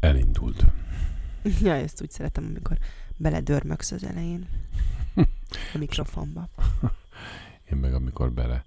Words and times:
Elindult. 0.00 0.64
Ja, 1.62 1.74
ezt 1.74 2.02
úgy 2.02 2.10
szeretem, 2.10 2.44
amikor 2.44 2.76
beledörmögsz 3.16 3.90
az 3.90 4.04
elején 4.04 4.46
a 5.74 5.78
mikrofonba. 5.78 6.48
Én 7.72 7.78
meg 7.78 7.94
amikor 7.94 8.32
bele 8.32 8.64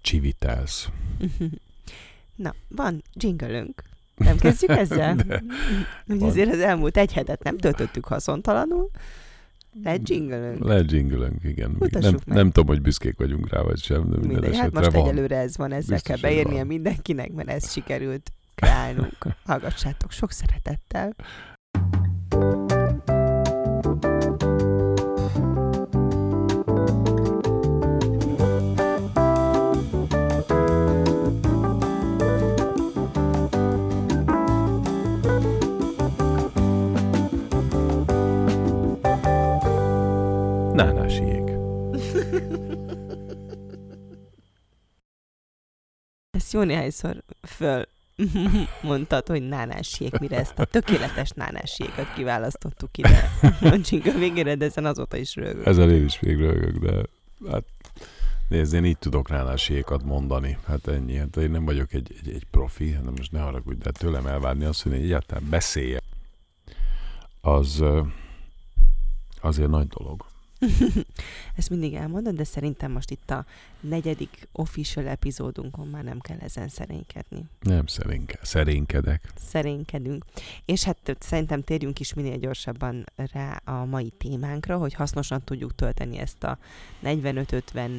csivitelsz. 0.00 0.88
Na, 2.34 2.54
van 2.68 3.02
jinglünk. 3.12 3.82
Nem 4.16 4.38
kezdjük 4.38 4.70
ezzel? 4.70 5.14
De, 5.14 5.42
van. 6.06 6.22
azért 6.22 6.52
az 6.52 6.58
elmúlt 6.58 6.96
egy 6.96 7.12
hetet 7.12 7.42
nem 7.42 7.58
töltöttük 7.58 8.04
haszontalanul. 8.04 8.90
Legyinglünk. 9.82 10.64
Legyingülünk, 10.64 11.44
igen. 11.44 11.70
Mutassuk 11.70 12.02
Nem, 12.02 12.20
meg. 12.26 12.36
nem 12.36 12.46
tudom, 12.50 12.66
hogy 12.68 12.80
büszkék 12.82 13.16
vagyunk 13.16 13.48
rá, 13.50 13.60
vagy 13.60 13.78
sem, 13.82 14.10
de 14.10 14.16
minden 14.16 14.40
Mindegy, 14.40 14.56
hát 14.56 14.72
most 14.72 14.92
van. 14.92 15.02
egyelőre 15.02 15.36
ez 15.36 15.56
van, 15.56 15.72
ezzel 15.72 15.94
Biztos, 15.94 16.02
kell 16.02 16.30
beérnie 16.30 16.56
van. 16.58 16.66
mindenkinek, 16.66 17.32
mert 17.32 17.48
ezt 17.48 17.72
sikerült 17.72 18.32
kreálnunk. 18.54 19.26
Hallgassátok 19.46 20.10
sok 20.10 20.30
szeretettel. 20.30 21.14
Nánás 40.72 41.18
jég. 41.18 41.50
Ezt 46.30 46.52
jó 46.52 46.62
néhányszor 46.62 47.22
föl 47.42 47.93
mondtad, 48.82 49.26
hogy 49.26 49.48
nánásjék, 49.48 50.18
mire 50.18 50.38
ezt 50.38 50.58
a 50.58 50.64
tökéletes 50.64 51.30
nánásjékat 51.30 52.12
kiválasztottuk 52.14 52.98
ide. 52.98 53.30
Mondjuk 53.60 54.06
a 54.14 54.18
végére, 54.18 54.54
de 54.54 54.64
ezen 54.64 54.84
azóta 54.84 55.16
is 55.16 55.34
rögök. 55.34 55.66
Ezzel 55.66 55.90
én 55.90 56.04
is 56.04 56.20
még 56.20 56.38
rögök, 56.38 56.78
de 56.78 57.02
hát 57.50 57.64
nézd, 58.48 58.74
én 58.74 58.84
így 58.84 58.98
tudok 58.98 59.28
nánás 59.28 59.68
jégat 59.68 60.02
mondani. 60.02 60.58
Hát 60.66 60.86
ennyi. 60.88 61.16
Hát 61.16 61.36
én 61.36 61.50
nem 61.50 61.64
vagyok 61.64 61.92
egy, 61.92 62.14
egy, 62.22 62.34
egy 62.34 62.46
profi, 62.50 62.92
hanem 62.92 63.14
most 63.16 63.32
ne 63.32 63.40
haragudj, 63.40 63.78
de 63.82 63.90
tőlem 63.90 64.26
elvárni 64.26 64.64
azt, 64.64 64.82
hogy 64.82 64.92
én 64.92 65.02
egyáltalán 65.02 65.48
beszélje, 65.50 66.00
az 67.40 67.82
azért 69.40 69.70
nagy 69.70 69.88
dolog. 69.88 70.24
Ezt 71.56 71.70
mindig 71.70 71.94
elmondod, 71.94 72.34
de 72.34 72.44
szerintem 72.44 72.92
most 72.92 73.10
itt 73.10 73.30
a 73.30 73.44
negyedik 73.80 74.48
official 74.52 75.06
epizódunkon 75.06 75.86
már 75.86 76.04
nem 76.04 76.20
kell 76.20 76.38
ezen 76.38 76.68
szerénykedni. 76.68 77.44
Nem 77.60 77.86
szerénke, 77.86 78.38
szerénkedek. 78.42 79.20
Szerénykedünk. 79.36 80.24
És 80.64 80.84
hát 80.84 81.16
szerintem 81.18 81.62
térjünk 81.62 82.00
is 82.00 82.14
minél 82.14 82.36
gyorsabban 82.36 83.04
rá 83.32 83.60
a 83.64 83.84
mai 83.84 84.12
témánkra, 84.18 84.76
hogy 84.76 84.94
hasznosan 84.94 85.42
tudjuk 85.44 85.74
tölteni 85.74 86.18
ezt 86.18 86.44
a 86.44 86.58
45-50 87.04 87.90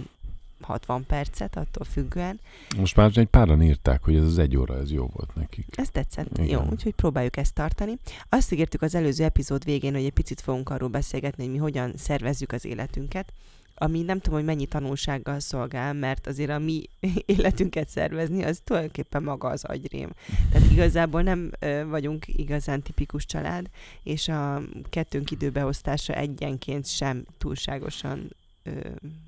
60 0.66 1.05
percet, 1.05 1.55
attól 1.55 1.85
függően. 1.85 2.39
Most 2.77 2.95
már 2.95 3.11
egy 3.16 3.25
páran 3.25 3.61
írták, 3.61 4.03
hogy 4.03 4.16
ez 4.16 4.23
az 4.23 4.38
egy 4.38 4.58
óra, 4.58 4.77
ez 4.77 4.91
jó 4.91 5.09
volt 5.13 5.35
nekik. 5.35 5.66
Ez 5.71 5.89
tetszett. 5.89 6.38
Igen. 6.38 6.47
Jó, 6.47 6.61
úgyhogy 6.71 6.94
próbáljuk 6.94 7.38
ezt 7.38 7.53
tartani. 7.53 7.97
Azt 8.30 8.52
ígértük 8.52 8.81
az 8.81 8.95
előző 8.95 9.23
epizód 9.23 9.63
végén, 9.63 9.93
hogy 9.93 10.05
egy 10.05 10.13
picit 10.13 10.41
fogunk 10.41 10.69
arról 10.69 10.89
beszélgetni, 10.89 11.43
hogy 11.43 11.52
mi 11.52 11.58
hogyan 11.59 11.93
szervezzük 11.95 12.52
az 12.52 12.66
életünket, 12.66 13.33
ami 13.77 14.02
nem 14.02 14.19
tudom, 14.19 14.38
hogy 14.38 14.47
mennyi 14.47 14.66
tanulsággal 14.66 15.39
szolgál, 15.39 15.93
mert 15.93 16.27
azért 16.27 16.49
a 16.49 16.59
mi 16.59 16.83
életünket 17.25 17.89
szervezni, 17.89 18.43
az 18.43 18.61
tulajdonképpen 18.63 19.23
maga 19.23 19.47
az 19.47 19.63
agyrém. 19.63 20.09
Tehát 20.52 20.71
igazából 20.71 21.21
nem 21.21 21.52
ö, 21.59 21.86
vagyunk 21.88 22.27
igazán 22.27 22.81
tipikus 22.81 23.25
család, 23.25 23.69
és 24.03 24.27
a 24.27 24.61
kettőnk 24.89 25.31
időbeosztása 25.31 26.13
egyenként 26.13 26.88
sem 26.88 27.25
túlságosan, 27.38 28.36
ö, 28.66 28.71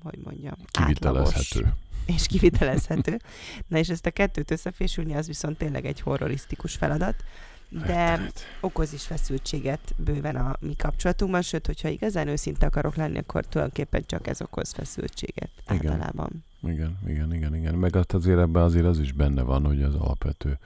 hogy 0.02 0.18
mondjam, 0.24 0.54
átlagos 0.72 1.32
Kivitelezhető. 1.32 1.74
és 2.06 2.26
kivitelezhető. 2.26 3.20
Na 3.66 3.78
és 3.78 3.88
ezt 3.88 4.06
a 4.06 4.10
kettőt 4.10 4.50
összefésülni, 4.50 5.14
az 5.14 5.26
viszont 5.26 5.58
tényleg 5.58 5.84
egy 5.86 6.00
horrorisztikus 6.00 6.74
feladat, 6.74 7.24
de 7.70 7.80
Rettenet. 7.86 8.40
okoz 8.60 8.92
is 8.92 9.02
feszültséget 9.06 9.94
bőven 9.96 10.36
a 10.36 10.56
mi 10.60 10.74
kapcsolatunkban, 10.76 11.42
sőt, 11.42 11.66
hogyha 11.66 11.88
igazán 11.88 12.28
őszinte 12.28 12.66
akarok 12.66 12.94
lenni, 12.96 13.18
akkor 13.18 13.46
tulajdonképpen 13.46 14.02
csak 14.06 14.26
ez 14.26 14.40
okoz 14.42 14.72
feszültséget 14.72 15.50
Igen. 15.70 15.92
általában. 15.92 16.44
Igen, 16.62 16.98
igen, 17.06 17.34
igen, 17.34 17.54
igen. 17.54 17.74
Meg 17.74 17.94
hát 17.94 18.12
azért 18.12 18.38
ebben 18.38 18.62
azért 18.62 18.84
az 18.84 18.98
is 18.98 19.12
benne 19.12 19.42
van, 19.42 19.64
hogy 19.64 19.82
az 19.82 19.94
alapvető, 19.94 20.58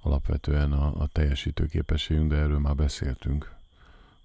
alapvetően 0.00 0.72
a, 0.72 1.02
a 1.02 1.06
teljesítő 1.06 1.66
képességünk, 1.66 2.30
de 2.30 2.36
erről 2.36 2.58
már 2.58 2.74
beszéltünk 2.74 3.52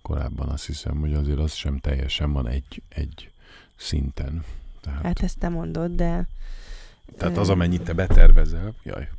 korábban, 0.01 0.49
azt 0.49 0.65
hiszem, 0.65 0.99
hogy 0.99 1.13
azért 1.13 1.39
az 1.39 1.53
sem 1.53 1.77
teljesen 1.79 2.31
van 2.33 2.47
egy, 2.47 2.81
egy 2.89 3.31
szinten. 3.79 4.43
Tehát, 4.81 5.03
Hát 5.03 5.23
ezt 5.23 5.37
te 5.37 5.49
mondod, 5.49 5.91
de... 5.91 6.27
tehát 7.17 7.37
az, 7.37 7.49
amennyit 7.49 7.81
te 7.81 7.93
betervezel, 7.93 8.73
jaj, 8.83 9.09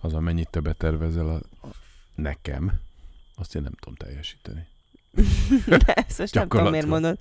az, 0.00 0.14
amennyit 0.14 0.48
te 0.48 0.60
betervezel 0.60 1.28
a, 1.28 1.66
a, 1.66 1.70
nekem, 2.14 2.80
azt 3.34 3.54
én 3.54 3.62
nem 3.62 3.72
tudom 3.72 3.94
teljesíteni. 3.94 4.66
de 5.86 5.92
ezt 5.92 6.18
most 6.18 6.34
nem 6.34 6.48
tudom, 6.48 6.70
miért 6.70 6.86
mondod, 6.86 7.18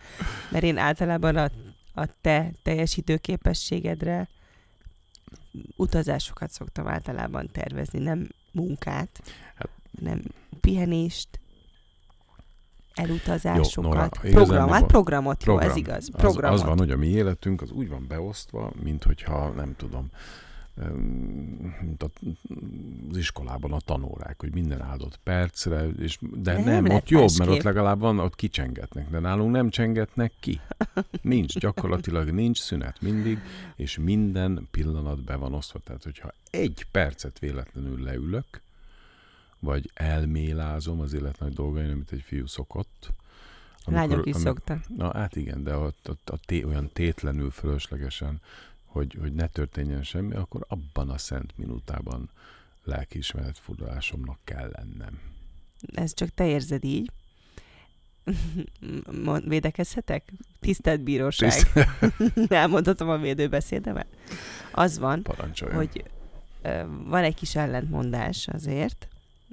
mert 0.52 0.63
én 0.63 0.78
általában 0.78 1.35
a, 1.35 1.50
a 1.94 2.07
te 2.22 2.52
teljesítő 2.63 3.18
képességedre 3.18 4.28
utazásokat 5.75 6.52
szoktam 6.52 6.88
általában 6.88 7.50
tervezni, 7.52 8.00
nem 8.00 8.29
munkát, 8.52 9.22
Hát- 9.56 9.69
nem 9.91 10.22
pihenést, 10.59 11.40
elutazásokat, 12.93 13.75
Nora, 13.83 13.97
Nora, 13.99 14.09
program, 14.31 14.69
hát 14.69 14.79
van? 14.79 14.87
programot, 14.87 15.43
jó, 15.43 15.53
ez 15.59 15.65
Program. 15.65 15.77
igaz, 15.77 16.09
Az, 16.13 16.21
programot. 16.21 16.59
az 16.59 16.65
van, 16.65 16.77
hogy 16.77 16.91
a 16.91 16.97
mi 16.97 17.07
életünk 17.07 17.61
az 17.61 17.71
úgy 17.71 17.89
van 17.89 18.05
beosztva, 18.07 18.71
mint 18.83 19.03
hogyha 19.03 19.49
nem 19.49 19.75
tudom, 19.77 20.09
mint 21.81 22.03
a, 22.03 22.09
az 23.09 23.17
iskolában 23.17 23.71
a 23.71 23.79
tanórák, 23.79 24.39
hogy 24.39 24.53
minden 24.53 24.81
áldott 24.81 25.19
percre, 25.23 25.87
és, 25.87 26.17
de 26.21 26.53
De 26.55 26.63
nem, 26.63 26.83
nem 26.83 26.95
ott 26.95 27.09
jobb, 27.09 27.29
mert 27.37 27.49
ott 27.49 27.61
legalább 27.61 27.99
van, 27.99 28.19
ott 28.19 28.35
kicsengetnek, 28.35 29.09
de 29.09 29.19
nálunk 29.19 29.51
nem 29.51 29.69
csengetnek 29.69 30.31
ki. 30.39 30.59
Nincs, 31.21 31.59
gyakorlatilag 31.59 32.29
nincs 32.29 32.59
szünet 32.59 33.01
mindig, 33.01 33.39
és 33.75 33.97
minden 33.97 34.67
pillanat 34.71 35.23
be 35.23 35.35
van 35.35 35.53
osztva. 35.53 35.79
Tehát, 35.79 36.03
hogyha 36.03 36.33
egy 36.49 36.85
percet 36.91 37.39
véletlenül 37.39 38.03
leülök, 38.03 38.61
vagy 39.63 39.91
elmélázom 39.94 41.00
az 41.00 41.13
élet 41.13 41.40
nagy 41.40 41.53
dolgain, 41.53 41.91
amit 41.91 42.12
egy 42.12 42.22
fiú 42.22 42.46
szokott, 42.46 43.12
Lányok 43.85 44.25
is 44.25 44.35
szoktak. 44.35 44.84
Na 44.97 45.13
hát 45.13 45.35
igen, 45.35 45.63
de 45.63 45.75
ott, 45.75 46.09
ott 46.09 46.29
a 46.29 46.38
té, 46.46 46.63
olyan 46.63 46.90
tétlenül 46.94 47.51
fölöslegesen, 47.51 48.41
hogy, 48.85 49.18
hogy 49.19 49.34
ne 49.34 49.47
történjen 49.47 50.03
semmi, 50.03 50.35
akkor 50.35 50.66
abban 50.68 51.09
a 51.09 51.18
szent 51.18 51.57
minutában 51.57 52.29
lelkiismeret 52.84 53.57
furdalásomnak 53.57 54.38
kell 54.44 54.72
lennem. 54.75 55.19
Ez 55.94 56.13
csak 56.13 56.29
te 56.34 56.46
érzed 56.47 56.84
így. 56.84 57.12
Mond- 59.23 59.47
Védekezhetek? 59.47 60.31
Tisztelt 60.59 61.02
bíróság. 61.02 61.52
Tiszt- 61.52 61.88
Elmondhatom 62.52 63.09
a 63.09 63.18
védőbeszédemet? 63.18 64.07
Az 64.72 64.97
van, 64.97 65.22
Parancsoljon. 65.23 65.78
hogy 65.78 66.03
van 67.06 67.23
egy 67.23 67.35
kis 67.35 67.56
ellentmondás 67.56 68.47
azért, 68.47 69.07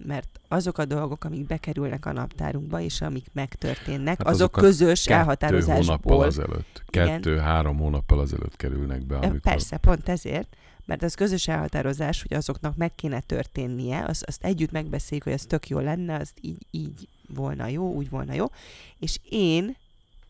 mert 0.07 0.41
azok 0.49 0.79
a 0.79 0.85
dolgok, 0.85 1.25
amik 1.25 1.47
bekerülnek 1.47 2.07
a 2.07 2.13
naptárunkba, 2.13 2.81
és 2.81 3.01
amik 3.01 3.27
megtörténnek, 3.33 4.19
Hát 4.19 4.27
azok, 4.27 4.35
azok 4.35 4.57
a 4.57 4.61
közös 4.61 5.03
Kettő 5.05 5.15
hónappal 5.23 5.49
elhatározásból. 5.49 6.23
azelőtt. 6.23 6.83
Igen. 6.91 7.07
Kettő-három 7.07 7.77
hónappal 7.79 8.19
azelőtt 8.21 8.57
kerülnek 8.57 9.07
be, 9.07 9.17
amikor... 9.17 9.41
Persze, 9.41 9.77
pont 9.77 10.09
ezért, 10.09 10.57
mert 10.85 11.03
az 11.03 11.15
közös 11.15 11.49
elhatározás, 11.49 12.23
hogy 12.23 12.37
azoknak 12.37 12.77
meg 12.77 12.95
kéne 12.95 13.21
történnie, 13.21 14.05
azt, 14.05 14.23
azt 14.25 14.45
együtt 14.45 14.71
megbeszéljük, 14.71 15.25
hogy 15.25 15.33
ez 15.35 15.47
tök 15.47 15.69
jó 15.69 15.79
lenne, 15.79 16.15
azt 16.17 16.39
így, 16.41 16.67
így 16.71 17.09
volna 17.35 17.67
jó, 17.67 17.93
úgy 17.95 18.11
volna 18.11 18.33
jó, 18.33 18.47
és 18.99 19.19
én 19.31 19.77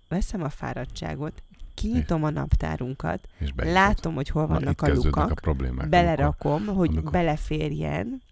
veszem 0.09 0.43
a 0.43 0.49
fáradtságot, 0.49 1.43
kinyitom 1.75 2.25
a 2.25 2.31
naptárunkat, 2.31 3.29
És 3.39 3.51
látom, 3.57 4.15
hogy 4.15 4.29
hol 4.29 4.43
Na, 4.47 4.49
vannak 4.55 4.83
a 4.83 4.87
kezdődnek 4.87 5.15
lukak, 5.15 5.31
a 5.31 5.35
problémák. 5.41 5.71
amikor- 5.73 5.91
belerakom, 5.91 6.67
hogy 6.67 6.89
amikor- 6.89 7.13
beleférjen, 7.13 8.23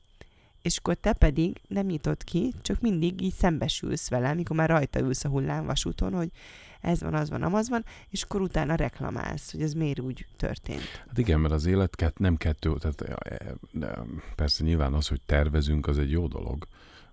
és 0.63 0.77
akkor 0.77 0.95
te 0.95 1.13
pedig 1.13 1.61
nem 1.69 1.87
nyitod 1.87 2.25
ki, 2.25 2.53
csak 2.63 2.81
mindig 2.81 3.21
így 3.21 3.35
szembesülsz 3.35 4.09
vele, 4.09 4.29
amikor 4.29 4.57
már 4.57 4.69
rajta 4.69 5.01
ülsz 5.01 5.25
a 5.25 5.29
hullámvasúton, 5.29 6.13
hogy 6.13 6.31
ez 6.81 7.01
van, 7.01 7.15
az 7.15 7.31
van, 7.31 7.43
amaz 7.43 7.69
van, 7.69 7.85
és 8.09 8.23
akkor 8.23 8.41
utána 8.41 8.75
reklamálsz, 8.75 9.53
hogy 9.53 9.63
ez 9.63 9.73
miért 9.73 10.01
úgy 10.01 10.27
történt. 10.37 11.05
Hát 11.07 11.19
igen, 11.19 11.41
mert 11.41 11.55
az 11.55 11.67
élet 11.67 12.13
nem 12.17 12.37
kettő, 12.37 12.75
tehát 12.79 13.01
e, 13.81 14.05
persze 14.35 14.65
nyilván 14.65 14.95
az, 14.95 15.09
hogy 15.09 15.21
tervezünk, 15.27 15.87
az 15.87 15.99
egy 15.99 16.11
jó 16.11 16.27
dolog, 16.27 16.67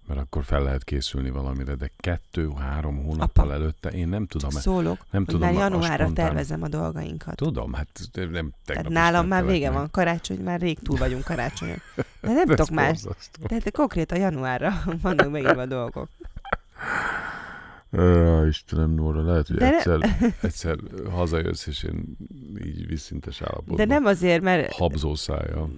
mert 0.07 0.19
akkor 0.19 0.43
fel 0.43 0.63
lehet 0.63 0.83
készülni 0.83 1.29
valamire, 1.29 1.75
de 1.75 1.91
kettő-három 1.97 3.03
hónappal 3.03 3.45
Apa. 3.45 3.53
előtte 3.53 3.89
én 3.89 4.07
nem 4.07 4.25
tudom. 4.25 4.49
Szólok, 4.49 5.05
nem 5.11 5.25
tudom 5.25 5.41
már 5.41 5.53
januárra 5.53 5.93
spontán- 6.03 6.13
tervezem 6.13 6.63
a 6.63 6.67
dolgainkat. 6.67 7.35
Tudom, 7.35 7.73
hát 7.73 7.87
nem 8.31 8.51
Tehát 8.65 8.89
nálam 8.89 9.27
már 9.27 9.45
vége 9.45 9.69
meg. 9.69 9.77
van, 9.77 9.91
karácsony, 9.91 10.39
már 10.39 10.59
rég 10.59 10.79
túl 10.79 10.97
vagyunk 10.97 11.23
karácsonyon. 11.23 11.77
De 12.21 12.31
nem 12.43 12.45
tudok 12.45 12.69
borzasztó. 12.73 13.45
Tehát 13.47 13.71
konkrét 13.71 14.11
a 14.11 14.15
januárra 14.15 14.71
vannak 15.01 15.31
beírva 15.31 15.61
a 15.61 15.65
dolgok. 15.65 16.09
Ö, 17.91 18.47
Istenem, 18.47 18.89
Nóra, 18.91 19.23
lehet, 19.25 19.47
hogy 19.47 19.55
De 19.57 19.69
ne- 19.69 19.75
egyszer, 19.75 19.99
egyszer 20.41 20.77
hazajössz, 21.11 21.67
és 21.67 21.83
én 21.83 22.17
így 22.65 22.87
visszintes 22.87 23.41
állapotban. 23.41 23.75
De 23.75 23.85
nem 23.85 24.05
azért, 24.05 24.41
mert... 24.41 24.71
Habzó 24.73 25.15
szája. 25.15 25.69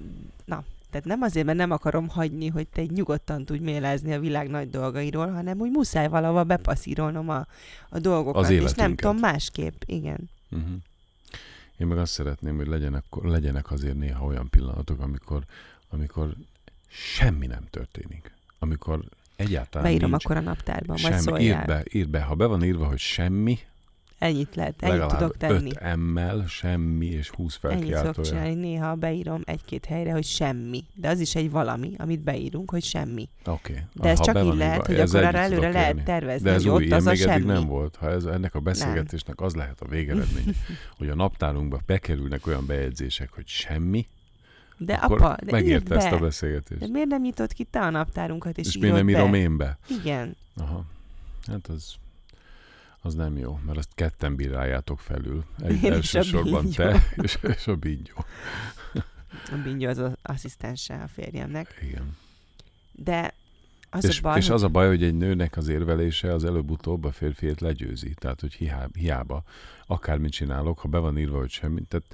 Na, 0.46 0.64
tehát 0.90 1.06
nem 1.06 1.22
azért, 1.22 1.46
mert 1.46 1.58
nem 1.58 1.72
akarom 1.72 2.10
hagyni, 2.10 2.48
hogy 2.48 2.68
te 2.68 2.82
egy 2.82 2.92
nyugodtan 2.92 3.46
tudj 3.46 3.64
mélázni 3.64 4.14
a 4.14 4.20
világ 4.20 4.50
nagy 4.50 4.70
dolgairól, 4.70 5.32
hanem 5.32 5.60
úgy 5.60 5.72
muszáj 5.72 6.08
valahova 6.08 6.44
bepasszírolnom 6.44 7.30
a, 7.30 7.48
a 7.90 8.00
dolgokat. 8.00 8.44
Az 8.44 8.50
és 8.50 8.74
nem 8.74 8.96
tudom 8.96 9.18
másképp, 9.18 9.82
igen. 9.86 10.30
Uh-huh. 10.50 10.76
Én 11.78 11.88
meg 11.88 11.98
azt 11.98 12.12
szeretném, 12.12 12.56
hogy 12.56 12.68
legyenek, 12.68 13.04
legyenek 13.22 13.72
azért 13.72 13.98
néha 13.98 14.26
olyan 14.26 14.50
pillanatok, 14.50 15.00
amikor, 15.00 15.44
amikor 15.90 16.34
semmi 16.88 17.48
nem 17.48 17.68
történik. 17.70 18.32
Amikor 18.60 19.00
egyáltalán 19.36 19.88
Beírom 19.88 20.10
nincs 20.10 20.26
akkor 20.26 20.38
a 20.38 20.42
naptárban, 20.42 20.98
majd 21.02 21.14
semmi. 21.14 21.22
szóljál. 21.22 21.58
Írd 21.60 21.68
be, 21.68 21.84
írd 21.92 22.10
be. 22.10 22.22
Ha 22.22 22.36
be 22.36 22.46
van 22.46 22.64
írva, 22.64 22.86
hogy 22.86 23.00
semmi, 23.00 23.60
Ennyit 24.18 24.56
lehet, 24.56 24.74
ennyit 24.80 24.94
legalább 24.98 25.18
tudok 25.20 25.38
tenni. 25.38 25.72
5 25.82 25.96
M-mel, 25.96 26.46
semmi 26.48 27.06
és 27.06 27.30
20 27.30 27.60
Ennyit 27.62 27.76
tudok 27.78 27.90
felkiáltója. 27.92 28.28
csinálni, 28.28 28.54
néha 28.54 28.96
beírom 28.96 29.42
egy-két 29.46 29.86
helyre, 29.86 30.12
hogy 30.12 30.24
semmi. 30.26 30.84
De 30.94 31.10
az 31.10 31.20
is 31.20 31.36
egy 31.36 31.52
valami, 31.52 31.94
amit 31.98 32.20
beírunk, 32.20 32.70
hogy 32.70 32.84
semmi. 32.84 33.30
Oké. 33.46 33.72
Okay. 33.72 33.84
De 33.94 34.10
ez 34.10 34.20
csak 34.20 34.44
így 34.44 34.56
lehet, 34.56 34.86
hogy 34.86 35.00
akkor 35.00 35.24
arra 35.24 35.38
előre 35.38 35.70
lehet 35.72 36.04
tervezni, 36.04 36.50
De 36.50 36.54
ez 36.54 36.62
hogy 36.64 36.72
új, 36.72 36.76
ott 36.76 36.82
ilyen 36.82 36.98
az 36.98 37.06
a 37.06 37.10
még 37.10 37.20
eddig 37.22 37.32
semmi. 37.34 37.52
nem 37.54 37.66
volt. 37.68 37.96
Ha 37.96 38.10
ez, 38.10 38.26
ennek 38.26 38.56
a 38.56 38.60
beszélgetésnek 38.60 39.42
az 39.42 39.56
lehet 39.56 39.82
a 39.82 39.88
végeredmény, 39.88 40.56
hogy 40.98 41.10
a 41.10 41.16
naptárunkba 41.16 41.80
bekerülnek 41.86 42.48
olyan 42.48 42.66
bejegyzések, 42.66 43.30
hogy 43.34 43.48
semmi, 43.48 44.08
De 44.78 44.94
akkor 44.94 45.22
apa, 45.22 45.36
de 45.46 45.52
megérte 45.52 45.96
ezt 45.96 46.08
a 46.08 46.18
be. 46.18 46.18
beszélgetést. 46.22 46.80
De 46.80 46.88
miért 46.88 47.08
nem 47.08 47.22
nyitod 47.22 47.54
ki 47.54 47.64
te 47.64 47.80
a 47.80 47.90
naptárunkat, 47.90 48.58
és, 48.58 48.68
És 48.68 48.78
miért 48.78 48.96
nem 48.96 49.06
be? 49.06 49.12
írom 49.12 49.34
én 49.34 49.58
be? 49.58 49.78
Igen. 50.02 50.36
Aha. 50.56 50.86
Hát 51.48 51.68
az, 51.68 51.94
az 53.08 53.14
nem 53.14 53.38
jó, 53.38 53.60
mert 53.66 53.78
azt 53.78 53.90
ketten 53.96 54.36
bíráljátok 54.36 55.00
felül. 55.00 55.46
Egy 55.64 55.84
Én 55.84 55.92
a 55.92 55.96
elsősorban 55.96 56.70
te 56.70 57.04
és, 57.24 57.38
és 57.42 57.68
a 57.68 57.76
bínyó. 57.76 58.26
A 59.52 59.56
Bingyó 59.64 59.90
az 59.90 59.98
az 59.98 60.12
asszisztense 60.22 61.02
a 61.04 61.08
férjemnek. 61.08 61.80
Igen. 61.82 62.18
De 62.92 63.34
az 63.90 64.06
és, 64.06 64.20
a 64.20 64.22
baj, 64.22 64.38
és 64.38 64.46
hogy 64.46 64.56
az 64.56 64.64
a 64.64 64.68
baj, 64.68 64.88
hogy 64.88 65.04
egy 65.04 65.18
nőnek 65.18 65.58
az 65.58 65.68
érvelése 65.68 66.34
az 66.34 66.46
előbb-utóbb 66.46 67.04
a 67.04 67.12
férfiét 67.12 67.62
legyőzi. 67.62 68.14
Tehát, 68.14 68.42
hogy 68.42 68.54
hiába, 68.54 68.90
hiába 68.94 69.44
akármit 69.86 70.32
csinálok, 70.32 70.80
ha 70.80 70.88
be 70.88 70.98
van 70.98 71.18
írva, 71.18 71.38
hogy 71.38 71.50
semmi. 71.50 71.82
Tehát 71.82 72.06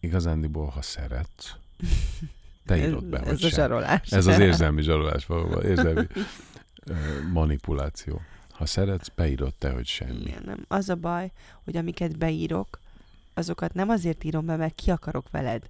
igazándiból, 0.00 0.66
ha 0.66 0.82
szeretsz, 0.82 1.54
te 2.66 2.76
írod 2.76 3.04
be, 3.04 3.18
ez, 3.18 3.28
ez 3.28 3.42
a 3.42 3.48
zsarolás. 3.48 4.12
Ez 4.12 4.26
az 4.26 4.38
érzelmi 4.38 4.82
zsarolás 4.82 5.26
valóban, 5.26 5.64
érzelmi 5.64 6.06
manipuláció. 7.32 8.20
Ha 8.54 8.66
szeretsz, 8.66 9.08
beírod 9.14 9.54
te, 9.58 9.70
hogy 9.70 9.86
semmi. 9.86 10.20
Igen, 10.20 10.42
nem. 10.44 10.64
Az 10.68 10.88
a 10.88 10.94
baj, 10.94 11.30
hogy 11.64 11.76
amiket 11.76 12.18
beírok, 12.18 12.80
azokat 13.34 13.74
nem 13.74 13.88
azért 13.88 14.24
írom 14.24 14.46
be, 14.46 14.56
mert 14.56 14.74
ki 14.74 14.90
akarok 14.90 15.30
veled 15.30 15.62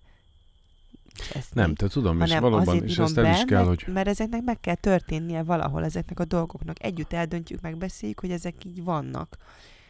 cseszni, 1.15 1.61
Nem, 1.61 1.75
te 1.75 1.89
tudom, 1.89 2.21
és 2.21 2.39
valóban, 2.39 2.85
és 2.85 2.99
ezt 2.99 3.17
el 3.17 3.25
be, 3.25 3.31
is 3.31 3.45
kell, 3.45 3.65
mert, 3.65 3.83
hogy 3.85 3.93
mert 3.93 4.09
ezeknek 4.09 4.43
meg 4.43 4.61
kell 4.61 4.75
történnie 4.75 5.43
valahol, 5.43 5.85
ezeknek 5.85 6.21
a 6.21 6.25
dolgoknak. 6.25 6.83
Együtt 6.83 7.13
eldöntjük, 7.13 7.61
megbeszéljük, 7.61 8.21
hogy 8.21 8.31
ezek 8.31 8.65
így 8.65 8.85
vannak. 8.85 9.37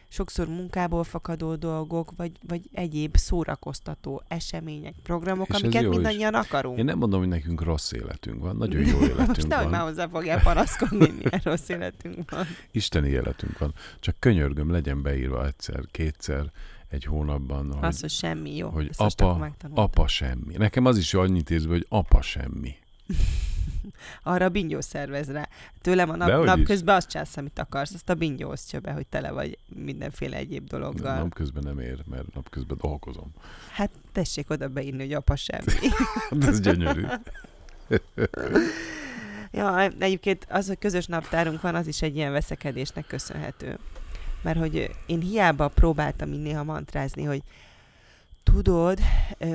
Sokszor 0.07 0.47
munkából 0.47 1.03
fakadó 1.03 1.55
dolgok, 1.55 2.11
vagy, 2.17 2.31
vagy 2.47 2.61
egyéb 2.71 3.15
szórakoztató 3.17 4.23
események, 4.27 4.93
programok, 5.03 5.47
És 5.49 5.55
amiket 5.61 5.81
jó 5.81 5.89
is. 5.89 5.95
mindannyian 5.95 6.33
akarunk. 6.33 6.77
Én 6.77 6.85
nem 6.85 6.97
mondom, 6.97 7.19
hogy 7.19 7.29
nekünk 7.29 7.63
rossz 7.63 7.91
életünk 7.91 8.41
van, 8.41 8.55
nagyon 8.55 8.81
jó 8.85 8.97
Most 8.99 9.11
életünk 9.11 9.47
nehogy 9.47 9.69
már 9.69 9.79
van, 9.81 9.89
hozzá 9.89 10.07
fogjál 10.07 10.41
panaszkodni, 10.41 10.97
milyen 11.11 11.41
rossz 11.43 11.69
életünk 11.69 12.31
van. 12.31 12.45
isteni 12.71 13.09
életünk 13.09 13.57
van. 13.57 13.73
Csak 13.99 14.15
könyörgöm, 14.19 14.71
legyen 14.71 15.01
beírva 15.01 15.45
egyszer, 15.45 15.79
kétszer, 15.91 16.51
egy 16.89 17.05
hónapban, 17.05 17.73
hogy 17.73 17.83
Az, 17.87 17.99
hogy 18.01 18.09
semmi 18.09 18.55
jó. 18.55 18.69
hogy 18.69 18.89
most 18.97 19.21
apa- 19.21 19.55
apa 19.73 20.07
semmi. 20.07 20.55
Nekem 20.57 20.85
az 20.85 20.97
is 20.97 21.13
annyit 21.13 21.49
írva, 21.49 21.71
hogy 21.73 21.85
apa 21.89 22.21
semmi. 22.21 22.75
Arra 24.23 24.45
a 24.45 24.49
bingyó 24.49 24.81
szervez 24.81 25.31
rá. 25.31 25.49
Tőlem 25.81 26.09
a 26.09 26.15
nap, 26.15 26.45
napközben 26.45 26.95
azt 26.95 27.09
csinálsz, 27.09 27.37
amit 27.37 27.59
akarsz, 27.59 27.93
azt 27.93 28.09
a 28.09 28.13
bingyó 28.13 28.49
osztja 28.49 28.79
be, 28.79 28.91
hogy 28.91 29.07
tele 29.07 29.31
vagy 29.31 29.57
mindenféle 29.67 30.37
egyéb 30.37 30.67
dologgal. 30.67 31.17
Napközben 31.17 31.63
nem 31.63 31.79
ér, 31.79 32.03
mert 32.09 32.33
napközben 32.33 32.77
dolgozom. 32.81 33.33
Hát 33.71 33.89
tessék 34.11 34.49
oda 34.49 34.67
beírni, 34.67 34.99
hogy 34.99 35.13
apa 35.13 35.35
semmi. 35.35 35.73
Ez 36.47 36.59
gyönyörű. 36.59 37.05
ja, 39.51 39.79
egyébként 39.99 40.47
az, 40.49 40.67
hogy 40.67 40.79
közös 40.79 41.05
naptárunk 41.05 41.61
van, 41.61 41.75
az 41.75 41.87
is 41.87 42.01
egy 42.01 42.15
ilyen 42.15 42.31
veszekedésnek 42.31 43.07
köszönhető. 43.07 43.77
Mert 44.41 44.57
hogy 44.57 44.95
én 45.05 45.19
hiába 45.19 45.67
próbáltam 45.67 46.33
így 46.33 46.41
néha 46.41 46.63
mantrázni, 46.63 47.23
hogy 47.23 47.43
tudod, 48.53 48.99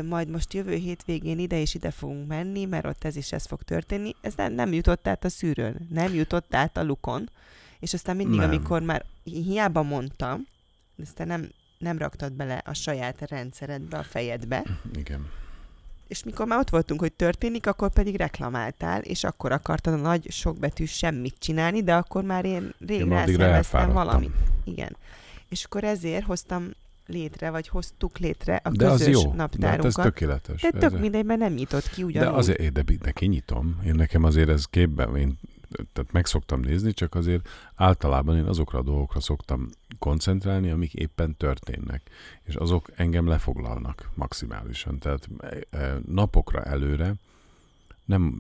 majd 0.05 0.29
most 0.29 0.55
jövő 0.55 0.75
hétvégén 0.75 1.39
ide 1.39 1.61
és 1.61 1.75
ide 1.75 1.91
fogunk 1.91 2.29
menni, 2.29 2.65
mert 2.65 2.87
ott 2.87 3.05
ez 3.05 3.17
is 3.17 3.33
ez 3.33 3.47
fog 3.47 3.63
történni. 3.63 4.15
Ez 4.21 4.35
nem, 4.35 4.53
nem 4.53 4.73
jutott 4.73 5.07
át 5.07 5.25
a 5.25 5.29
szűrőn, 5.29 5.87
nem 5.91 6.15
jutott 6.15 6.55
át 6.55 6.77
a 6.77 6.83
lukon. 6.83 7.31
És 7.79 7.95
aztán 7.95 8.17
mindig, 8.17 8.39
Nem. 8.39 8.49
amikor 8.49 8.83
már 8.83 9.05
hiába 9.25 9.83
mondtam, 9.83 10.47
aztán 11.03 11.27
nem, 11.27 11.49
nem 11.79 11.99
raktad 11.99 12.33
bele 12.33 12.63
a 12.65 12.75
saját 12.75 13.29
rendszeredbe, 13.29 13.99
a 13.99 14.03
fejedbe, 14.03 14.63
Igen. 14.95 15.29
és 16.09 16.25
mikor 16.25 16.47
már 16.47 16.59
ott 16.59 16.71
voltunk, 16.71 17.01
hogy 17.01 17.13
történik, 17.13 17.67
akkor 17.67 17.93
pedig 17.93 18.17
reklamáltál, 18.17 19.01
és 19.01 19.25
akkor 19.25 19.53
akartad 19.53 19.93
a 19.93 19.97
nagy 19.97 20.31
sokbetű 20.31 20.85
semmit 20.85 21.37
csinálni, 21.39 21.83
de 21.83 21.95
akkor 21.95 22.25
már 22.25 22.45
én 22.45 22.75
rég 22.87 23.01
Én 23.01 23.93
valamit. 23.93 24.35
Igen. 24.65 24.97
És 25.49 25.65
akkor 25.65 25.85
ezért 25.85 26.25
hoztam 26.25 26.71
létre, 27.11 27.51
vagy 27.51 27.69
hoztuk 27.69 28.19
létre 28.19 28.61
a 28.65 28.71
De 28.71 28.87
az 28.89 28.99
közös 28.99 29.13
jó. 29.15 29.21
De 29.23 29.27
hát 29.29 29.55
ez 29.55 29.55
naptárunkat. 29.61 30.05
tökéletes. 30.05 30.61
De 30.61 30.71
tök 30.71 30.83
Ez- 30.93 31.01
mindegy, 31.01 31.25
mert 31.25 31.41
nem 31.41 31.53
nyitott 31.53 31.89
ki 31.91 32.01
De 32.01 32.07
ugyanúgy. 32.07 32.39
azért, 32.39 32.73
de, 32.73 32.83
de 33.01 33.11
kinyitom. 33.11 33.81
Én 33.85 33.95
nekem 33.95 34.25
azért 34.25 34.49
ez 34.49 34.65
képben, 34.65 35.17
én 35.17 35.39
tehát 35.93 36.13
meg 36.13 36.27
szoktam 36.27 36.61
nézni, 36.61 36.93
csak 36.93 37.15
azért 37.15 37.49
általában 37.75 38.37
én 38.37 38.45
azokra 38.45 38.79
a 38.79 38.83
dolgokra 38.83 39.21
szoktam 39.21 39.69
koncentrálni, 39.99 40.71
amik 40.71 40.95
éppen 40.95 41.37
történnek. 41.37 42.03
És 42.43 42.55
azok 42.55 42.91
engem 42.97 43.27
lefoglalnak 43.27 44.11
maximálisan. 44.15 44.99
Tehát 44.99 45.29
e, 45.71 45.99
napokra 46.07 46.63
előre 46.63 47.15
nem, 48.11 48.35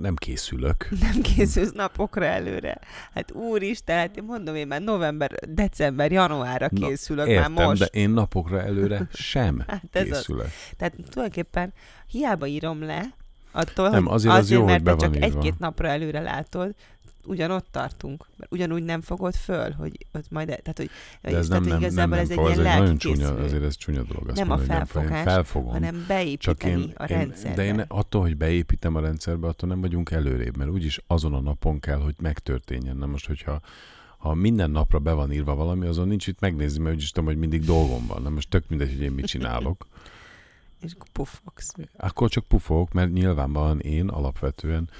nem 0.00 0.14
készülök. 0.14 0.88
Nem 1.12 1.20
készülsz 1.22 1.72
napokra 1.72 2.24
előre. 2.24 2.78
Hát 3.14 3.32
úristen, 3.32 3.96
hát 3.98 4.22
mondom, 4.26 4.54
én 4.54 4.66
már 4.66 4.82
november, 4.82 5.32
december, 5.48 6.12
januárra 6.12 6.68
Na, 6.70 6.86
készülök 6.86 7.28
Értem, 7.28 7.52
már 7.52 7.66
most. 7.66 7.80
de 7.80 7.86
én 7.86 8.10
napokra 8.10 8.62
előre 8.62 9.08
sem 9.12 9.62
Hát 9.66 9.82
ez 9.92 10.10
az. 10.10 10.16
készülök. 10.16 10.46
Tehát 10.76 10.94
tulajdonképpen 11.10 11.72
hiába 12.06 12.46
írom 12.46 12.82
le, 12.82 13.14
attól, 13.50 13.88
Nem, 13.88 14.04
hogy 14.04 14.14
azért 14.14 14.34
az 14.34 14.50
jó, 14.50 14.64
mert 14.64 14.72
hogy 14.74 14.82
be 14.82 14.96
te 14.96 14.96
csak 14.96 15.22
egy-két 15.22 15.58
napra 15.58 15.88
előre 15.88 16.20
látod, 16.20 16.74
ugyanott 17.24 17.66
tartunk. 17.70 18.26
Mert 18.36 18.52
ugyanúgy 18.52 18.82
nem 18.82 19.00
fogod 19.00 19.34
föl, 19.34 19.70
hogy 19.70 20.06
ott 20.12 20.30
majd, 20.30 20.46
tehát, 20.46 20.76
hogy, 20.76 20.90
De 21.22 21.36
ez 21.36 21.48
tehát, 21.48 21.48
nem, 21.48 21.60
hogy 21.62 21.70
nem, 21.70 21.80
nem, 21.80 21.80
igazából 21.80 22.16
nem 22.16 22.24
ez 22.24 22.30
egy 22.30 22.62
ilyen 22.62 22.78
nagyon 22.78 22.98
csúnya, 22.98 23.34
azért 23.34 23.62
ez 23.62 23.76
csúnya 23.76 24.02
dolog. 24.02 24.28
Azt 24.28 24.38
Nem 24.38 24.50
a 24.50 24.56
mondani, 24.56 24.78
hogy 24.78 24.78
nem, 24.78 24.86
felfogás, 24.86 25.18
én 25.18 25.24
felfogom. 25.24 25.72
hanem 25.72 25.94
Csak 25.94 26.06
beépíteni 26.06 26.82
én, 26.82 26.92
a 26.96 27.04
én, 27.04 27.16
rendszerbe. 27.16 27.56
de 27.56 27.64
én 27.64 27.84
attól, 27.88 28.20
hogy 28.20 28.36
beépítem 28.36 28.94
a 28.94 29.00
rendszerbe, 29.00 29.46
attól 29.48 29.68
nem 29.68 29.80
vagyunk 29.80 30.10
előrébb, 30.10 30.56
mert 30.56 30.70
úgyis 30.70 31.00
azon 31.06 31.34
a 31.34 31.40
napon 31.40 31.80
kell, 31.80 31.98
hogy 31.98 32.14
megtörténjen. 32.20 32.96
Na 32.96 33.06
most, 33.06 33.26
hogyha 33.26 33.60
ha 34.18 34.34
minden 34.34 34.70
napra 34.70 34.98
be 34.98 35.12
van 35.12 35.32
írva 35.32 35.54
valami, 35.54 35.86
azon 35.86 36.08
nincs 36.08 36.26
itt 36.26 36.40
megnézni, 36.40 36.82
mert 36.82 36.94
úgyis 36.94 37.10
tudom, 37.10 37.28
hogy 37.28 37.38
mindig 37.38 37.64
dolgom 37.64 38.06
van. 38.06 38.22
Na 38.22 38.28
most 38.30 38.48
tök 38.48 38.68
mindegy, 38.68 38.92
hogy 38.92 39.02
én 39.02 39.12
mit 39.12 39.26
csinálok. 39.26 39.86
És 40.84 40.92
akkor 40.92 41.08
puffogsz. 41.12 41.74
Akkor 41.96 42.28
csak 42.28 42.44
pufogok, 42.44 42.92
mert 42.92 43.12
nyilvánvalóan 43.12 43.80
én 43.80 44.08
alapvetően 44.08 44.90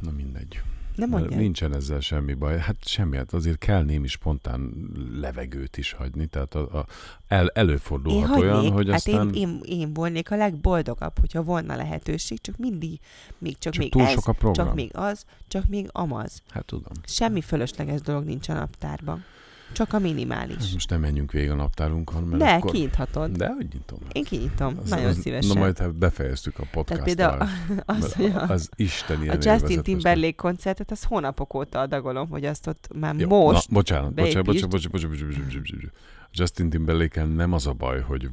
Na 0.00 0.10
mindegy. 0.10 0.62
Nem 0.96 1.08
mondjál. 1.08 1.40
nincsen 1.40 1.74
ezzel 1.74 2.00
semmi 2.00 2.34
baj. 2.34 2.58
Hát 2.58 2.76
semmi, 2.80 3.16
hát 3.16 3.32
azért 3.32 3.58
kell 3.58 3.82
némi 3.82 4.06
spontán 4.06 4.72
levegőt 5.20 5.76
is 5.76 5.92
hagyni. 5.92 6.26
Tehát 6.26 6.54
a, 6.54 6.78
a, 6.78 6.86
el, 7.28 7.42
Én 7.42 7.50
előfordulhat 7.54 8.28
hagynék, 8.28 8.44
olyan, 8.44 8.70
hogy 8.70 8.86
hát 8.86 8.96
aztán... 8.96 9.34
én, 9.34 9.48
én, 9.48 9.60
én 9.64 9.94
volnék 9.94 10.30
a 10.30 10.36
legboldogabb, 10.36 11.18
hogyha 11.18 11.42
volna 11.42 11.76
lehetőség, 11.76 12.40
csak 12.40 12.56
mindig, 12.56 13.00
még 13.38 13.58
csak, 13.58 13.72
Csak 13.72 13.82
még 13.82 13.92
túl 13.92 14.02
ez, 14.02 14.12
sok 14.12 14.28
a 14.28 14.32
program. 14.32 14.66
csak 14.66 14.74
még 14.74 14.90
az, 14.94 15.24
csak 15.48 15.66
még 15.68 15.88
amaz. 15.92 16.42
Hát 16.48 16.64
tudom. 16.64 16.92
Semmi 17.04 17.40
fölösleges 17.40 18.00
dolog 18.00 18.24
nincs 18.24 18.48
a 18.48 18.52
naptárban. 18.52 19.24
Csak 19.72 19.92
a 19.92 19.98
minimális. 19.98 20.72
Most 20.72 20.90
nem 20.90 21.00
menjünk 21.00 21.32
végig 21.32 21.50
a 21.50 21.54
naptárunkon, 21.54 22.22
mert 22.22 22.42
De, 22.42 22.48
akkor... 22.50 22.70
kinyithatod. 22.70 23.30
De, 23.30 23.48
hogy 23.48 23.66
nyitom. 23.72 23.98
Én 24.12 24.24
kinyitom, 24.24 24.78
Az- 24.82 24.88
nagyon 24.90 25.06
az, 25.06 25.18
szívesen. 25.18 25.54
Na 25.54 25.60
majd 25.60 25.78
hát 25.78 25.94
befejeztük 25.94 26.58
a 26.58 26.64
podcast 26.72 27.02
például 27.02 27.48
az, 27.84 28.16
a- 28.34 28.50
az 28.50 28.68
Isten 28.76 29.28
A 29.28 29.36
Justin 29.40 29.82
Timberlake 29.82 30.34
koncertet, 30.34 30.90
az 30.90 31.02
hónapok 31.02 31.54
óta 31.54 31.80
adagolom, 31.80 32.28
hogy 32.28 32.44
azt 32.44 32.66
ott 32.66 32.88
már 33.00 33.14
Jó, 33.14 33.28
most 33.44 33.68
Na, 33.68 33.74
bocsánat, 33.74 34.14
bocsánat, 34.14 34.44
bocsánat, 34.44 34.70
bocsánat, 34.70 34.90
bocsánat, 34.90 35.26
bocsánat, 35.26 35.60
bocsánat. 35.62 35.94
Justin 36.32 36.70
timberlake 36.70 37.24
nem 37.24 37.52
az 37.52 37.66
a 37.66 37.72
baj, 37.72 38.00
hogy 38.00 38.28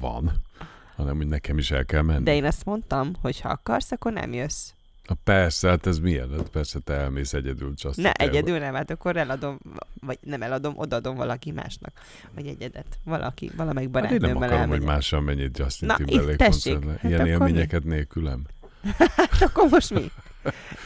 van, 0.00 0.32
hanem 0.96 1.16
hogy 1.16 1.26
nekem 1.28 1.58
is 1.58 1.70
el 1.70 1.84
kell 1.84 2.02
menni. 2.02 2.22
De 2.24 2.34
én 2.34 2.44
azt 2.44 2.64
mondtam, 2.64 3.12
hogy 3.20 3.40
ha 3.40 3.48
akarsz, 3.48 3.92
akkor 3.92 4.12
nem 4.12 4.32
jössz. 4.32 4.70
Na 5.12 5.18
persze, 5.24 5.68
hát 5.68 5.86
ez 5.86 5.98
milyen? 5.98 6.30
Hát 6.30 6.48
persze 6.48 6.78
te 6.78 6.92
elmész 6.92 7.32
egyedül 7.32 7.72
Justin 7.76 8.04
Ne, 8.04 8.12
egyedül 8.12 8.58
nem, 8.58 8.74
hát 8.74 8.90
akkor 8.90 9.16
eladom, 9.16 9.58
vagy 10.00 10.18
nem 10.20 10.42
eladom, 10.42 10.72
odaadom 10.76 11.14
valaki 11.16 11.50
másnak, 11.50 11.92
vagy 12.34 12.46
egyedet. 12.46 12.98
Valaki, 13.04 13.50
valamelyik 13.56 13.94
Hát 13.94 14.04
én 14.04 14.08
nem 14.10 14.18
barátnőmmel 14.20 14.36
akarom, 14.48 14.58
hogy 14.68 14.72
elmegyek. 14.76 14.94
mással 14.94 15.20
menjél 15.20 15.50
Justin 15.52 15.86
Na, 15.88 15.96
Timberlake 15.96 16.44
koncertre. 16.44 16.90
Hát 16.90 17.02
Ilyen 17.02 17.22
mi? 17.22 17.28
élményeket 17.28 17.84
nélkülem. 17.84 18.42
Hát 18.96 19.42
akkor 19.42 19.68
most 19.70 19.90
mi? 19.94 20.10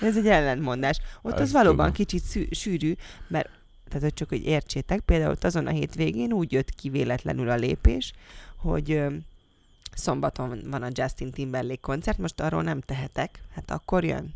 Ez 0.00 0.16
egy 0.16 0.26
ellentmondás. 0.26 0.98
Ott 1.22 1.32
az 1.32 1.40
Ezt 1.40 1.52
valóban 1.52 1.76
tudom. 1.76 1.92
kicsit 1.92 2.22
szű, 2.22 2.46
sűrű, 2.50 2.94
mert 3.28 3.48
tehát 3.88 4.02
hogy 4.02 4.14
csak 4.14 4.28
hogy 4.28 4.44
értsétek, 4.46 5.00
például 5.00 5.30
ott 5.30 5.44
azon 5.44 5.66
a 5.66 5.70
hétvégén 5.70 6.32
úgy 6.32 6.52
jött 6.52 6.70
ki 6.70 6.88
véletlenül 6.88 7.50
a 7.50 7.54
lépés, 7.54 8.12
hogy 8.56 9.02
szombaton 9.94 10.60
van 10.70 10.82
a 10.82 10.88
Justin 10.92 11.30
Timberlake 11.30 11.80
koncert, 11.80 12.18
most 12.18 12.40
arról 12.40 12.62
nem 12.62 12.80
tehetek, 12.80 13.40
hát 13.54 13.70
akkor 13.70 14.04
jön. 14.04 14.34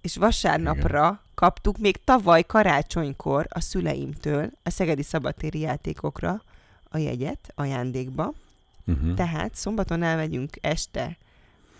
És 0.00 0.16
vasárnapra 0.16 1.00
Igen. 1.04 1.20
kaptuk 1.34 1.78
még 1.78 2.04
tavaly 2.04 2.42
karácsonykor 2.42 3.46
a 3.48 3.60
szüleimtől 3.60 4.50
a 4.62 4.70
Szegedi 4.70 5.02
Szabadtéri 5.02 5.58
játékokra 5.58 6.42
a 6.88 6.98
jegyet 6.98 7.52
ajándékba, 7.54 8.32
Uh-huh. 8.88 9.14
tehát 9.14 9.54
szombaton 9.54 10.02
elmegyünk 10.02 10.56
este 10.60 11.16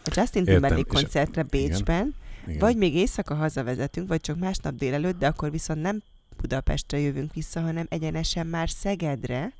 a 0.05 0.11
Justin 0.15 0.41
Értem, 0.43 0.55
Timberlake 0.55 0.91
és- 0.93 1.01
koncertre 1.01 1.43
Bécsben, 1.43 2.15
Igen. 2.47 2.59
vagy 2.59 2.77
még 2.77 2.95
éjszaka 2.95 3.35
hazavezetünk, 3.35 4.09
vagy 4.09 4.21
csak 4.21 4.39
másnap 4.39 4.75
délelőtt, 4.75 5.19
de 5.19 5.27
akkor 5.27 5.51
viszont 5.51 5.81
nem 5.83 6.03
Budapestre 6.41 6.99
jövünk 6.99 7.35
vissza, 7.35 7.61
hanem 7.61 7.87
egyenesen 7.89 8.47
már 8.47 8.71
Szegedre, 8.71 9.53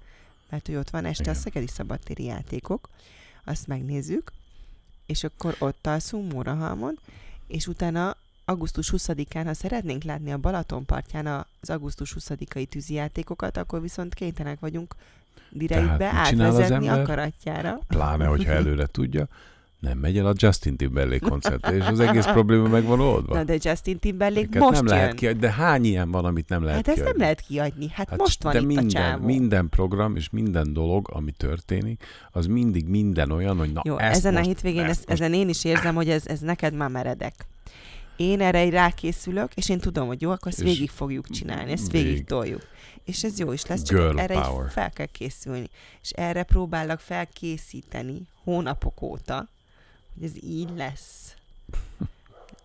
mert 0.51 0.67
hogy 0.67 0.77
ott 0.77 0.91
van 0.91 1.05
este 1.05 1.23
Igen. 1.23 1.35
a 1.35 1.39
Szegedi 1.39 1.67
Szabadtéri 1.67 2.25
játékok, 2.25 2.89
azt 3.45 3.67
megnézzük, 3.67 4.33
és 5.07 5.25
akkor 5.25 5.57
ott 5.59 5.87
alszunk 5.87 6.33
Mórahalmon, 6.33 6.99
és 7.47 7.67
utána 7.67 8.17
augusztus 8.45 8.93
20-án, 8.97 9.43
ha 9.45 9.55
szeretnénk 9.55 10.03
látni 10.03 10.33
a 10.33 10.39
Balaton 10.39 10.85
partján 10.85 11.47
az 11.61 11.71
augusztus 11.71 12.17
20-ai 12.19 12.67
tűzijátékokat, 12.67 13.57
akkor 13.57 13.81
viszont 13.81 14.15
kénytelenek 14.15 14.61
vagyunk 14.61 14.95
direktbe 15.51 16.07
átvezetni 16.07 16.89
akaratjára. 16.89 17.79
Pláne, 17.87 18.27
hogyha 18.27 18.53
előre 18.61 18.87
tudja, 18.87 19.29
nem 19.81 19.99
megy 19.99 20.19
el 20.19 20.27
a 20.27 20.33
Justin 20.37 20.77
Timberlake 20.77 21.29
koncertre, 21.29 21.77
és 21.77 21.87
az 21.87 22.01
egész 22.01 22.25
probléma 22.25 22.69
meg 22.69 22.85
van 22.85 23.01
oldva. 23.01 23.35
Na 23.35 23.45
de 23.45 23.57
Justin 23.61 23.99
Timberlake 23.99 24.41
Ezeket 24.41 24.61
most 24.61 24.75
nem 24.75 24.87
jön. 24.87 24.97
lehet 24.97 25.15
kiadni, 25.15 25.41
de 25.41 25.51
hány 25.51 25.85
ilyen 25.85 26.11
van, 26.11 26.25
amit 26.25 26.49
nem 26.49 26.63
lehet 26.63 26.77
hát 26.77 26.89
ezt 26.89 26.97
kiadni? 26.97 27.13
nem 27.13 27.21
lehet 27.21 27.41
kiadni. 27.41 27.89
Hát, 27.93 28.09
hát 28.09 28.19
most 28.19 28.43
van 28.43 28.53
de 28.53 28.59
itt 28.61 28.67
minden, 28.67 28.85
a 28.87 28.89
csávó. 28.89 29.25
minden 29.27 29.69
program 29.69 30.17
és 30.17 30.31
minden 30.31 30.73
dolog, 30.73 31.09
ami 31.13 31.31
történik, 31.31 32.05
az 32.31 32.47
mindig 32.47 32.89
minden 32.89 33.31
olyan, 33.31 33.57
hogy 33.59 33.73
na 33.73 33.81
Jó, 33.85 33.99
ezt 33.99 34.17
ezen 34.17 34.33
most, 34.33 34.45
a 34.45 34.49
hétvégén 34.49 34.83
ezt 34.83 34.91
ezt, 34.91 35.09
most, 35.09 35.21
ezen 35.21 35.33
én 35.35 35.49
is 35.49 35.65
érzem, 35.65 35.95
hogy 35.95 36.09
ez, 36.09 36.27
ez 36.27 36.41
neked 36.41 36.75
már 36.75 36.91
meredek. 36.91 37.35
Én 38.17 38.41
erre 38.41 38.71
rákészülök, 38.71 39.55
és 39.55 39.69
én 39.69 39.79
tudom, 39.79 40.07
hogy 40.07 40.21
jó, 40.23 40.31
akkor 40.31 40.53
ezt 40.53 40.63
végig 40.63 40.91
fogjuk 40.91 41.31
csinálni, 41.31 41.73
ezt 41.73 41.91
vég- 41.91 42.05
végig 42.05 42.25
toljuk. 42.25 42.63
És 43.05 43.25
ez 43.25 43.39
jó 43.39 43.53
is 43.53 43.67
lesz, 43.67 43.83
csak 43.83 43.99
Girl 43.99 44.19
erre 44.19 44.41
power. 44.41 44.71
fel 44.71 44.91
kell 44.91 45.07
készülni. 45.07 45.69
És 46.03 46.11
erre 46.11 46.43
próbálok 46.43 47.01
felkészíteni 47.01 48.29
hónapok 48.45 49.03
óta, 49.03 49.49
hogy 50.19 50.25
ez 50.25 50.43
így 50.43 50.71
lesz. 50.77 51.35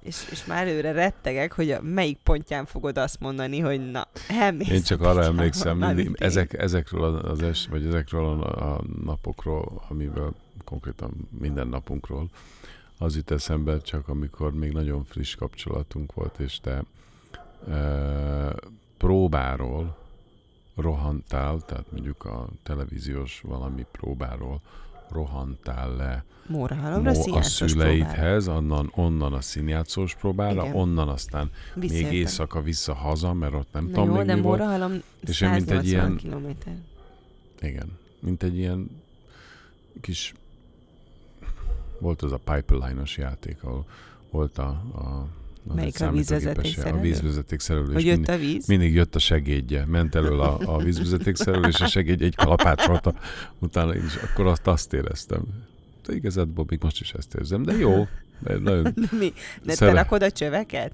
És, 0.02 0.28
és 0.32 0.46
már 0.46 0.68
előre 0.68 0.92
rettegek, 0.92 1.54
hogy 1.54 1.72
a 1.72 1.82
melyik 1.82 2.18
pontján 2.24 2.66
fogod 2.66 2.98
azt 2.98 3.20
mondani, 3.20 3.60
hogy 3.60 3.92
na, 3.92 4.08
elmész. 4.30 4.70
Én 4.70 4.82
csak 4.82 5.02
arra 5.02 5.24
emlékszem, 5.24 5.78
mindig, 5.78 6.16
ezek, 6.20 6.54
ezekről 6.54 7.04
az- 7.04 7.32
az 7.32 7.42
es, 7.42 7.68
vagy 7.68 7.86
ezekről 7.86 8.44
a, 8.44 8.74
a 8.74 8.82
napokról, 9.04 9.84
amivel 9.90 10.34
konkrétan 10.66 11.28
minden 11.40 11.68
napunkról, 11.68 12.30
az 12.98 13.16
jut 13.16 13.32
eszembe 13.32 13.82
csak, 13.82 14.08
amikor 14.08 14.54
még 14.54 14.72
nagyon 14.72 15.04
friss 15.04 15.36
kapcsolatunk 15.36 16.14
volt, 16.14 16.40
és 16.40 16.60
te 16.60 16.84
e, 17.70 18.56
próbáról 18.98 19.98
rohantál, 20.76 21.62
tehát 21.66 21.92
mondjuk 21.92 22.26
a 22.26 22.48
televíziós 22.64 23.42
valami 23.46 23.86
próbáról 23.92 24.62
rohantál 25.12 25.96
le 25.96 26.24
Mórahalomra 26.48 27.12
Mo- 27.12 27.36
a 27.36 27.42
szüleidhez, 27.42 28.48
onnan, 28.48 28.92
onnan 28.96 29.34
a 29.34 29.42
színjátszós 29.42 30.16
próbára, 30.16 30.62
Igen. 30.62 30.76
onnan 30.76 31.10
aztán 31.10 31.52
még 31.74 31.90
Visszajöttem. 31.90 32.14
éjszaka 32.14 32.62
vissza 32.62 32.94
haza, 32.94 33.34
mert 33.34 33.54
ott 33.54 33.68
nem 33.72 33.84
Na 33.86 33.90
tudom 33.92 34.10
jó, 34.10 34.14
még 34.16 34.26
de 34.26 34.36
mi 34.36 34.42
volt. 34.42 35.04
És 35.28 35.42
én 35.42 35.50
mint 35.50 35.62
egy 35.72 35.86
180 35.86 35.86
ilyen- 35.86 36.16
kilométer. 36.18 36.76
Igen, 37.62 37.98
mint 38.20 38.44
egy 38.44 38.58
ilyen 38.58 39.02
kis 40.02 40.34
volt 42.00 42.22
az 42.22 42.32
a 42.32 42.38
pipeline-os 42.44 43.18
játék, 43.18 43.64
ahol 43.64 43.86
volt 44.30 44.58
a, 44.58 44.68
a 44.96 45.28
az 45.68 45.76
Melyik 45.76 45.96
egy 45.96 46.02
a 46.02 46.06
számítógépes- 46.06 46.30
vízvezeték 46.64 46.78
A 46.78 46.82
szerelő? 46.82 47.02
vízvezeték 47.02 47.60
szerelő. 47.60 47.94
Hogy 47.94 48.06
jött 48.06 48.16
mindig, 48.16 48.34
a 48.34 48.38
víz? 48.38 48.68
mindig 48.68 48.94
jött 48.94 49.16
a 49.16 49.20
segédje, 49.20 49.86
ment 49.86 50.16
elől 50.16 50.42
a, 50.42 50.58
a 50.76 50.78
vízvezeték 50.84 51.36
szerelő, 51.36 51.68
és 51.68 51.82
a 51.82 51.88
segédje 51.88 52.26
egy 52.26 52.36
kalapácsolta 52.36 53.14
utána, 53.60 53.94
és 53.96 54.16
akkor 54.32 54.46
azt, 54.46 54.68
azt 54.68 54.94
éreztem. 54.94 55.42
De 56.06 56.14
igazából 56.14 56.66
még 56.70 56.80
most 56.82 57.02
is 57.02 57.12
ezt 57.14 57.34
érzem, 57.36 57.64
de 57.64 57.74
jó. 57.78 58.08
De 58.40 58.58
nagyon 58.58 58.84
De 58.96 59.08
mi? 59.20 59.34
De 59.64 59.74
Szere- 59.74 59.94
te 59.94 60.00
rakod 60.02 60.24
a 60.24 60.32
csöveket? 60.32 60.94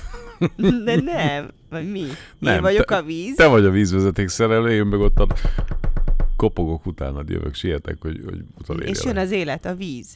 De 0.84 0.96
nem. 0.96 1.50
Vagy 1.70 1.90
mi? 1.90 2.04
Nem, 2.38 2.54
Én 2.54 2.60
vagyok 2.60 2.84
te- 2.84 2.96
a 2.96 3.02
víz? 3.02 3.34
Te 3.36 3.46
vagy 3.46 3.64
a 3.64 3.70
vízvezeték 3.70 4.28
szerelő, 4.28 4.70
én 4.70 4.84
meg 4.86 5.00
ott 5.00 5.18
a 5.18 5.26
kopogok 6.36 6.86
utánad 6.86 7.28
jövök, 7.28 7.54
sietek, 7.54 7.96
hogy, 8.00 8.20
hogy 8.24 8.44
utolérjelek. 8.58 8.96
és 8.98 9.04
jön 9.04 9.16
az 9.16 9.30
élet, 9.30 9.64
a 9.64 9.74
víz. 9.74 10.06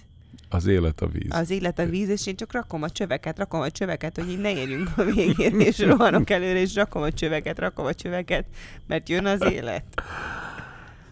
Az 0.55 0.67
élet 0.67 1.01
a 1.01 1.07
víz. 1.07 1.27
Az 1.31 1.51
élet 1.51 1.79
a 1.79 1.87
víz, 1.87 2.09
és 2.09 2.27
én 2.27 2.37
csak 2.37 2.53
rakom 2.53 2.83
a 2.83 2.91
csöveket, 2.91 3.39
rakom 3.39 3.61
a 3.61 3.71
csöveket, 3.71 4.17
hogy 4.17 4.31
így 4.31 4.39
ne 4.39 4.53
érjünk 4.53 4.91
a 4.97 5.03
végén, 5.03 5.61
és 5.61 5.79
rohanok 5.89 6.31
előre, 6.31 6.61
és 6.61 6.75
rakom 6.75 7.03
a 7.03 7.13
csöveket, 7.13 7.59
rakom 7.59 7.87
a 7.87 7.95
csöveket, 7.95 8.47
mert 8.87 9.09
jön 9.09 9.27
az 9.27 9.43
élet. 9.43 9.85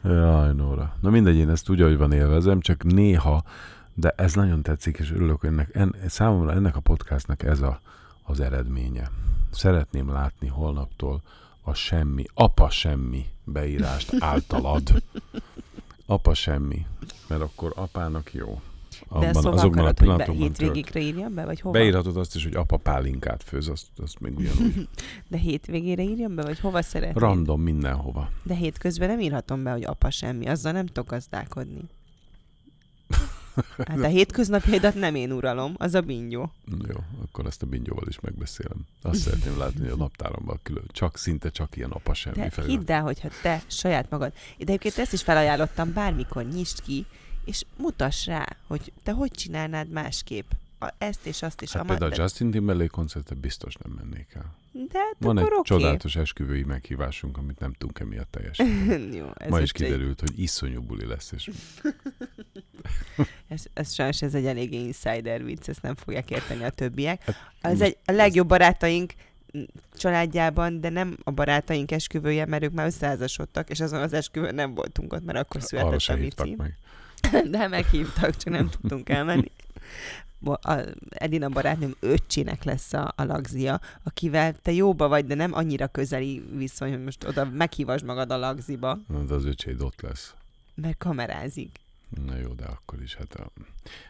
Jaj, 0.04 0.52
Nóra. 0.52 0.96
Na 1.00 1.10
mindegy, 1.10 1.36
én 1.36 1.48
ezt 1.48 1.68
úgy, 1.68 1.80
hogy 1.80 1.96
van 1.96 2.12
élvezem, 2.12 2.60
csak 2.60 2.84
néha, 2.84 3.44
de 3.94 4.14
ez 4.16 4.34
nagyon 4.34 4.62
tetszik, 4.62 4.98
és 4.98 5.12
örülök, 5.12 5.44
ennek, 5.44 5.74
en, 5.74 5.94
számomra 6.08 6.52
ennek 6.52 6.76
a 6.76 6.80
podcastnak 6.80 7.42
ez 7.42 7.60
a, 7.60 7.80
az 8.22 8.40
eredménye. 8.40 9.10
Szeretném 9.50 10.12
látni 10.12 10.48
holnaptól 10.48 11.22
a 11.62 11.74
semmi, 11.74 12.24
apa 12.34 12.70
semmi 12.70 13.26
beírást 13.44 14.14
általad. 14.18 14.82
Apa 16.06 16.34
semmi, 16.34 16.86
mert 17.28 17.40
akkor 17.40 17.72
apának 17.74 18.32
jó. 18.32 18.60
De 19.20 19.26
ezt 19.26 19.42
hova 19.42 19.60
akarod, 19.60 19.98
hogy 19.98 20.08
be, 20.08 20.24
tört. 20.24 20.38
hétvégékre 20.38 21.00
írjam 21.00 21.34
be, 21.34 21.44
vagy 21.44 21.60
hova? 21.60 21.78
Beírhatod 21.78 22.16
azt 22.16 22.34
is, 22.34 22.42
hogy 22.42 22.54
apa 22.54 22.76
pálinkát 22.76 23.42
főz, 23.42 23.68
azt, 23.68 23.86
azt 23.96 24.20
még 24.20 24.36
ugyanúgy. 24.36 24.88
De 25.28 25.36
hétvégére 25.36 26.02
írjam 26.02 26.34
be, 26.34 26.42
vagy 26.42 26.60
hova 26.60 26.82
szeretnéd? 26.82 27.18
Random 27.22 27.60
mindenhova. 27.60 28.30
De 28.42 28.54
hétközben 28.54 29.08
nem 29.08 29.20
írhatom 29.20 29.62
be, 29.62 29.70
hogy 29.70 29.84
apa 29.84 30.10
semmi, 30.10 30.46
azzal 30.46 30.72
nem 30.72 30.86
tudok 30.86 31.10
gazdálkodni. 31.10 31.80
Hát 33.86 34.02
a 34.02 34.06
hétköznapjaidat 34.06 34.94
nem 34.94 35.14
én 35.14 35.32
uralom, 35.32 35.74
az 35.78 35.94
a 35.94 36.00
bingyó. 36.00 36.52
Jó, 36.88 36.96
akkor 37.22 37.46
ezt 37.46 37.62
a 37.62 37.66
bingyóval 37.66 38.04
is 38.08 38.20
megbeszélem. 38.20 38.86
Azt 39.02 39.20
szeretném 39.20 39.58
látni, 39.58 39.80
hogy 39.80 39.90
a 39.90 39.96
naptáromban 39.96 40.60
külön, 40.62 40.84
csak 40.88 41.16
szinte 41.16 41.50
csak 41.50 41.76
ilyen 41.76 41.90
apa 41.90 42.14
semmi 42.14 42.36
De 42.36 42.50
felirat. 42.50 42.76
hidd 42.78 42.92
el, 42.92 43.02
hogyha 43.02 43.28
te 43.42 43.62
saját 43.66 44.10
magad, 44.10 44.32
de 44.32 44.38
egyébként 44.58 44.98
ezt 44.98 45.12
is 45.12 45.22
felajánlottam, 45.22 45.92
bármikor 45.92 46.44
nyisd 46.44 46.82
ki, 46.82 47.06
és 47.44 47.64
mutass 47.76 48.26
rá, 48.26 48.46
hogy 48.66 48.92
te 49.02 49.12
hogy 49.12 49.30
csinálnád 49.30 49.88
másképp. 49.88 50.50
A, 50.78 50.92
ezt 50.98 51.26
és 51.26 51.42
azt 51.42 51.62
és 51.62 51.72
Hát 51.72 51.82
a 51.82 51.84
például 51.86 52.12
a 52.12 52.14
Justin 52.22 52.50
Timberlake 52.50 52.88
koncertre 52.88 53.34
biztos 53.34 53.74
nem 53.74 53.92
mennék 53.92 54.26
el. 54.34 54.54
de 54.72 54.98
hát 54.98 55.16
Van 55.18 55.38
egy 55.38 55.44
oké. 55.44 55.60
csodálatos 55.62 56.16
esküvői 56.16 56.62
meghívásunk, 56.64 57.38
amit 57.38 57.58
nem 57.58 57.72
tudunk 57.72 57.98
emiatt 57.98 58.30
teljesíteni. 58.30 59.16
Jó, 59.18 59.28
ez 59.36 59.50
Ma 59.50 59.60
is 59.60 59.70
egy- 59.70 59.72
kiderült, 59.82 60.20
hogy 60.20 60.40
iszonyú 60.40 60.80
buli 60.82 61.06
lesz, 61.06 61.32
és 61.32 61.50
Ez, 63.48 63.64
ez 63.74 63.92
sajnos 63.92 64.22
ez 64.22 64.34
egy 64.34 64.46
elég 64.46 64.72
insider 64.72 65.44
vicc, 65.44 65.68
ezt 65.68 65.82
nem 65.82 65.94
fogják 65.94 66.30
érteni 66.30 66.64
a 66.64 66.70
többiek. 66.70 67.22
Hát 67.24 67.36
most 67.62 67.80
egy 67.82 67.96
a 68.04 68.12
legjobb 68.12 68.48
barátaink 68.48 69.12
családjában, 69.96 70.80
de 70.80 70.88
nem 70.88 71.16
a 71.24 71.30
barátaink 71.30 71.90
esküvője, 71.90 72.46
mert 72.46 72.62
ők 72.62 72.72
már 72.72 72.86
összeházasodtak, 72.86 73.70
és 73.70 73.80
azon 73.80 74.00
az 74.00 74.12
esküvőn 74.12 74.54
nem 74.54 74.74
voltunk 74.74 75.12
ott, 75.12 75.24
mert 75.24 75.38
akkor 75.38 75.56
arra 75.56 75.66
született 75.66 76.00
se 76.00 76.12
a 76.12 76.16
Mici. 76.16 76.54
meg. 76.56 76.76
De 77.50 77.68
meghívtak, 77.68 78.36
csak 78.36 78.52
nem 78.52 78.68
tudtunk 78.70 79.08
elmenni. 79.08 79.50
A 80.44 80.78
Edina 81.10 81.48
barátnőm 81.48 81.94
öccsének 82.00 82.64
lesz 82.64 82.92
a, 82.92 83.12
a 83.16 83.24
lagzia, 83.24 83.80
akivel 84.02 84.54
te 84.62 84.72
jóba 84.72 85.08
vagy, 85.08 85.26
de 85.26 85.34
nem 85.34 85.54
annyira 85.54 85.86
közeli 85.86 86.44
viszony, 86.56 86.90
hogy 86.90 87.02
most 87.04 87.24
oda 87.24 87.44
meghívasd 87.44 88.04
magad 88.04 88.30
a 88.30 88.36
lagziba, 88.36 88.98
Na, 89.08 89.18
De 89.22 89.34
az 89.34 89.44
öcséd 89.44 89.80
ott 89.82 90.00
lesz. 90.00 90.34
mert 90.74 90.98
kamerázik. 90.98 91.80
Na 92.26 92.36
jó, 92.36 92.52
de 92.52 92.64
akkor 92.64 93.02
is, 93.02 93.14
hát 93.14 93.34
a, 93.34 93.52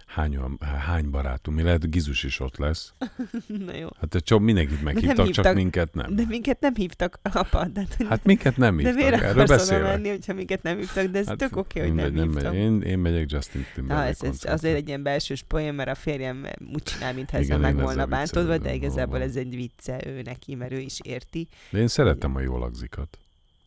hány, 0.07 0.39
hány 0.61 1.11
barátunk, 1.11 1.57
mi 1.57 1.63
lehet, 1.63 1.91
Gizus 1.91 2.23
is 2.23 2.41
ott 2.41 2.57
lesz. 2.57 2.93
Na 3.67 3.75
jó. 3.77 3.89
Hát 4.01 4.17
csak 4.25 4.41
mindenkit 4.41 4.83
meghívtak, 4.83 5.17
csak 5.17 5.27
hívtak. 5.27 5.55
minket 5.55 5.95
nem. 5.95 6.15
De 6.15 6.23
minket 6.29 6.61
nem 6.61 6.75
hívtak, 6.75 7.19
apa. 7.23 7.65
De, 7.65 7.87
Hát 8.09 8.25
minket 8.25 8.57
nem 8.57 8.77
de 8.77 8.83
hívtak, 8.83 8.97
miért 8.99 9.23
erről 9.23 9.47
beszélek. 9.47 9.83
menni, 9.83 10.09
hogyha 10.09 10.35
minket 10.35 10.63
nem 10.63 10.77
hívtak? 10.79 11.07
De 11.07 11.19
ez 11.19 11.27
Hát 11.27 11.37
tök 11.37 11.57
oké, 11.57 11.81
hogy 11.81 11.95
nem 11.95 12.05
mindegy, 12.13 12.25
hívtak. 12.25 12.43
megyek. 12.53 12.67
Én, 12.67 12.81
én 12.83 12.99
megyek 12.99 13.31
Justin 13.31 13.61
Na, 13.61 13.67
Timberlake 13.75 14.09
ez, 14.09 14.15
ez 14.15 14.19
koncertre. 14.21 14.53
azért 14.53 14.77
egy 14.77 14.89
ilyen 14.89 15.03
belsős 15.03 15.43
poén, 15.43 15.75
mert 15.75 15.91
a 15.91 15.95
férjem 15.95 16.47
úgy 16.75 16.83
csinál, 16.83 17.13
mintha 17.15 17.37
ezzel 17.37 17.59
meg 17.59 17.75
volna 17.81 18.07
bántodva, 18.07 18.59
de 18.59 18.75
igazából 18.75 19.23
ez 19.23 19.37
egy 19.37 19.55
vicce 19.57 20.01
ő 20.07 20.23
neki, 20.23 20.55
mert 20.55 20.73
ő 20.73 20.79
is 20.79 20.99
érti. 21.03 21.49
De 21.71 21.79
én 21.79 21.89
szeretem 21.89 22.35
a 22.37 22.41
jó 22.41 22.59
lagzikat. 22.59 23.19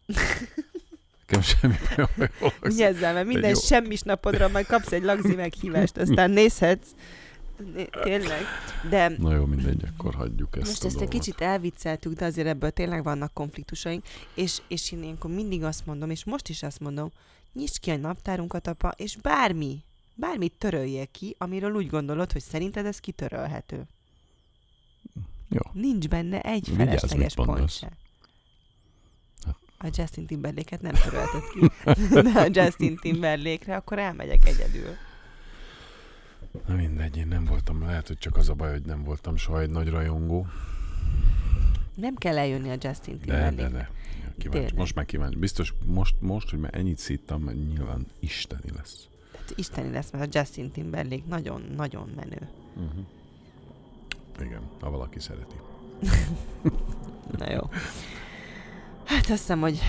Nekem 1.35 1.41
semmi 1.41 1.75
bajom. 1.95 2.29
Vigyázzál, 2.61 3.13
mert 3.13 3.27
minden 3.27 3.49
jó- 3.49 3.59
semmis 3.59 4.01
napodra 4.01 4.47
majd 4.47 4.65
kapsz 4.65 4.91
egy 4.91 5.03
lagzi 5.03 5.35
meghívást, 5.35 5.97
aztán 5.97 6.31
nézhetsz. 6.31 6.87
Né- 7.73 7.89
Tényleg. 8.03 8.41
De 8.89 9.07
Na 9.17 9.33
jó, 9.35 9.45
mindegy, 9.45 9.83
akkor 9.97 10.13
hagyjuk 10.15 10.55
ezt 10.57 10.67
most 10.67 10.83
a 10.83 10.85
ezt 10.85 10.95
egy 10.95 11.01
dolgot. 11.01 11.19
kicsit 11.19 11.41
elvicceltük, 11.41 12.13
de 12.13 12.25
azért 12.25 12.47
ebből 12.47 12.71
tényleg 12.71 13.03
vannak 13.03 13.33
konfliktusaink, 13.33 14.03
és, 14.33 14.61
és 14.67 14.91
én 14.91 15.03
ilyenkor 15.03 15.31
mindig 15.31 15.63
azt 15.63 15.85
mondom, 15.85 16.09
és 16.09 16.23
most 16.23 16.49
is 16.49 16.63
azt 16.63 16.79
mondom, 16.79 17.11
nyisd 17.53 17.79
ki 17.79 17.91
a 17.91 17.97
naptárunkat, 17.97 18.67
apa, 18.67 18.93
és 18.97 19.15
bármi, 19.15 19.83
bármit 20.15 20.53
töröljél 20.57 21.07
ki, 21.11 21.35
amiről 21.37 21.71
úgy 21.73 21.89
gondolod, 21.89 22.31
hogy 22.31 22.41
szerinted 22.41 22.85
ez 22.85 22.99
kitörölhető. 22.99 23.83
Jó. 25.49 25.61
Nincs 25.73 26.07
benne 26.07 26.41
egy 26.41 26.65
Vigyázz, 26.77 26.77
felesleges 26.99 27.33
pont 27.33 27.69
se. 27.71 27.91
A 29.85 29.89
Justin 29.93 30.25
Timberlake-et 30.25 30.81
nem 30.81 30.93
törölted 30.93 31.41
ki, 31.53 31.71
de 32.13 32.39
a 32.39 32.47
Justin 32.51 32.95
Timberlake-re 32.95 33.75
akkor 33.75 33.99
elmegyek 33.99 34.45
egyedül. 34.45 34.95
Na 36.67 36.75
mindegy, 36.75 37.17
én 37.17 37.27
nem 37.27 37.45
voltam, 37.45 37.81
lehet, 37.81 38.07
hogy 38.07 38.17
csak 38.17 38.37
az 38.37 38.49
a 38.49 38.53
baj, 38.53 38.71
hogy 38.71 38.85
nem 38.85 39.03
voltam 39.03 39.37
soha 39.37 39.61
egy 39.61 39.69
nagy 39.69 39.89
rajongó. 39.89 40.47
Nem 41.95 42.15
kell 42.15 42.37
eljönni 42.37 42.69
a 42.69 42.75
Justin 42.79 43.19
De, 43.25 43.33
de, 43.33 43.47
Timberlake. 43.47 43.77
de. 43.77 43.89
Kíváncsi. 44.37 44.49
Tényleg. 44.49 44.75
Most 44.75 44.95
már 44.95 45.05
kíváncsi. 45.05 45.37
Biztos 45.37 45.73
most, 45.85 46.15
most, 46.19 46.49
hogy 46.49 46.59
már 46.59 46.75
ennyit 46.75 46.97
szittam, 46.97 47.49
nyilván 47.49 48.05
isteni 48.19 48.71
lesz. 48.75 49.07
Hát 49.37 49.53
isteni 49.55 49.91
lesz, 49.91 50.11
mert 50.11 50.35
a 50.35 50.39
Justin 50.39 50.71
Timberlake 50.71 51.23
nagyon-nagyon 51.27 52.09
menő. 52.15 52.47
Uh-huh. 52.75 53.05
Igen, 54.41 54.61
ha 54.79 54.89
valaki 54.89 55.19
szereti. 55.19 55.55
Na 57.39 57.51
jó. 57.51 57.69
Hát 59.05 59.19
azt 59.19 59.29
hiszem, 59.29 59.59
hogy 59.59 59.79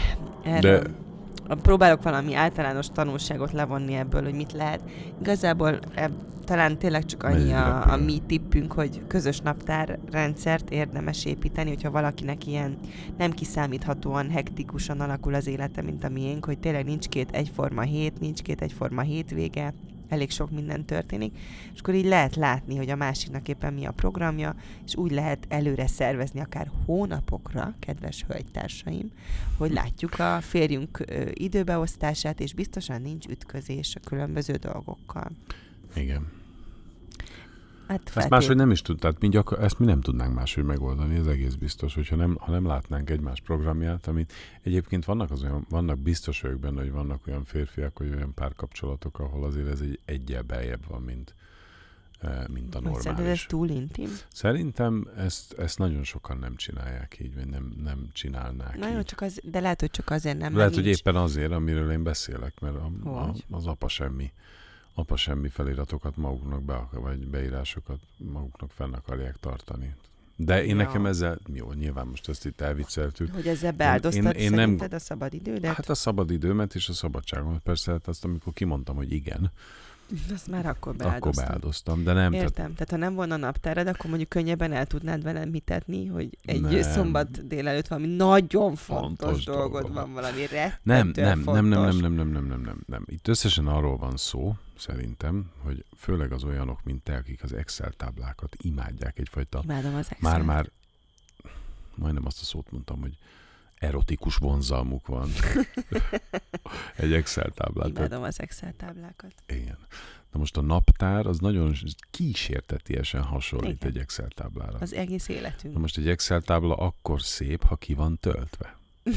erről 0.42 0.80
De 0.80 1.54
próbálok 1.62 2.02
valami 2.02 2.34
általános 2.34 2.86
tanulságot 2.92 3.52
levonni 3.52 3.94
ebből, 3.94 4.22
hogy 4.22 4.34
mit 4.34 4.52
lehet. 4.52 4.80
Igazából 5.20 5.78
eb, 5.94 6.12
talán 6.44 6.78
tényleg 6.78 7.04
csak 7.04 7.22
annyi 7.22 7.52
a, 7.52 7.92
a 7.92 7.96
mi 7.96 8.22
tippünk, 8.26 8.72
hogy 8.72 9.02
közös 9.06 9.40
naptárrendszert 9.40 10.70
érdemes 10.70 11.24
építeni, 11.24 11.68
hogyha 11.68 11.90
valakinek 11.90 12.46
ilyen 12.46 12.76
nem 13.18 13.30
kiszámíthatóan, 13.30 14.30
hektikusan 14.30 15.00
alakul 15.00 15.34
az 15.34 15.46
élete, 15.46 15.82
mint 15.82 16.04
a 16.04 16.08
miénk, 16.08 16.44
hogy 16.44 16.58
tényleg 16.58 16.84
nincs 16.84 17.08
két 17.08 17.30
egyforma 17.30 17.82
hét, 17.82 18.20
nincs 18.20 18.42
két 18.42 18.62
egyforma 18.62 19.00
hétvége, 19.00 19.74
elég 20.08 20.30
sok 20.30 20.50
minden 20.50 20.84
történik, 20.84 21.38
és 21.74 21.80
akkor 21.80 21.94
így 21.94 22.04
lehet 22.04 22.36
látni, 22.36 22.76
hogy 22.76 22.90
a 22.90 22.96
másiknak 22.96 23.48
éppen 23.48 23.74
mi 23.74 23.84
a 23.84 23.90
programja, 23.90 24.54
és 24.86 24.96
úgy 24.96 25.10
lehet 25.10 25.46
előre 25.48 25.86
szervezni 25.86 26.40
akár 26.40 26.70
hónapokra, 26.84 27.74
kedves 27.78 28.24
hölgytársaim, 28.28 29.10
hogy 29.58 29.72
látjuk 29.72 30.18
a 30.18 30.40
férjünk 30.40 31.04
időbeosztását, 31.32 32.40
és 32.40 32.54
biztosan 32.54 33.02
nincs 33.02 33.26
ütközés 33.26 33.94
a 33.94 34.08
különböző 34.08 34.54
dolgokkal. 34.54 35.30
igen. 35.94 36.44
Hát 37.88 38.00
Ezt 38.04 38.08
feltét- 38.10 38.30
máshogy 38.30 38.56
nem 38.56 38.70
is 38.70 38.82
tud, 38.82 38.98
tehát 38.98 39.20
mi 39.20 39.28
gyakor, 39.28 39.62
ezt 39.62 39.78
mi 39.78 39.84
nem 39.86 40.00
tudnánk 40.00 40.34
máshogy 40.34 40.64
megoldani, 40.64 41.16
ez 41.16 41.26
egész 41.26 41.54
biztos, 41.54 41.94
hogyha 41.94 42.16
nem, 42.16 42.36
ha 42.40 42.50
nem 42.50 42.66
látnánk 42.66 43.10
egymás 43.10 43.40
programját, 43.40 44.06
amit 44.06 44.32
egyébként 44.62 45.04
vannak, 45.04 45.30
az 45.30 45.42
olyan, 45.42 45.66
vannak 45.70 45.98
biztos 45.98 46.40
vagyok 46.40 46.58
benne, 46.60 46.80
hogy 46.80 46.90
vannak 46.92 47.26
olyan 47.26 47.44
férfiak, 47.44 47.96
hogy 47.96 48.12
olyan 48.14 48.34
párkapcsolatok, 48.34 49.18
ahol 49.18 49.44
azért 49.44 49.68
ez 49.68 49.80
egy 49.80 50.00
egyel 50.04 50.42
beljebb 50.42 50.86
van, 50.88 51.02
mint, 51.02 51.34
eh, 52.20 52.44
mint 52.52 52.74
a 52.74 52.78
Hogy 52.78 52.84
Szerinted 52.84 53.08
ez 53.08 53.14
normális. 53.16 53.46
túl 53.46 53.68
intim? 53.68 54.08
Szerintem 54.32 55.08
ezt, 55.16 55.52
ezt 55.58 55.78
nagyon 55.78 56.04
sokan 56.04 56.38
nem 56.38 56.56
csinálják 56.56 57.16
így, 57.20 57.34
vagy 57.34 57.46
nem, 57.46 57.72
nem 57.82 58.08
csinálnák 58.12 58.78
Na 58.78 58.88
jó, 58.88 58.98
így. 58.98 59.04
csak 59.04 59.20
az, 59.20 59.40
de 59.44 59.60
lehet, 59.60 59.80
hogy 59.80 59.90
csak 59.90 60.10
azért 60.10 60.38
nem. 60.38 60.56
Lehet, 60.56 60.74
hogy 60.74 60.84
nincs. 60.84 60.98
éppen 60.98 61.16
azért, 61.16 61.52
amiről 61.52 61.90
én 61.90 62.02
beszélek, 62.02 62.60
mert 62.60 62.74
a, 62.76 63.08
a, 63.08 63.34
az 63.50 63.66
apa 63.66 63.88
semmi, 63.88 64.32
apa 64.98 65.16
semmi 65.16 65.48
feliratokat 65.48 66.16
maguknak 66.16 66.62
be, 66.62 66.88
vagy 66.92 67.26
beírásokat 67.26 67.98
maguknak 68.16 68.70
fenn 68.70 68.92
akarják 68.92 69.36
tartani. 69.40 69.94
De 70.36 70.62
én 70.64 70.68
Ja. 70.68 70.74
nekem 70.76 71.06
ezzel, 71.06 71.38
jó, 71.52 71.72
nyilván 71.72 72.06
most 72.06 72.28
ezt 72.28 72.46
itt 72.46 72.60
elvicceltük. 72.60 73.34
Hogy 73.34 73.46
ezzel 73.46 73.72
beáldoztad 73.72 74.24
én- 74.24 74.30
én 74.40 74.50
nem- 74.50 74.58
szerinted 74.58 74.92
a 74.92 74.98
szabad 74.98 75.34
idődet? 75.34 75.74
Hát 75.74 75.88
a 75.88 75.94
szabad 75.94 76.30
időmet 76.30 76.74
és 76.74 76.88
a 76.88 76.92
szabadságomat 76.92 77.60
persze, 77.62 77.92
hát 77.92 78.08
azt 78.08 78.24
amikor 78.24 78.52
kimondtam, 78.52 78.96
hogy 78.96 79.12
igen, 79.12 79.50
Azt 80.34 80.46
már 80.50 80.66
akkor 80.66 80.94
akkor 80.94 80.96
beáldoztam. 80.96 81.44
beáldoztam, 81.46 82.04
de 82.04 82.12
nem, 82.12 82.30
tehát 82.30 82.46
Értem. 82.48 82.72
Tehát 82.72 82.90
ha 82.90 82.96
nem 82.96 83.14
volna 83.14 83.36
naptárad, 83.36 83.86
akkor 83.86 84.06
mondjuk 84.06 84.28
könnyebben 84.28 84.72
el 84.72 84.86
tudnád 84.86 85.22
velem 85.22 85.52
hitetni, 85.52 86.06
hogy 86.06 86.38
egy 86.44 86.60
Nem. 86.60 86.82
szombat 86.82 87.46
délelőtt 87.46 87.86
valami 87.88 88.06
nagyon 88.14 88.74
fontos, 88.74 89.26
Fontos 89.28 89.44
dolgod 89.44 89.70
dolgod 89.82 89.92
van, 89.94 90.12
valami 90.12 90.38
nem, 90.38 90.48
rettentően 90.50 91.38
nem, 91.38 91.54
nem, 91.54 91.64
nem, 91.66 91.82
fontos. 91.82 92.00
nem, 92.00 92.12
nem, 92.14 92.28
nem, 92.28 92.28
nem, 92.32 92.46
nem, 92.46 92.60
nem, 92.60 92.80
nem. 92.86 93.04
Itt 93.06 93.28
összesen 93.28 93.66
arról 93.66 93.96
van 93.96 94.16
szó, 94.16 94.54
szerintem, 94.78 95.50
hogy 95.62 95.84
főleg 95.96 96.32
az 96.32 96.44
olyanok, 96.44 96.84
mint 96.84 97.02
te, 97.02 97.16
akik 97.16 97.42
az 97.42 97.52
Excel 97.52 97.92
táblákat 97.92 98.56
imádják 98.58 99.18
egyfajta 99.18 99.60
Imádom 99.62 99.94
az 99.94 100.06
Excel. 100.10 100.30
már-már 100.30 100.70
majdnem 101.94 102.26
azt 102.26 102.40
a 102.40 102.44
szót 102.44 102.70
mondtam, 102.70 103.00
hogy 103.00 103.18
erotikus 103.74 104.36
vonzalmuk 104.36 105.06
van. 105.06 105.30
Egy 106.96 107.12
Excel 107.12 107.50
táblát. 107.50 107.88
Imádom 107.88 108.22
az 108.22 108.40
Excel 108.40 108.74
táblákat. 108.76 109.32
Igen. 109.46 109.78
Na 110.32 110.38
most 110.38 110.56
a 110.56 110.60
naptár 110.60 111.26
az 111.26 111.38
nagyon 111.38 111.74
kísértetiesen 112.10 113.22
hasonlít 113.22 113.74
Igen. 113.74 113.88
egy 113.88 113.98
Excel 113.98 114.28
táblára. 114.28 114.78
Az 114.78 114.92
egész 114.92 115.28
életünk. 115.28 115.74
Na 115.74 115.80
most 115.80 115.96
egy 115.98 116.08
Excel 116.08 116.40
tábla 116.40 116.74
akkor 116.74 117.22
szép, 117.22 117.62
ha 117.62 117.76
ki 117.76 117.94
van 117.94 118.18
töltve. 118.18 118.76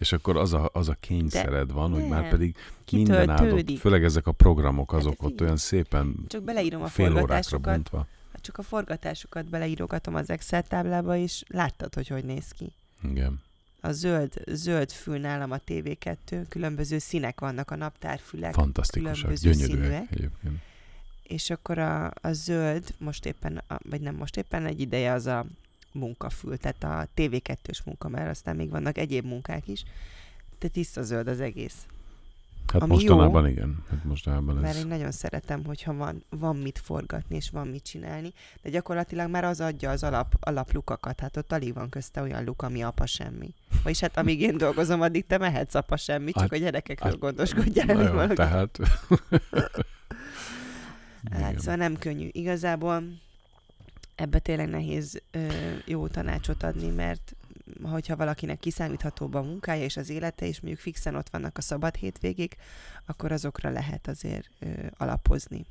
És 0.00 0.12
akkor 0.12 0.36
az 0.36 0.52
a, 0.52 0.70
az 0.72 0.88
a 0.88 0.96
kényszered 1.00 1.72
van, 1.72 1.92
hogy 1.92 2.08
már 2.08 2.28
pedig 2.30 2.56
minden 2.92 3.30
áldott, 3.30 3.78
főleg 3.78 4.04
ezek 4.04 4.26
a 4.26 4.32
programok, 4.32 4.92
azok 4.92 5.10
Hát 5.10 5.20
ott 5.20 5.28
figyelj. 5.30 5.44
olyan 5.44 5.56
szépen 5.56 6.14
Csak 6.28 6.42
beleírom 6.42 6.82
a 6.82 6.86
fél 6.86 7.16
órákra 7.22 7.58
bontva. 7.58 8.06
Csak 8.40 8.58
a 8.58 8.62
forgatásokat 8.62 9.48
beleírogatom 9.48 10.14
az 10.14 10.30
Excel 10.30 10.62
táblába, 10.62 11.16
és 11.16 11.44
láttad, 11.48 11.94
hogy 11.94 12.08
hogy 12.08 12.24
néz 12.24 12.50
ki. 12.50 12.72
Igen. 13.02 13.40
A 13.80 13.92
zöld, 13.92 14.32
zöld 14.46 14.90
fül 14.90 15.18
nálam 15.18 15.50
a 15.50 15.58
TV2, 15.66 16.44
különböző 16.48 16.98
színek 16.98 17.40
vannak 17.40 17.70
a 17.70 17.76
naptárfülek, 17.76 18.52
Fantasztikusak, 18.52 19.32
gyönyörűek 19.32 19.68
színűek. 19.68 20.06
egyébként. 20.10 20.58
és 21.22 21.50
akkor 21.50 21.78
a, 21.78 22.06
a 22.06 22.32
zöld, 22.32 22.94
most 22.98 23.26
éppen, 23.26 23.62
a, 23.68 23.78
vagy 23.88 24.00
nem 24.00 24.14
most 24.14 24.36
éppen, 24.36 24.66
egy 24.66 24.80
ideje 24.80 25.12
az 25.12 25.26
a 25.26 25.46
munkafül, 25.92 26.56
tehát 26.56 26.84
a 26.84 27.08
TV2-s 27.16 27.82
munka, 27.82 28.08
mert 28.08 28.28
aztán 28.28 28.56
még 28.56 28.70
vannak 28.70 28.98
egyéb 28.98 29.24
munkák 29.24 29.68
is, 29.68 29.84
de 30.58 30.68
tiszta 30.68 31.02
zöld 31.02 31.28
az 31.28 31.40
egész. 31.40 31.86
Hát 32.72 32.82
Ami 32.82 32.92
mostanában 32.92 33.46
igen. 33.48 33.84
Hát 33.90 34.04
mostanában 34.04 34.54
Mert 34.54 34.74
ez... 34.74 34.80
én 34.80 34.86
nagyon 34.86 35.10
szeretem, 35.10 35.64
hogyha 35.64 35.94
van, 35.94 36.24
van 36.28 36.56
mit 36.56 36.78
forgatni, 36.78 37.36
és 37.36 37.50
van 37.50 37.68
mit 37.68 37.82
csinálni, 37.82 38.32
de 38.62 38.70
gyakorlatilag 38.70 39.30
már 39.30 39.44
az 39.44 39.60
adja 39.60 39.90
az 39.90 40.02
alap, 40.02 40.34
alaplukakat, 40.40 41.20
hát 41.20 41.36
ott 41.36 41.52
alig 41.52 41.74
van 41.74 41.88
közte 41.88 42.20
olyan 42.20 42.44
luk, 42.44 42.62
ami 42.62 42.82
apa 42.82 43.06
semmi. 43.06 43.54
Vagyis 43.82 44.00
hát 44.00 44.16
amíg 44.16 44.40
én 44.40 44.56
dolgozom, 44.56 45.00
addig 45.00 45.26
te 45.26 45.38
mehetsz 45.38 45.74
apa 45.74 45.96
semmi, 45.96 46.32
csak 46.32 46.40
Hát- 46.42 46.52
a 46.52 46.56
gyerekekről 46.56 47.10
hát- 47.10 47.20
gondoskodjál. 47.20 47.86
Na 47.86 48.22
jó, 48.26 48.34
tehát... 48.34 48.78
Hát 51.30 51.40
Igen. 51.40 51.58
szóval 51.58 51.76
nem 51.76 51.96
könnyű. 51.96 52.28
Igazából 52.32 53.02
ebbe 54.20 54.38
tényleg 54.38 54.68
nehéz 54.68 55.22
ö, 55.30 55.48
jó 55.84 56.06
tanácsot 56.08 56.62
adni, 56.62 56.90
mert 56.90 57.34
hogyha 57.82 58.16
valakinek 58.16 58.58
kiszámíthatóbb 58.58 59.34
a 59.34 59.42
munkája 59.42 59.84
és 59.84 59.96
az 59.96 60.08
élete, 60.08 60.46
és 60.46 60.60
mondjuk 60.60 60.82
fixen 60.82 61.14
ott 61.14 61.28
vannak 61.28 61.58
a 61.58 61.60
szabad 61.60 61.94
hétvégék, 61.96 62.56
akkor 63.06 63.32
azokra 63.32 63.70
lehet 63.70 64.08
azért 64.08 64.50
ö, 64.58 64.66
alapozni. 64.96 65.66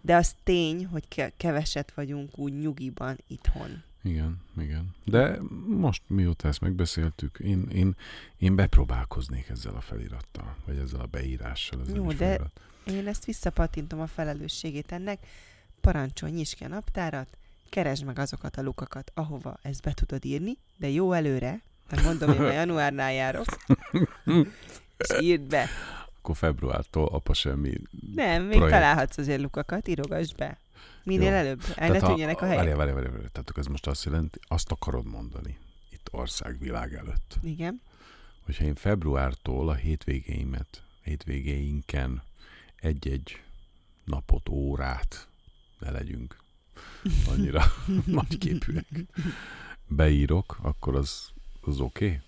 De 0.00 0.16
az 0.16 0.34
tény, 0.44 0.86
hogy 0.86 1.08
ke- 1.08 1.32
keveset 1.36 1.92
vagyunk 1.94 2.38
úgy 2.38 2.58
nyugiban 2.58 3.18
itthon. 3.26 3.82
Igen, 4.02 4.40
igen. 4.60 4.94
De 5.04 5.38
most 5.66 6.02
mióta 6.06 6.48
ezt 6.48 6.60
megbeszéltük, 6.60 7.38
én, 7.38 7.68
én, 7.72 7.96
én 8.38 8.56
bepróbálkoznék 8.56 9.48
ezzel 9.48 9.74
a 9.74 9.80
felirattal, 9.80 10.56
vagy 10.66 10.76
ezzel 10.76 11.00
a 11.00 11.06
beírással. 11.06 11.80
Ezzel 11.80 11.94
Jó, 11.94 12.06
de- 12.06 12.14
felirat. 12.16 12.60
Én 12.86 13.06
ezt 13.06 13.24
visszapattintom 13.24 14.00
a 14.00 14.06
felelősségét 14.06 14.92
ennek. 14.92 15.26
Parancsolj, 15.80 16.32
nyisd 16.32 16.54
ki 16.54 16.64
a 16.64 16.68
naptárat, 16.68 17.36
keresd 17.72 18.04
meg 18.04 18.18
azokat 18.18 18.56
a 18.56 18.62
lukakat, 18.62 19.10
ahova 19.14 19.58
ezt 19.62 19.82
be 19.82 19.92
tudod 19.92 20.24
írni, 20.24 20.58
de 20.76 20.88
jó 20.88 21.12
előre, 21.12 21.62
mert 21.90 22.04
mondom, 22.04 22.32
én 22.32 22.40
már 22.40 22.52
januárnál 22.52 23.12
járok, 23.12 23.44
és 24.96 25.20
írd 25.20 25.42
be. 25.42 25.66
Akkor 26.18 26.36
februártól 26.36 27.08
apa 27.08 27.34
semmi. 27.34 27.72
Nem, 28.14 28.42
még 28.42 28.56
Projekt. 28.56 28.72
találhatsz 28.72 29.18
azért 29.18 29.40
lukakat, 29.40 29.88
írogasd 29.88 30.36
be. 30.36 30.58
Minél 31.04 31.30
Jó. 31.30 31.36
előbb, 31.36 31.62
el 31.74 31.88
ne 31.88 31.98
tűnjenek 31.98 32.40
a 32.40 32.44
helyek. 32.44 32.58
Várjál, 32.58 32.76
várjál, 32.76 32.94
várjál, 32.94 33.12
várjál. 33.12 33.30
Tehát 33.32 33.52
ez 33.54 33.66
most 33.66 33.86
azt 33.86 34.04
jelenti, 34.04 34.38
azt 34.42 34.70
akarod 34.70 35.06
mondani 35.06 35.58
itt 35.90 36.08
országvilág 36.10 36.94
előtt, 36.94 37.36
Igen. 37.42 37.80
hogyha 38.44 38.64
én 38.64 38.74
februártól 38.74 39.68
a 39.68 39.74
hétvégéimet, 39.74 40.82
hétvégéinken 41.02 42.22
egy-egy 42.76 43.42
napot, 44.04 44.48
órát, 44.48 45.28
ne 45.78 45.90
legyünk 45.90 46.41
annyira 47.28 47.62
nagyképűek, 48.06 48.86
beírok, 49.86 50.58
akkor 50.62 50.96
az, 50.96 51.30
az 51.60 51.80
oké? 51.80 52.04
Okay? 52.04 52.20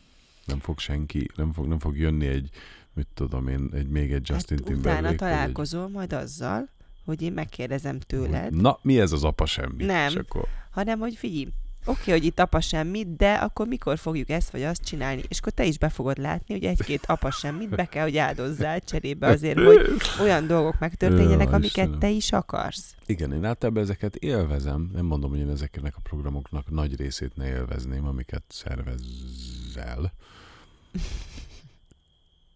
Nem 0.44 0.58
fog 0.58 0.78
senki, 0.78 1.28
nem 1.34 1.52
fog, 1.52 1.66
nem 1.66 1.78
fog 1.78 1.96
jönni 1.98 2.26
egy, 2.26 2.50
mit 2.92 3.06
tudom 3.14 3.48
én, 3.48 3.70
egy 3.72 3.88
még 3.88 4.12
egy 4.12 4.28
Justin 4.28 4.56
hát 4.56 4.66
Timberlake. 4.66 4.98
utána 4.98 5.16
találkozol 5.16 5.88
majd 5.88 6.12
azzal, 6.12 6.68
hogy 7.04 7.22
én 7.22 7.32
megkérdezem 7.32 7.94
egy, 7.94 8.06
tőled, 8.06 8.54
Na, 8.54 8.78
mi 8.82 9.00
ez 9.00 9.12
az 9.12 9.24
apa 9.24 9.46
semmi? 9.46 9.84
Nem. 9.84 10.08
És 10.08 10.14
akkor, 10.14 10.46
hanem 10.70 10.98
hogy 10.98 11.16
figyelj, 11.16 11.48
oké, 11.84 12.10
hogy 12.10 12.24
itt 12.24 12.38
apa 12.38 12.60
semmit, 12.60 13.16
de 13.16 13.32
akkor 13.32 13.66
mikor 13.66 13.98
fogjuk 13.98 14.28
ezt 14.28 14.50
vagy 14.50 14.62
azt 14.62 14.84
csinálni? 14.84 15.22
És 15.28 15.38
akkor 15.38 15.52
te 15.52 15.64
is 15.64 15.78
be 15.78 15.88
fogod 15.88 16.18
látni, 16.18 16.54
hogy 16.54 16.64
egy-két 16.64 17.04
apa 17.06 17.30
semmit 17.30 17.68
be 17.68 17.84
kell, 17.84 18.02
hogy 18.02 18.16
áldozzál 18.16 18.80
cserébe 18.80 19.26
azért, 19.26 19.58
hogy 19.58 19.80
olyan 20.20 20.46
dolgok 20.46 20.78
megtörténjenek, 20.78 21.46
Jó, 21.46 21.52
amiket 21.52 21.76
Istenem. 21.76 21.98
te 21.98 22.08
is 22.08 22.32
akarsz. 22.32 22.94
Igen, 23.06 23.32
én 23.32 23.44
általában 23.44 23.82
ezeket 23.82 24.16
élvezem. 24.16 24.90
Nem 24.94 25.04
mondom, 25.04 25.30
hogy 25.30 25.38
én 25.38 25.50
ezeknek 25.50 25.96
a 25.96 26.00
programoknak 26.02 26.70
nagy 26.70 26.96
részét 26.96 27.36
ne 27.36 27.46
élvezném, 27.46 28.06
amiket 28.06 28.42
szervezel. 28.48 30.12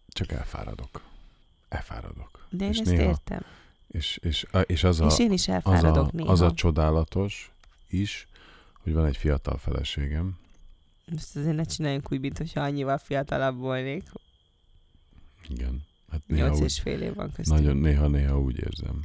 Csak 0.07 0.31
elfáradok. 0.31 1.01
Elfáradok. 1.69 2.45
De 2.49 2.63
én 2.63 2.71
és 2.71 2.77
ezt 2.77 2.91
néha, 2.91 3.03
értem. 3.03 3.41
És, 3.87 4.19
és, 4.21 4.45
és 4.65 4.83
az, 4.83 4.99
a, 4.99 5.05
és 5.05 5.19
én 5.19 5.31
is 5.31 5.47
az, 5.47 5.53
elfáradok 5.53 6.07
a, 6.07 6.09
néha. 6.13 6.31
az 6.31 6.41
a 6.41 6.53
csodálatos 6.53 7.51
is, 7.87 8.27
hogy 8.89 8.97
van 8.97 9.07
egy 9.07 9.17
fiatal 9.17 9.57
feleségem, 9.57 10.37
Ezt 11.15 11.35
azért 11.35 11.55
ne 11.55 11.63
csináljunk 11.63 12.11
úgy, 12.11 12.19
mintha 12.19 12.61
annyival 12.61 12.97
fiatalabb 12.97 13.57
volnék. 13.57 14.03
igen. 15.49 15.83
Hát 16.11 16.21
néha 16.27 16.45
Nyolc 16.47 16.57
úgy, 16.59 16.63
és 16.65 16.79
fél 16.79 17.01
év 17.01 17.13
van 17.15 17.31
köztünk. 17.31 17.59
nagyon 17.59 17.77
néha-néha 17.77 18.39
úgy 18.39 18.57
érzem. 18.59 19.01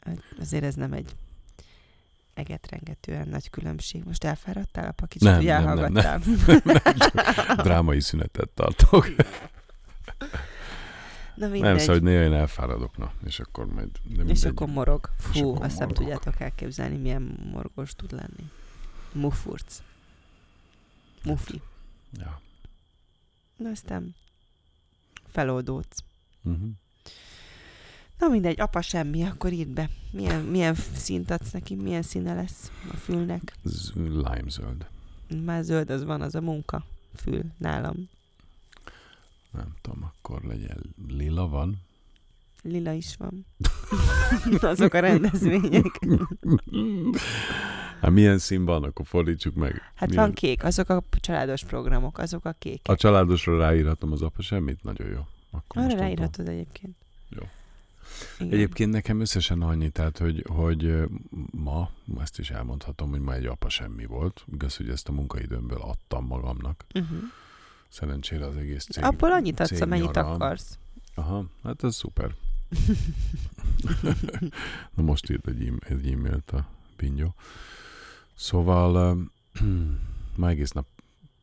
Hát 0.00 0.24
Azért 0.40 0.64
ez 0.64 0.74
nem 0.74 0.92
egy 0.92 1.10
egetrengetően 2.34 3.28
nagy 3.28 3.50
különbség. 3.50 4.04
Most 4.04 4.24
elfáradtál, 4.24 4.88
apa? 4.88 5.06
Kicsit, 5.06 5.28
Nem, 5.28 5.36
hogy 5.36 5.44
nem, 5.44 5.62
nem, 5.64 5.96
elhallgattál. 5.96 6.20
Drámai 7.64 8.00
szünetet 8.00 8.48
tartok. 8.48 9.06
Na 11.38 11.44
Nem, 11.44 11.50
mindegy. 11.50 11.78
szóval 11.78 11.94
hogy 11.94 12.02
néha 12.04 12.22
én 12.22 12.32
elfáradok, 12.32 12.96
na, 12.96 13.12
és 13.24 13.40
akkor 13.40 13.66
majd... 13.66 13.88
De 14.16 14.22
És 14.22 14.44
akkor 14.44 14.68
morog. 14.68 15.10
Fú, 15.18 15.48
akkor 15.50 15.64
azt 15.64 15.78
nem 15.78 15.88
tudjátok 15.88 16.40
elképzelni, 16.40 16.96
milyen 16.96 17.38
morgos 17.52 17.94
tud 17.94 18.12
lenni. 18.12 18.50
Mufurc. 19.12 19.82
Mufi. 21.24 21.60
Ja. 22.18 22.40
Na 23.56 23.68
aztán 23.70 24.14
feloldódsz. 25.26 25.98
Uh-huh. 26.42 26.68
Na 28.18 28.28
mindegy, 28.28 28.60
apa 28.60 28.80
semmi, 28.80 29.22
akkor 29.22 29.52
írd 29.52 29.68
be. 29.68 29.90
Milyen, 30.10 30.40
milyen 30.40 30.74
színt 30.74 31.30
adsz 31.30 31.50
neki, 31.50 31.74
milyen 31.74 32.02
színe 32.02 32.34
lesz 32.34 32.70
a 32.92 32.96
fülnek. 32.96 33.52
Z- 33.62 33.94
lime 33.94 34.42
zöld. 34.48 34.86
Már 35.44 35.62
zöld 35.62 35.90
az 35.90 36.04
van, 36.04 36.20
az 36.20 36.34
a 36.34 36.40
munka 36.40 36.84
fül 37.14 37.42
nálam. 37.58 38.08
Nem 39.50 39.74
tudom, 39.80 40.04
akkor 40.04 40.42
legyen 40.42 40.94
lila 41.08 41.48
van. 41.48 41.80
Lila 42.62 42.92
is 42.92 43.16
van. 43.16 43.46
Azok 44.70 44.94
a 44.94 45.00
rendezvények. 45.00 45.98
Hát 48.00 48.10
milyen 48.10 48.38
szín 48.38 48.64
van, 48.64 48.84
akkor 48.84 49.06
fordítsuk 49.06 49.54
meg. 49.54 49.82
Hát 49.94 50.08
milyen... 50.08 50.24
van 50.24 50.34
kék, 50.34 50.64
azok 50.64 50.88
a 50.88 51.02
családos 51.20 51.64
programok, 51.64 52.18
azok 52.18 52.44
a 52.44 52.54
kékek. 52.58 52.88
A 52.88 52.96
családosra 52.96 53.58
ráírhatom 53.58 54.12
az 54.12 54.22
apa 54.22 54.42
semmit? 54.42 54.82
Nagyon 54.82 55.08
jó. 55.08 55.26
Akkor 55.50 55.82
Arra 55.82 55.96
ráírhatod 55.96 56.48
egyébként. 56.48 56.96
Jó. 57.28 57.42
Igen. 58.38 58.52
Egyébként 58.52 58.92
nekem 58.92 59.20
összesen 59.20 59.62
annyi, 59.62 59.88
tehát 59.88 60.18
hogy, 60.18 60.44
hogy 60.48 60.94
ma, 61.50 61.90
ezt 62.20 62.38
is 62.38 62.50
elmondhatom, 62.50 63.10
hogy 63.10 63.20
ma 63.20 63.34
egy 63.34 63.46
apa 63.46 63.68
semmi 63.68 64.06
volt. 64.06 64.44
Igaz, 64.52 64.76
hogy 64.76 64.88
ezt 64.88 65.08
a 65.08 65.12
munkaidőmből 65.12 65.80
adtam 65.80 66.26
magamnak. 66.26 66.84
Uh-huh. 66.94 67.18
Szerencsére 67.88 68.46
az 68.46 68.56
egész 68.56 68.84
cég. 68.84 69.04
Abból 69.04 69.32
annyit 69.32 69.60
adsz, 69.60 69.80
amennyit 69.80 70.16
akarsz. 70.16 70.78
Aha, 71.14 71.44
hát 71.62 71.84
ez 71.84 71.94
szuper. 71.94 72.34
Na 74.94 75.02
most 75.02 75.30
írt 75.30 75.46
egy, 75.46 75.66
e- 75.66 75.94
egy 75.94 76.12
e-mailt 76.12 76.50
a 76.50 76.66
Pingyó. 76.96 77.34
Szóval 78.34 79.12
um, 79.12 79.30
ma 80.36 80.48
egész 80.48 80.70
nap 80.70 80.86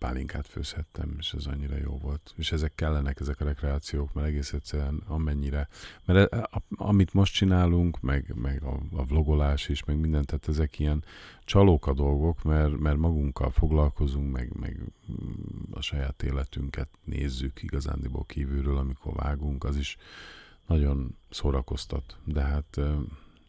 pálinkát 0.06 0.48
főzhettem, 0.48 1.16
és 1.20 1.34
ez 1.34 1.46
annyira 1.46 1.76
jó 1.78 1.98
volt. 1.98 2.34
És 2.38 2.52
ezek 2.52 2.76
kellenek, 2.76 3.20
ezek 3.20 3.42
a 3.42 3.46
rekreációk, 3.46 4.14
mert 4.14 4.28
egész 4.28 4.54
egyszerűen 4.54 5.02
amennyire, 5.08 5.68
mert 6.06 6.34
e- 6.34 6.48
a, 6.52 6.62
amit 6.70 7.14
most 7.14 7.34
csinálunk, 7.34 8.02
meg, 8.02 8.34
meg 8.36 8.64
a, 8.64 8.80
a 8.96 9.04
vlogolás 9.06 9.70
is, 9.70 9.84
meg 9.84 10.00
mindent, 10.00 10.26
tehát 10.26 10.48
ezek 10.48 10.80
ilyen 10.80 11.04
csalók 11.44 11.88
a 11.88 11.94
dolgok, 11.94 12.44
mert, 12.44 12.78
mert 12.78 12.98
magunkkal 12.98 13.50
foglalkozunk, 13.52 14.32
meg, 14.32 14.56
meg 14.60 14.80
mm, 15.12 15.34
a 15.72 15.82
saját 15.82 16.24
életünket 16.24 16.90
nézzük 17.04 17.64
igazándiból 17.64 18.26
kívülről, 18.26 18.78
amikor 18.78 19.14
vágunk, 19.14 19.64
az 19.64 19.78
is 19.78 19.98
nagyon 20.68 21.18
szórakoztat, 21.30 22.18
de 22.26 22.42
hát 22.42 22.80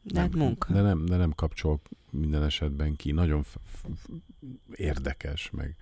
De 0.03 0.21
hát 0.21 0.35
munka. 0.35 0.73
de 0.73 0.81
nem, 0.81 1.05
de 1.05 1.17
nem 1.17 1.33
kapcsol 1.33 1.81
minden 2.11 2.43
esetben 2.43 2.97
ki. 2.97 3.13
Nagyon 3.13 3.43
f- 3.43 3.59
f- 3.65 3.89
érdekes, 4.75 5.51
meg 5.51 5.77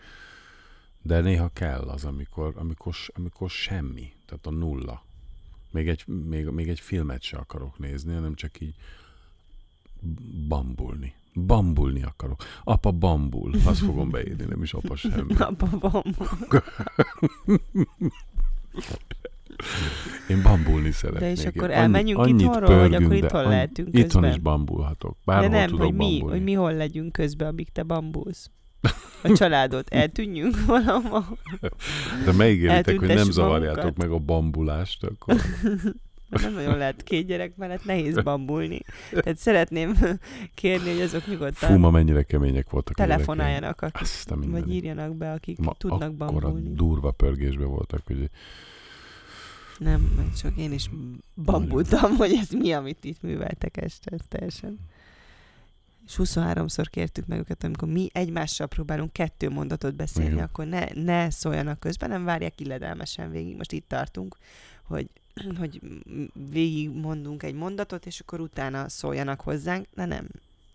de 1.07 1.21
néha 1.21 1.51
kell 1.53 1.81
az, 1.81 2.05
amikor, 2.05 2.53
amikor, 2.57 2.95
amikor 3.15 3.51
semmi, 3.51 4.13
tehát 4.27 4.47
a 4.47 4.51
nulla. 4.51 5.05
Még 5.71 5.89
egy, 5.89 6.07
még, 6.07 6.47
még 6.47 6.69
egy 6.69 6.81
filmet 6.81 7.23
se 7.23 7.37
akarok 7.37 7.79
nézni, 7.79 8.15
hanem 8.15 8.35
csak 8.35 8.61
így 8.61 8.75
bambulni. 10.49 11.15
Bambulni 11.47 12.03
akarok. 12.03 12.43
Apa 12.65 12.91
bambul. 12.91 13.53
Azt 13.65 13.79
fogom 13.81 14.11
beírni, 14.11 14.45
nem 14.45 14.63
is 14.63 14.75
apa 14.75 14.97
semmi. 14.97 15.35
Apa 15.51 15.69
van. 15.81 16.03
Én 20.29 20.43
bambulni 20.43 20.91
szeretnék. 20.91 21.39
és 21.39 21.45
akkor 21.45 21.71
Én 21.71 21.77
elmenjünk 21.77 22.19
annyit 22.21 22.41
itthonról, 22.41 22.79
vagy 22.79 22.91
pörgünk, 22.91 23.03
akkor 23.05 23.21
de 23.21 23.27
itthon 23.27 23.49
lehetünk 23.49 23.89
Itthon 23.89 24.03
közben? 24.03 24.31
is 24.31 24.39
bambulhatok. 24.39 25.11
De 25.13 25.19
Bárhol 25.25 25.49
nem, 25.49 25.69
tudok 25.69 25.85
hogy 25.85 25.95
mi, 25.95 26.05
bambulni. 26.11 26.33
hogy 26.37 26.43
mi 26.45 26.53
hol 26.53 26.73
legyünk 26.73 27.13
közben, 27.13 27.49
amíg 27.49 27.73
te 27.73 27.83
bambulsz. 27.83 28.51
A 29.23 29.33
családot 29.33 29.89
eltűnjünk 29.89 30.65
valahol. 30.67 31.39
De 32.25 32.33
megígéritek, 32.33 32.99
hogy 32.99 33.09
nem 33.09 33.31
zavarjátok 33.31 33.77
magunkat. 33.77 33.97
meg 34.07 34.11
a 34.11 34.19
bambulást, 34.19 35.05
akkor 35.05 35.37
Nem 36.43 36.53
nagyon 36.53 36.79
lehet 36.79 37.03
két 37.03 37.27
gyerek 37.27 37.57
mellett, 37.57 37.85
nehéz 37.85 38.23
bambulni. 38.23 38.81
Tehát 39.11 39.37
szeretném 39.37 39.97
kérni, 40.55 40.91
hogy 40.91 41.01
azok 41.01 41.27
nyugodtan 41.27 41.71
fú, 41.71 41.77
ma 41.77 41.91
mennyire 41.91 42.23
kemények 42.23 42.71
voltak 42.71 42.97
telefonáljanak, 42.97 43.81
akik, 43.83 44.01
Azt 44.01 44.31
a 44.31 44.37
vagy 44.41 44.73
írjanak 44.73 45.17
be, 45.17 45.33
akik 45.33 45.59
Ma 45.59 45.75
tudnak 45.79 46.15
bambulni. 46.15 46.75
durva 46.75 47.11
pörgésbe 47.11 47.65
voltak, 47.65 48.01
hogy 48.07 48.31
Nem, 49.79 50.31
csak 50.43 50.57
én 50.57 50.73
is 50.73 50.91
bambultam, 51.35 52.17
hogy 52.17 52.33
ez 52.33 52.51
mi, 52.51 52.73
amit 52.73 53.05
itt 53.05 53.23
műveltek 53.23 53.77
este, 53.77 54.11
ez 54.11 54.21
teljesen. 54.29 54.79
És 56.07 56.15
23-szor 56.19 56.87
kértük 56.91 57.27
meg 57.27 57.39
őket, 57.39 57.65
amikor 57.65 57.89
mi 57.89 58.09
egymással 58.13 58.67
próbálunk 58.67 59.13
kettő 59.13 59.51
mondatot 59.51 59.95
beszélni, 59.95 60.33
Igen. 60.33 60.45
akkor 60.45 60.67
ne, 60.67 60.87
ne 60.95 61.31
szóljanak 61.31 61.81
közben, 61.81 62.09
nem 62.09 62.25
várják 62.25 62.61
illedelmesen 62.61 63.31
végig. 63.31 63.57
Most 63.57 63.73
itt 63.73 63.89
tartunk, 63.89 64.37
hogy, 64.83 65.11
hogy 65.61 65.81
végig 66.51 66.91
mondunk 66.91 67.43
egy 67.43 67.55
mondatot, 67.55 68.07
és 68.07 68.21
akkor 68.21 68.41
utána 68.41 68.89
szóljanak 68.89 69.41
hozzánk. 69.41 69.87
Na 69.95 70.05
nem, 70.05 70.29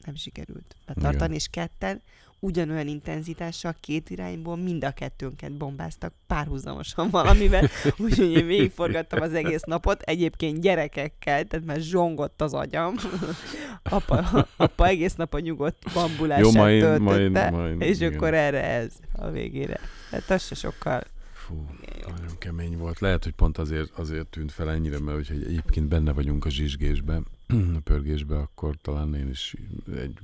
nem 0.06 0.16
sikerült 0.16 0.76
betartani, 0.86 1.36
és 1.36 1.48
ketten 1.48 2.02
ugyanolyan 2.40 2.88
intenzitással 2.88 3.76
két 3.80 4.10
irányból 4.10 4.56
mind 4.58 4.84
a 4.84 4.92
kettőnket 4.92 5.58
bombáztak 5.58 6.14
párhuzamosan 6.28 7.10
valamivel, 7.20 7.70
úgyhogy 7.98 8.32
én 8.32 8.46
végigforgattam 8.46 9.22
az 9.22 9.34
egész 9.34 9.62
napot, 9.62 10.02
egyébként 10.02 10.62
gyerekekkel, 10.62 11.44
tehát 11.44 11.66
már 11.66 11.80
zsongott 11.80 12.42
az 12.42 12.54
agyam. 12.54 12.96
apa, 13.84 14.48
apa 14.58 14.88
egész 14.88 15.16
nap 15.16 15.34
a 15.34 15.40
nyugodt 15.40 15.84
bambulását 15.94 16.44
Jó, 16.44 16.52
majd- 16.52 16.82
töltötte, 16.82 17.04
majd- 17.04 17.52
majd, 17.52 17.82
és 17.82 17.96
igen. 18.00 18.14
akkor 18.14 18.34
erre 18.34 18.64
ez 18.64 18.92
a 19.12 19.30
végére. 19.30 19.80
Hát 20.12 20.30
az 20.30 20.46
se 20.46 20.56
sokkal. 20.56 21.02
Fú, 21.34 21.66
nagyon 22.08 22.38
kemény 22.38 22.78
volt. 22.78 23.00
Lehet, 23.00 23.24
hogy 23.24 23.34
pont 23.34 23.58
azért, 23.58 23.92
azért 23.96 24.28
tűnt 24.28 24.52
fel 24.52 24.72
ennyire, 24.72 25.00
mert 25.00 25.18
hogyha 25.18 25.34
egyébként 25.34 25.88
benne 25.88 26.12
vagyunk 26.12 26.46
a 26.46 26.50
zsizsgésbe, 26.50 27.22
a 27.80 27.80
pörgésbe, 27.84 28.38
akkor 28.38 28.76
talán 28.82 29.16
én 29.16 29.30
is 29.30 29.56
egy 29.96 30.20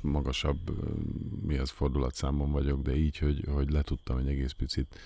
magasabb 0.00 0.70
mi 1.46 1.56
az 1.56 1.70
fordulatszámon 1.70 2.50
vagyok, 2.52 2.82
de 2.82 2.96
így, 2.96 3.18
hogy, 3.18 3.44
hogy 3.48 3.70
le 3.70 3.82
tudtam 3.82 4.16
egy 4.16 4.28
egész 4.28 4.52
picit 4.52 4.98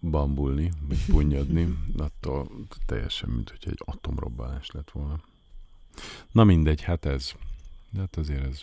bambulni, 0.00 0.70
vagy 0.88 1.04
punnyadni, 1.06 1.78
attól 1.96 2.50
teljesen, 2.86 3.28
mint 3.30 3.50
hogy 3.50 3.72
egy 3.72 3.82
atomrobbanás 3.84 4.70
lett 4.70 4.90
volna. 4.90 5.20
Na 6.32 6.44
mindegy, 6.44 6.82
hát 6.82 7.04
ez. 7.04 7.32
De 7.90 8.00
hát 8.00 8.16
azért 8.16 8.44
ez. 8.44 8.60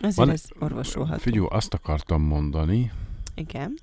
Azért 0.00 0.16
Van- 0.16 0.30
ez 0.30 0.44
orvosolható. 0.58 1.18
Figyelj, 1.20 1.46
azt 1.50 1.74
akartam 1.74 2.22
mondani, 2.22 2.92
Igen. 3.34 3.78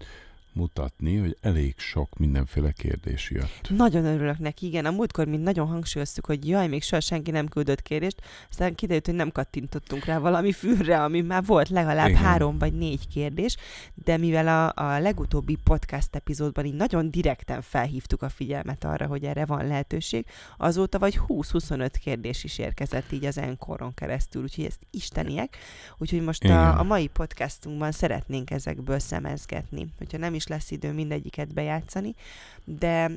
Mutatni, 0.60 1.18
hogy 1.18 1.38
elég 1.42 1.74
sok 1.78 2.18
mindenféle 2.18 2.72
kérdés 2.72 3.30
jött. 3.30 3.70
Nagyon 3.70 4.06
örülök 4.06 4.40
neki, 4.40 4.66
igen. 4.66 4.86
A 4.86 4.92
múltkor 4.92 5.28
mi 5.28 5.38
nagyon 5.38 5.68
hangsúlyoztuk, 5.68 6.26
hogy 6.26 6.48
jaj, 6.48 6.68
még 6.68 6.84
soha 6.84 7.02
senki 7.02 7.32
nem 7.32 7.48
küldött 7.48 7.82
kérdést, 7.82 8.22
aztán 8.50 8.76
kiderült, 8.76 9.06
hogy 9.06 9.16
nem 9.16 9.32
kattintottunk 9.32 10.06
rá 10.06 10.18
valami 10.20 10.52
fülre, 10.52 11.04
ami 11.04 11.22
már 11.22 11.46
volt 11.46 11.70
legalább 11.70 12.08
Igen. 12.08 12.20
igen. 12.20 12.24
három 12.24 12.58
vagy 12.58 12.74
négy 12.74 13.08
kérdés, 13.08 13.56
de 13.94 14.18
mivel 14.18 14.48
a, 14.48 14.84
a 14.84 15.00
legutóbbi 15.00 15.58
podcast 15.64 16.16
epizódban 16.16 16.66
így 16.66 16.74
nagyon 16.74 17.12
direkten 17.12 17.62
felhívtuk 17.62 18.22
a 18.22 18.30
figyelmet 18.30 18.84
arra, 18.84 19.06
hogy 19.06 19.24
erre 19.24 19.46
van 19.46 19.68
lehetőség, 19.68 20.26
azóta 20.58 21.00
vagy 21.00 21.20
20-25 21.28 21.92
kérdés 22.02 22.44
is 22.44 22.58
érkezett 22.58 23.12
így 23.12 23.26
az 23.26 23.38
enkoron 23.38 23.94
keresztül, 23.94 24.42
úgyhogy 24.42 24.66
ezt 24.66 24.80
isteniek. 24.92 25.58
Úgyhogy 25.98 26.22
most 26.22 26.44
Igen. 26.44 26.58
a, 26.58 26.80
a 26.80 26.84
mai 26.84 27.08
podcastunkban 27.08 27.92
szeretnénk 27.92 28.52
ezekből 28.52 29.00
szemezgetni. 29.00 29.88
Hogyha 29.98 30.18
nem 30.18 30.34
is 30.34 30.48
lesz 30.50 30.72
idő 30.72 30.94
mindegyiket 30.94 31.54
bejátszani, 31.54 32.16
de, 32.64 33.12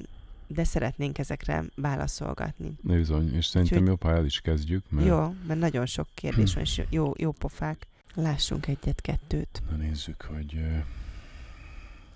de 0.47 0.65
szeretnénk 0.65 1.19
ezekre 1.19 1.65
válaszolgatni. 1.75 2.73
Ne 2.83 2.95
bizony, 2.95 3.35
és 3.35 3.47
szerintem 3.47 3.79
Úgyhogy- 3.83 3.91
jobb, 4.01 4.03
ha 4.13 4.19
el 4.19 4.25
is 4.25 4.41
kezdjük, 4.41 4.85
mert 4.91 5.07
Jó, 5.07 5.35
mert 5.47 5.61
nagyon 5.61 5.87
sok 5.87 6.09
kérdés 6.15 6.55
van, 6.55 6.63
és 6.63 6.83
jó, 6.91 7.13
jó 7.17 7.33
pofák. 7.33 7.87
Lássunk 8.15 8.67
egyet-kettőt. 8.67 9.63
na 9.71 9.77
nézzük, 9.77 10.23
hogy 10.23 10.61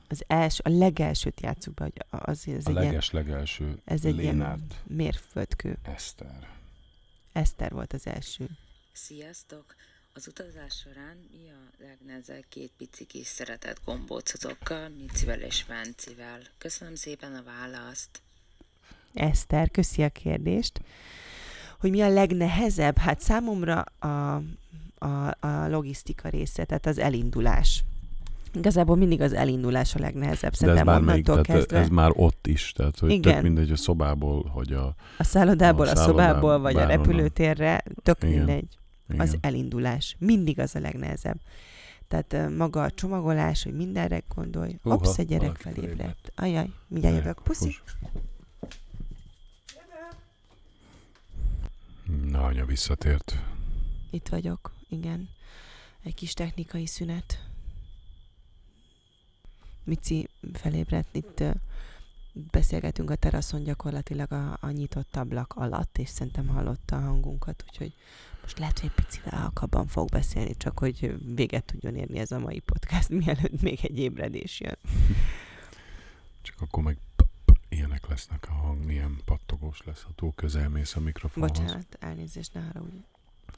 Az 0.09 0.25
első, 0.27 0.61
a 0.65 0.69
legelsőt 0.79 1.41
játsszuk 1.41 1.75
be, 1.75 1.83
hogy 1.83 2.05
az, 2.11 2.45
ez 2.49 2.67
a 2.67 2.69
egy 2.69 2.75
ilyen, 2.77 2.85
leges-legelső 2.85 3.79
ez 3.85 4.05
egy 4.05 4.19
ilyen 4.19 4.35
Lénárt 4.35 4.75
mérföldkő. 4.87 5.77
Eszter. 5.83 6.49
Eszter 7.33 7.73
volt 7.73 7.93
az 7.93 8.07
első. 8.07 8.49
Sziasztok! 8.93 9.75
Az 10.17 10.27
utazás 10.29 10.75
során 10.85 11.17
mi 11.31 11.51
a 11.51 11.85
legnehezebb 11.85 12.45
két 12.49 12.71
pici 12.79 13.05
kis 13.05 13.27
szeretett 13.27 13.81
gombócotokkal, 13.85 14.89
Micivel 15.01 15.41
és 15.41 15.65
Vencivel? 15.69 16.39
Köszönöm 16.59 16.95
szépen 16.95 17.35
a 17.35 17.43
választ! 17.43 18.23
Eszter, 19.15 19.71
köszi 19.71 20.03
a 20.03 20.09
kérdést. 20.09 20.81
Hogy 21.81 21.91
mi 21.91 22.01
a 22.01 22.09
legnehezebb? 22.09 22.99
Hát 22.99 23.21
számomra 23.21 23.85
a, 23.99 24.43
a, 24.99 25.37
a 25.41 25.69
logisztika 25.69 26.29
része, 26.29 26.65
tehát 26.65 26.87
az 26.87 26.99
elindulás. 26.99 27.85
Igazából 28.55 28.97
mindig 28.97 29.21
az 29.21 29.33
elindulás 29.33 29.95
a 29.95 29.99
legnehezebb. 29.99 30.41
De 30.41 30.47
ez 30.49 30.59
Szerintem 30.59 30.87
bármelyik, 30.87 31.29
onnantól 31.29 31.47
tehát 31.47 31.61
kezdve 31.61 31.79
ez 31.79 31.89
már 31.89 32.11
ott 32.15 32.47
is, 32.47 32.73
tehát 32.73 32.99
hogy 32.99 33.11
Igen. 33.11 33.33
tök 33.33 33.43
mindegy 33.43 33.71
a 33.71 33.77
szobából, 33.77 34.45
hogy 34.45 34.73
a... 34.73 34.95
a 35.19 35.25
szállodából, 35.25 35.87
a 35.87 35.91
a, 35.91 35.97
szállodából, 35.97 36.33
szobából, 36.33 36.59
vagy 36.59 36.77
a 36.77 36.87
repülőtérre, 36.87 37.83
tök 38.03 38.23
Igen. 38.23 38.37
mindegy. 38.37 38.77
Igen. 39.09 39.21
Az 39.21 39.37
elindulás. 39.41 40.17
Mindig 40.19 40.59
az 40.59 40.75
a 40.75 40.81
legnehezebb. 40.81 41.41
Tehát 42.09 42.57
maga 42.57 42.83
a 42.83 42.91
csomagolás, 42.91 43.63
hogy 43.63 43.75
mindenre 43.77 44.23
gondolj. 44.35 44.79
Húha, 44.83 44.97
Hopsz, 44.97 45.19
a 45.19 45.23
gyerek 45.23 45.57
felébredt. 45.57 46.33
Ajaj, 46.35 46.71
mindjárt 46.89 47.15
Gyere, 47.15 47.27
jövök. 47.27 47.43
Puszi. 47.43 47.71
fuss. 47.71 47.95
Na, 52.31 52.45
anya 52.45 52.65
visszatért. 52.65 53.43
Itt 54.11 54.29
vagyok, 54.29 54.75
igen. 54.89 55.29
Egy 56.03 56.15
kis 56.15 56.33
technikai 56.33 56.87
szünet. 56.87 57.45
Mici 59.85 60.29
felébredt, 60.53 61.17
itt 61.17 61.41
ö, 61.41 61.51
beszélgetünk 62.33 63.11
a 63.11 63.15
teraszon 63.15 63.63
gyakorlatilag 63.63 64.33
a, 64.33 64.59
a 64.61 64.71
nyitott 64.71 65.17
ablak 65.17 65.53
alatt, 65.57 65.99
és 65.99 66.09
szerintem 66.09 66.47
hallotta 66.47 66.97
a 66.97 67.01
hangunkat, 67.01 67.65
úgyhogy 67.69 67.95
most 68.47 68.59
lehet, 68.59 68.79
hogy 68.79 68.91
egy 68.97 69.05
picivel 69.05 69.41
halkabban 69.41 69.87
fog 69.87 70.09
beszélni, 70.09 70.57
csak 70.57 70.79
hogy 70.79 71.15
véget 71.35 71.65
tudjon 71.65 71.97
érni 71.97 72.19
ez 72.19 72.31
a 72.31 72.39
mai 72.39 72.59
podcast, 72.59 73.09
mielőtt 73.25 73.61
még 73.61 73.79
egy 73.83 73.99
ébredés 73.99 74.61
jön. 74.61 74.77
Csak 76.43 76.61
akkor 76.61 76.83
meg 76.83 76.99
ilyenek 77.69 78.07
lesznek 78.07 78.47
a 78.49 78.53
hang, 78.53 78.91
ilyen 78.91 79.21
pattogós 79.25 79.83
lesz, 79.85 80.03
ha 80.03 80.11
túl 80.15 80.33
közel 80.35 80.69
mész 80.69 80.97
a 80.97 81.01
mikrofonhoz. 81.01 81.59
Bocsánat, 81.59 81.97
elnézést, 82.01 82.55
ne 82.55 82.61
arra 82.61 82.81
úgy 82.81 83.05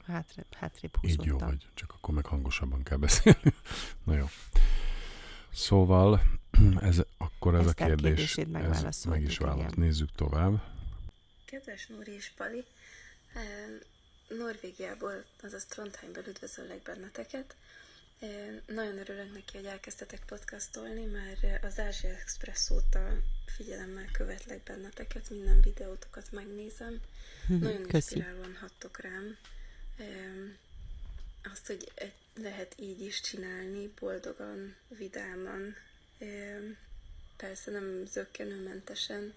hátrébb, 0.05 0.53
hátrébb 0.55 0.93
Így 1.01 1.15
jó 1.15 1.23
húzottam. 1.23 1.47
vagy, 1.47 1.67
csak 1.73 1.93
akkor 1.93 2.13
meg 2.13 2.25
hangosabban 2.25 2.83
kell 2.83 2.97
beszélni. 2.97 3.53
Na 4.03 4.15
jó. 4.15 4.25
Szóval 5.49 6.21
ez, 6.79 7.01
akkor 7.17 7.55
ez 7.55 7.65
Eszter 7.65 7.91
a 7.91 7.95
kérdés, 7.95 8.37
ez 8.37 8.47
meg 9.05 9.21
is 9.21 9.37
választ. 9.37 9.59
igen. 9.59 9.73
Nézzük 9.75 10.11
tovább. 10.11 10.61
Kedves 11.45 11.87
Nóri 11.87 12.11
és 12.11 12.31
Pali, 12.37 12.63
Norvégiából, 14.37 15.25
azaz 15.41 15.65
Trondheimból 15.65 16.23
üdvözöllek 16.27 16.81
benneteket. 16.81 17.55
Nagyon 18.65 18.97
örülök 18.97 19.33
neki, 19.33 19.57
hogy 19.57 19.65
elkezdtetek 19.65 20.25
podcastolni, 20.25 21.05
már 21.05 21.59
az 21.63 21.79
Ázsia 21.79 22.09
Express 22.09 22.69
óta 22.69 23.17
figyelemmel 23.45 24.09
követlek 24.11 24.63
benneteket, 24.63 25.29
minden 25.29 25.61
videótokat 25.61 26.31
megnézem. 26.31 27.01
Nagyon 27.47 27.87
Köszi. 27.87 28.15
inspirálóan 28.15 28.55
hattok 28.61 28.99
rám. 28.99 29.37
Azt, 31.51 31.67
hogy 31.67 31.91
e- 31.95 32.13
lehet 32.41 32.75
így 32.79 33.01
is 33.01 33.21
csinálni, 33.21 33.93
boldogan, 33.99 34.75
vidáman. 34.87 35.75
Persze 37.37 37.71
nem 37.71 38.05
zöggenőmentesen, 38.05 39.33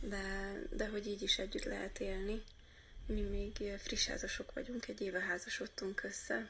de, 0.00 0.52
de 0.70 0.88
hogy 0.88 1.06
így 1.06 1.22
is 1.22 1.38
együtt 1.38 1.64
lehet 1.64 2.00
élni. 2.00 2.42
Mi 3.06 3.20
még 3.20 3.78
friss 3.78 4.06
házasok 4.06 4.52
vagyunk, 4.54 4.88
egy 4.88 5.00
éve 5.00 5.20
házasodtunk 5.20 6.02
össze. 6.02 6.48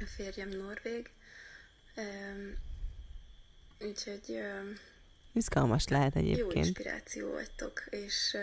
A 0.00 0.04
férjem 0.16 0.48
norvég. 0.48 1.10
Úgyhogy 3.78 4.42
Izgalmas 5.32 5.88
lehet 5.88 6.14
jó 6.14 6.20
egyébként. 6.20 6.66
inspiráció 6.66 7.30
vagytok, 7.30 7.82
és 7.90 8.36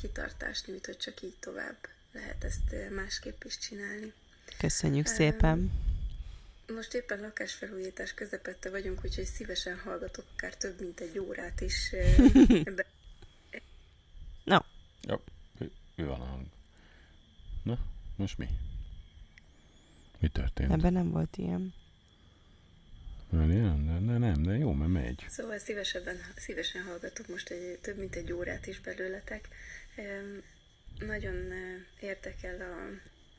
kitartást 0.00 0.66
nyújt, 0.66 0.86
hogy 0.86 0.96
csak 0.96 1.22
így 1.22 1.36
tovább 1.40 1.76
lehet 2.12 2.44
ezt 2.44 2.90
másképp 2.90 3.44
is 3.44 3.58
csinálni. 3.58 4.12
Köszönjük 4.58 5.06
szépen. 5.06 5.72
Most 6.66 6.94
éppen 6.94 7.20
lakásfelújítás 7.20 8.14
közepette 8.14 8.70
vagyunk, 8.70 9.04
úgyhogy 9.04 9.24
szívesen 9.24 9.78
hallgatok 9.78 10.24
akár 10.36 10.56
több 10.56 10.80
mint 10.80 11.00
egy 11.00 11.18
órát 11.18 11.60
is. 11.60 11.92
eh, 11.92 12.18
ebbe- 12.64 12.86
Mi 15.94 16.04
van 16.04 16.20
a 16.20 16.24
hang? 16.24 16.46
Na, 17.62 17.78
most 18.16 18.38
mi? 18.38 18.48
Mi 20.18 20.28
történt? 20.28 20.72
Ebben 20.72 20.92
nem 20.92 21.10
volt 21.10 21.36
ilyen. 21.36 21.74
Nem, 23.30 23.48
nem, 23.84 24.04
nem, 24.04 24.18
nem, 24.18 24.42
de 24.42 24.56
jó, 24.56 24.72
mert 24.72 24.90
megy. 24.90 25.24
Szóval 25.28 25.58
szívesebben, 25.58 26.16
szívesen 26.36 26.82
hallgatok 26.82 27.28
most 27.28 27.50
egy, 27.50 27.78
több 27.80 27.98
mint 27.98 28.14
egy 28.14 28.32
órát 28.32 28.66
is 28.66 28.80
belőletek. 28.80 29.48
Nagyon 30.98 31.52
érdekel 32.00 32.60
a, 32.60 32.88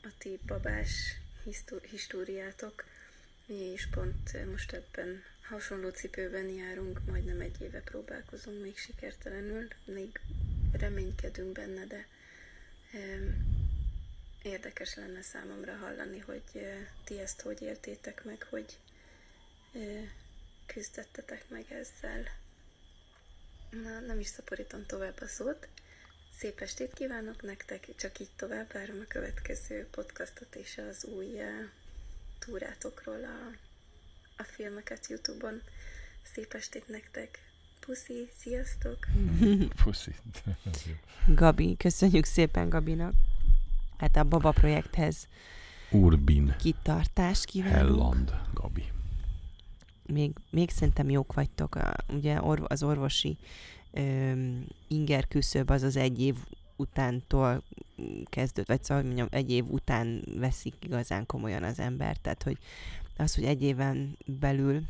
a 0.06 0.10
ti 0.18 0.38
babás 0.46 1.20
históriátok. 1.90 2.84
Mi 3.46 3.72
is 3.72 3.88
pont 3.88 4.50
most 4.50 4.72
ebben 4.72 5.22
hasonló 5.48 5.88
cipőben 5.88 6.48
járunk, 6.48 7.00
majdnem 7.06 7.40
egy 7.40 7.60
éve 7.60 7.80
próbálkozunk 7.80 8.62
még 8.62 8.76
sikertelenül. 8.76 9.68
Még 9.84 10.20
reménykedünk 10.72 11.52
benne, 11.52 11.84
de 11.84 12.06
érdekes 14.42 14.94
lenne 14.94 15.22
számomra 15.22 15.76
hallani, 15.76 16.18
hogy 16.18 16.42
eh, 16.54 16.86
ti 17.04 17.18
ezt 17.18 17.40
hogy 17.40 17.62
éltétek 17.62 18.24
meg, 18.24 18.46
hogy 18.50 18.78
eh, 19.72 20.10
küzdettetek 20.66 21.48
meg 21.48 21.64
ezzel. 21.68 22.22
Na, 23.70 24.00
nem 24.00 24.20
is 24.20 24.26
szaporítom 24.26 24.86
tovább 24.86 25.20
a 25.20 25.26
szót. 25.26 25.68
szép 26.38 26.60
estét 26.60 26.92
kívánok 26.92 27.42
nektek, 27.42 27.94
csak 27.96 28.18
így 28.18 28.30
tovább 28.36 28.72
várom 28.72 29.00
a 29.00 29.08
következő 29.08 29.86
podcastot 29.90 30.54
és 30.54 30.78
az 30.90 31.04
új 31.04 31.26
uh, 31.26 31.68
túrátokról 32.38 33.24
a, 33.24 33.56
a 34.36 34.42
filmeket 34.42 35.06
Youtube-on. 35.06 35.62
Szép 36.34 36.54
estét 36.54 36.88
nektek! 36.88 37.45
Puszi, 37.86 38.28
sziasztok! 38.36 38.98
Puszi. 39.84 40.14
Gabi, 41.26 41.76
köszönjük 41.76 42.24
szépen 42.24 42.68
Gabinak. 42.68 43.12
Hát 43.96 44.16
a 44.16 44.24
Baba 44.24 44.50
projekthez 44.50 45.28
Urbin. 45.90 46.54
kitartást 46.58 47.44
kívánunk. 47.44 47.76
Helland, 47.76 48.34
Gabi. 48.54 48.84
Még, 50.06 50.30
még 50.50 50.70
szerintem 50.70 51.10
jók 51.10 51.32
vagytok. 51.32 51.74
A, 51.74 51.94
ugye 52.08 52.42
orv- 52.42 52.72
az 52.72 52.82
orvosi 52.82 53.36
öm, 53.92 54.66
inger 54.88 55.28
küszöb 55.28 55.70
az 55.70 55.82
az 55.82 55.96
egy 55.96 56.20
év 56.20 56.34
utántól 56.76 57.62
kezdődött, 58.24 58.66
vagy 58.66 58.84
szóval, 58.84 59.02
mondjam, 59.02 59.28
egy 59.30 59.50
év 59.50 59.64
után 59.68 60.24
veszik 60.38 60.74
igazán 60.84 61.26
komolyan 61.26 61.62
az 61.62 61.78
ember, 61.78 62.16
tehát 62.16 62.42
hogy 62.42 62.58
az, 63.16 63.34
hogy 63.34 63.44
egy 63.44 63.62
éven 63.62 64.16
belül 64.26 64.82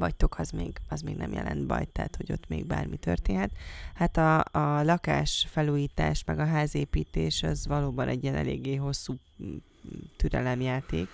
vagytok, 0.00 0.38
az 0.38 0.50
még, 0.50 0.80
az 0.88 1.00
még 1.00 1.16
nem 1.16 1.32
jelent 1.32 1.66
baj, 1.66 1.86
tehát 1.92 2.16
hogy 2.16 2.32
ott 2.32 2.48
még 2.48 2.66
bármi 2.66 2.96
történhet. 2.96 3.50
Hát 3.94 4.16
a, 4.16 4.38
a 4.38 4.82
lakás 4.82 5.46
felújítás, 5.50 6.24
meg 6.24 6.38
a 6.38 6.46
házépítés 6.46 7.42
az 7.42 7.66
valóban 7.66 8.08
egy 8.08 8.22
ilyen 8.22 8.34
eléggé 8.34 8.74
hosszú 8.74 9.14
mm, 9.42 9.56
türelemjáték. 10.16 11.08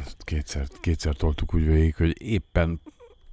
Ezt 0.00 0.24
Kétszer, 0.24 0.66
kétszer 0.80 1.16
toltuk 1.16 1.54
úgy 1.54 1.66
végig, 1.66 1.94
hogy 1.94 2.22
éppen 2.22 2.80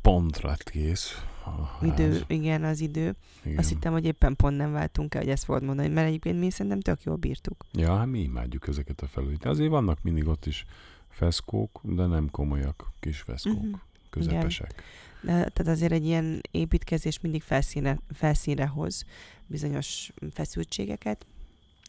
pont 0.01 0.41
lett 0.41 0.69
kész. 0.69 1.23
a 1.45 1.49
ház. 1.49 1.83
Idő, 1.91 2.23
igen, 2.27 2.63
az 2.63 2.79
idő. 2.79 3.15
Igen. 3.43 3.57
Azt 3.57 3.69
hittem, 3.69 3.91
hogy 3.91 4.05
éppen 4.05 4.35
pont 4.35 4.57
nem 4.57 4.71
váltunk 4.71 5.15
el, 5.15 5.21
hogy 5.21 5.29
ezt 5.29 5.43
fogod 5.43 5.63
mondani, 5.63 5.87
mert 5.87 6.07
egyébként 6.07 6.39
mi 6.39 6.49
szerintem 6.49 6.79
tök 6.79 7.03
jól 7.03 7.15
bírtuk. 7.15 7.65
Ja, 7.71 7.97
hát 7.97 8.05
mi 8.05 8.19
imádjuk 8.19 8.67
ezeket 8.67 9.01
a 9.01 9.07
felújításokat. 9.07 9.51
Azért 9.53 9.69
vannak 9.69 10.01
mindig 10.01 10.27
ott 10.27 10.45
is 10.45 10.65
feszkók, 11.09 11.79
de 11.83 12.05
nem 12.05 12.29
komolyak 12.29 12.91
kis 12.99 13.19
feszkók. 13.19 13.61
Mhm. 13.61 13.73
Közepesek. 14.09 14.83
De, 15.21 15.31
tehát 15.31 15.67
azért 15.67 15.91
egy 15.91 16.05
ilyen 16.05 16.41
építkezés 16.51 17.19
mindig 17.19 17.41
felszínre, 17.41 17.99
felszínre 18.13 18.65
hoz 18.65 19.05
bizonyos 19.47 20.11
feszültségeket, 20.31 21.25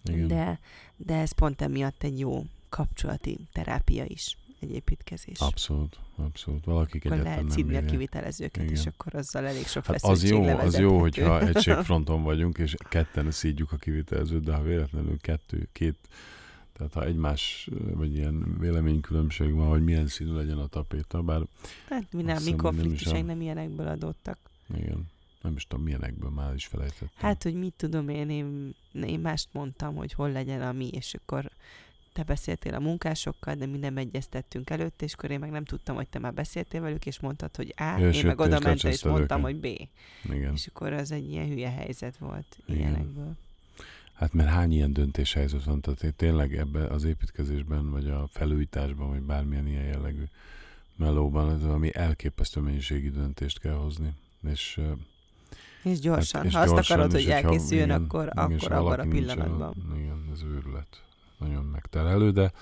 Igen. 0.05 0.27
de, 0.27 0.59
de 0.97 1.15
ez 1.15 1.33
pont 1.33 1.63
emiatt 1.63 2.03
egy 2.03 2.19
jó 2.19 2.45
kapcsolati 2.69 3.39
terápia 3.53 4.05
is, 4.07 4.37
egy 4.61 4.71
építkezés. 4.71 5.39
Abszolút, 5.39 5.99
abszolút. 6.17 6.65
Valakik 6.65 7.05
akkor 7.05 7.19
egyáltalán 7.19 7.47
lehet 7.47 7.57
nem 7.57 7.57
szidni 7.57 7.77
a 7.77 7.91
kivitelezőket, 7.91 8.71
és 8.71 8.81
Igen. 8.81 8.93
akkor 8.97 9.15
azzal 9.15 9.47
elég 9.47 9.67
sok 9.67 9.87
Hát 9.87 10.03
az 10.03 10.29
jó, 10.31 10.45
az 10.45 10.79
jó, 10.79 10.99
hogyha 10.99 11.41
egységfronton 11.49 12.23
vagyunk, 12.23 12.59
és 12.59 12.75
ketten 12.89 13.31
szídjuk 13.31 13.73
a 13.73 13.77
kivitelezőt, 13.77 14.45
de 14.45 14.55
ha 14.55 14.63
véletlenül 14.63 15.19
kettő, 15.21 15.69
két, 15.73 15.97
tehát 16.81 16.93
ha 16.95 17.05
egymás, 17.05 17.69
vagy 17.95 18.15
ilyen 18.15 18.59
véleménykülönbség 18.59 19.53
van, 19.55 19.69
hogy 19.69 19.85
milyen 19.85 20.07
színű 20.07 20.33
legyen 20.33 20.59
a 20.59 20.67
tapéta, 20.67 21.23
bár 21.23 21.41
Hát 21.89 22.13
mi 22.13 22.23
nem, 22.23 22.37
Azt 22.37 22.45
mi 22.45 22.51
hogy 22.51 22.63
nem 22.63 22.73
konfliktusaink 22.73 23.25
a- 23.25 23.33
nem 23.33 23.41
ilyenekből 23.41 23.87
adottak. 23.87 24.39
igen, 24.77 25.09
nem 25.43 25.53
is 25.57 25.67
tudom 25.67 25.85
milyenekből 25.85 26.31
már 26.31 26.55
is 26.55 26.67
felejtettem. 26.67 27.09
Hát, 27.15 27.43
hogy 27.43 27.55
mit 27.55 27.75
tudom 27.77 28.09
én, 28.09 28.31
én, 28.31 28.75
én 28.93 29.21
mást 29.21 29.49
mondtam, 29.53 29.95
hogy 29.95 30.13
hol 30.13 30.31
legyen 30.33 30.63
a 30.63 30.73
mi, 30.73 30.89
és 30.89 31.15
akkor 31.15 31.51
te 32.13 32.23
beszéltél 32.23 32.75
a 32.75 32.81
munkásokkal, 32.81 33.55
de 33.55 33.67
mi 33.67 33.79
nem 33.79 33.97
egyeztettünk 33.97 34.71
előtte, 34.71 35.05
és 35.05 35.13
akkor 35.13 35.31
én 35.31 35.39
meg 35.39 35.51
nem 35.51 35.65
tudtam, 35.65 35.95
hogy 35.95 36.09
te 36.09 36.19
már 36.19 36.35
beszéltél 36.35 36.81
velük, 36.81 37.07
és 37.07 37.21
mondtad, 37.21 37.57
hogy 37.57 37.75
A, 37.77 37.83
Ja, 37.99 38.11
én 38.11 38.27
meg 38.27 38.41
oda 38.41 38.59
mentem, 38.61 38.91
és 38.91 39.05
mondtam, 39.05 39.41
őket. 39.47 39.53
hogy 39.53 39.61
B. 39.61 39.89
Igen. 40.35 40.53
És 40.53 40.67
akkor 40.67 40.93
az 40.93 41.11
egy 41.13 41.31
ilyen 41.31 41.47
hülye 41.49 41.71
helyzet 41.71 42.17
volt 42.17 42.59
Igen. 42.67 42.79
ilyenekből. 42.81 43.37
Hát 44.21 44.33
mert 44.33 44.49
hány 44.49 44.73
ilyen 44.73 44.93
döntéshelyzet 44.93 45.65
van, 45.65 45.81
tehát 45.81 46.03
én 46.03 46.13
tényleg 46.17 46.57
ebbe 46.57 46.87
az 46.87 47.05
építkezésben, 47.05 47.91
vagy 47.91 48.09
a 48.09 48.29
felújításban, 48.33 49.09
vagy 49.09 49.21
bármilyen 49.23 49.67
ilyen 49.67 49.85
jellegű 49.85 50.25
melóban, 50.97 51.51
ez 51.51 51.63
valami 51.63 51.95
elképesztő 51.95 52.61
mennyiségi 52.61 53.11
döntést 53.11 53.59
kell 53.59 53.75
hozni. 53.75 54.13
És 54.49 54.81
És 55.83 55.99
gyorsan. 56.01 56.45
és 56.47 56.55
ha 56.55 56.61
azt 56.61 56.73
gyorsan, 56.73 56.97
akarod, 56.99 57.17
és 57.19 57.25
hogy 57.25 57.33
elkészüljön, 57.33 57.89
igen, 57.89 58.03
akkor, 58.03 58.29
akkor 58.35 58.73
abban 58.73 58.99
a 59.01 59.09
pillanatban. 59.09 59.75
olyan- 59.93 59.99
Igen, 60.03 60.29
ez 60.33 60.43
őrület. 60.43 61.03
Nagyon 61.39 61.65
megterhelő, 61.65 62.31
de, 62.31 62.53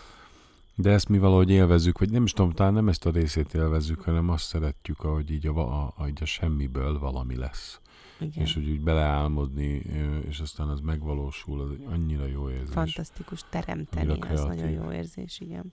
de 0.74 0.90
ezt 0.90 1.08
mi 1.08 1.18
valahogy 1.18 1.50
élvezzük, 1.50 1.98
vagy 1.98 2.10
nem 2.10 2.24
is 2.24 2.32
tudom, 2.32 2.52
talán 2.52 2.72
nem 2.72 2.88
ezt 2.88 3.06
a 3.06 3.10
részét 3.10 3.54
élvezzük, 3.54 4.00
hanem 4.00 4.28
azt 4.28 4.44
szeretjük, 4.44 5.04
ahogy 5.04 5.30
így 5.30 5.46
a, 5.46 5.52
va- 5.52 5.68
a, 5.70 5.92
ahogy 5.96 6.18
a 6.20 6.24
semmiből 6.24 6.98
valami 6.98 7.36
lesz. 7.36 7.80
Igen. 8.20 8.44
És 8.44 8.54
hogy 8.54 8.68
úgy 8.68 8.80
beleálmodni, 8.80 9.82
és 10.28 10.38
aztán 10.40 10.68
az 10.68 10.80
megvalósul, 10.80 11.60
az 11.60 11.70
egy 11.70 11.84
annyira 11.84 12.26
jó 12.26 12.50
érzés. 12.50 12.72
Fantasztikus 12.72 13.44
teremteni, 13.50 14.18
ez 14.28 14.44
nagyon 14.44 14.70
jó 14.70 14.92
érzés, 14.92 15.40
igen. 15.40 15.72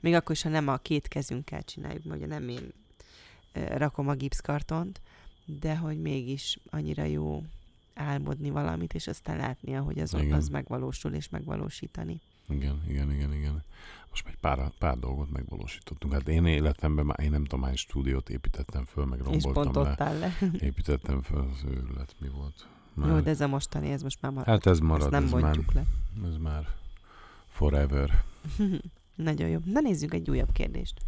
Még 0.00 0.14
akkor 0.14 0.34
is, 0.34 0.42
ha 0.42 0.48
nem 0.48 0.68
a 0.68 0.76
két 0.76 1.08
kezünkkel 1.08 1.62
csináljuk, 1.62 2.04
ugye 2.04 2.26
nem 2.26 2.48
én 2.48 2.72
rakom 3.52 4.08
a 4.08 4.14
gipszkartont, 4.14 5.00
de 5.44 5.76
hogy 5.76 6.00
mégis 6.00 6.58
annyira 6.70 7.04
jó 7.04 7.44
álmodni 7.94 8.50
valamit, 8.50 8.94
és 8.94 9.06
aztán 9.06 9.36
látni, 9.36 9.76
ahogy 9.76 9.98
az, 9.98 10.14
Igen. 10.14 10.32
az 10.32 10.48
megvalósul, 10.48 11.12
és 11.12 11.28
megvalósítani. 11.28 12.20
Igen, 12.50 12.82
igen, 12.88 13.12
igen, 13.12 13.34
igen. 13.34 13.62
Most 14.10 14.24
már 14.24 14.32
egy 14.32 14.40
pár, 14.40 14.70
pár 14.78 14.98
dolgot 14.98 15.30
megvalósítottunk. 15.30 16.12
Hát 16.12 16.28
én 16.28 16.46
életemben 16.46 17.06
már, 17.06 17.20
én 17.20 17.30
nem 17.30 17.44
tudom, 17.44 17.64
hány 17.64 17.76
stúdiót 17.76 18.30
építettem 18.30 18.84
föl, 18.84 19.04
meg 19.04 19.18
és 19.18 19.42
romboltam 19.42 19.72
pont 19.72 19.98
le. 19.98 20.12
le. 20.18 20.36
Építettem 20.68 21.22
föl, 21.22 21.48
az 21.52 21.64
őrület, 21.64 22.14
mi 22.18 22.28
volt. 22.28 22.68
Már, 22.94 23.08
Jó, 23.08 23.20
de 23.20 23.30
ez 23.30 23.40
a 23.40 23.46
mostani, 23.46 23.90
ez 23.90 24.02
most 24.02 24.18
már 24.20 24.32
marad. 24.32 24.48
hát 24.48 24.66
ez 24.66 24.72
Ezt 24.72 24.80
marad, 24.80 25.10
nem 25.10 25.24
ez 25.24 25.30
már, 25.30 25.58
le. 25.72 25.84
ez 26.26 26.36
már 26.36 26.68
forever. 27.48 28.24
Nagyon 29.14 29.48
jó. 29.48 29.58
Na 29.64 29.80
nézzük 29.80 30.14
egy 30.14 30.30
újabb 30.30 30.52
kérdést. 30.52 31.00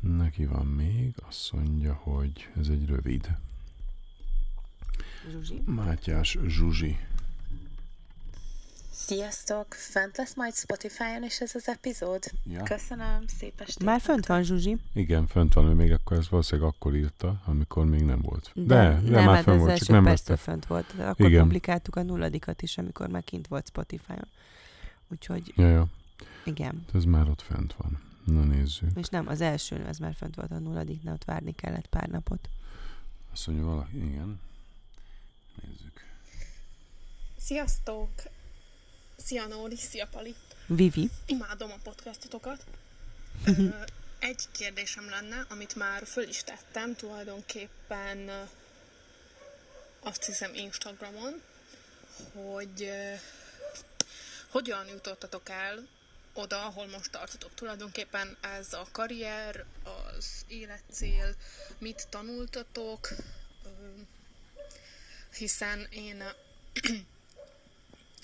Neki 0.00 0.46
van 0.46 0.66
még, 0.66 1.14
azt 1.28 1.52
mondja, 1.52 1.94
hogy 1.94 2.48
ez 2.56 2.68
egy 2.68 2.86
rövid. 2.86 3.36
Zsuzsi? 5.30 5.62
Mátyás 5.66 6.38
Zsuzsi. 6.46 6.98
Sziasztok! 8.96 9.74
Fent 9.74 10.16
lesz 10.16 10.34
majd 10.34 10.54
Spotify-on 10.54 11.24
is 11.24 11.40
ez 11.40 11.54
az 11.54 11.68
epizód? 11.68 12.24
Ja. 12.44 12.62
Köszönöm, 12.62 13.24
szép 13.38 13.60
estét! 13.60 13.84
Már 13.84 14.00
fönt 14.00 14.26
van 14.26 14.42
Zsuzsi. 14.42 14.76
Igen, 14.92 15.26
fönt 15.26 15.54
van, 15.54 15.66
ő 15.66 15.72
még 15.72 15.92
akkor 15.92 16.16
ez 16.16 16.28
valószínűleg 16.28 16.70
akkor 16.70 16.94
írta, 16.94 17.42
amikor 17.44 17.84
még 17.84 18.02
nem 18.02 18.20
volt. 18.20 18.50
De, 18.54 18.62
de, 18.62 19.00
de 19.02 19.10
nem, 19.10 19.24
már 19.24 19.34
hát 19.34 19.46
az 19.46 19.58
volt, 19.58 19.78
csak 19.78 19.88
nem 19.88 20.04
vette. 20.04 20.36
fönt 20.36 20.66
volt. 20.66 20.94
Akkor 20.98 21.26
Igen. 21.28 21.42
publikáltuk 21.42 21.96
a 21.96 22.02
nulladikat 22.02 22.62
is, 22.62 22.78
amikor 22.78 23.08
már 23.08 23.24
kint 23.24 23.46
volt 23.46 23.66
Spotify-on. 23.66 24.28
Úgyhogy 25.08 25.52
Ja, 25.56 25.68
ja, 25.68 25.86
igen. 26.44 26.84
ez 26.94 27.04
már 27.04 27.28
ott 27.28 27.42
fent 27.42 27.74
van. 27.78 28.00
Na 28.24 28.44
nézzük. 28.44 28.90
És 28.96 29.08
nem, 29.08 29.28
az 29.28 29.40
első, 29.40 29.84
az 29.88 29.98
már 29.98 30.14
fönt 30.14 30.34
volt 30.34 30.50
a 30.50 30.58
nulladiknál, 30.58 31.14
ott 31.14 31.24
várni 31.24 31.52
kellett 31.52 31.86
pár 31.86 32.08
napot. 32.08 32.48
Azt 33.32 33.46
mondja 33.46 33.64
valaki, 33.64 33.96
igen. 33.96 34.40
Nézzük. 35.62 36.04
Sziasztok! 37.38 38.08
Szia 39.16 39.46
Nóri, 39.46 39.76
szia 39.76 40.06
Pali! 40.06 40.34
Vivi, 40.66 41.10
Imádom 41.26 41.70
a 41.72 41.76
podcastotokat. 41.82 42.64
Ö, 43.46 43.68
Egy 44.18 44.42
kérdésem 44.52 45.08
lenne, 45.08 45.46
amit 45.48 45.74
már 45.74 46.06
föl 46.06 46.28
is 46.28 46.42
tettem, 46.42 46.94
tulajdonképpen 46.96 48.48
azt 50.00 50.24
hiszem 50.24 50.54
Instagramon, 50.54 51.42
hogy 52.32 52.90
hogyan 54.50 54.86
jutottatok 54.88 55.48
el 55.48 55.88
oda, 56.32 56.64
ahol 56.64 56.86
most 56.86 57.10
tartotok. 57.10 57.54
Tulajdonképpen 57.54 58.36
ez 58.40 58.72
a 58.72 58.86
karrier, 58.92 59.64
az 59.84 60.44
életcél, 60.48 61.34
mit 61.78 62.06
tanultatok, 62.10 63.08
hiszen 65.36 65.86
én 65.90 66.24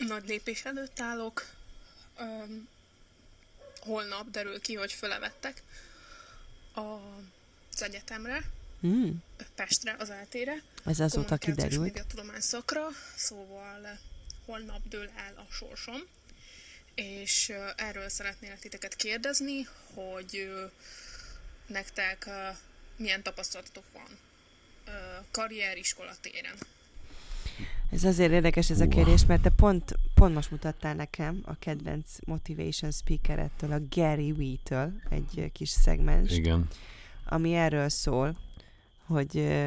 nagy 0.06 0.28
lépés 0.28 0.64
előtt 0.64 1.00
állok, 1.00 1.46
Öm, 2.18 2.68
holnap 3.80 4.30
derül 4.30 4.60
ki, 4.60 4.74
hogy 4.74 4.92
fölevettek 4.92 5.62
a, 6.74 6.80
az 7.72 7.82
egyetemre, 7.82 8.44
mm, 8.86 9.10
Pestre, 9.54 9.96
az 9.98 10.10
eltére. 10.10 10.62
ez 10.84 11.00
azóta 11.00 11.36
kiderült. 11.36 11.82
médiatudomány 11.82 12.40
szakra, 12.40 12.88
szóval 13.16 13.98
holnap 14.44 14.88
dől 14.88 15.10
el 15.16 15.34
a 15.36 15.52
sorsom, 15.52 16.00
és 16.94 17.52
erről 17.76 18.08
szeretnélek 18.08 18.58
titeket 18.58 18.96
kérdezni, 18.96 19.68
hogy 19.94 20.50
nektek 21.66 22.28
milyen 22.96 23.22
tapasztalatotok 23.22 23.84
van 23.92 24.18
karrier, 25.30 25.76
iskola 25.76 26.16
téren. 26.20 26.56
Ez 27.90 28.04
azért 28.04 28.32
érdekes 28.32 28.70
ez 28.70 28.80
a 28.80 28.88
kérdés, 28.88 29.26
mert 29.26 29.42
te 29.42 29.50
pont, 29.50 29.94
pont 30.14 30.34
most 30.34 30.50
mutattál 30.50 30.94
nekem 30.94 31.42
a 31.44 31.58
kedvenc 31.58 32.06
motivation 32.26 32.90
speakerettől, 32.90 33.72
a 33.72 33.80
Gary 33.90 34.32
Vee-től 34.32 34.92
egy 35.08 35.50
kis 35.52 35.68
szegmens, 35.68 36.36
Igen. 36.36 36.68
ami 37.24 37.54
erről 37.54 37.88
szól, 37.88 38.36
hogy, 39.06 39.60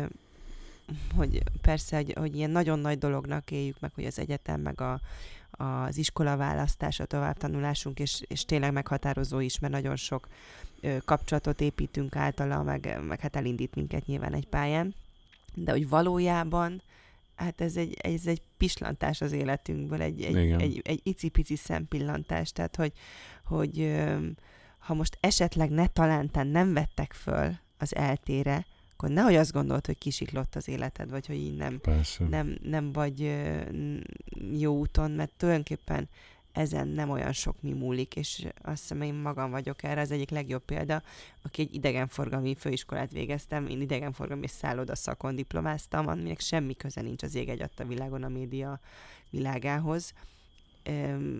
hogy 1.15 1.43
persze, 1.61 1.95
hogy, 1.95 2.13
hogy 2.17 2.35
ilyen 2.35 2.49
nagyon 2.49 2.79
nagy 2.79 2.97
dolognak 2.97 3.51
éljük 3.51 3.79
meg, 3.79 3.91
hogy 3.95 4.05
az 4.05 4.19
egyetem, 4.19 4.61
meg 4.61 4.81
a, 4.81 4.99
az 5.51 5.97
iskola 5.97 6.37
választás, 6.37 6.99
a 6.99 7.05
továbbtanulásunk, 7.05 7.99
és, 7.99 8.23
és 8.27 8.45
tényleg 8.45 8.73
meghatározó 8.73 9.39
is, 9.39 9.59
mert 9.59 9.73
nagyon 9.73 9.95
sok 9.95 10.27
ö, 10.81 10.97
kapcsolatot 11.05 11.61
építünk 11.61 12.15
általa, 12.15 12.63
meg, 12.63 12.99
meg 13.07 13.19
hát 13.19 13.35
elindít 13.35 13.75
minket 13.75 14.05
nyilván 14.05 14.33
egy 14.33 14.47
pályán. 14.47 14.95
De 15.53 15.71
hogy 15.71 15.89
valójában, 15.89 16.81
hát 17.35 17.61
ez 17.61 17.77
egy, 17.77 17.93
ez 17.93 18.25
egy 18.25 18.41
pislantás 18.57 19.21
az 19.21 19.31
életünkből, 19.31 20.01
egy, 20.01 20.21
egy, 20.21 20.35
Igen. 20.35 20.59
egy, 20.59 20.81
egy 20.83 20.99
icipici 21.03 21.55
szempillantás, 21.55 22.51
tehát 22.51 22.75
hogy, 22.75 22.91
hogy 23.45 23.95
ha 24.77 24.93
most 24.93 25.17
esetleg 25.19 25.69
ne 25.69 25.87
talántán 25.87 26.47
nem 26.47 26.73
vettek 26.73 27.13
föl 27.13 27.51
az 27.77 27.95
eltére, 27.95 28.65
akkor 28.93 29.09
nehogy 29.09 29.35
azt 29.35 29.51
gondolt, 29.51 29.85
hogy 29.85 29.97
kisiklott 29.97 30.55
az 30.55 30.67
életed, 30.67 31.09
vagy 31.09 31.27
hogy 31.27 31.35
így 31.35 31.55
nem, 31.55 31.79
Persze. 31.81 32.23
nem, 32.23 32.57
nem 32.61 32.91
vagy 32.91 33.35
jó 34.51 34.77
úton, 34.77 35.11
mert 35.11 35.31
tulajdonképpen 35.37 36.09
ezen 36.53 36.87
nem 36.87 37.09
olyan 37.09 37.31
sok 37.31 37.61
mi 37.61 37.73
múlik, 37.73 38.15
és 38.15 38.47
azt 38.61 38.81
hiszem 38.81 39.01
én 39.01 39.13
magam 39.13 39.51
vagyok 39.51 39.83
erre 39.83 40.01
az 40.01 40.11
egyik 40.11 40.29
legjobb 40.29 40.65
példa, 40.65 41.01
aki 41.41 41.61
egy 41.61 41.73
idegenforgalmi 41.73 42.55
főiskolát 42.55 43.11
végeztem, 43.11 43.67
én 43.67 43.81
idegenforgalmi 43.81 44.47
szálloda 44.47 44.95
szakon 44.95 45.35
diplomáztam, 45.35 46.07
aminek 46.07 46.39
semmi 46.39 46.75
köze 46.75 47.01
nincs 47.01 47.23
az 47.23 47.35
ég 47.35 47.49
egy 47.49 47.61
adta 47.61 47.85
világon 47.85 48.23
a 48.23 48.29
média 48.29 48.79
világához. 49.29 50.13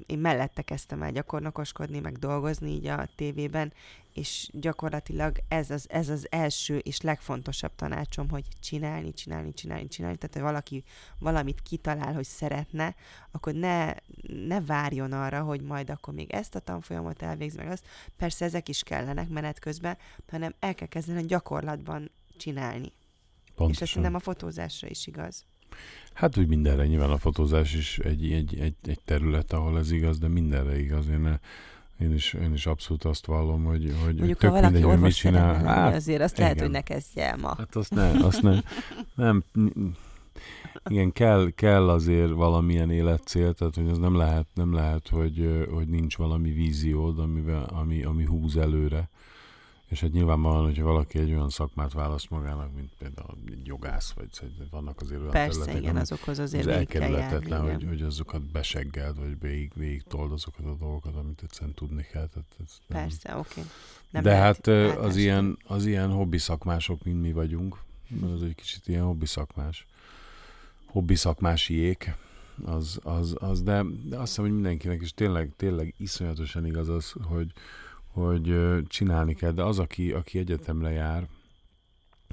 Én 0.06 0.20
mellette 0.20 0.62
kezdtem 0.62 1.02
el 1.02 1.12
gyakornokoskodni, 1.12 2.00
meg 2.00 2.18
dolgozni 2.18 2.72
így 2.72 2.88
a 2.88 3.08
tévében, 3.16 3.74
és 4.14 4.50
gyakorlatilag 4.52 5.38
ez 5.48 5.70
az, 5.70 5.86
ez 5.89 6.10
az 6.10 6.28
első 6.30 6.78
és 6.78 7.02
legfontosabb 7.02 7.76
tanácsom, 7.76 8.30
hogy 8.30 8.46
csinálni, 8.60 9.14
csinálni, 9.14 9.54
csinálni, 9.54 9.88
csinálni. 9.88 10.18
Tehát, 10.18 10.36
ha 10.36 10.41
valaki 10.41 10.84
valamit 11.20 11.62
kitalál, 11.62 12.14
hogy 12.14 12.26
szeretne, 12.26 12.96
akkor 13.32 13.54
ne, 13.54 13.94
ne 14.48 14.62
várjon 14.62 15.12
arra, 15.12 15.41
hogy 15.41 15.62
majd 15.62 15.89
akkor 15.89 16.14
még 16.14 16.32
ezt 16.32 16.56
a 16.56 16.60
tanfolyamot 16.60 17.22
elvégz, 17.22 17.56
meg 17.56 17.68
azt. 17.68 17.86
Persze 18.18 18.46
ezek 18.46 18.70
is 18.70 18.84
kellenek 18.84 19.30
menet 19.30 19.60
közben, 19.60 19.98
hanem 20.28 20.56
el 20.60 20.76
kell 20.76 20.88
kezdeni 20.88 21.22
a 21.22 21.26
gyakorlatban 21.26 22.12
csinálni. 22.38 22.91
És 22.91 23.50
ez 23.50 23.56
Pontosan. 23.56 23.88
szerintem 23.88 24.16
a 24.16 24.20
fotózásra 24.20 24.88
is 24.88 25.08
igaz. 25.08 25.46
Hát 26.13 26.38
úgy 26.38 26.47
mindenre, 26.47 26.86
nyilván 26.86 27.09
a 27.09 27.17
fotózás 27.17 27.74
is 27.74 27.99
egy, 27.99 28.32
egy, 28.32 28.59
egy, 28.59 28.76
egy 28.88 28.99
terület, 29.05 29.53
ahol 29.53 29.78
ez 29.78 29.91
igaz, 29.91 30.19
de 30.19 30.28
mindenre 30.28 30.80
igaz. 30.80 31.07
Én, 31.07 31.39
én, 31.99 32.13
is, 32.13 32.34
én 32.34 32.53
is 32.53 32.65
abszolút 32.65 33.03
azt 33.03 33.26
vallom, 33.26 33.63
hogy, 33.63 33.93
hogy 34.03 34.15
Mondjuk, 34.15 34.39
tök 34.39 34.49
ha 34.49 34.55
valaki 34.55 34.74
mindegy, 34.74 34.84
hogy 34.84 34.91
mit 34.91 35.01
orvos 35.01 35.15
csinál. 35.15 35.51
lenni, 35.53 35.67
Hát, 35.67 35.95
azért 35.95 36.21
azt 36.21 36.38
lehet, 36.38 36.53
igen. 36.53 36.65
hogy 36.65 36.76
ne 36.76 36.82
kezdje 36.82 37.30
el 37.30 37.38
ma. 37.38 37.55
Hát 37.57 37.76
azt 37.76 37.93
nem, 37.93 38.24
azt 38.24 38.41
nem, 38.41 38.63
nem, 39.15 39.43
igen, 40.89 41.11
kell, 41.11 41.49
kell 41.55 41.89
azért 41.89 42.32
valamilyen 42.32 42.91
életcél, 42.91 43.53
tehát 43.53 43.76
hogy 43.76 43.89
az 43.89 43.97
nem 43.97 44.15
lehet, 44.15 44.47
nem 44.53 44.74
lehet, 44.74 45.07
hogy, 45.07 45.65
hogy 45.71 45.88
nincs 45.88 46.17
valami 46.17 46.51
víziód, 46.51 47.19
amivel, 47.19 47.63
ami, 47.63 48.03
ami 48.03 48.26
húz 48.26 48.57
előre. 48.57 49.09
És 49.94 50.00
hát 50.00 50.12
nyilvánvalóan, 50.12 50.64
hogyha 50.64 50.84
valaki 50.84 51.20
egy 51.20 51.32
olyan 51.32 51.50
szakmát 51.50 51.94
választ 51.94 52.30
magának, 52.30 52.76
mint 52.76 52.91
például 52.98 53.38
egy 53.48 53.66
jogász, 53.66 54.12
vagy 54.12 54.28
vagy 54.58 54.70
vannak 54.70 55.02
azért 55.02 55.20
olyan 55.20 55.32
Persze, 55.32 55.60
területek, 55.60 55.82
igen, 55.82 55.96
azokhoz 55.96 56.39
azért 56.39 56.66
az 56.66 56.70
járni. 56.70 56.86
elkerülhetetlen, 56.86 57.62
hogy, 57.62 57.86
hogy 57.88 58.02
azokat 58.02 58.41
beseggeld, 58.41 59.20
vagy 59.20 59.39
végig, 59.39 59.72
végig 59.76 60.04
told 60.04 60.32
azokat 60.32 60.66
a 60.66 60.76
dolgokat, 60.76 61.16
amit 61.16 61.41
egyszerűen 61.44 61.74
tudni 61.74 62.06
kell. 62.12 62.28
Tehát 62.28 62.56
ez 62.60 62.78
nem, 62.88 63.02
Persze, 63.02 63.38
oké. 63.38 63.62
de 64.12 64.36
hát 64.36 64.68
az 64.98 65.16
ilyen, 65.16 65.58
az 65.66 65.86
ilyen 65.86 66.12
hobbi 66.12 66.38
szakmások, 66.38 67.04
mint 67.04 67.22
mi 67.22 67.32
vagyunk, 67.32 67.78
az 68.34 68.44
egy 68.44 68.56
kicsit 68.56 68.88
ilyen 68.88 69.04
hobbi 69.04 69.26
szakmás. 69.26 69.86
Hobbi 70.86 71.16
szakmásiék, 71.16 72.16
az, 72.66 73.00
az, 73.04 73.36
az 73.39 73.62
de, 73.62 73.84
de 74.04 74.18
azt 74.18 74.28
hiszem, 74.28 74.44
hogy 74.44 74.54
mindenkinek 74.54 75.02
is 75.02 75.14
tényleg, 75.14 75.52
tényleg 75.58 75.94
iszonyatosan 75.98 76.66
igaz 76.66 76.89
az, 76.89 77.14
hogy, 77.22 77.52
hogy 78.14 78.55
csinálni 78.88 79.34
kell, 79.36 79.51
de 79.51 79.64
az, 79.64 79.80
aki, 79.80 80.11
aki 80.11 80.39
egyetemre 80.39 80.91
jár, 80.91 81.28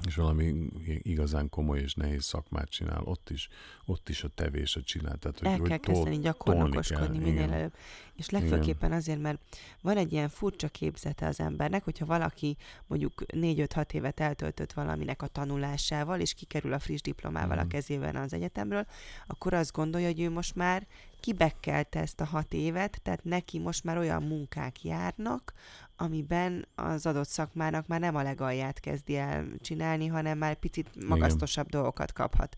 és 0.07 0.15
valami 0.15 0.67
igazán 0.83 1.49
komoly 1.49 1.79
és 1.79 1.93
nehéz 1.93 2.23
szakmát 2.23 2.69
csinál, 2.69 3.01
ott 3.03 3.29
is, 3.29 3.49
ott 3.85 4.09
is 4.09 4.23
a 4.23 4.27
tevés 4.27 4.75
a 4.75 4.81
csinál. 4.81 5.17
Tehát, 5.17 5.39
hogy, 5.39 5.47
El 5.47 5.57
hogy 5.57 5.67
kell 5.67 5.77
tol- 5.77 5.95
kezdeni 5.95 6.19
gyakornokoskodni 6.23 7.05
kell, 7.17 7.25
minél 7.25 7.43
igen. 7.43 7.51
előbb. 7.51 7.73
És 8.15 8.29
legfőképpen 8.29 8.91
azért, 8.91 9.21
mert 9.21 9.39
van 9.81 9.97
egy 9.97 10.11
ilyen 10.11 10.29
furcsa 10.29 10.67
képzete 10.67 11.27
az 11.27 11.39
embernek, 11.39 11.83
hogyha 11.83 12.05
valaki 12.05 12.57
mondjuk 12.87 13.23
4-5-6 13.27 13.93
évet 13.93 14.19
eltöltött 14.19 14.73
valaminek 14.73 15.21
a 15.21 15.27
tanulásával, 15.27 16.19
és 16.19 16.33
kikerül 16.33 16.73
a 16.73 16.79
friss 16.79 17.01
diplomával 17.01 17.57
a 17.57 17.61
Mhm. 17.61 17.69
kezében 17.69 18.15
az 18.15 18.33
egyetemről, 18.33 18.85
akkor 19.27 19.53
azt 19.53 19.71
gondolja, 19.71 20.07
hogy 20.07 20.21
ő 20.21 20.29
most 20.29 20.55
már 20.55 20.87
kibekkelte 21.21 21.99
ezt 21.99 22.21
a 22.21 22.25
hat 22.25 22.53
évet, 22.53 22.99
tehát 23.01 23.23
neki 23.23 23.59
most 23.59 23.83
már 23.83 23.97
olyan 23.97 24.23
munkák 24.23 24.83
járnak, 24.83 25.53
amiben 25.95 26.67
az 26.75 27.05
adott 27.05 27.27
szakmának 27.27 27.87
már 27.87 27.99
nem 27.99 28.15
a 28.15 28.21
legalját 28.21 28.79
kezdi 28.79 29.17
el 29.17 29.45
csinálni, 29.59 30.07
hanem 30.07 30.37
már 30.37 30.55
picit 30.55 31.05
magasztosabb 31.07 31.69
dolgokat 31.69 32.13
kaphat. 32.13 32.55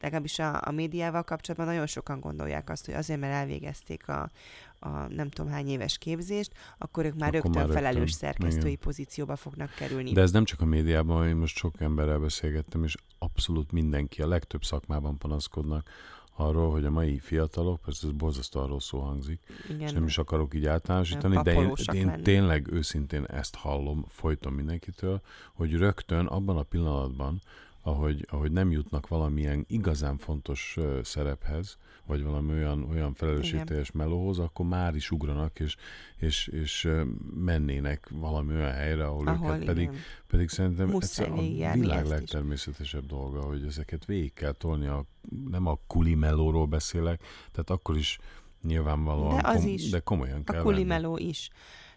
Legalábbis 0.00 0.38
a, 0.38 0.60
a 0.64 0.70
médiával 0.70 1.22
kapcsolatban 1.22 1.68
nagyon 1.68 1.86
sokan 1.86 2.20
gondolják 2.20 2.70
azt, 2.70 2.84
hogy 2.86 2.94
azért, 2.94 3.20
mert 3.20 3.32
elvégezték 3.32 4.08
a, 4.08 4.30
a 4.78 4.88
nem 4.88 5.30
tudom 5.30 5.52
hány 5.52 5.68
éves 5.68 5.98
képzést, 5.98 6.52
akkor 6.78 7.04
ők 7.04 7.14
már 7.14 7.28
Akkor 7.28 7.32
rögtön 7.32 7.52
már 7.52 7.66
rögtön, 7.66 7.82
felelős 7.82 8.12
szerkesztői 8.12 8.70
igen. 8.70 8.84
pozícióba 8.84 9.36
fognak 9.36 9.74
kerülni. 9.74 10.12
De 10.12 10.20
ez 10.20 10.30
nem 10.30 10.44
csak 10.44 10.60
a 10.60 10.64
médiában, 10.64 11.28
én 11.28 11.36
most 11.36 11.56
sok 11.56 11.80
emberrel 11.80 12.18
beszélgettem, 12.18 12.84
és 12.84 12.94
abszolút 13.18 13.72
mindenki, 13.72 14.22
a 14.22 14.28
legtöbb 14.28 14.64
szakmában 14.64 15.18
panaszkodnak 15.18 15.88
arról, 16.36 16.70
hogy 16.70 16.84
a 16.84 16.90
mai 16.90 17.18
fiatalok, 17.18 17.80
persze 17.80 18.06
ez 18.06 18.12
borzasztóan 18.12 18.68
rosszul 18.68 19.00
hangzik, 19.00 19.40
Igen, 19.68 19.80
és 19.80 19.92
nem 19.92 20.06
is 20.06 20.18
akarok 20.18 20.54
így 20.54 20.66
általánosítani, 20.66 21.40
de 21.42 21.52
én, 21.52 21.72
én 21.92 22.06
lenni. 22.06 22.22
tényleg 22.22 22.72
őszintén 22.72 23.24
ezt 23.24 23.54
hallom 23.54 24.04
folyton 24.08 24.52
mindenkitől, 24.52 25.20
hogy 25.54 25.72
rögtön 25.72 26.26
abban 26.26 26.56
a 26.56 26.62
pillanatban, 26.62 27.40
ahogy, 27.86 28.26
ahogy 28.30 28.52
nem 28.52 28.70
jutnak 28.70 29.08
valamilyen 29.08 29.64
igazán 29.68 30.18
fontos 30.18 30.76
szerephez, 31.02 31.78
vagy 32.06 32.22
valami 32.22 32.52
olyan, 32.52 32.84
olyan 32.90 33.14
felelősségteljes 33.14 33.90
melóhoz, 33.90 34.38
akkor 34.38 34.66
már 34.66 34.94
is 34.94 35.10
ugranak, 35.10 35.60
és, 35.60 35.76
és, 36.18 36.46
és 36.46 36.88
mennének 37.34 38.08
valami 38.10 38.54
olyan 38.54 38.72
helyre, 38.72 39.06
ahol, 39.06 39.26
ahol 39.26 39.54
őket 39.54 39.64
pedig, 39.66 39.82
igen. 39.82 39.94
pedig 40.26 40.48
szerintem 40.48 40.88
Muszáj 40.88 41.62
ez 41.62 41.70
a 41.70 41.78
világ 41.78 42.06
legtermészetesebb 42.06 43.06
dolga, 43.06 43.40
hogy 43.40 43.64
ezeket 43.66 44.04
végig 44.04 44.32
kell 44.32 44.52
tolni, 44.52 44.86
a, 44.86 45.04
nem 45.50 45.66
a 45.66 45.78
kuli 45.86 46.14
melóról 46.14 46.66
beszélek, 46.66 47.22
tehát 47.52 47.70
akkor 47.70 47.96
is 47.96 48.18
nyilvánvalóan, 48.62 49.36
De 49.36 49.48
az 49.48 49.54
kom- 49.54 49.68
is. 49.68 49.90
de 49.90 50.00
komolyan 50.00 50.44
kell 50.44 50.60
A 50.60 50.62
venni. 50.62 50.74
kulimeló 50.74 51.16
is. 51.16 51.50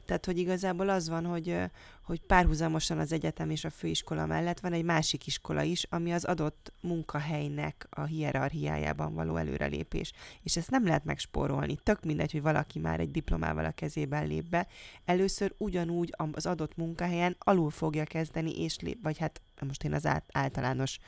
Tehát, 0.09 0.25
hogy 0.25 0.37
igazából 0.37 0.89
az 0.89 1.09
van, 1.09 1.25
hogy, 1.25 1.55
hogy 2.03 2.21
párhuzamosan 2.21 2.99
az 2.99 3.11
egyetem 3.11 3.49
és 3.49 3.65
a 3.65 3.69
főiskola 3.69 4.25
mellett 4.25 4.59
van 4.59 4.73
egy 4.73 4.83
másik 4.83 5.27
iskola 5.27 5.61
is, 5.61 5.85
ami 5.89 6.13
az 6.13 6.25
adott 6.25 6.73
munkahelynek 6.81 7.87
a 7.89 8.03
hierarchiájában 8.03 9.13
való 9.13 9.35
előrelépés. 9.35 10.11
És 10.43 10.57
ezt 10.57 10.69
nem 10.69 10.85
lehet 10.85 11.05
megspórolni. 11.05 11.77
Tök 11.83 12.03
mindegy, 12.03 12.31
hogy 12.31 12.41
valaki 12.41 12.79
már 12.79 12.99
egy 12.99 13.11
diplomával 13.11 13.65
a 13.65 13.71
kezében 13.71 14.27
lép 14.27 14.49
be. 14.49 14.67
Először 15.05 15.53
ugyanúgy 15.57 16.13
az 16.31 16.45
adott 16.45 16.75
munkahelyen 16.75 17.35
alul 17.39 17.69
fogja 17.69 18.03
kezdeni, 18.03 18.61
és 18.63 18.79
lép, 18.79 19.03
vagy 19.03 19.17
hát 19.17 19.41
most 19.61 19.83
én 19.83 19.93
az 19.93 20.05
át, 20.05 20.25
általános 20.31 20.99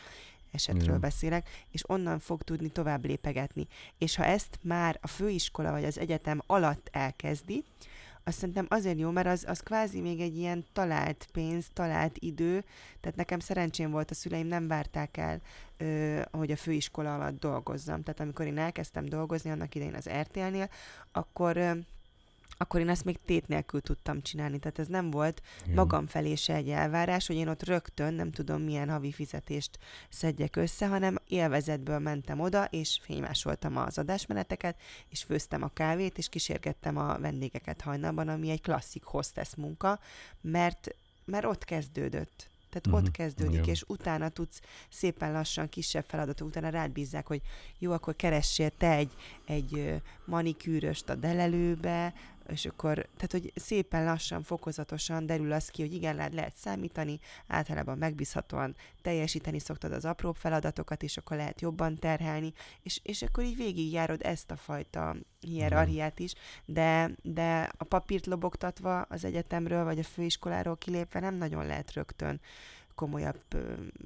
esetről 0.52 0.84
Igen. 0.84 1.00
beszélek, 1.00 1.50
és 1.72 1.90
onnan 1.90 2.20
fog 2.20 2.42
tudni 2.44 2.70
tovább 2.70 3.06
lépegetni. 3.06 3.68
És 3.98 4.16
ha 4.16 4.26
ezt 4.26 4.60
már 4.64 4.98
a 5.02 5.08
főiskola 5.08 5.72
vagy 5.72 5.84
az 5.86 6.00
egyetem 6.00 6.42
alatt 6.46 6.90
elkezdi, 6.92 7.64
azt 8.24 8.38
szerintem 8.38 8.66
azért 8.70 9.00
jó, 9.00 9.10
mert 9.12 9.28
az, 9.28 9.46
az 9.48 9.60
kvázi 9.60 10.02
még 10.02 10.20
egy 10.20 10.38
ilyen 10.38 10.66
talált 10.74 11.28
pénz, 11.32 11.68
talált 11.74 12.18
idő, 12.20 12.64
tehát 13.00 13.18
nekem 13.18 13.40
szerencsém 13.40 13.92
volt, 13.92 14.12
a 14.12 14.14
szüleim 14.14 14.48
nem 14.48 14.68
várták 14.68 15.18
el, 15.18 15.42
ö, 15.78 16.22
hogy 16.32 16.52
a 16.52 16.56
főiskola 16.56 17.16
alatt 17.16 17.40
dolgozzam. 17.40 18.04
Tehát 18.04 18.20
amikor 18.20 18.46
én 18.46 18.58
elkezdtem 18.58 19.06
dolgozni 19.06 19.50
annak 19.50 19.76
idején 19.76 19.96
az 19.96 20.10
RTL-nél, 20.10 20.70
akkor 21.12 21.58
ö, 21.58 21.72
akkor 22.62 22.80
én 22.80 22.90
ezt 22.90 23.04
még 23.06 23.20
tét 23.26 23.48
nélkül 23.48 23.82
tudtam 23.82 24.22
csinálni. 24.22 24.60
Tehát 24.60 24.80
ez 24.80 24.88
nem 24.88 25.12
volt 25.12 25.42
Igen. 25.64 25.76
magam 25.76 26.08
felé 26.08 26.36
se 26.36 26.54
egy 26.54 26.70
elvárás, 26.70 27.28
hogy 27.28 27.36
én 27.36 27.48
ott 27.48 27.64
rögtön 27.64 28.14
nem 28.14 28.32
tudom 28.32 28.62
milyen 28.62 28.90
havi 28.90 29.12
fizetést 29.12 29.80
szedjek 30.10 30.56
össze, 30.56 30.88
hanem 30.88 31.18
élvezetből 31.28 32.00
mentem 32.00 32.40
oda, 32.40 32.66
és 32.66 33.00
fénymásoltam 33.02 33.78
az 33.78 33.98
adásmeneteket, 33.98 34.82
és 35.10 35.24
főztem 35.24 35.64
a 35.64 35.70
kávét, 35.74 36.18
és 36.18 36.30
kísérgettem 36.30 36.98
a 36.98 37.20
vendégeket 37.20 37.82
hajnalban, 37.82 38.28
ami 38.28 38.50
egy 38.50 38.62
klasszik 38.62 39.04
hostess 39.04 39.56
munka, 39.56 40.00
mert, 40.42 40.96
mert 41.26 41.46
ott 41.46 41.64
kezdődött. 41.64 42.50
Tehát 42.72 42.88
Mhm, 42.88 42.96
ott 42.96 43.12
kezdődik, 43.12 43.54
igen. 43.54 43.70
és 43.70 43.84
utána 43.88 44.30
tudsz 44.30 44.62
szépen 44.90 45.32
lassan 45.32 45.70
kisebb 45.70 46.06
feladatok, 46.08 46.48
utána 46.48 46.70
rád 46.70 46.92
bízzák, 46.92 47.28
hogy 47.28 47.42
jó, 47.80 47.92
akkor 47.92 48.16
keressél 48.16 48.70
te 48.70 48.92
egy, 48.92 49.12
egy 49.46 50.02
manikűröst 50.26 51.10
a 51.10 51.16
delelőbe, 51.16 52.14
és 52.48 52.66
akkor, 52.66 52.94
tehát 52.94 53.32
hogy 53.32 53.52
szépen 53.56 54.04
lassan, 54.04 54.44
fokozatosan 54.44 55.26
derül 55.26 55.52
az 55.52 55.70
ki, 55.70 55.82
hogy 55.82 55.94
igen, 55.94 56.16
lehet, 56.16 56.34
lehet 56.34 56.56
számítani, 56.56 57.20
általában 57.48 57.98
megbízhatóan 57.98 58.76
teljesíteni 59.02 59.60
szoktad 59.60 59.92
az 59.92 60.06
apró 60.06 60.32
feladatokat, 60.34 61.04
és 61.04 61.18
akkor 61.18 61.38
lehet 61.38 61.62
jobban 61.62 61.96
terhelni, 61.96 62.54
és, 62.84 63.00
és 63.04 63.22
akkor 63.22 63.44
így 63.44 63.56
végigjárod 63.56 64.22
ezt 64.24 64.52
a 64.52 64.56
fajta 64.56 65.16
hierarchiát 65.40 66.20
is, 66.20 66.34
de, 66.66 67.12
de 67.22 67.72
a 67.78 67.84
papírt 67.84 68.26
lobogtatva 68.26 69.02
az 69.02 69.26
egyetemről, 69.26 69.84
vagy 69.84 70.00
a 70.00 70.04
főiskoláról 70.04 70.78
kilépve 70.78 71.20
nem 71.20 71.36
nagyon 71.36 71.66
lehet 71.66 71.94
rögtön 71.94 72.42
komolyabb 73.02 73.42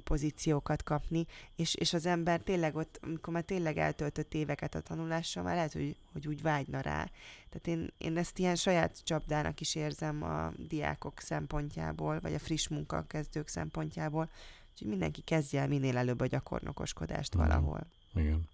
pozíciókat 0.04 0.84
kapni, 0.84 1.26
és, 1.56 1.76
és 1.76 1.93
az 1.93 2.06
ember 2.06 2.41
tényleg 2.41 2.76
ott, 2.76 3.00
amikor 3.02 3.34
már 3.34 3.43
tényleg 3.43 3.78
eltöltött 3.78 4.34
éveket 4.34 4.76
a 4.76 4.82
tanulással, 4.82 5.43
már 5.43 5.56
lehet, 5.56 5.74
hogy, 5.74 5.96
hogy 6.14 6.28
úgy 6.28 6.41
vágyna 6.41 6.80
rá. 6.80 7.10
Tehát 7.50 7.68
én, 7.68 7.91
én 7.98 8.18
ezt 8.18 8.39
ilyen 8.39 8.56
saját 8.56 9.04
csapdának 9.04 9.60
is 9.60 9.76
érzem 9.76 10.24
a 10.24 10.52
diákok 10.68 11.20
szempontjából, 11.20 12.20
vagy 12.20 12.34
a 12.34 12.39
friss 12.39 12.68
munkakezdők 12.68 13.48
szempontjából, 13.48 14.30
úgyhogy 14.72 14.88
mindenki 14.88 15.22
kezdje 15.22 15.62
el 15.62 15.68
minél 15.68 15.98
előbb 15.98 16.20
a 16.20 16.28
gyakornokoskodást 16.28 17.34
Igen. 17.34 17.48
valahol. 17.48 17.88
Igen. 18.14 18.50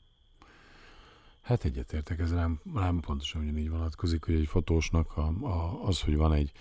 Hát 1.42 1.66
egyetértek, 1.66 2.20
ez 2.20 2.34
rám, 2.34 2.62
rám 2.76 3.00
pontosan 3.00 3.42
ugyanígy 3.42 3.70
vonatkozik, 3.70 4.24
hogy 4.24 4.36
egy 4.36 4.48
fotósnak 4.48 5.18
a, 5.18 5.28
a, 5.42 5.86
az, 5.86 6.02
hogy 6.02 6.16
van 6.16 6.34
egy, 6.34 6.52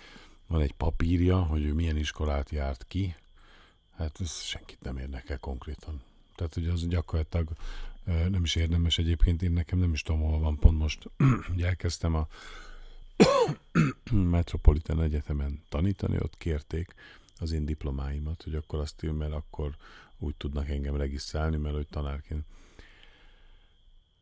van 0.47 0.61
egy 0.61 0.73
papírja, 0.73 1.37
hogy 1.37 1.63
ő 1.63 1.73
milyen 1.73 1.97
iskolát 1.97 2.49
járt 2.49 2.85
ki, 2.87 3.15
hát 4.01 4.19
ez 4.21 4.41
senkit 4.41 4.81
nem 4.81 4.97
érdekel 4.97 5.37
konkrétan. 5.39 6.01
Tehát, 6.35 6.53
hogy 6.53 6.67
az 6.67 6.87
gyakorlatilag 6.87 7.47
nem 8.05 8.43
is 8.43 8.55
érdemes 8.55 8.97
egyébként, 8.97 9.41
én 9.41 9.51
nekem 9.51 9.79
nem 9.79 9.93
is 9.93 10.01
tudom, 10.01 10.21
hol 10.21 10.39
van 10.39 10.59
pont 10.59 10.77
most, 10.77 11.09
ugye 11.53 11.67
elkezdtem 11.67 12.15
a 12.15 12.27
Metropolitan 14.11 15.01
Egyetemen 15.01 15.63
tanítani, 15.69 16.17
ott 16.19 16.37
kérték 16.37 16.93
az 17.39 17.51
én 17.51 17.65
diplomáimat, 17.65 18.43
hogy 18.43 18.55
akkor 18.55 18.79
azt 18.79 19.03
ír, 19.03 19.11
mert 19.11 19.31
akkor 19.33 19.75
úgy 20.19 20.35
tudnak 20.35 20.69
engem 20.69 20.95
regisztrálni, 20.95 21.57
mert 21.57 21.75
hogy 21.75 21.87
tanárként. 21.87 22.45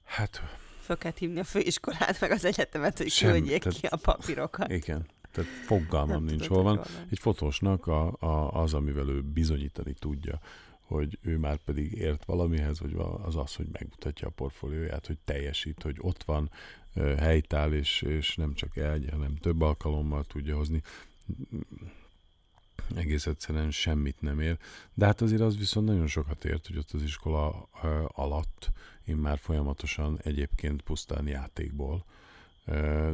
Hát 0.04 0.42
Föl 0.82 0.98
kell 0.98 1.12
hívni 1.18 1.40
a 1.40 1.44
főiskolát, 1.44 2.20
meg 2.20 2.32
az 2.32 2.46
egyetemet, 2.46 2.98
hogy 2.98 3.10
Sem, 3.10 3.32
küldjék 3.32 3.64
tehát- 3.64 3.80
ki 3.80 3.86
a 3.86 3.96
papírokat. 3.96 4.72
igen, 4.72 5.06
tehát 5.32 5.50
fogalmam 5.50 6.24
Nem 6.24 6.36
nincs 6.36 6.48
hol 6.48 6.64
van. 6.64 6.76
van. 6.76 6.86
Egy 7.10 7.20
fotósnak 7.20 7.88
a, 7.88 8.16
a, 8.20 8.62
az, 8.62 8.74
amivel 8.74 9.10
ő 9.10 9.22
bizonyítani 9.22 9.94
tudja, 9.94 10.40
hogy 10.82 11.18
ő 11.22 11.38
már 11.38 11.58
pedig 11.58 11.92
ért 11.92 12.26
valamihez, 12.26 12.80
vagy 12.80 12.94
va- 12.94 13.26
az 13.26 13.36
az, 13.36 13.56
hogy 13.56 13.68
megmutatja 13.72 14.28
a 14.28 14.32
portfólióját, 14.32 15.08
hogy 15.08 15.18
teljesít, 15.26 15.82
hogy 15.82 15.98
ott 16.00 16.24
van, 16.24 16.52
helytáll, 17.18 17.72
és, 17.74 18.02
és 18.02 18.36
nem 18.36 18.54
csak 18.54 18.78
egy, 18.78 19.08
hanem 19.12 19.36
több 19.36 19.62
alkalommal 19.62 20.24
tudja 20.24 20.56
hozni. 20.56 20.82
Egész 22.96 23.26
egyszerűen 23.26 23.72
semmit 23.72 24.22
nem 24.22 24.40
ér. 24.40 24.58
De 24.94 25.06
hát 25.06 25.22
azért 25.22 25.42
az 25.42 25.58
viszont 25.58 25.88
nagyon 25.88 26.08
sokat 26.08 26.46
ért, 26.46 26.68
hogy 26.68 26.78
ott 26.78 26.92
az 26.92 27.02
iskola 27.04 27.70
alatt 28.08 28.72
én 29.06 29.16
már 29.16 29.38
folyamatosan 29.38 30.20
egyébként 30.24 30.82
pusztán 30.82 31.28
játékból, 31.28 32.06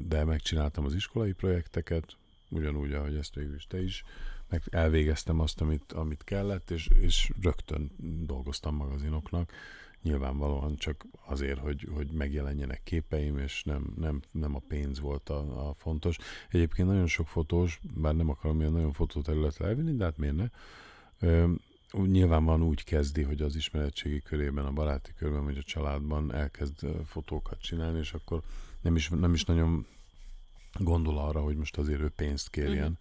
de 0.07 0.23
megcsináltam 0.23 0.85
az 0.85 0.93
iskolai 0.93 1.31
projekteket, 1.31 2.17
ugyanúgy, 2.49 2.93
ahogy 2.93 3.15
ezt 3.15 3.35
végül 3.35 3.55
is 3.55 3.67
te 3.67 3.83
is, 3.83 4.03
meg 4.49 4.61
elvégeztem 4.69 5.39
azt, 5.39 5.61
amit, 5.61 5.91
amit 5.91 6.23
kellett, 6.23 6.71
és, 6.71 6.87
és 6.99 7.31
rögtön 7.41 7.91
dolgoztam 8.25 8.75
magazinoknak, 8.75 9.51
nyilvánvalóan 10.01 10.75
csak 10.75 11.05
azért, 11.25 11.59
hogy, 11.59 11.87
hogy 11.93 12.11
megjelenjenek 12.11 12.81
képeim, 12.83 13.37
és 13.37 13.63
nem, 13.63 13.93
nem, 13.97 14.21
nem 14.31 14.55
a 14.55 14.61
pénz 14.67 14.99
volt 14.99 15.29
a, 15.29 15.67
a 15.69 15.73
fontos. 15.73 16.17
Egyébként 16.49 16.87
nagyon 16.87 17.07
sok 17.07 17.27
fotós, 17.27 17.79
bár 17.93 18.15
nem 18.15 18.29
akarom 18.29 18.59
ilyen 18.59 18.71
nagyon 18.71 18.91
fotóterületre 18.91 19.65
elvinni, 19.65 19.95
de 19.95 20.03
hát 20.03 20.17
miért 20.17 20.35
ne? 20.35 20.47
Ö, 21.19 21.51
nyilvánvalóan 22.05 22.67
úgy 22.67 22.83
kezdi, 22.83 23.21
hogy 23.21 23.41
az 23.41 23.55
ismeretségi 23.55 24.21
körében, 24.21 24.65
a 24.65 24.71
baráti 24.71 25.11
körben, 25.17 25.43
vagy 25.43 25.57
a 25.57 25.63
családban 25.63 26.33
elkezd 26.33 26.87
fotókat 27.05 27.61
csinálni, 27.61 27.99
és 27.99 28.13
akkor 28.13 28.41
nem 28.85 28.95
is, 28.95 29.09
nem 29.09 29.33
is 29.33 29.43
nagyon 29.43 29.85
gondol 30.73 31.17
arra, 31.17 31.41
hogy 31.41 31.55
most 31.55 31.77
azért 31.77 32.01
ő 32.01 32.09
pénzt 32.09 32.49
kérjen. 32.49 32.99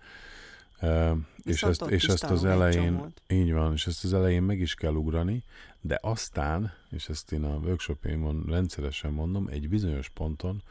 Mhm. 0.80 0.90
Uh, 0.90 1.18
és 1.42 1.62
ezt, 1.62 1.82
és 1.82 2.04
ezt 2.04 2.24
az 2.24 2.44
elején, 2.44 2.96
csomót. 2.96 3.22
így 3.28 3.52
van, 3.52 3.72
és 3.72 3.86
ezt 3.86 4.04
az 4.04 4.12
elején 4.12 4.42
meg 4.42 4.60
is 4.60 4.74
kell 4.74 4.94
ugrani, 4.94 5.44
de 5.80 5.98
aztán, 6.02 6.72
és 6.90 7.08
ezt 7.08 7.32
én 7.32 7.44
a 7.44 7.56
workshopjaimon 7.56 8.44
rendszeresen 8.48 9.12
mondom, 9.12 9.48
egy 9.48 9.68
bizonyos 9.68 10.08
ponton 10.08 10.62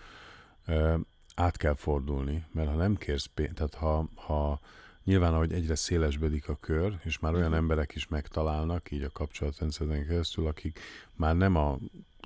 uh, 0.68 1.00
át 1.36 1.58
kell 1.58 1.76
fordulni, 1.76 2.46
mert 2.52 2.70
ha 2.70 2.76
nem 2.76 2.96
kérsz 2.96 3.30
pénzt, 3.34 3.54
tehát 3.54 3.74
ha, 3.74 4.10
ha 4.16 4.60
nyilván, 5.04 5.34
ahogy 5.34 5.52
egyre 5.54 5.76
szélesbedik 5.76 6.50
a 6.50 6.58
kör, 6.60 7.00
és 7.04 7.20
már 7.20 7.34
olyan 7.34 7.50
Mhm. 7.50 7.58
emberek 7.58 7.96
is 7.96 8.08
megtalálnak, 8.08 8.92
így 8.92 9.04
a 9.04 9.10
kapcsolatrendszeren 9.10 10.08
keresztül, 10.08 10.48
akik 10.48 10.80
már 11.16 11.36
nem 11.36 11.56
a 11.56 11.78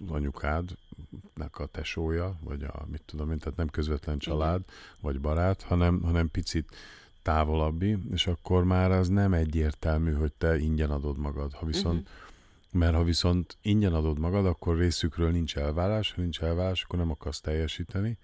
anyukádnak 0.09 1.57
a 1.57 1.65
tesója, 1.65 2.37
vagy 2.43 2.63
a, 2.63 2.85
mit 2.91 3.01
tudom 3.05 3.31
én, 3.31 3.37
tehát 3.37 3.57
nem 3.57 3.67
közvetlen 3.67 4.17
család, 4.17 4.61
vagy 5.01 5.19
barát, 5.19 5.61
hanem, 5.61 6.01
hanem 6.01 6.31
picit 6.31 6.75
távolabbi, 7.21 7.97
és 8.11 8.27
akkor 8.27 8.63
már 8.63 8.91
az 8.91 9.07
nem 9.07 9.33
egyértelmű, 9.33 10.13
hogy 10.13 10.33
te 10.37 10.57
ingyen 10.57 10.91
adod 10.91 11.17
magad. 11.17 11.53
Ha 11.53 11.65
viszont, 11.65 11.99
uh-huh. 11.99 12.79
mert 12.81 12.95
ha 12.95 13.03
viszont 13.03 13.57
ingyen 13.61 13.93
adod 13.93 14.19
magad, 14.19 14.45
akkor 14.45 14.77
részükről 14.77 15.31
nincs 15.31 15.57
elvárás, 15.57 16.11
ha 16.13 16.21
nincs 16.21 16.41
elvárás, 16.41 16.83
akkor 16.83 16.99
nem 16.99 17.11
akarsz 17.11 17.41
teljesíteni. 17.41 18.17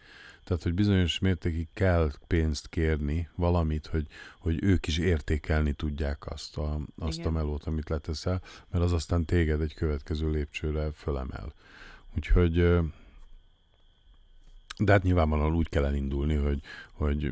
Tehát, 0.43 0.63
hogy 0.63 0.73
bizonyos 0.73 1.19
mértékig 1.19 1.67
kell 1.73 2.11
pénzt 2.27 2.67
kérni, 2.67 3.29
valamit, 3.35 3.87
hogy, 3.87 4.07
hogy 4.39 4.63
ők 4.63 4.87
is 4.87 4.97
értékelni 4.97 5.73
tudják 5.73 6.31
azt 6.31 6.57
a, 6.57 6.79
azt 6.97 7.17
a 7.17 7.21
Igen. 7.21 7.33
melót, 7.33 7.63
amit 7.63 7.89
leteszel, 7.89 8.41
mert 8.69 8.83
az 8.83 8.91
aztán 8.91 9.25
téged 9.25 9.61
egy 9.61 9.73
következő 9.73 10.29
lépcsőre 10.29 10.91
fölemel. 10.91 11.53
Úgyhogy 12.15 12.81
de 14.77 14.91
hát 14.91 15.03
nyilvánvalóan 15.03 15.55
úgy 15.55 15.69
kell 15.69 15.85
elindulni, 15.85 16.35
hogy, 16.35 16.61
hogy 16.91 17.31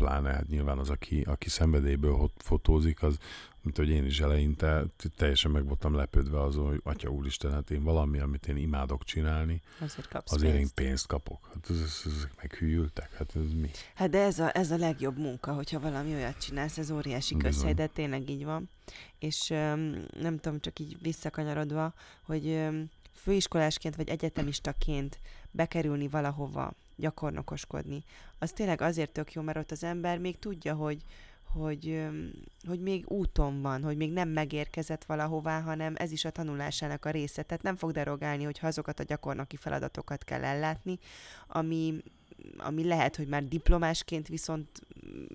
pláne 0.00 0.32
hát 0.32 0.48
nyilván 0.48 0.78
az, 0.78 0.90
aki, 0.90 1.20
aki 1.20 1.48
szenvedélyből 1.48 2.30
fotózik, 2.36 3.02
az, 3.02 3.18
mint 3.62 3.76
hogy 3.76 3.88
én 3.88 4.04
is 4.04 4.20
eleinte 4.20 4.84
teljesen 5.16 5.50
meg 5.50 5.66
voltam 5.66 5.94
lepődve 5.94 6.40
azon, 6.40 6.68
hogy 6.68 6.80
Atya 6.82 7.08
Úristen, 7.08 7.52
hát 7.52 7.70
én 7.70 7.82
valami, 7.82 8.18
amit 8.18 8.48
én 8.48 8.56
imádok 8.56 9.04
csinálni, 9.04 9.62
Azért 9.80 10.08
kapsz 10.08 10.32
azért 10.32 10.52
én 10.52 10.58
pénzt. 10.58 10.74
pénzt 10.74 11.06
kapok. 11.06 11.48
Hát 11.54 11.70
ez, 11.70 11.80
ez, 11.80 12.12
ezek 12.16 12.32
meghűltek, 12.36 13.12
hát 13.16 13.36
ez 13.36 13.52
mi? 13.60 13.70
Hát 13.94 14.10
de 14.10 14.18
ez 14.18 14.38
a, 14.38 14.56
ez 14.56 14.70
a 14.70 14.76
legjobb 14.76 15.18
munka, 15.18 15.52
hogyha 15.52 15.80
valami 15.80 16.14
olyat 16.14 16.38
csinálsz, 16.40 16.78
ez 16.78 16.90
óriási 16.90 17.36
közhely, 17.36 17.74
de 17.74 17.86
tényleg 17.86 18.30
így 18.30 18.44
van. 18.44 18.68
És 19.18 19.50
öm, 19.50 20.04
nem 20.20 20.38
tudom, 20.38 20.60
csak 20.60 20.78
így 20.78 20.96
visszakanyarodva, 21.02 21.94
hogy 22.22 22.46
öm, 22.48 22.90
főiskolásként 23.12 23.96
vagy 23.96 24.08
egyetemistaként 24.08 25.18
bekerülni 25.50 26.08
valahova, 26.08 26.72
gyakornokoskodni, 27.00 28.04
az 28.38 28.52
tényleg 28.52 28.80
azért 28.80 29.10
tök 29.10 29.32
jó, 29.32 29.42
mert 29.42 29.58
ott 29.58 29.70
az 29.70 29.84
ember 29.84 30.18
még 30.18 30.38
tudja, 30.38 30.74
hogy, 30.74 31.02
hogy, 31.52 32.06
hogy 32.66 32.80
még 32.80 33.10
úton 33.10 33.62
van, 33.62 33.82
hogy 33.82 33.96
még 33.96 34.12
nem 34.12 34.28
megérkezett 34.28 35.04
valahová, 35.04 35.60
hanem 35.60 35.94
ez 35.96 36.12
is 36.12 36.24
a 36.24 36.30
tanulásának 36.30 37.04
a 37.04 37.10
része. 37.10 37.42
Tehát 37.42 37.62
nem 37.62 37.76
fog 37.76 37.92
derogálni, 37.92 38.44
hogy 38.44 38.58
azokat 38.62 39.00
a 39.00 39.04
gyakornoki 39.04 39.56
feladatokat 39.56 40.24
kell 40.24 40.44
ellátni, 40.44 40.98
ami, 41.48 42.02
ami 42.56 42.84
lehet, 42.84 43.16
hogy 43.16 43.28
már 43.28 43.44
diplomásként 43.44 44.28
viszont 44.28 44.68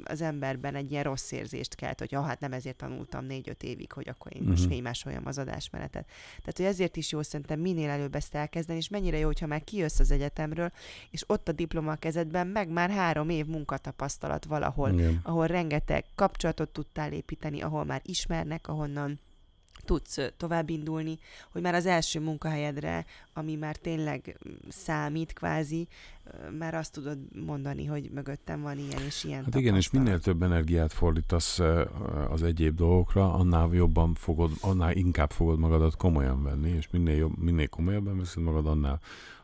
az 0.04 0.22
emberben 0.22 0.76
egy 0.76 0.92
ilyen 0.92 1.04
rossz 1.04 1.32
érzést 1.32 1.76
kelt, 1.76 2.00
hogy 2.00 2.16
ah, 2.16 2.26
hát 2.26 2.40
nem 2.40 2.54
ezért 2.54 2.76
tanultam 2.76 3.26
négy-öt 3.26 3.64
évig, 3.64 3.92
hogy 3.92 4.08
akkor 4.10 4.36
én 4.36 4.44
most 4.44 4.62
Mhm. 4.64 4.72
fénymásoljam 4.72 5.26
az 5.26 5.38
adásmenetet. 5.38 6.06
Tehát, 6.40 6.58
hogy 6.58 6.66
ezért 6.66 6.98
is 6.98 7.12
jó 7.12 7.22
szerintem 7.22 7.60
minél 7.60 7.90
előbb 7.90 8.16
ezt 8.16 8.36
elkezdeni, 8.36 8.80
és 8.80 8.90
mennyire 8.90 9.18
jó, 9.18 9.26
hogyha 9.26 9.48
már 9.48 9.64
kijössz 9.64 10.00
az 10.00 10.12
egyetemről, 10.12 10.72
és 11.12 11.24
ott 11.28 11.48
a 11.48 11.52
diploma 11.52 11.92
a 11.92 11.96
kezedben, 11.96 12.48
meg 12.48 12.70
már 12.70 12.90
három 12.90 13.30
év 13.30 13.46
munkatapasztalat 13.46 14.46
valahol, 14.46 14.90
Igen. 14.94 15.20
ahol 15.24 15.48
rengeteg 15.48 16.06
kapcsolatot 16.16 16.70
tudtál 16.70 17.12
építeni, 17.12 17.62
ahol 17.62 17.84
már 17.86 18.02
ismernek, 18.04 18.68
ahonnan 18.68 19.20
tudsz 19.86 20.18
tovább 20.38 20.70
indulni, 20.70 21.18
hogy 21.52 21.62
már 21.62 21.76
az 21.76 21.86
első 21.86 22.20
munkahelyedre, 22.20 23.06
ami 23.34 23.56
már 23.56 23.76
tényleg 23.76 24.40
mm, 24.48 24.54
számít 24.70 25.34
kvázi, 25.34 25.88
már 26.58 26.74
azt 26.74 26.92
tudod 26.92 27.18
mondani, 27.46 27.86
hogy 27.86 28.10
mögöttem 28.12 28.62
van 28.62 28.78
ilyen 28.78 29.02
és 29.06 29.24
ilyen 29.24 29.44
Hát 29.44 29.56
igen, 29.56 29.76
és 29.76 29.90
minél 29.90 30.20
több 30.20 30.44
energiát 30.44 30.94
fordítasz 30.94 31.60
az 32.30 32.44
egyéb 32.44 32.76
dolgokra, 32.76 33.34
annál 33.34 33.70
jobban 33.74 34.14
fogod, 34.14 34.52
annál 34.62 34.92
inkább 34.92 35.32
fogod 35.32 35.60
magadat 35.60 35.96
komolyan 35.96 36.44
venni, 36.44 36.70
és 36.70 36.90
minél, 36.92 37.16
jobb, 37.16 37.38
minél 37.38 37.68
komolyabban 37.68 38.18
veszed 38.18 38.44
magad, 38.44 38.68
annál, 38.68 39.00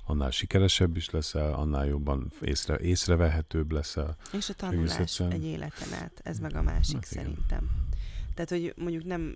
annál 0.05 0.31
sikeresebb 0.31 0.95
is 0.95 1.09
leszel, 1.09 1.53
annál 1.53 1.85
jobban 1.85 2.31
észre, 2.41 2.79
észrevehetőbb 2.79 3.71
leszel. 3.71 4.17
És 4.33 4.49
a 4.49 4.53
tanulás 4.53 5.19
egy 5.19 5.45
életen 5.45 5.93
át, 6.01 6.21
ez 6.23 6.39
meg 6.39 6.55
a 6.55 6.61
másik 6.61 6.95
Hát 6.95 7.05
szerintem. 7.05 7.69
Tehát, 8.33 8.49
hogy 8.49 8.73
mondjuk 8.77 9.03
nem 9.03 9.35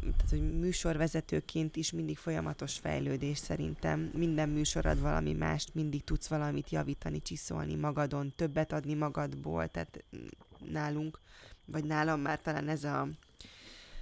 tehát, 0.00 0.30
hogy 0.30 0.58
műsorvezetőként 0.58 1.76
is 1.76 1.92
mindig 1.92 2.16
folyamatos 2.16 2.78
fejlődés 2.78 3.38
szerintem. 3.38 4.10
Minden 4.14 4.48
műsorad 4.48 5.00
valami 5.00 5.32
mást, 5.32 5.74
mindig 5.74 6.04
tudsz 6.04 6.28
valamit 6.28 6.70
javítani, 6.70 7.22
csiszolni 7.22 7.74
magadon, 7.74 8.32
többet 8.36 8.72
adni 8.72 8.94
magadból, 8.94 9.68
tehát 9.68 10.04
nálunk, 10.70 11.20
vagy 11.64 11.84
nálam 11.84 12.20
már 12.20 12.40
talán 12.40 12.68
ez 12.68 12.84
a 12.84 13.08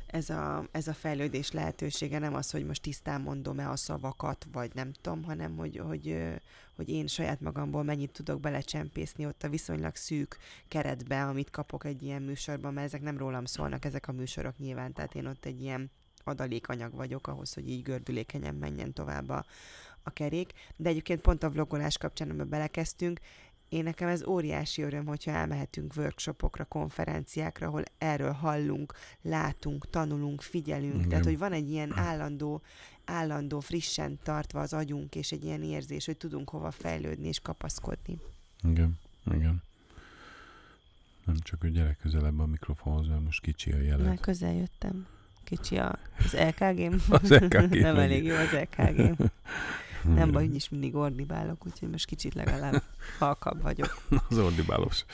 ez 0.06 0.30
a, 0.30 0.68
ez 0.70 0.88
a 0.88 0.94
fejlődés 0.94 1.52
lehetősége 1.52 2.18
nem 2.18 2.34
az, 2.34 2.50
hogy 2.50 2.66
most 2.66 2.82
tisztán 2.82 3.20
mondom-e 3.20 3.70
a 3.70 3.76
szavakat, 3.76 4.46
vagy 4.52 4.70
nem 4.74 4.92
tudom, 4.92 5.24
hanem 5.24 5.56
hogy, 5.56 5.76
hogy, 5.76 6.18
hogy 6.76 6.88
én 6.88 7.06
saját 7.06 7.40
magamból 7.40 7.82
mennyit 7.82 8.10
tudok 8.10 8.40
belecsempészni 8.40 9.26
ott 9.26 9.42
a 9.42 9.48
viszonylag 9.48 9.96
szűk 9.96 10.38
keretbe, 10.68 11.24
amit 11.24 11.50
kapok 11.50 11.84
egy 11.84 12.02
ilyen 12.02 12.22
műsorban, 12.22 12.72
mert 12.72 12.86
ezek 12.86 13.02
nem 13.02 13.18
rólam 13.18 13.44
szólnak, 13.44 13.84
ezek 13.84 14.08
a 14.08 14.12
műsorok 14.12 14.58
nyilván, 14.58 14.92
tehát 14.92 15.14
én 15.14 15.26
ott 15.26 15.44
egy 15.44 15.62
ilyen 15.62 15.90
adalékanyag 16.24 16.94
vagyok 16.94 17.26
ahhoz, 17.26 17.54
hogy 17.54 17.68
így 17.68 17.82
gördülékenyen 17.82 18.54
menjen 18.54 18.92
tovább 18.92 19.28
a, 19.28 19.44
a 20.02 20.10
kerék. 20.10 20.52
De 20.76 20.88
egyébként 20.88 21.20
pont 21.20 21.42
a 21.42 21.50
vlogolás 21.50 21.98
kapcsán, 21.98 22.28
amiben 22.28 22.48
belekezdtünk, 22.48 23.20
én 23.68 23.82
nekem 23.82 24.08
ez 24.08 24.26
óriási 24.26 24.82
öröm, 24.82 25.06
hogyha 25.06 25.30
elmehetünk 25.30 25.92
workshopokra, 25.96 26.64
konferenciákra, 26.64 27.66
ahol 27.66 27.82
erről 27.98 28.32
hallunk, 28.32 28.94
látunk, 29.22 29.90
tanulunk, 29.90 30.40
figyelünk. 30.40 30.94
Igen. 30.94 31.08
Tehát, 31.08 31.24
hogy 31.24 31.38
van 31.38 31.52
egy 31.52 31.70
ilyen 31.70 31.96
állandó, 31.96 32.62
állandó, 33.04 33.60
frissen 33.60 34.18
tartva 34.22 34.60
az 34.60 34.72
agyunk, 34.72 35.14
és 35.14 35.32
egy 35.32 35.44
ilyen 35.44 35.62
érzés, 35.62 36.06
hogy 36.06 36.16
tudunk 36.16 36.50
hova 36.50 36.70
fejlődni 36.70 37.28
és 37.28 37.40
kapaszkodni. 37.40 38.18
Igen, 38.62 38.98
igen. 39.24 39.62
Nem 41.24 41.36
csak, 41.38 41.60
hogy 41.60 41.72
gyere 41.72 41.96
közelebb 42.02 42.38
a 42.38 42.46
mikrofonhoz, 42.46 43.06
mert 43.08 43.24
most 43.24 43.40
kicsi 43.40 43.72
a 43.72 43.80
jelet. 43.80 44.06
Na, 44.06 44.20
közel 44.20 44.54
jöttem. 44.54 45.06
Kicsi 45.44 45.76
a, 45.78 45.98
az 46.18 46.32
LKG-m. 46.32 46.94
Az 47.22 47.30
LKG 47.30 47.80
Nem 47.80 47.96
elég 47.96 48.24
jó 48.24 48.34
az 48.34 48.52
LKG-m. 48.52 49.22
Nem 50.14 50.32
baj, 50.32 50.46
úgyis 50.46 50.68
mindig 50.68 50.94
ordibálok, 50.94 51.66
úgyhogy 51.66 51.90
most 51.90 52.06
kicsit 52.06 52.34
legalább 52.34 52.82
halkabb 53.18 53.62
vagyok. 53.62 54.02
Az 54.28 54.38
ordibálós 54.38 55.04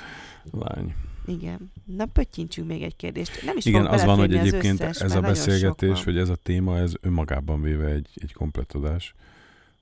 lány. 0.51 0.95
Igen. 1.27 1.73
Na, 1.85 2.07
pöttyintsünk 2.07 2.69
még 2.69 2.83
egy 2.83 2.97
kérdést. 2.97 3.45
Nem 3.45 3.57
is 3.57 3.65
Igen, 3.65 3.87
az 3.87 4.05
van, 4.05 4.19
hogy 4.19 4.35
egyébként 4.35 4.81
összes, 4.81 5.01
ez 5.01 5.15
a 5.15 5.21
beszélgetés, 5.21 6.05
vagy 6.05 6.19
ez 6.19 6.29
a 6.29 6.37
téma, 6.37 6.79
ez 6.79 6.93
önmagában 7.01 7.63
véve 7.63 7.87
egy, 7.87 8.09
egy 8.15 8.33
komplet 8.33 8.73
adás. 8.73 9.15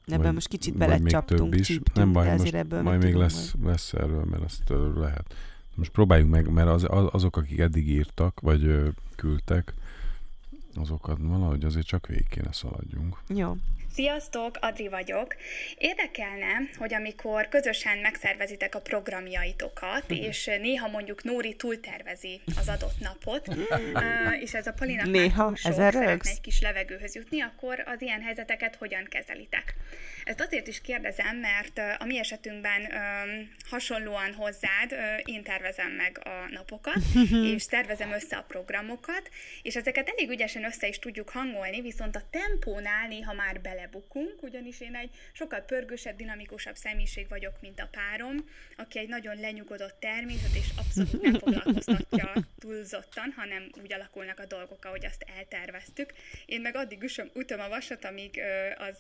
Ebben 0.07 0.23
vagy, 0.23 0.35
most 0.35 0.49
kicsit 0.49 0.77
belecsaptunk, 0.77 1.55
is. 1.55 1.67
Csíptünk, 1.67 1.97
Nem 1.97 2.13
baj, 2.13 2.37
most 2.37 2.55
ebből 2.55 2.83
majd 2.83 3.03
még 3.03 3.15
lesz, 3.15 3.53
majd. 3.53 3.67
lesz 3.67 3.93
erről, 3.93 4.25
mert 4.25 4.43
azt 4.43 4.73
lehet. 4.95 5.35
Most 5.75 5.91
próbáljuk 5.91 6.29
meg, 6.29 6.49
mert 6.49 6.69
az, 6.69 6.87
azok, 6.89 7.37
akik 7.37 7.59
eddig 7.59 7.89
írtak, 7.89 8.41
vagy 8.41 8.65
ö, 8.65 8.89
küldtek, 9.17 9.75
azokat 10.75 11.19
valahogy 11.21 11.65
azért 11.65 11.87
csak 11.87 12.07
végig 12.07 12.29
kéne 12.29 12.53
szaladjunk. 12.53 13.19
Jó. 13.29 13.57
Sziasztok, 13.93 14.57
Adri 14.61 14.89
vagyok. 14.89 15.37
Érdekelne, 15.79 16.61
hogy 16.77 16.95
amikor 16.95 17.49
közösen 17.49 17.99
megszervezitek 17.99 18.75
a 18.75 18.81
programjaitokat, 18.81 20.05
hm. 20.07 20.13
és 20.13 20.45
néha 20.61 20.89
mondjuk 20.89 21.23
Nóri 21.25 21.57
túltervezi 21.57 22.41
az 22.59 22.69
adott 22.69 22.99
napot, 23.01 23.49
és 24.41 24.55
ez 24.55 24.67
a 24.67 24.73
Polinak 24.73 25.07
néha, 25.07 25.53
ez 25.63 25.75
szeretne 25.75 26.31
egy 26.31 26.41
kis 26.41 26.61
levegőhöz 26.61 27.15
jutni, 27.15 27.41
akkor 27.41 27.83
az 27.87 28.03
ilyen 28.03 28.23
helyzeteket 28.23 28.77
hogyan 28.77 29.07
kezelitek? 29.09 29.75
Ezt 30.25 30.41
azért 30.41 30.67
is 30.67 30.81
kérdezem, 30.81 31.37
mert 31.37 31.81
a 31.99 32.05
mi 32.05 32.19
esetünkben 32.19 32.89
hasonlóan 33.71 34.35
hozzád 34.35 34.95
én 35.25 35.43
tervezem 35.43 35.91
meg 35.91 36.21
a 36.25 36.51
napokat, 36.51 37.03
és 37.55 37.67
tervezem 37.67 38.13
össze 38.13 38.37
a 38.37 38.45
programokat, 38.49 39.31
és 39.63 39.77
ezeket 39.77 40.09
elég 40.09 40.31
ügyesen 40.31 40.65
össze 40.65 40.89
is 40.89 40.99
tudjuk 40.99 41.31
hangolni, 41.31 41.81
viszont 41.81 42.17
a 42.17 42.23
tempónál 42.31 43.09
néha 43.09 43.33
már 43.33 43.61
bele 43.61 43.80
belebukunk, 43.81 44.43
ugyanis 44.43 44.81
én 44.81 44.95
egy 44.95 45.11
sokkal 45.33 45.61
pörgősebb, 45.61 46.17
dinamikusabb 46.17 46.77
személyiség 46.77 47.29
vagyok, 47.29 47.61
mint 47.61 47.81
a 47.81 47.89
párom, 47.91 48.37
aki 48.77 48.99
egy 48.99 49.09
nagyon 49.09 49.41
lenyugodott 49.41 50.01
természet, 50.01 50.55
és 50.55 50.69
abszolút 50.77 51.23
nem 51.23 51.35
foglalkoztatja 51.45 52.33
túlzottan, 52.59 53.35
hanem 53.37 53.71
úgy 53.83 53.93
alakulnak 53.93 54.39
a 54.39 54.47
dolgok, 54.47 54.85
ahogy 54.85 55.05
azt 55.05 55.25
elterveztük. 55.39 56.13
Én 56.47 56.61
meg 56.61 56.77
addig 56.77 57.03
üsöm, 57.03 57.31
ütöm 57.35 57.61
a 57.61 57.69
vasat, 57.69 58.05
amíg 58.05 58.41
az, 58.79 58.97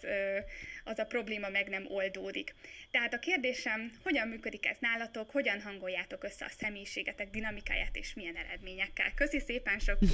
az 0.84 0.98
a 0.98 1.04
probléma 1.04 1.48
meg 1.48 1.68
nem 1.68 1.86
oldódik. 1.88 2.54
Tehát 2.90 3.14
a 3.14 3.18
kérdésem, 3.18 3.90
hogyan 4.02 4.28
működik 4.28 4.66
ez 4.66 4.76
nálatok, 4.80 5.30
hogyan 5.30 5.60
hangoljátok 5.60 6.24
össze 6.24 6.44
a 6.44 6.52
személyiségetek 6.58 7.30
dinamikáját, 7.30 7.96
és 7.96 8.14
milyen 8.14 8.36
eredményekkel. 8.36 9.14
Köszi 9.14 9.40
szépen, 9.40 9.78
sok 9.78 9.98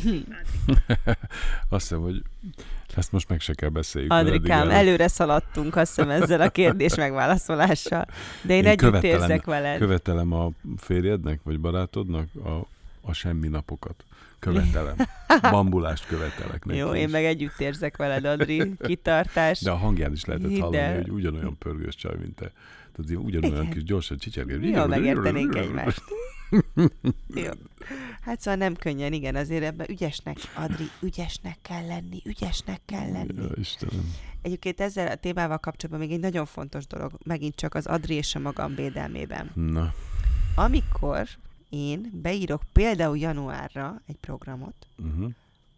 Azt 1.68 1.88
hiszem, 1.88 2.00
hogy 2.00 2.22
ezt 2.96 3.12
most 3.12 3.28
meg 3.28 3.40
se 3.40 3.54
kell 3.54 3.68
beszéljük. 3.68 4.12
Adrikám, 4.12 4.55
előre 4.56 5.08
szaladtunk, 5.08 5.76
azt 5.76 5.94
hiszem 5.94 6.10
ezzel 6.10 6.40
a 6.40 6.48
kérdés 6.48 6.94
megválaszolással. 7.04 8.06
De 8.42 8.54
én, 8.54 8.64
én 8.64 8.68
együtt 8.68 9.02
érzek 9.02 9.44
veled. 9.44 9.78
Követelem 9.78 10.32
a 10.32 10.50
férjednek, 10.76 11.40
vagy 11.42 11.60
barátodnak 11.60 12.28
a, 12.44 12.66
a 13.00 13.12
semmi 13.12 13.48
napokat. 13.48 14.04
Követelem. 14.38 14.96
Bambulást 15.50 16.06
követelek 16.06 16.64
neki 16.64 16.78
Jó, 16.78 16.94
én 16.94 17.08
meg 17.08 17.24
együtt 17.24 17.60
érzek 17.60 17.96
veled, 17.96 18.24
Adri. 18.24 18.72
Kitartás. 18.82 19.60
De 19.60 19.70
a 19.70 19.76
hangján 19.76 20.12
is 20.12 20.24
lehetett 20.24 20.48
Hidd 20.48 20.60
hallani, 20.60 20.94
hogy 20.94 21.10
ugyanolyan 21.10 21.58
pörgős 21.58 21.94
csaj, 21.94 22.14
mint 22.20 22.34
te. 22.34 22.52
Tehát 22.96 23.24
ugyanolyan 23.24 23.62
Igen. 23.62 23.70
kis 23.70 23.84
gyorsan 23.84 24.16
csicsergél. 24.18 24.62
Jó, 24.62 24.86
megértenénk 24.86 25.56
egymást. 25.64 26.02
Jó. 27.34 27.50
Hát 28.20 28.40
szóval 28.40 28.58
nem 28.58 28.76
könnyen, 28.76 29.12
igen, 29.12 29.34
azért 29.34 29.64
ebben 29.64 29.90
ügyesnek, 29.90 30.36
Adri, 30.54 30.84
ügyesnek 31.02 31.58
kell 31.62 31.86
lenni, 31.86 32.20
ügyesnek 32.24 32.80
kell 32.84 33.10
lenni. 33.10 33.42
Ja, 33.42 33.48
Istenem. 33.54 34.14
Egyébként 34.42 34.80
ezzel 34.80 35.06
a 35.06 35.14
témával 35.14 35.58
kapcsolatban 35.58 36.06
még 36.06 36.16
egy 36.16 36.22
nagyon 36.22 36.46
fontos 36.46 36.86
dolog, 36.86 37.12
megint 37.24 37.54
csak 37.54 37.74
az 37.74 37.86
Adri 37.86 38.14
és 38.14 38.34
a 38.34 38.38
magam 38.38 38.74
védelmében. 38.74 39.50
Na. 39.54 39.94
Amikor 40.54 41.28
én 41.68 42.10
beírok 42.22 42.62
például 42.72 43.18
januárra 43.18 44.02
egy 44.06 44.16
programot, 44.20 44.86
uh-huh. 44.98 45.30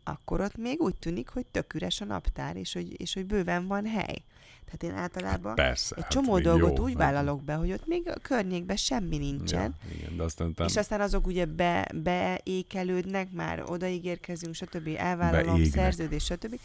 akkor 0.04 0.40
ott 0.40 0.56
még 0.56 0.80
úgy 0.80 0.94
tűnik, 0.94 1.28
hogy 1.28 1.46
tök 1.46 1.74
üres 1.74 2.00
a 2.00 2.04
naptár, 2.04 2.56
és 2.56 2.72
hogy, 2.72 3.00
és 3.00 3.14
hogy 3.14 3.26
bőven 3.26 3.66
van 3.66 3.86
hely. 3.86 4.22
Tehát 4.70 4.82
én 4.82 5.02
általában 5.02 5.46
hát 5.46 5.66
persze, 5.66 5.96
egy 5.96 6.02
hát 6.02 6.12
csomó 6.12 6.38
dolgot 6.38 6.76
jó, 6.76 6.84
úgy 6.84 6.94
hát. 6.98 6.98
vállalok 6.98 7.42
be, 7.42 7.54
hogy 7.54 7.72
ott 7.72 7.86
még 7.86 8.08
a 8.08 8.18
környékben 8.22 8.76
semmi 8.76 9.18
nincsen. 9.18 9.74
Ja, 9.88 9.94
igen, 9.94 10.16
de 10.16 10.22
aztán 10.22 10.54
tám... 10.54 10.66
És 10.66 10.76
aztán 10.76 11.00
azok 11.00 11.26
ugye 11.26 11.44
be, 11.44 11.88
beékelődnek, 11.94 13.30
már 13.30 13.62
odaígérkezünk, 13.66 14.54
stb. 14.54 14.88
Elvállalom, 14.96 15.54
Beégnek. 15.54 15.72
szerződés, 15.72 16.24
stb. 16.24 16.60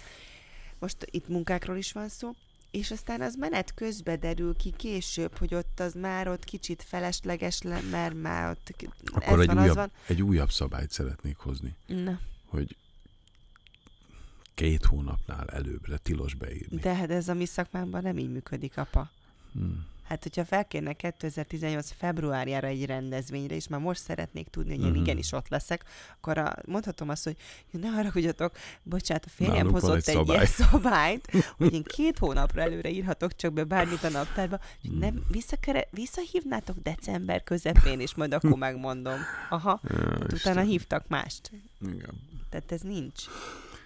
Most 0.79 1.07
itt 1.11 1.27
munkákról 1.27 1.77
is 1.77 1.91
van 1.91 2.09
szó, 2.09 2.35
és 2.71 2.91
aztán 2.91 3.21
az 3.21 3.35
menet 3.35 3.73
közbe 3.73 4.15
derül 4.15 4.55
ki 4.55 4.73
később, 4.77 5.37
hogy 5.37 5.55
ott 5.55 5.79
az 5.79 5.93
már 5.93 6.27
ott 6.27 6.43
kicsit 6.43 6.83
felesleges, 6.87 7.61
le, 7.61 7.79
mert 7.91 8.21
már 8.21 8.49
ott 8.49 8.91
Akkor 9.13 9.33
ez 9.33 9.39
egy, 9.39 9.47
van, 9.47 9.63
újabb, 9.63 9.75
van. 9.75 9.91
egy 10.07 10.21
újabb 10.21 10.51
szabályt 10.51 10.91
szeretnék 10.91 11.37
hozni. 11.37 11.75
Na. 11.85 12.19
Hogy 12.45 12.75
két 14.53 14.85
hónapnál 14.85 15.47
előbbre 15.49 15.97
tilos 15.97 16.33
beírni. 16.33 16.77
De 16.77 16.95
hát 16.95 17.09
ez 17.09 17.27
a 17.27 17.33
mi 17.33 17.45
szakmánkban 17.45 18.01
nem 18.01 18.17
így 18.17 18.31
működik, 18.31 18.77
apa. 18.77 19.09
Hmm. 19.53 19.91
Hát, 20.03 20.23
hogyha 20.23 20.45
felkérnek 20.45 20.95
2018 20.95 21.91
februárjára 21.97 22.67
egy 22.67 22.85
rendezvényre, 22.85 23.55
és 23.55 23.67
már 23.67 23.79
most 23.79 24.01
szeretnék 24.01 24.47
tudni, 24.47 24.69
hogy 24.69 24.79
én 24.79 24.89
uh-huh. 24.89 25.01
igenis 25.01 25.31
ott 25.31 25.47
leszek, 25.47 25.83
akkor 26.17 26.37
a, 26.37 26.55
mondhatom 26.65 27.09
azt, 27.09 27.23
hogy 27.23 27.35
ne 27.71 27.87
haragudjatok, 27.87 28.51
bocsánat, 28.83 29.25
a 29.25 29.29
férjem 29.29 29.55
Nálunk 29.55 29.73
hozott 29.73 29.95
egy, 29.95 30.07
egy 30.07 30.15
szabály. 30.15 30.35
ilyen 30.35 30.47
szabályt, 30.47 31.31
hogy 31.57 31.73
én 31.73 31.83
két 31.83 32.17
hónapra 32.17 32.61
előre 32.61 32.89
írhatok 32.89 33.35
csak 33.35 33.53
be 33.53 33.63
bármit 33.63 34.03
a 34.03 34.09
naptárba, 34.09 34.59
és 34.81 34.89
hmm. 34.89 34.99
nem 34.99 35.23
visszakere, 35.27 35.87
visszahívnátok 35.91 36.77
december 36.77 37.43
közepén, 37.43 37.99
és 37.99 38.15
majd 38.15 38.33
akkor 38.33 38.57
megmondom. 38.57 39.19
Aha, 39.49 39.81
ja, 39.89 40.09
hát 40.19 40.33
utána 40.33 40.61
hívtak 40.61 41.07
mást. 41.07 41.51
Igen. 41.81 42.21
Tehát 42.49 42.71
ez 42.71 42.81
nincs. 42.81 43.23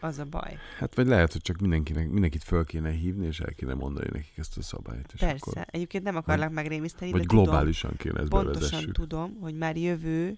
Az 0.07 0.19
a 0.19 0.25
baj. 0.25 0.57
Hát 0.77 0.95
vagy 0.95 1.07
lehet, 1.07 1.31
hogy 1.31 1.41
csak 1.41 1.57
mindenkinek, 1.57 2.09
mindenkit 2.09 2.43
föl 2.43 2.65
kéne 2.65 2.89
hívni, 2.89 3.25
és 3.25 3.39
el 3.39 3.53
kéne 3.53 3.73
mondani 3.73 4.07
nekik 4.11 4.37
ezt 4.37 4.57
a 4.57 4.61
szabályt. 4.61 5.11
És 5.13 5.19
Persze. 5.19 5.49
Akkor... 5.49 5.65
Egyébként 5.71 6.03
nem 6.03 6.15
akarlak 6.15 6.51
megrémiszteni, 6.51 7.11
vagy 7.11 7.19
de 7.19 7.25
globálisan 7.27 7.91
tudom, 7.91 7.97
kéne 7.97 8.19
ezt 8.19 8.29
Pontosan 8.29 8.61
bevezessük. 8.61 8.93
tudom, 8.93 9.37
hogy 9.39 9.57
már 9.57 9.77
jövő 9.77 10.37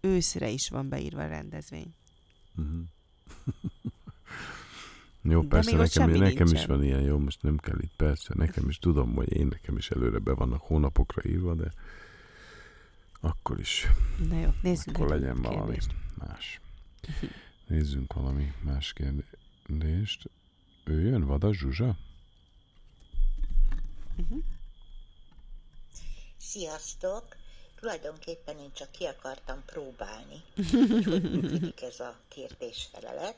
őszre 0.00 0.48
is 0.48 0.68
van 0.68 0.88
beírva 0.88 1.22
a 1.22 1.26
rendezvény. 1.26 1.94
Uh-huh. 2.56 2.80
jó, 5.32 5.42
persze, 5.42 5.76
nekem, 5.76 6.10
nekem 6.10 6.46
is 6.46 6.66
van 6.66 6.84
ilyen, 6.84 7.00
jó, 7.00 7.18
most 7.18 7.42
nem 7.42 7.56
kell 7.56 7.78
itt, 7.80 7.92
persze, 7.96 8.34
nekem 8.36 8.68
is 8.68 8.78
tudom, 8.78 9.14
hogy 9.14 9.32
én 9.32 9.46
nekem 9.46 9.76
is 9.76 9.90
előre 9.90 10.18
be 10.18 10.34
vannak 10.34 10.60
hónapokra 10.62 11.28
írva, 11.28 11.54
de 11.54 11.72
akkor 13.20 13.58
is. 13.58 13.86
Na 14.28 14.40
jó, 14.40 14.48
nézzük 14.62 14.94
Akkor 14.94 15.08
legyen 15.08 15.42
valami 15.42 15.76
más. 16.26 16.60
Nézzünk 17.70 18.12
valami 18.12 18.52
más 18.62 18.92
kérdést. 18.92 20.30
Ő 20.84 21.00
jön, 21.00 21.26
Vada 21.26 21.52
Zsuzsa? 21.54 21.96
Uh-huh. 24.16 24.42
Sziasztok! 26.36 27.36
Tulajdonképpen 27.80 28.58
én 28.58 28.72
csak 28.72 28.90
ki 28.90 29.04
akartam 29.04 29.62
próbálni, 29.66 30.42
hogy 31.10 31.30
működik 31.30 31.82
ez 31.82 32.00
a 32.00 32.20
kérdésfelelet, 32.28 33.36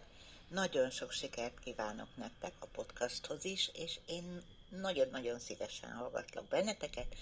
Nagyon 0.48 0.90
sok 0.90 1.10
sikert 1.10 1.58
kívánok 1.58 2.16
nektek 2.16 2.52
a 2.58 2.66
podcasthoz 2.66 3.44
is, 3.44 3.70
és 3.74 3.98
én 4.06 4.42
nagyon-nagyon 4.80 5.38
szívesen 5.38 5.92
hallgatlak 5.92 6.48
benneteket, 6.48 7.14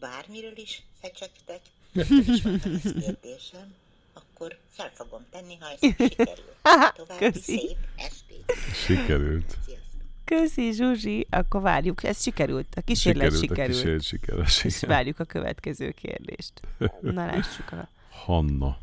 bármiről 0.00 0.56
is 0.56 0.82
fecsegtek, 1.00 1.60
és 2.32 2.42
van 2.42 2.60
kérdésem, 2.82 3.74
akkor 4.14 4.58
fel 4.68 4.90
fogom 4.94 5.26
tenni, 5.30 5.56
ha 5.60 5.66
ez 5.70 5.78
sikerül. 5.80 6.44
További 6.96 7.18
Köszi. 7.18 7.40
szép 7.58 7.76
estét! 7.96 8.52
Sikerült. 8.84 9.56
Sziasztok! 9.64 9.80
Köszi, 10.24 10.72
Zsuzsi, 10.72 11.26
akkor 11.30 11.60
várjuk. 11.60 12.04
Ez 12.04 12.22
sikerült. 12.22 12.66
A 12.76 12.80
kísérlet 12.80 13.38
sikerült. 13.38 13.68
A 13.68 13.72
kísérlet 13.72 14.02
sikeres. 14.02 14.64
És 14.64 14.80
várjuk 14.80 15.18
a 15.18 15.24
következő 15.24 15.90
kérdést. 15.90 16.52
Na 17.00 17.26
lássuk 17.26 17.72
a 17.72 17.88
Hanna. 18.10 18.78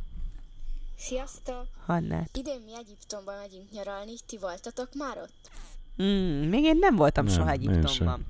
Sziasztok! 0.98 1.68
Hannát. 1.86 2.38
Idén 2.38 2.62
mi 2.66 2.72
Egyiptomba 2.80 3.32
megyünk 3.40 3.72
nyaralni, 3.72 4.12
ti 4.28 4.38
voltatok 4.38 4.90
már 4.94 5.18
ott? 5.18 5.50
Mm, 6.04 6.50
még 6.50 6.64
én 6.64 6.78
nem 6.80 6.96
voltam 6.96 7.26
Nem, 7.26 7.34
soha 7.34 7.54
én 7.54 7.60
Egyiptomban. 7.60 7.90
sem. 7.92 8.26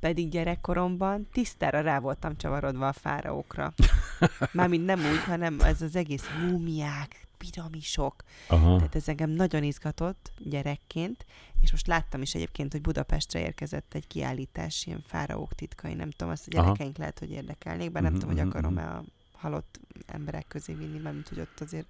Pedig 0.00 0.28
gyerekkoromban 0.28 1.28
tisztára 1.32 1.80
rá 1.80 1.98
voltam 1.98 2.36
csavarodva 2.36 2.88
a 2.88 2.92
fáraókra. 2.92 3.72
Mármint 4.52 4.84
nem 4.84 4.98
úgy, 5.00 5.24
hanem 5.24 5.60
ez 5.60 5.82
az 5.82 5.96
egész 5.96 6.24
múmiák, 6.48 7.26
piramisok. 7.36 8.22
Aha. 8.48 8.76
Tehát 8.76 8.94
ez 8.94 9.08
engem 9.08 9.30
nagyon 9.30 9.62
izgatott 9.62 10.32
gyerekként, 10.38 11.24
és 11.60 11.70
most 11.70 11.86
láttam 11.86 12.22
is 12.22 12.34
egyébként, 12.34 12.72
hogy 12.72 12.80
Budapestre 12.80 13.40
érkezett 13.40 13.94
egy 13.94 14.06
kiállítás, 14.06 14.86
ilyen 14.86 15.02
fáraók 15.06 15.54
titkai, 15.54 15.94
nem 15.94 16.10
tudom, 16.10 16.32
azt 16.32 16.46
a 16.48 16.56
Aha. 16.58 16.64
gyerekeink 16.66 16.96
lehet, 16.96 17.18
hogy 17.18 17.30
érdekelnék, 17.30 17.92
bár 17.92 18.02
nem 18.02 18.12
Mhm, 18.12 18.20
tudom, 18.20 18.34
hogy 18.36 18.44
mhm, 18.46 18.56
akarom-e 18.56 18.84
a 18.90 19.02
halott 19.32 19.80
emberek 20.06 20.44
közé 20.48 20.72
vinni, 20.72 20.98
mert 20.98 21.28
hogy 21.28 21.40
ott 21.40 21.60
azért 21.60 21.86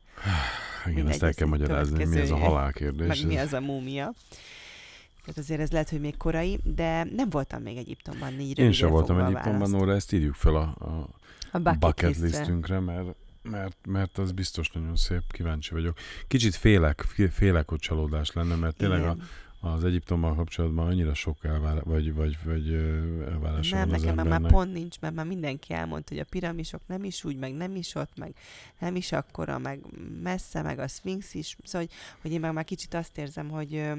Igen, 0.87 1.09
ezt 1.09 1.23
el 1.23 1.35
kell 1.35 1.47
magyarázni, 1.49 1.97
mi 1.97 2.03
ez 2.03 2.09
a 2.09 2.13
következő- 2.13 2.41
halálkérdés. 2.41 3.07
meg 3.07 3.27
mi 3.27 3.37
ez- 3.37 3.47
az 3.47 3.53
a 3.53 3.61
múmia. 3.61 4.13
Tehát 5.29 5.43
azért 5.43 5.61
ez 5.61 5.71
lehet, 5.71 5.89
hogy 5.91 6.01
még 6.01 6.17
korai, 6.17 6.59
de 6.65 7.05
nem 7.17 7.29
voltam 7.31 7.63
még 7.63 7.77
Egyiptomban 7.77 8.35
négy 8.35 8.59
Én 8.59 8.73
sem 8.73 8.91
voltam 8.91 9.17
a 9.17 9.25
Egyiptomban, 9.25 9.53
választ. 9.53 9.73
Nóra, 9.73 9.95
ezt 9.95 10.13
írjuk 10.13 10.35
fel 10.35 10.55
a, 10.57 10.61
a 10.63 11.09
A 11.53 11.59
bucket, 11.59 11.79
bucket 11.79 12.19
listre. 12.19 12.39
listünkre, 12.39 12.81
mert, 12.81 13.15
mert, 13.43 13.77
mert 13.87 14.19
az 14.19 14.33
biztos 14.33 14.71
nagyon 14.71 14.97
szép, 14.97 15.23
kíváncsi 15.33 15.75
vagyok. 15.75 15.99
Kicsit 16.29 16.55
félek, 16.55 17.01
fé- 17.01 17.33
félek, 17.33 17.69
hogy 17.69 17.79
csalódás 17.79 18.33
lenne, 18.33 18.55
mert 18.55 18.77
tényleg 18.77 19.01
a, 19.01 19.03
Igen. 19.15 19.29
az 19.61 19.85
Egyiptommal 19.85 20.35
kapcsolatban 20.35 20.87
annyira 20.87 21.15
sok 21.15 21.45
elvárás, 21.45 21.83
vagy, 21.85 22.15
vagy, 22.15 22.39
vagy 22.45 22.69
ö, 22.71 23.23
elvárása 23.31 23.77
Nem, 23.77 23.87
van 23.87 23.95
az 23.95 24.03
nekem 24.03 24.29
már, 24.29 24.41
már 24.41 24.51
pont 24.51 24.73
nincs, 24.73 25.01
mert 25.01 25.15
már 25.15 25.27
mindenki 25.27 25.73
elmondta, 25.73 26.15
hogy 26.15 26.23
a 26.23 26.27
piramisok 26.31 26.81
nem 26.87 27.05
is 27.05 27.25
úgy, 27.25 27.37
meg 27.37 27.55
nem 27.55 27.77
is 27.77 27.95
ott, 27.95 28.13
meg 28.17 28.35
nem 28.79 28.97
is 28.97 29.13
akkora, 29.13 29.59
meg 29.59 29.81
messze, 30.23 30.63
meg 30.63 30.79
a 30.79 30.89
Sphinx 30.89 31.35
is. 31.35 31.57
Szóval, 31.65 31.87
hogy, 31.87 31.97
hogy 32.23 32.33
én 32.33 32.41
meg 32.41 32.53
már 32.53 32.65
kicsit 32.65 32.95
azt 32.95 33.19
érzem, 33.19 33.49
hogy 33.49 33.91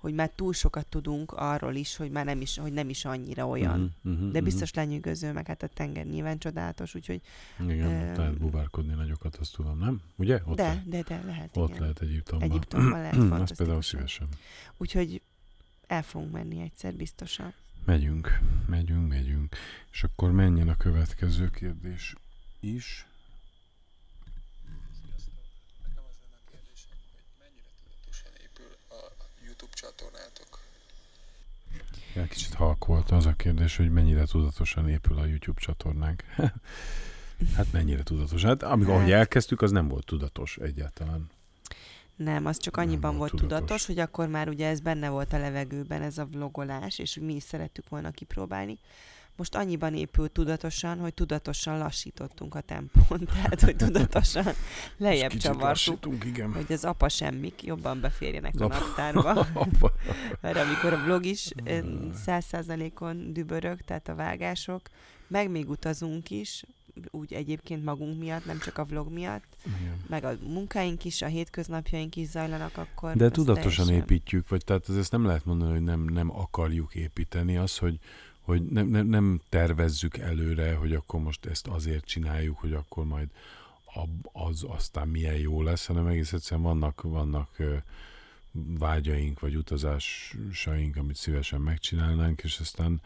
hogy 0.00 0.14
már 0.14 0.30
túl 0.34 0.52
sokat 0.52 0.86
tudunk 0.86 1.32
arról 1.32 1.74
is, 1.74 1.96
hogy 1.96 2.10
már 2.10 2.24
nem 2.24 2.40
is, 2.40 2.58
hogy 2.58 2.72
nem 2.72 2.88
is 2.88 3.04
annyira 3.04 3.48
olyan. 3.48 3.96
Mhm, 4.02 4.14
mhm, 4.14 4.30
De 4.30 4.38
mhm. 4.38 4.44
biztos 4.44 4.74
lenyűgöző, 4.74 5.32
meg 5.32 5.46
hát 5.46 5.62
a 5.62 5.66
tenger 5.66 6.06
nyilván 6.06 6.38
csodálatos, 6.38 6.94
úgyhogy 6.94 7.20
Igen, 7.68 8.10
ott 8.10 8.16
lehet 8.16 8.38
buvárkodni 8.38 8.94
nagyokat, 8.94 9.36
azt 9.36 9.54
tudom, 9.54 9.78
nem? 9.78 10.00
Ugye? 10.16 10.40
Ott, 10.44 10.56
de, 10.56 10.62
lehet, 10.62 10.88
de, 10.88 11.02
de 11.02 11.22
lehet, 11.26 11.56
ott 11.56 11.68
igen. 11.68 11.80
lehet 11.80 12.00
Egyiptomban. 12.00 12.50
Egyiptomban 12.50 13.00
lehet 13.00 13.40
Azt 13.42 13.56
például 13.56 13.82
szívesen. 13.82 14.28
Úgyhogy 14.76 15.22
el 15.86 16.02
fogunk 16.02 16.32
menni 16.32 16.60
egyszer 16.60 16.94
biztosan. 16.94 17.54
Megyünk, 17.84 18.40
megyünk, 18.66 19.08
megyünk. 19.08 19.56
És 19.92 20.02
akkor 20.02 20.32
menjen 20.32 20.68
a 20.68 20.76
következő 20.76 21.50
kérdés 21.50 22.14
is. 22.60 23.06
Nekem 25.82 26.04
az 26.08 26.16
lenne 26.22 26.36
a 26.36 26.50
kérdésem, 26.50 26.98
hogy 27.12 27.26
mennyire 27.42 27.70
tudatosan 27.80 28.32
épül 28.44 28.72
a 28.88 29.00
YouTube 29.44 29.69
csatornátok? 29.80 30.58
Ja, 32.14 32.24
kicsit 32.26 32.54
halk 32.54 32.84
volt 32.86 33.10
az 33.10 33.26
a 33.26 33.32
kérdés, 33.32 33.76
hogy 33.76 33.90
mennyire 33.92 34.24
tudatosan 34.24 34.88
épül 34.88 35.18
a 35.18 35.24
YouTube 35.24 35.60
csatornánk. 35.60 36.22
hát 37.56 37.72
mennyire 37.72 38.02
tudatos? 38.02 38.42
Hát 38.44 38.62
amikor 38.62 38.92
Hát- 38.92 38.98
ahogy 39.00 39.12
elkezdtük, 39.12 39.62
az 39.62 39.70
nem 39.70 39.88
volt 39.88 40.04
tudatos 40.06 40.56
egyáltalán. 40.56 41.30
Nem, 42.16 42.46
az 42.46 42.58
csak 42.58 42.76
Nem 42.76 42.86
annyiban 42.86 43.16
volt 43.16 43.30
volt 43.30 43.42
tudatos. 43.42 43.58
tudatos. 43.58 43.86
hogy 43.86 43.98
akkor 43.98 44.28
már 44.28 44.48
ugye 44.48 44.68
ez 44.68 44.80
benne 44.80 45.08
volt 45.08 45.32
a 45.32 45.38
levegőben, 45.38 46.02
ez 46.02 46.18
a 46.18 46.26
vlogolás, 46.26 46.98
és 46.98 47.18
mi 47.20 47.34
is 47.34 47.42
szerettük 47.42 47.88
volna 47.88 48.10
kipróbálni. 48.10 48.78
Most 49.40 49.54
annyiban 49.54 49.94
épül 49.94 50.32
tudatosan, 50.32 50.98
hogy 50.98 51.14
tudatosan 51.14 51.78
lassítottunk 51.78 52.54
a 52.54 52.60
tempón, 52.60 53.24
tehát 53.32 53.60
hogy 53.60 53.76
tudatosan 53.76 54.52
lejjebb 54.96 55.32
csavartuk, 55.32 56.24
igen. 56.24 56.52
hogy 56.52 56.72
az 56.72 56.84
apa 56.84 57.08
semmik 57.08 57.62
jobban 57.64 58.00
beférjenek 58.00 58.54
Az 58.54 58.60
a 58.60 58.66
naptárba. 58.66 59.46
Mert 60.42 60.56
amikor 60.56 60.92
a 60.92 61.04
vlog 61.04 61.24
is 61.24 61.52
ö, 61.64 61.78
száz 62.24 62.44
százalékon 62.44 63.32
dübörög, 63.32 63.80
tehát 63.80 64.08
a 64.08 64.14
vágások, 64.14 64.80
meg 65.28 65.50
még 65.50 65.70
utazunk 65.70 66.30
is, 66.30 66.64
úgy 67.10 67.32
egyébként 67.32 67.84
magunk 67.84 68.18
miatt, 68.18 68.46
nem 68.46 68.58
csak 68.58 68.78
a 68.78 68.84
vlog 68.84 69.12
miatt, 69.12 69.56
Igen. 69.66 69.96
meg 70.08 70.24
a 70.24 70.32
munkáink 70.42 71.04
is, 71.04 71.22
a 71.22 71.26
hétköznapjaink 71.26 72.16
is 72.16 72.28
zajlanak, 72.28 72.76
akkor... 72.76 73.16
De 73.16 73.30
tudatosan 73.30 73.86
teljesen- 73.86 74.10
építjük, 74.10 74.48
vagy 74.48 74.64
tehát 74.64 74.88
ez 74.88 74.96
ezt 74.96 75.12
nem 75.12 75.24
lehet 75.24 75.44
mondani, 75.44 75.72
hogy 75.72 75.82
nem, 75.82 76.00
nem 76.00 76.30
akarjuk 76.38 76.94
építeni. 76.94 77.56
Az, 77.56 77.78
hogy, 77.78 77.98
hogy 78.50 78.64
nem, 78.64 78.86
nem, 78.86 79.06
nem 79.06 79.40
tervezzük 79.48 80.16
előre, 80.16 80.74
hogy 80.74 80.94
akkor 80.94 81.20
most 81.20 81.46
ezt 81.46 81.66
azért 81.66 82.04
csináljuk, 82.04 82.58
hogy 82.58 82.72
akkor 82.72 83.04
majd 83.04 83.28
az 84.32 84.64
aztán 84.68 85.08
milyen 85.08 85.36
jó 85.36 85.62
lesz, 85.62 85.86
hanem 85.86 86.06
egész 86.06 86.32
egyszerűen 86.32 86.66
vannak, 86.66 87.02
vannak 87.02 87.56
vágyaink, 88.52 89.40
vagy 89.40 89.56
utazásaink, 89.56 90.96
amit 90.96 91.16
szívesen 91.16 91.60
megcsinálnánk, 91.60 92.42
és 92.42 92.58
aztán 92.58 93.00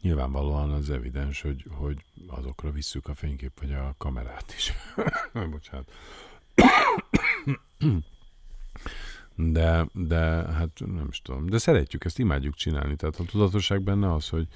nyilvánvalóan 0.00 0.70
az 0.70 0.90
evidens, 0.90 1.40
hogy, 1.40 1.64
hogy 1.70 2.04
azokra 2.26 2.70
visszük 2.70 3.08
a 3.08 3.14
fénykép, 3.14 3.60
vagy 3.60 3.72
a 3.72 3.94
kamerát 3.98 4.54
is. 4.56 4.72
Bocsánat. 5.50 5.92
De, 9.34 9.86
de 9.92 10.18
hát 10.52 10.70
nem 10.86 11.06
is 11.10 11.22
tudom. 11.22 11.46
De 11.46 11.58
szeretjük, 11.58 12.04
ezt 12.04 12.18
imádjuk 12.18 12.54
csinálni. 12.54 12.96
Tehát 12.96 13.18
a 13.18 13.24
tudatosság 13.24 13.82
benne 13.82 14.12
az, 14.12 14.28
hogy, 14.28 14.48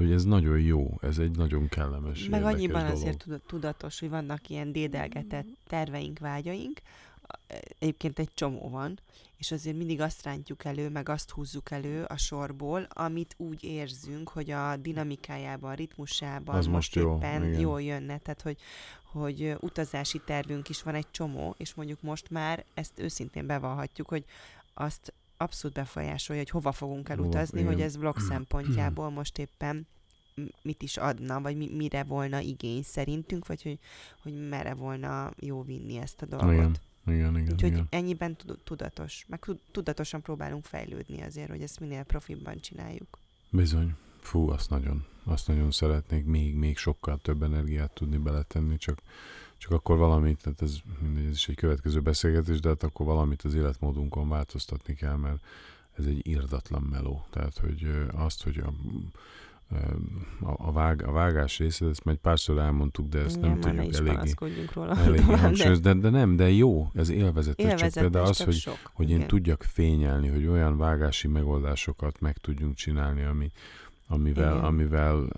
hogy 0.00 0.12
ez 0.12 0.24
nagyon 0.24 0.60
jó, 0.60 0.98
ez 1.02 1.18
egy 1.18 1.36
nagyon 1.36 1.68
kellemes, 1.68 2.28
Meg 2.28 2.44
annyiban 2.44 2.80
dolog. 2.82 2.96
azért 2.96 3.18
tuda- 3.18 3.42
tudatos, 3.46 4.00
hogy 4.00 4.08
vannak 4.08 4.48
ilyen 4.48 4.72
dédelgetett 4.72 5.46
terveink, 5.66 6.18
vágyaink. 6.18 6.80
Egyébként 7.78 8.18
egy 8.18 8.30
csomó 8.34 8.68
van, 8.68 8.98
és 9.36 9.52
azért 9.52 9.76
mindig 9.76 10.00
azt 10.00 10.22
rántjuk 10.22 10.64
elő, 10.64 10.88
meg 10.88 11.08
azt 11.08 11.30
húzzuk 11.30 11.70
elő 11.70 12.02
a 12.04 12.16
sorból, 12.16 12.86
amit 12.88 13.34
úgy 13.38 13.64
érzünk, 13.64 14.28
hogy 14.28 14.50
a 14.50 14.76
dinamikájában, 14.76 15.70
a 15.70 15.74
ritmusában 15.74 16.54
Az 16.56 16.66
most, 16.66 16.94
most 16.94 16.94
jó, 16.94 17.16
éppen 17.16 17.44
igen. 17.44 17.60
jól 17.60 17.82
jönne. 17.82 18.18
Tehát, 18.18 18.42
hogy, 18.42 18.56
hogy 19.12 19.54
utazási 19.60 20.20
tervünk 20.24 20.68
is 20.68 20.82
van 20.82 20.94
egy 20.94 21.10
csomó, 21.10 21.54
és 21.58 21.74
mondjuk 21.74 22.02
most 22.02 22.30
már 22.30 22.64
ezt 22.74 22.98
őszintén 22.98 23.46
bevallhatjuk, 23.46 24.08
hogy 24.08 24.24
azt 24.74 25.12
abszolút 25.40 25.76
befolyásolja, 25.76 26.42
hogy 26.42 26.50
hova 26.50 26.72
fogunk 26.72 27.08
Hova, 27.08 27.20
elutazni, 27.20 27.62
hogy 27.62 27.72
igen. 27.72 27.86
ez 27.86 27.96
vlog 27.96 28.18
szempontjából 28.30 29.10
most 29.10 29.38
éppen 29.38 29.86
mit 30.62 30.82
is 30.82 30.96
adna, 30.96 31.40
vagy 31.40 31.56
mi, 31.56 31.70
mire 31.76 32.02
volna 32.02 32.38
igény 32.38 32.82
szerintünk, 32.82 33.46
vagy 33.46 33.62
hogy, 33.62 33.78
hogy 34.22 34.48
merre 34.48 34.74
volna 34.74 35.32
jó 35.38 35.62
vinni 35.62 35.96
ezt 35.96 36.22
a 36.22 36.26
dolgot. 36.26 36.48
Igen, 36.50 36.76
igen, 37.06 37.38
igen. 37.38 37.52
Úgyhogy 37.52 37.70
igen. 37.70 37.86
ennyiben 37.90 38.36
tud- 38.36 38.58
tudatos. 38.64 39.24
Meg 39.28 39.38
tud- 39.38 39.60
tudatosan 39.70 40.22
próbálunk 40.22 40.64
fejlődni 40.64 41.22
azért, 41.22 41.50
hogy 41.50 41.62
ezt 41.62 41.80
minél 41.80 42.02
profibban 42.02 42.60
csináljuk. 42.60 43.18
Bizony. 43.50 43.94
Fú, 44.20 44.48
azt 44.48 44.70
nagyon, 44.70 45.06
azt 45.24 45.46
nagyon 45.46 45.70
szeretnék 45.70 46.24
még, 46.24 46.54
még 46.54 46.76
sokkal 46.76 47.18
több 47.22 47.42
energiát 47.42 47.90
tudni 47.90 48.16
beletenni, 48.16 48.76
csak, 48.76 49.02
csak 49.60 49.72
akkor 49.72 49.96
valamit, 49.96 50.42
tehát 50.42 50.62
ez, 50.62 50.76
mindegy, 51.02 51.24
ez 51.24 51.32
is 51.32 51.48
egy 51.48 51.56
következő 51.56 52.00
beszélgetés, 52.00 52.60
de 52.60 52.68
hát 52.68 52.82
akkor 52.82 53.06
valamit 53.06 53.42
az 53.42 53.54
életmódunkon 53.54 54.28
változtatni 54.28 54.94
kell, 54.94 55.16
mert 55.16 55.44
ez 55.92 56.04
egy 56.06 56.26
irdatlan 56.26 56.82
meló. 56.82 57.26
Tehát, 57.30 57.58
hogy 57.58 58.06
azt, 58.12 58.42
hogy 58.42 58.62
a, 58.64 58.72
a, 60.40 60.68
a, 60.68 60.72
vág, 60.72 61.02
a 61.02 61.12
vágás 61.12 61.58
része, 61.58 61.86
ezt 61.86 62.04
már 62.04 62.14
egy 62.14 62.20
párszor 62.20 62.58
elmondtuk, 62.58 63.08
de 63.08 63.18
ezt 63.18 63.40
nem 63.40 63.50
már 63.50 63.74
ne 63.74 63.82
tudjuk 63.82 64.40
eléggé, 64.40 64.64
róla. 64.72 64.96
eléggé 64.96 65.32
hangsúlyozni, 65.32 65.82
de, 65.82 65.94
de 65.94 66.10
nem, 66.10 66.36
de 66.36 66.50
jó, 66.50 66.90
ez 66.94 67.08
élvezetes, 67.08 67.66
csak 67.66 67.78
Élvezetes, 67.78 68.02
például 68.02 68.26
az, 68.26 68.36
csak 68.36 68.46
hogy, 68.46 68.56
sok. 68.56 68.90
hogy 68.92 69.10
én 69.10 69.16
Igen. 69.16 69.28
tudjak 69.28 69.62
fényelni, 69.62 70.28
hogy 70.28 70.46
olyan 70.46 70.76
vágási 70.76 71.28
megoldásokat 71.28 72.20
meg 72.20 72.38
tudjunk 72.38 72.74
csinálni, 72.74 73.22
ami, 73.22 73.50
amivel, 74.12 74.52
Igen. 74.52 74.64
amivel 74.64 75.28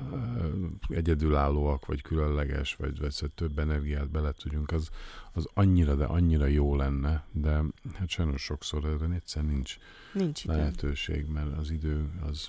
egyedülállóak, 0.88 1.86
vagy 1.86 2.02
különleges, 2.02 2.74
vagy, 2.74 2.98
vagy 3.00 3.14
több 3.34 3.58
energiát 3.58 4.10
bele 4.10 4.32
tudjunk, 4.32 4.70
az, 4.70 4.88
az 5.32 5.48
annyira, 5.54 5.94
de 5.94 6.04
annyira 6.04 6.46
jó 6.46 6.76
lenne, 6.76 7.24
de 7.32 7.60
hát 7.94 8.08
sajnos 8.08 8.42
sokszor 8.42 8.84
erre 8.84 9.14
egyszer 9.14 9.44
nincs 9.44 9.76
Nincs 10.12 10.44
idő. 10.44 10.52
lehetőség, 10.56 11.26
mert 11.26 11.58
az 11.58 11.70
idő 11.70 12.10
az... 12.28 12.48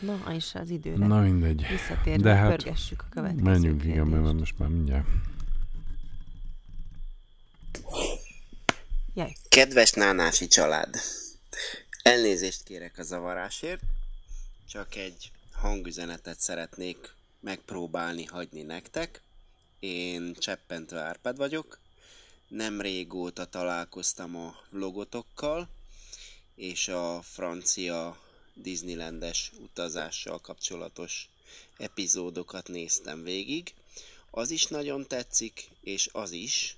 Na, 0.00 0.32
és 0.34 0.54
az 0.54 0.70
időre. 0.70 1.06
Na 1.06 1.20
mindegy. 1.20 1.66
Visszatérve, 1.70 2.22
De 2.22 2.34
hát 2.34 2.48
pörgessük 2.48 3.02
a 3.02 3.06
következő 3.10 3.42
Menjünk, 3.50 3.84
igen, 3.84 3.94
kérdést. 4.04 4.22
mert 4.22 4.38
most 4.38 4.58
már 4.58 4.68
mindjárt. 4.68 5.06
Jaj. 9.14 9.32
Kedves 9.48 9.92
Nánási 9.92 10.46
család! 10.46 10.94
Elnézést 12.02 12.62
kérek 12.62 12.98
a 12.98 13.02
zavarásért, 13.02 13.82
csak 14.68 14.94
egy 14.94 15.30
hangüzenetet 15.52 16.40
szeretnék 16.40 17.14
megpróbálni 17.40 18.24
hagyni 18.24 18.62
nektek. 18.62 19.22
Én 19.80 20.34
Cseppentő 20.34 20.96
Árpád 20.96 21.36
vagyok, 21.36 21.78
nem 22.48 22.80
régóta 22.80 23.44
találkoztam 23.44 24.36
a 24.36 24.56
vlogotokkal, 24.70 25.68
és 26.54 26.88
a 26.88 27.22
francia 27.22 28.20
Disneylandes 28.54 29.52
utazással 29.58 30.40
kapcsolatos 30.40 31.28
epizódokat 31.78 32.68
néztem 32.68 33.22
végig. 33.22 33.74
Az 34.30 34.50
is 34.50 34.66
nagyon 34.66 35.06
tetszik, 35.06 35.70
és 35.80 36.08
az 36.12 36.30
is, 36.30 36.76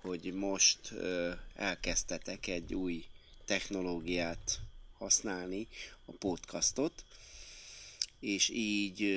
hogy 0.00 0.32
most 0.32 0.90
ö, 0.90 1.32
elkezdtetek 1.54 2.46
egy 2.46 2.74
új 2.74 3.04
technológiát 3.44 4.60
használni, 4.98 5.68
a 6.04 6.12
podcastot, 6.12 7.04
és 8.20 8.48
így 8.48 9.14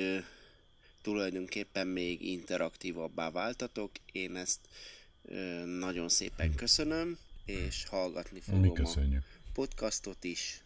tulajdonképpen 1.02 1.86
még 1.86 2.22
interaktívabbá 2.22 3.30
váltatok. 3.30 3.90
Én 4.12 4.36
ezt 4.36 4.58
nagyon 5.78 6.08
szépen 6.08 6.54
köszönöm, 6.54 7.18
és 7.44 7.84
hallgatni 7.88 8.40
fogom 8.40 8.60
Mi 8.60 8.68
a 8.68 8.72
köszönjük. 8.72 9.22
podcastot 9.52 10.24
is, 10.24 10.60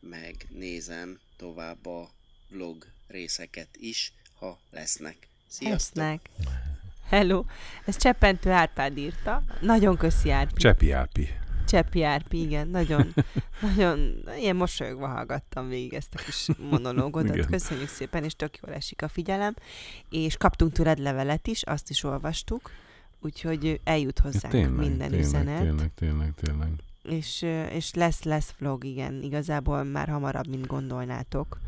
meg 0.00 0.46
nézem 0.50 1.18
tovább 1.36 1.86
a 1.86 2.10
vlog 2.48 2.86
részeket 3.06 3.68
is, 3.76 4.12
ha 4.38 4.60
lesznek. 4.70 5.28
Sziasztok! 5.48 5.96
Lesznek. 5.96 6.30
Hello. 7.08 7.44
Ez 7.86 7.96
Cseppentő 7.96 8.50
Árpád 8.50 8.98
írta. 8.98 9.42
Nagyon 9.60 9.96
köszi 9.96 10.30
Árpi. 10.30 10.60
Csepi 10.60 10.90
Árpi. 10.90 11.28
Csepi 11.64 12.02
Árpi, 12.02 12.40
igen. 12.40 12.68
Nagyon, 12.68 13.14
nagyon, 13.68 14.24
ilyen 14.38 14.56
mosolyogva 14.56 15.06
hallgattam 15.06 15.68
végig 15.68 15.94
ezt 15.94 16.14
a 16.14 16.22
kis 16.24 16.48
monológot. 16.70 17.46
Köszönjük 17.46 17.88
szépen, 17.88 18.24
és 18.24 18.36
tök 18.36 18.58
jól 18.62 18.74
esik 18.74 19.02
a 19.02 19.08
figyelem. 19.08 19.54
És 20.10 20.36
kaptunk 20.36 20.72
tőled 20.72 20.98
levelet 20.98 21.46
is, 21.46 21.62
azt 21.62 21.90
is 21.90 22.02
olvastuk. 22.04 22.70
Úgyhogy 23.20 23.80
eljut 23.84 24.18
hozzánk 24.18 24.54
tényleg, 24.54 24.72
minden 24.72 25.08
tényleg, 25.08 25.26
üzenet. 25.26 25.60
tényleg, 25.60 25.90
tényleg, 25.94 26.34
tényleg. 26.34 26.68
És, 27.02 27.42
és 27.70 27.94
lesz, 27.94 28.22
lesz 28.22 28.54
vlog, 28.58 28.84
igen. 28.84 29.22
Igazából 29.22 29.84
már 29.84 30.08
hamarabb, 30.08 30.46
mint 30.46 30.66
gondolnátok. 30.66 31.60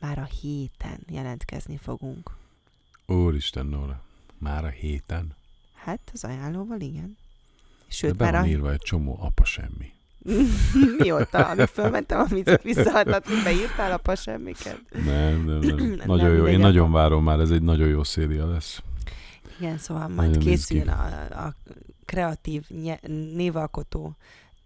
Már 0.00 0.18
a 0.18 0.28
héten 0.40 1.00
jelentkezni 1.08 1.76
fogunk. 1.76 2.36
Úristen, 3.06 3.66
Nóra. 3.66 4.02
Már 4.38 4.64
a 4.64 4.68
héten. 4.68 5.36
Hát, 5.74 6.10
az 6.12 6.24
ajánlóval, 6.24 6.80
igen. 6.80 7.16
De 7.88 7.94
Sőt, 7.94 8.16
be 8.16 8.24
már 8.24 8.32
van 8.32 8.42
a... 8.42 8.46
írva 8.46 8.72
egy 8.72 8.80
csomó 8.80 9.18
apa 9.20 9.44
semmi. 9.44 9.92
Mióta, 10.98 11.46
amíg 11.48 11.66
fölmentem, 11.66 12.20
amit 12.30 12.62
visszaadtad, 12.62 13.24
beírtál 13.44 13.92
apa 13.92 14.14
semmiket. 14.14 14.80
Nem, 15.04 15.44
nem, 15.44 15.58
nem. 15.58 15.76
Nem, 15.96 16.06
Nagyon 16.06 16.34
jó. 16.34 16.46
Én 16.46 16.58
nagyon 16.58 16.92
várom 16.92 17.24
már, 17.24 17.40
ez 17.40 17.50
egy 17.50 17.62
nagyon 17.62 17.88
jó 17.88 18.02
széria 18.04 18.50
lesz. 18.50 18.82
Igen, 19.58 19.78
szóval 19.78 20.08
majd 20.08 20.28
Nagyon 20.28 20.42
készüljön 20.42 20.88
a, 20.88 21.44
a 21.46 21.54
kreatív 22.04 22.68
nye, 22.68 22.98
névalkotó 23.34 24.16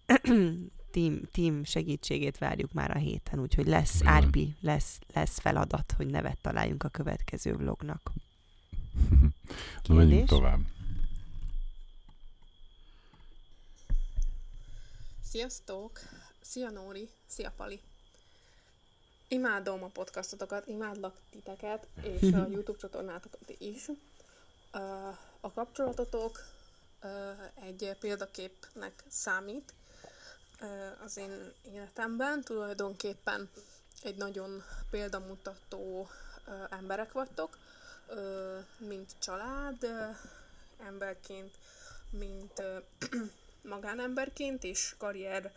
team, 0.93 1.21
team 1.33 1.65
segítségét 1.65 2.39
várjuk 2.39 2.73
már 2.73 2.97
a 2.97 2.99
héten, 2.99 3.41
úgyhogy 3.41 3.67
lesz 3.67 4.01
Igen. 4.01 4.13
Árpi, 4.13 4.55
lesz, 4.61 4.99
lesz 5.15 5.39
feladat, 5.39 5.95
hogy 5.97 6.07
nevet 6.07 6.39
találjunk 6.41 6.83
a 6.83 6.89
következő 6.89 7.53
vlognak. 7.53 8.13
Na, 9.87 9.95
menjünk 9.95 10.29
tovább. 10.29 10.61
Sziasztok! 15.33 15.99
Szia 16.41 16.71
Nóri! 16.71 17.09
Szia 17.27 17.53
Pali! 17.57 17.81
Imádom 19.29 19.83
a 19.83 19.87
podcastotokat, 19.87 20.67
imádlak 20.67 21.17
titeket, 21.31 21.87
és 22.03 22.33
a 22.33 22.47
YouTube 22.53 22.79
csatornátokat 22.79 23.55
is. 23.59 23.89
A 25.41 25.53
kapcsolatotok 25.53 26.45
egy 27.55 27.97
példaképnek 28.01 29.05
számít 29.09 29.75
az 31.05 31.17
én 31.17 31.53
életemben. 31.63 32.43
Tulajdonképpen 32.43 33.51
egy 34.03 34.17
nagyon 34.17 34.63
példamutató 34.91 36.09
emberek 36.71 37.13
vagytok, 37.13 37.59
mint 38.79 39.13
család, 39.19 39.87
emberként, 40.79 41.55
mint 42.11 42.63
magánemberként 43.63 44.65
és 44.65 44.95
karrier 44.99 45.53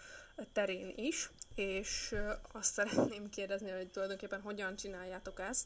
terén 0.53 0.93
is, 0.95 1.29
és 1.55 2.15
azt 2.51 2.73
szeretném 2.73 3.29
kérdezni, 3.29 3.69
hogy 3.69 3.87
tulajdonképpen 3.87 4.41
hogyan 4.41 4.75
csináljátok 4.75 5.39
ezt, 5.39 5.65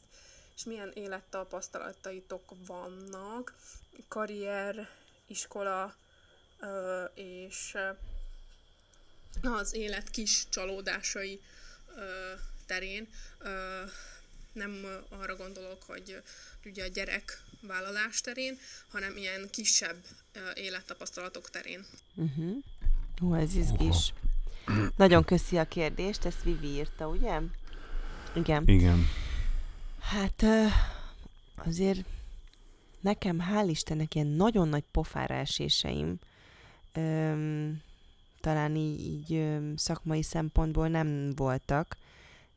és 0.55 0.63
milyen 0.63 0.91
élettapasztalataitok 0.93 2.53
vannak, 2.65 3.55
karrier, 4.07 4.89
iskola 5.27 5.95
és 7.13 7.77
az 9.41 9.73
élet 9.73 10.09
kis 10.09 10.49
csalódásai 10.49 11.41
terén. 12.65 13.09
Nem 14.51 15.03
arra 15.09 15.35
gondolok, 15.35 15.83
hogy 15.83 16.21
ugye 16.65 16.83
a 16.83 16.87
gyerek 16.87 17.41
vállalás 17.61 18.21
terén, 18.21 18.57
hanem 18.87 19.17
ilyen 19.17 19.47
kisebb 19.51 20.03
élettapasztalatok 20.53 21.49
terén. 21.49 21.85
Uh-huh. 22.15 22.57
Hú, 23.19 23.33
ez 23.33 23.55
izgis. 23.55 24.13
Nagyon 24.95 25.23
köszi 25.23 25.57
a 25.57 25.67
kérdést, 25.67 26.25
ezt 26.25 26.43
Vivi 26.43 26.67
írta, 26.67 27.07
ugye? 27.07 27.39
Igen. 28.35 28.63
Igen. 28.67 29.05
Hát 29.99 30.45
azért 31.55 32.05
nekem 32.99 33.39
hál' 33.51 33.69
Istennek 33.69 34.15
ilyen 34.15 34.27
nagyon 34.27 34.67
nagy 34.67 34.83
pofára 34.91 35.33
eséseim 35.33 36.19
öm, 36.93 37.81
talán 38.41 38.75
így, 38.75 38.99
így 38.99 39.33
öm, 39.33 39.75
szakmai 39.77 40.23
szempontból 40.23 40.87
nem 40.87 41.31
voltak, 41.35 41.97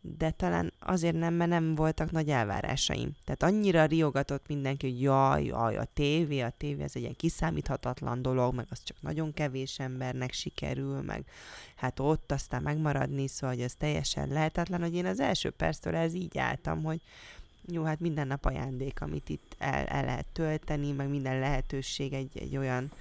de 0.05 0.31
talán 0.31 0.73
azért 0.79 1.19
nem, 1.19 1.35
mert 1.35 1.51
nem 1.51 1.75
voltak 1.75 2.11
nagy 2.11 2.29
elvárásaim. 2.29 3.11
Tehát 3.25 3.43
annyira 3.43 3.85
riogatott 3.85 4.47
mindenki, 4.49 4.91
hogy 4.91 5.01
jaj, 5.01 5.45
jaj, 5.45 5.77
a 5.77 5.85
tévé, 5.95 6.41
a 6.41 6.53
tévé, 6.57 6.83
ez 6.83 6.93
egy 6.95 7.03
ilyen 7.03 7.17
kiszámíthatatlan 7.17 8.23
dolog, 8.23 8.55
meg 8.55 8.67
az 8.71 8.83
csak 8.83 8.97
nagyon 9.01 9.33
kevés 9.33 9.79
embernek 9.79 10.33
sikerül, 10.33 11.01
meg 11.01 11.25
hát 11.77 12.01
ott 12.01 12.33
aztán 12.33 12.63
megmaradni, 12.63 13.27
szóval 13.27 13.57
hogy 13.57 13.65
ez 13.65 13.75
teljesen 13.75 14.29
lehetetlen, 14.29 14.81
hogy 14.81 14.95
én 14.95 15.07
az 15.07 15.21
első 15.21 15.51
perctől 15.51 15.95
ez 15.95 16.15
így 16.15 16.39
álltam, 16.39 16.83
hogy 16.83 17.01
jó, 17.67 17.83
hát 17.83 18.01
minden 18.01 18.27
nap 18.27 18.45
ajándék, 18.45 19.01
amit 19.01 19.29
itt 19.29 19.57
el, 19.59 19.87
el 19.87 20.05
lehet 20.05 20.27
tölteni, 20.33 20.93
meg 20.93 21.09
minden 21.09 21.39
lehetőség 21.39 22.13
egy, 22.13 22.39
egy 22.39 22.57
olyan, 22.57 22.93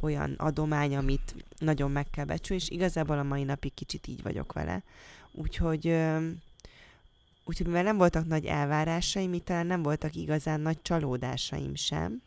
olyan 0.00 0.34
adomány, 0.38 0.96
amit 0.96 1.34
nagyon 1.58 1.90
meg 1.90 2.10
kell 2.10 2.24
becsülni, 2.24 2.62
és 2.62 2.70
igazából 2.70 3.18
a 3.18 3.22
mai 3.22 3.42
napig 3.42 3.74
kicsit 3.74 4.06
így 4.06 4.22
vagyok 4.22 4.52
vele. 4.52 4.82
Úgyhogy, 5.32 5.96
úgyhogy 7.48 7.66
mivel 7.66 7.82
nem 7.82 7.96
voltak 7.96 8.26
nagy 8.26 8.44
elvárásaim, 8.44 9.34
így 9.34 9.42
talán 9.42 9.66
nem 9.66 9.82
voltak 9.82 10.14
igazán 10.14 10.60
nagy 10.60 10.82
csalódásaim 10.82 11.74
sem, 11.74 12.22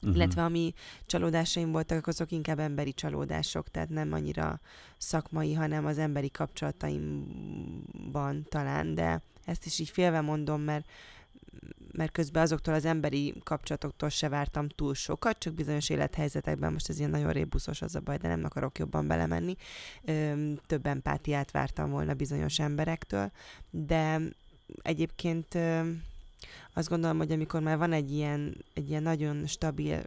Mhm. 0.00 0.14
illetve 0.14 0.44
ami 0.44 0.72
csalódásaim 1.06 1.72
voltak, 1.72 2.06
azok 2.06 2.30
inkább 2.30 2.58
emberi 2.58 2.94
csalódások, 2.94 3.68
tehát 3.68 3.88
nem 3.88 4.12
annyira 4.12 4.60
szakmai, 4.98 5.54
hanem 5.54 5.86
az 5.86 5.98
emberi 5.98 6.30
kapcsolataimban 6.30 8.46
talán, 8.48 8.94
de 8.94 9.22
ezt 9.44 9.66
is 9.66 9.78
így 9.78 9.90
félve 9.90 10.20
mondom, 10.20 10.60
mert 10.60 10.84
mert 11.92 12.12
közben 12.12 12.42
azoktól 12.42 12.74
az 12.74 12.84
emberi 12.84 13.34
kapcsolatoktól 13.44 14.08
se 14.08 14.28
vártam 14.28 14.68
túl 14.68 14.94
sokat, 14.94 15.38
csak 15.38 15.54
bizonyos 15.54 15.88
élethelyzetekben, 15.88 16.72
most 16.72 16.88
ez 16.88 16.98
ilyen 16.98 17.10
nagyon 17.10 17.32
rébuszos 17.32 17.82
az 17.82 17.94
a 17.94 18.00
baj, 18.00 18.16
de 18.16 18.28
nem 18.28 18.44
akarok 18.44 18.78
jobban 18.78 19.06
belemenni, 19.06 19.56
több 20.66 20.86
empátiát 20.86 21.50
vártam 21.50 21.90
volna 21.90 22.14
bizonyos 22.14 22.58
emberektől, 22.58 23.30
de 23.70 24.20
egyébként 24.82 25.58
azt 26.72 26.88
gondolom, 26.88 27.16
hogy 27.16 27.32
amikor 27.32 27.60
már 27.60 27.78
van 27.78 27.92
egy 27.92 28.12
ilyen, 28.12 28.56
egy 28.74 28.88
ilyen 28.88 29.02
nagyon 29.02 29.46
stabil, 29.46 30.02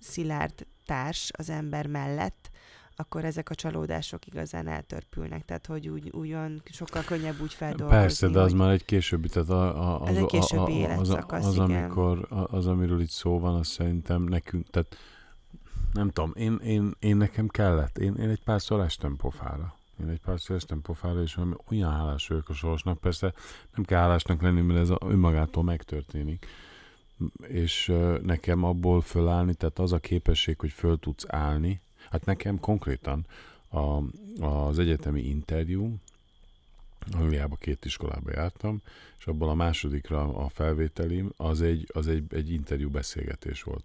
szilárd 0.00 0.66
társ 0.86 1.30
az 1.36 1.50
ember 1.50 1.86
mellett, 1.86 2.50
akkor 2.96 3.24
ezek 3.24 3.50
a 3.50 3.54
csalódások 3.54 4.26
igazán 4.26 4.68
eltörpülnek, 4.68 5.44
tehát 5.44 5.66
hogy 5.66 5.88
úgy, 5.88 6.10
úgy 6.10 6.32
olyan 6.32 6.62
sokkal 6.64 7.02
könnyebb 7.02 7.40
úgy 7.40 7.54
feldolgozni. 7.54 8.00
Persze, 8.00 8.28
de 8.28 8.40
az 8.40 8.50
hogy... 8.50 8.60
már 8.60 8.70
egy 8.70 8.84
későbbi, 8.84 9.28
tehát 9.28 9.48
a, 9.48 9.92
a, 9.92 10.00
az, 10.00 10.08
Ez 10.08 10.16
egy 10.16 10.26
későbbi 10.26 10.56
a, 10.56 10.60
a, 10.60 10.68
az, 10.68 10.70
életszakasz, 10.74 11.46
az, 11.46 11.54
igen. 11.54 11.70
amikor, 11.70 12.26
az, 12.50 12.66
amiről 12.66 13.00
itt 13.00 13.10
szó 13.10 13.38
van, 13.38 13.54
az 13.54 13.66
szerintem 13.66 14.22
nekünk, 14.22 14.70
tehát 14.70 14.96
nem 15.92 16.10
tudom, 16.10 16.32
én, 16.34 16.60
én, 16.64 16.94
én 16.98 17.16
nekem 17.16 17.48
kellett, 17.48 17.98
én, 17.98 18.14
én 18.14 18.28
egy 18.28 18.42
párszor 18.44 18.80
estem 18.80 19.16
pofára. 19.16 19.74
Én 20.00 20.08
egy 20.08 20.20
párszor 20.20 20.56
estem 20.56 20.82
pofára, 20.82 21.22
és 21.22 21.34
valami 21.34 21.54
olyan 21.70 21.92
hálás 21.92 22.28
vagyok 22.28 22.48
a 22.48 22.54
sorsnak, 22.54 22.98
persze 22.98 23.32
nem 23.74 23.84
kell 23.84 24.00
hálásnak 24.00 24.42
lenni, 24.42 24.60
mert 24.60 24.80
ez 24.80 24.96
önmagától 25.00 25.62
megtörténik. 25.62 26.46
És 27.46 27.92
nekem 28.22 28.64
abból 28.64 29.00
fölállni, 29.00 29.54
tehát 29.54 29.78
az 29.78 29.92
a 29.92 29.98
képesség, 29.98 30.58
hogy 30.58 30.70
föl 30.72 30.98
tudsz 30.98 31.24
állni, 31.28 31.80
hát 32.10 32.24
nekem 32.24 32.60
konkrétan 32.60 33.26
a, 33.68 34.00
az 34.44 34.78
egyetemi 34.78 35.22
interjú, 35.22 35.98
Angliába 37.12 37.56
két 37.56 37.84
iskolába 37.84 38.30
jártam, 38.30 38.82
és 39.18 39.26
abból 39.26 39.48
a 39.48 39.54
másodikra 39.54 40.36
a 40.36 40.48
felvételim 40.48 41.32
az 41.36 41.62
egy, 41.62 41.90
az 41.92 42.08
egy, 42.08 42.24
egy 42.34 42.50
interjú 42.50 42.90
beszélgetés 42.90 43.62
volt, 43.62 43.84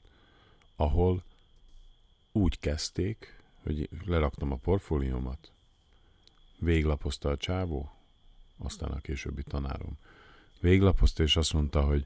ahol 0.76 1.24
úgy 2.32 2.60
kezdték, 2.60 3.38
hogy 3.64 3.90
leraktam 4.06 4.52
a 4.52 4.56
portfóliómat, 4.56 5.52
véglapozta 6.60 7.30
a 7.30 7.38
csávó, 7.38 7.92
aztán 8.58 8.90
a 8.90 9.00
későbbi 9.00 9.44
tanárom. 9.44 9.98
Véglapozta, 10.60 11.24
és 11.24 11.36
azt 11.36 11.54
mondta, 11.54 11.82
hogy 11.82 12.06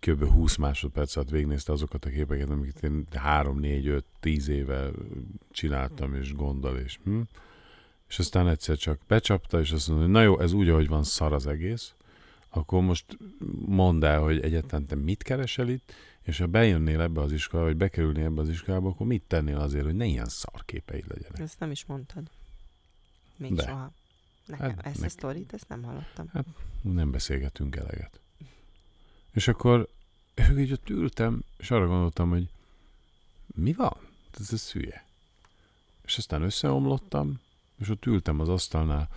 kb. 0.00 0.24
20 0.24 0.56
másodperc 0.56 1.16
alatt 1.16 1.30
végnézte 1.30 1.72
azokat 1.72 2.04
a 2.04 2.10
képeket, 2.10 2.50
amiket 2.50 2.82
én 2.82 3.06
3, 3.14 3.58
4, 3.58 3.86
5, 3.86 4.04
10 4.20 4.48
éve 4.48 4.90
csináltam, 5.50 6.14
és 6.14 6.34
gondol, 6.34 6.78
és 6.78 6.98
hm? 7.04 7.20
És 8.08 8.18
aztán 8.18 8.48
egyszer 8.48 8.76
csak 8.76 9.00
becsapta, 9.06 9.60
és 9.60 9.72
azt 9.72 9.88
mondta, 9.88 10.04
hogy 10.04 10.14
na 10.14 10.22
jó, 10.22 10.40
ez 10.40 10.52
úgy, 10.52 10.68
ahogy 10.68 10.88
van 10.88 11.02
szar 11.02 11.32
az 11.32 11.46
egész, 11.46 11.94
akkor 12.48 12.82
most 12.82 13.18
mondd 13.66 14.04
el, 14.04 14.20
hogy 14.20 14.40
egyáltalán 14.40 14.86
te 14.86 14.94
mit 14.94 15.22
keresel 15.22 15.68
itt, 15.68 15.92
és 16.22 16.38
ha 16.38 16.46
bejönnél 16.46 17.00
ebbe 17.00 17.20
az 17.20 17.32
iskolába, 17.32 17.68
vagy 17.68 17.78
bekerülnél 17.78 18.24
ebbe 18.24 18.40
az 18.40 18.48
iskolába, 18.48 18.88
akkor 18.88 19.06
mit 19.06 19.22
tennél 19.26 19.56
azért, 19.56 19.84
hogy 19.84 19.94
ne 19.94 20.04
ilyen 20.04 20.28
szarképeid 20.28 21.04
legyenek? 21.08 21.38
Ezt 21.38 21.60
nem 21.60 21.70
is 21.70 21.84
mondtad. 21.84 22.22
Még 23.36 23.54
De. 23.54 23.62
soha. 23.62 23.92
Nekem 24.46 24.68
Hát, 24.76 24.86
ezt 24.86 24.96
a 24.96 25.00
nek- 25.00 25.10
sztorit, 25.10 25.52
ezt 25.52 25.68
nem 25.68 25.82
hallottam. 25.82 26.28
Hát 26.32 26.44
nem 26.82 27.10
beszélgetünk 27.10 27.76
eleget. 27.76 28.20
És 29.32 29.48
akkor 29.48 29.88
és 30.34 30.48
így 30.58 30.72
ott 30.72 30.88
ültem, 30.90 31.42
és 31.56 31.70
arra 31.70 31.86
gondoltam, 31.86 32.28
hogy 32.30 32.48
mi 33.46 33.72
van? 33.72 33.96
Ez 34.40 34.52
a 34.52 34.56
szülye. 34.56 35.04
És 36.04 36.16
aztán 36.18 36.42
összeomlottam, 36.42 37.40
és 37.78 37.88
ott 37.88 38.06
ültem 38.06 38.40
az 38.40 38.48
asztalnál 38.48 39.08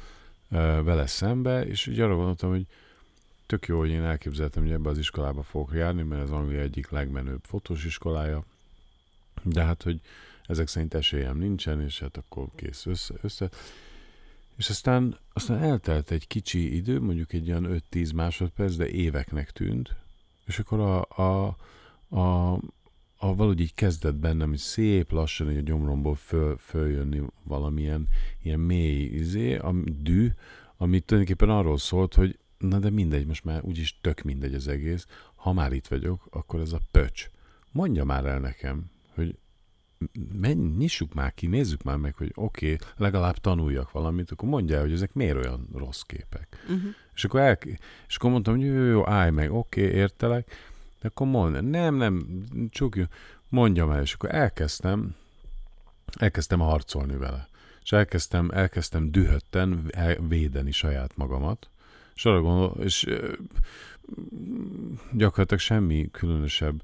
ö, 0.51 0.81
vele 0.83 1.07
szembe, 1.07 1.65
és 1.65 1.85
így 1.87 1.99
arra 1.99 2.15
gondoltam, 2.15 2.49
hogy 2.49 2.65
tök 3.45 3.65
jó, 3.67 3.77
hogy 3.79 3.89
én 3.89 4.03
elképzeltem, 4.03 4.63
hogy 4.63 4.71
ebbe 4.71 4.89
az 4.89 4.97
iskolába 4.97 5.43
fogok 5.43 5.73
járni, 5.73 6.01
mert 6.01 6.21
ez 6.21 6.29
Anglia 6.29 6.59
egyik 6.61 6.89
legmenőbb 6.89 7.43
fotós 7.43 7.85
iskolája, 7.85 8.43
de 9.43 9.63
hát, 9.63 9.83
hogy 9.83 10.01
ezek 10.45 10.67
szerint 10.67 10.93
esélyem 10.93 11.37
nincsen, 11.37 11.81
és 11.81 11.99
hát 11.99 12.17
akkor 12.17 12.47
kész 12.55 12.85
össze. 12.85 13.13
össze. 13.21 13.49
És 14.59 14.69
aztán, 14.69 15.17
aztán 15.33 15.57
eltelt 15.57 16.11
egy 16.11 16.27
kicsi 16.27 16.75
idő, 16.75 16.99
mondjuk 17.01 17.33
egy 17.33 17.49
olyan 17.49 17.81
5-10 17.91 18.15
másodperc, 18.15 18.75
de 18.75 18.89
éveknek 18.89 19.51
tűnt, 19.51 19.95
és 20.45 20.59
akkor 20.59 20.79
a, 20.79 21.21
a, 21.21 21.55
a, 22.09 22.53
a 23.17 23.35
valahogy 23.35 23.59
így 23.59 23.73
kezdett 23.73 24.15
bennem, 24.15 24.49
hogy 24.49 24.57
szép 24.57 25.11
lassan 25.11 25.51
így 25.51 25.57
a 25.57 25.61
gyomromból 25.61 26.15
föl, 26.15 26.57
följönni 26.57 27.21
valamilyen 27.43 28.07
ilyen 28.41 28.59
mély 28.59 29.03
izé, 29.03 29.55
a 29.55 29.73
dű, 30.01 30.29
ami 30.77 30.99
tulajdonképpen 30.99 31.55
arról 31.55 31.77
szólt, 31.77 32.13
hogy 32.13 32.39
na 32.57 32.79
de 32.79 32.89
mindegy, 32.89 33.25
most 33.25 33.43
már 33.43 33.63
úgyis 33.63 33.99
tök 34.01 34.21
mindegy 34.21 34.53
az 34.53 34.67
egész, 34.67 35.07
ha 35.35 35.53
már 35.53 35.73
itt 35.73 35.87
vagyok, 35.87 36.27
akkor 36.29 36.59
ez 36.59 36.73
a 36.73 36.81
pöcs. 36.91 37.29
Mondja 37.71 38.03
már 38.03 38.25
el 38.25 38.39
nekem, 38.39 38.91
hogy 39.13 39.37
menj, 40.39 40.75
nyissuk 40.77 41.13
már 41.13 41.33
ki, 41.33 41.47
nézzük 41.47 41.83
már 41.83 41.97
meg, 41.97 42.15
hogy 42.15 42.31
oké, 42.35 42.73
okay, 42.73 42.87
legalább 42.97 43.37
tanuljak 43.37 43.91
valamit, 43.91 44.31
akkor 44.31 44.49
mondja 44.49 44.79
hogy 44.79 44.91
ezek 44.91 45.13
miért 45.13 45.45
olyan 45.45 45.67
rossz 45.73 46.01
képek. 46.01 46.47
Uh-huh. 46.63 46.93
És 47.13 47.23
akkor, 47.23 47.39
el, 47.39 47.57
és 48.07 48.15
akkor 48.15 48.31
mondtam, 48.31 48.55
hogy 48.55 48.65
jó, 48.65 48.83
jó, 48.83 49.07
állj 49.07 49.31
meg, 49.31 49.51
oké, 49.51 49.85
okay, 49.85 49.95
értelek, 49.95 50.51
de 51.01 51.07
akkor 51.07 51.27
mondd, 51.27 51.63
nem, 51.63 51.95
nem, 51.95 52.43
csukj, 52.69 53.01
mondjam 53.49 53.91
el, 53.91 54.01
és 54.01 54.13
akkor 54.13 54.33
elkezdtem, 54.33 55.15
elkezdtem 56.19 56.59
harcolni 56.59 57.15
vele. 57.15 57.47
És 57.83 57.91
elkezdtem, 57.91 58.49
elkezdtem 58.49 59.11
dühötten 59.11 59.85
el- 59.91 60.17
védeni 60.27 60.71
saját 60.71 61.17
magamat, 61.17 61.69
és 62.15 62.25
arra 62.25 62.41
gondol, 62.41 62.83
és 62.83 63.05
gyakorlatilag 65.11 65.59
semmi 65.59 66.09
különösebb 66.11 66.81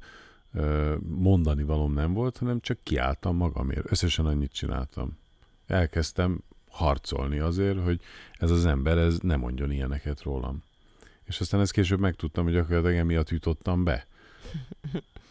mondani 1.01 1.63
valóm 1.63 1.93
nem 1.93 2.13
volt, 2.13 2.37
hanem 2.37 2.59
csak 2.59 2.77
kiálltam 2.83 3.35
magamért. 3.35 3.91
Összesen 3.91 4.25
annyit 4.25 4.53
csináltam. 4.53 5.17
Elkezdtem 5.67 6.39
harcolni 6.69 7.39
azért, 7.39 7.83
hogy 7.83 7.99
ez 8.33 8.51
az 8.51 8.65
ember 8.65 8.97
ez 8.97 9.17
nem 9.19 9.39
mondjon 9.39 9.71
ilyeneket 9.71 10.21
rólam. 10.21 10.63
És 11.23 11.39
aztán 11.39 11.61
ezt 11.61 11.71
később 11.71 11.99
megtudtam, 11.99 12.43
hogy 12.43 12.53
gyakorlatilag 12.53 12.95
emiatt 12.95 13.29
jutottam 13.29 13.83
be. 13.83 14.07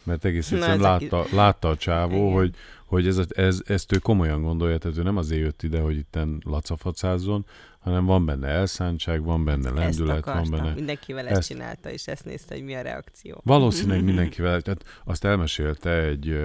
Mert 0.04 0.24
egész 0.24 0.48
Na, 0.48 0.56
egyszerűen 0.56 0.78
ezek 0.78 1.10
látta, 1.10 1.36
látta 1.36 1.68
a 1.68 1.76
csávó, 1.76 2.14
Igen. 2.16 2.32
hogy, 2.32 2.54
hogy 2.84 3.06
ez, 3.06 3.20
ez, 3.28 3.62
ezt 3.66 3.92
ő 3.92 3.98
komolyan 3.98 4.42
gondolja, 4.42 4.78
tehát 4.78 4.98
ő 4.98 5.02
nem 5.02 5.16
azért 5.16 5.40
jött 5.40 5.62
ide, 5.62 5.80
hogy 5.80 5.96
itten 5.96 6.42
lacafacázzon, 6.44 7.46
hanem 7.78 8.04
van 8.04 8.24
benne 8.24 8.48
elszántság, 8.48 9.22
van 9.22 9.44
benne 9.44 9.68
Ezt 9.68 9.76
lendület, 9.76 10.24
van 10.24 10.34
akartam. 10.36 10.50
benne... 10.50 10.74
Mindenkivel 10.74 11.26
ezt, 11.26 11.38
ezt- 11.38 11.48
csinálta, 11.48 11.90
és 11.90 12.06
ezt 12.06 12.24
nézte, 12.24 12.54
hogy 12.54 12.64
mi 12.64 12.74
a 12.74 12.82
reakció. 12.82 13.40
Valószínűleg 13.44 14.04
mindenkivel, 14.10 14.60
tehát 14.60 14.84
azt 15.04 15.24
elmesélte 15.24 15.90
egy, 16.02 16.40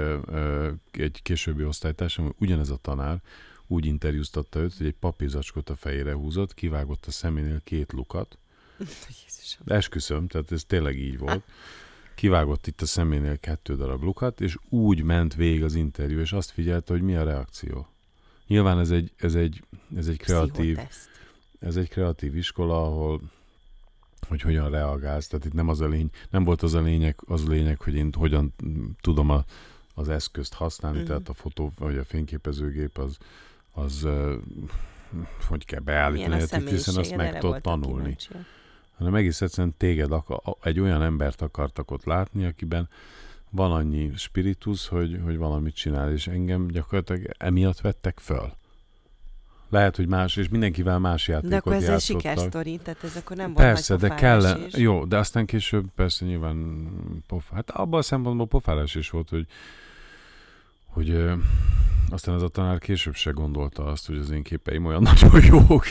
egy 0.91 1.19
későbbi 1.21 1.63
osztálytársam, 1.63 2.25
hogy 2.25 2.33
ugyanez 2.37 2.69
a 2.69 2.77
tanár 2.81 3.17
úgy 3.67 3.85
interjúztatta 3.85 4.59
őt, 4.59 4.73
hogy 4.77 4.85
egy 4.85 4.95
papírzacskót 4.99 5.69
a 5.69 5.75
fejére 5.75 6.13
húzott, 6.13 6.53
kivágott 6.53 7.05
a 7.05 7.11
szeménél 7.11 7.61
két 7.63 7.91
lukat, 7.91 8.37
Jézusom. 9.23 9.65
esküszöm, 9.67 10.27
tehát 10.27 10.51
ez 10.51 10.63
tényleg 10.63 10.97
így 10.97 11.17
volt. 11.17 11.43
Kivágott 12.19 12.67
itt 12.67 12.81
a 12.81 12.85
szeménél 12.85 13.37
kettő 13.37 13.75
darab 13.75 14.03
lukat, 14.03 14.41
és 14.41 14.57
úgy 14.69 15.03
ment 15.03 15.35
végig 15.35 15.63
az 15.63 15.75
interjú, 15.75 16.19
és 16.19 16.31
azt 16.31 16.51
figyelte, 16.51 16.93
hogy 16.93 17.01
mi 17.01 17.15
a 17.15 17.23
reakció. 17.23 17.87
Nyilván 18.47 18.79
ez 18.79 18.91
egy, 18.91 19.11
ez 19.17 19.35
egy, 19.35 19.63
ez 19.95 20.07
egy 20.07 20.17
kreatív, 20.17 20.75
Pszichoteszt. 20.75 21.09
ez 21.59 21.75
egy 21.75 21.89
kreatív 21.89 22.35
iskola, 22.35 22.85
ahol 22.85 23.21
hogy 24.27 24.41
hogyan 24.41 24.69
reagálsz. 24.69 25.27
Tehát 25.27 25.45
itt 25.45 25.53
nem 25.53 25.67
az 25.67 25.81
a 25.81 25.87
lény, 25.87 26.09
nem 26.29 26.43
volt 26.43 26.61
az 26.61 26.73
a 26.73 26.81
lényeg, 26.81 27.15
az 27.27 27.45
a 27.45 27.49
lényeg, 27.49 27.81
hogy 27.81 27.95
én 27.95 28.13
hogyan 28.17 28.53
tudom 29.01 29.29
a, 29.29 29.45
az 29.93 30.09
eszközt 30.09 30.53
használni, 30.53 30.97
uh-huh. 30.97 31.13
tehát 31.13 31.29
a 31.29 31.33
fotó 31.33 31.71
vagy 31.77 31.97
a 31.97 32.03
fényképezőgép 32.03 32.97
az, 32.97 33.17
az 33.71 34.07
hogy 35.47 35.65
kell 35.65 35.81
beállítani, 35.81 36.39
hát 36.49 36.69
hiszen 36.69 36.95
azt 36.95 37.15
meg 37.15 37.39
tudod 37.39 37.61
tanulni. 37.61 38.15
kíváncsiak. 38.15 38.57
Hanem 38.99 39.15
egész 39.15 39.41
egyszerűen 39.41 39.73
téged 39.77 40.11
akar, 40.11 40.39
egy 40.61 40.79
olyan 40.79 41.01
embert 41.01 41.41
akartak 41.41 41.91
ott 41.91 42.03
látni, 42.03 42.45
akiben 42.45 42.89
van 43.49 43.71
annyi 43.71 44.11
spiritus, 44.15 44.87
hogy, 44.87 45.19
hogy 45.23 45.37
valamit 45.37 45.75
csinál, 45.75 46.11
és 46.11 46.27
engem 46.27 46.67
gyakorlatilag 46.67 47.29
emiatt 47.37 47.81
vettek 47.81 48.19
föl. 48.19 48.51
Lehet, 49.69 49.95
hogy 49.95 50.07
más, 50.07 50.35
és 50.35 50.49
mindenkivel 50.49 50.99
más 50.99 51.27
játékot 51.27 51.49
De 51.49 51.57
akkor 51.57 51.73
ez 51.73 51.83
egy 51.83 51.89
játszottak. 51.89 52.21
sikersztori, 52.21 52.77
tehát 52.77 53.03
ez 53.03 53.15
akkor 53.15 53.37
nem 53.37 53.53
volt 53.53 53.67
Persze, 53.67 53.95
de 53.95 54.09
kell, 54.09 54.57
jó, 54.71 55.05
de 55.05 55.17
aztán 55.17 55.45
később 55.45 55.85
persze 55.95 56.25
nyilván 56.25 56.87
pof, 57.27 57.49
hát 57.51 57.69
abban 57.69 57.99
a 57.99 58.03
szempontból 58.03 58.47
pofárás 58.47 58.95
is 58.95 59.09
volt, 59.09 59.29
hogy 59.29 59.47
hogy 60.89 61.09
ö, 61.09 61.33
aztán 62.09 62.35
ez 62.35 62.41
a 62.41 62.47
tanár 62.47 62.77
később 62.79 63.15
se 63.15 63.31
gondolta 63.31 63.85
azt, 63.85 64.07
hogy 64.07 64.17
az 64.17 64.29
én 64.29 64.43
képeim 64.43 64.85
olyan 64.85 65.01
nagyon 65.11 65.43
jók. 65.45 65.85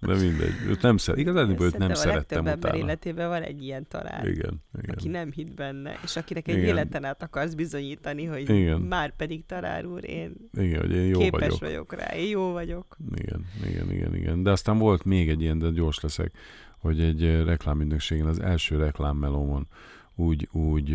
de 0.00 0.14
mindegy. 0.14 0.52
Nem 0.80 0.96
szer, 0.96 1.18
igazán 1.18 1.60
őt 1.60 1.78
nem 1.78 1.90
a 1.90 1.94
szerettem 1.94 2.16
legtöbb 2.16 2.38
ember 2.38 2.56
utána. 2.58 2.76
életében 2.76 3.28
van 3.28 3.42
egy 3.42 3.62
ilyen 3.62 3.86
talán, 3.88 4.26
Igen, 4.26 4.62
igen. 4.82 4.94
aki 4.96 5.08
nem 5.08 5.32
hitt 5.32 5.54
benne, 5.54 5.98
és 6.04 6.16
akinek 6.16 6.48
egy 6.48 6.56
Igen. 6.56 6.68
életen 6.68 7.04
át 7.04 7.22
akarsz 7.22 7.54
bizonyítani, 7.54 8.24
hogy 8.24 8.50
Igen. 8.50 8.80
már 8.80 9.16
pedig 9.16 9.46
tanár 9.46 9.84
úr, 9.86 10.04
én 10.08 10.32
Igen, 10.52 10.80
hogy 10.80 10.92
én 10.94 11.06
jó 11.06 11.18
képes 11.18 11.40
vagyok. 11.40 11.60
vagyok 11.60 11.94
rá, 11.94 12.16
én 12.16 12.28
jó 12.28 12.52
vagyok. 12.52 12.96
Igen, 13.14 13.44
igen, 13.68 13.92
igen, 13.92 14.14
igen. 14.14 14.42
De 14.42 14.50
aztán 14.50 14.78
volt 14.78 15.04
még 15.04 15.28
egy 15.28 15.40
ilyen, 15.40 15.58
de 15.58 15.68
gyors 15.70 16.00
leszek, 16.00 16.32
hogy 16.78 17.00
egy 17.00 17.42
reklámügynökségen, 17.44 18.26
az 18.26 18.40
első 18.40 18.76
reklámmelómon 18.76 19.66
úgy, 20.16 20.48
úgy 20.52 20.90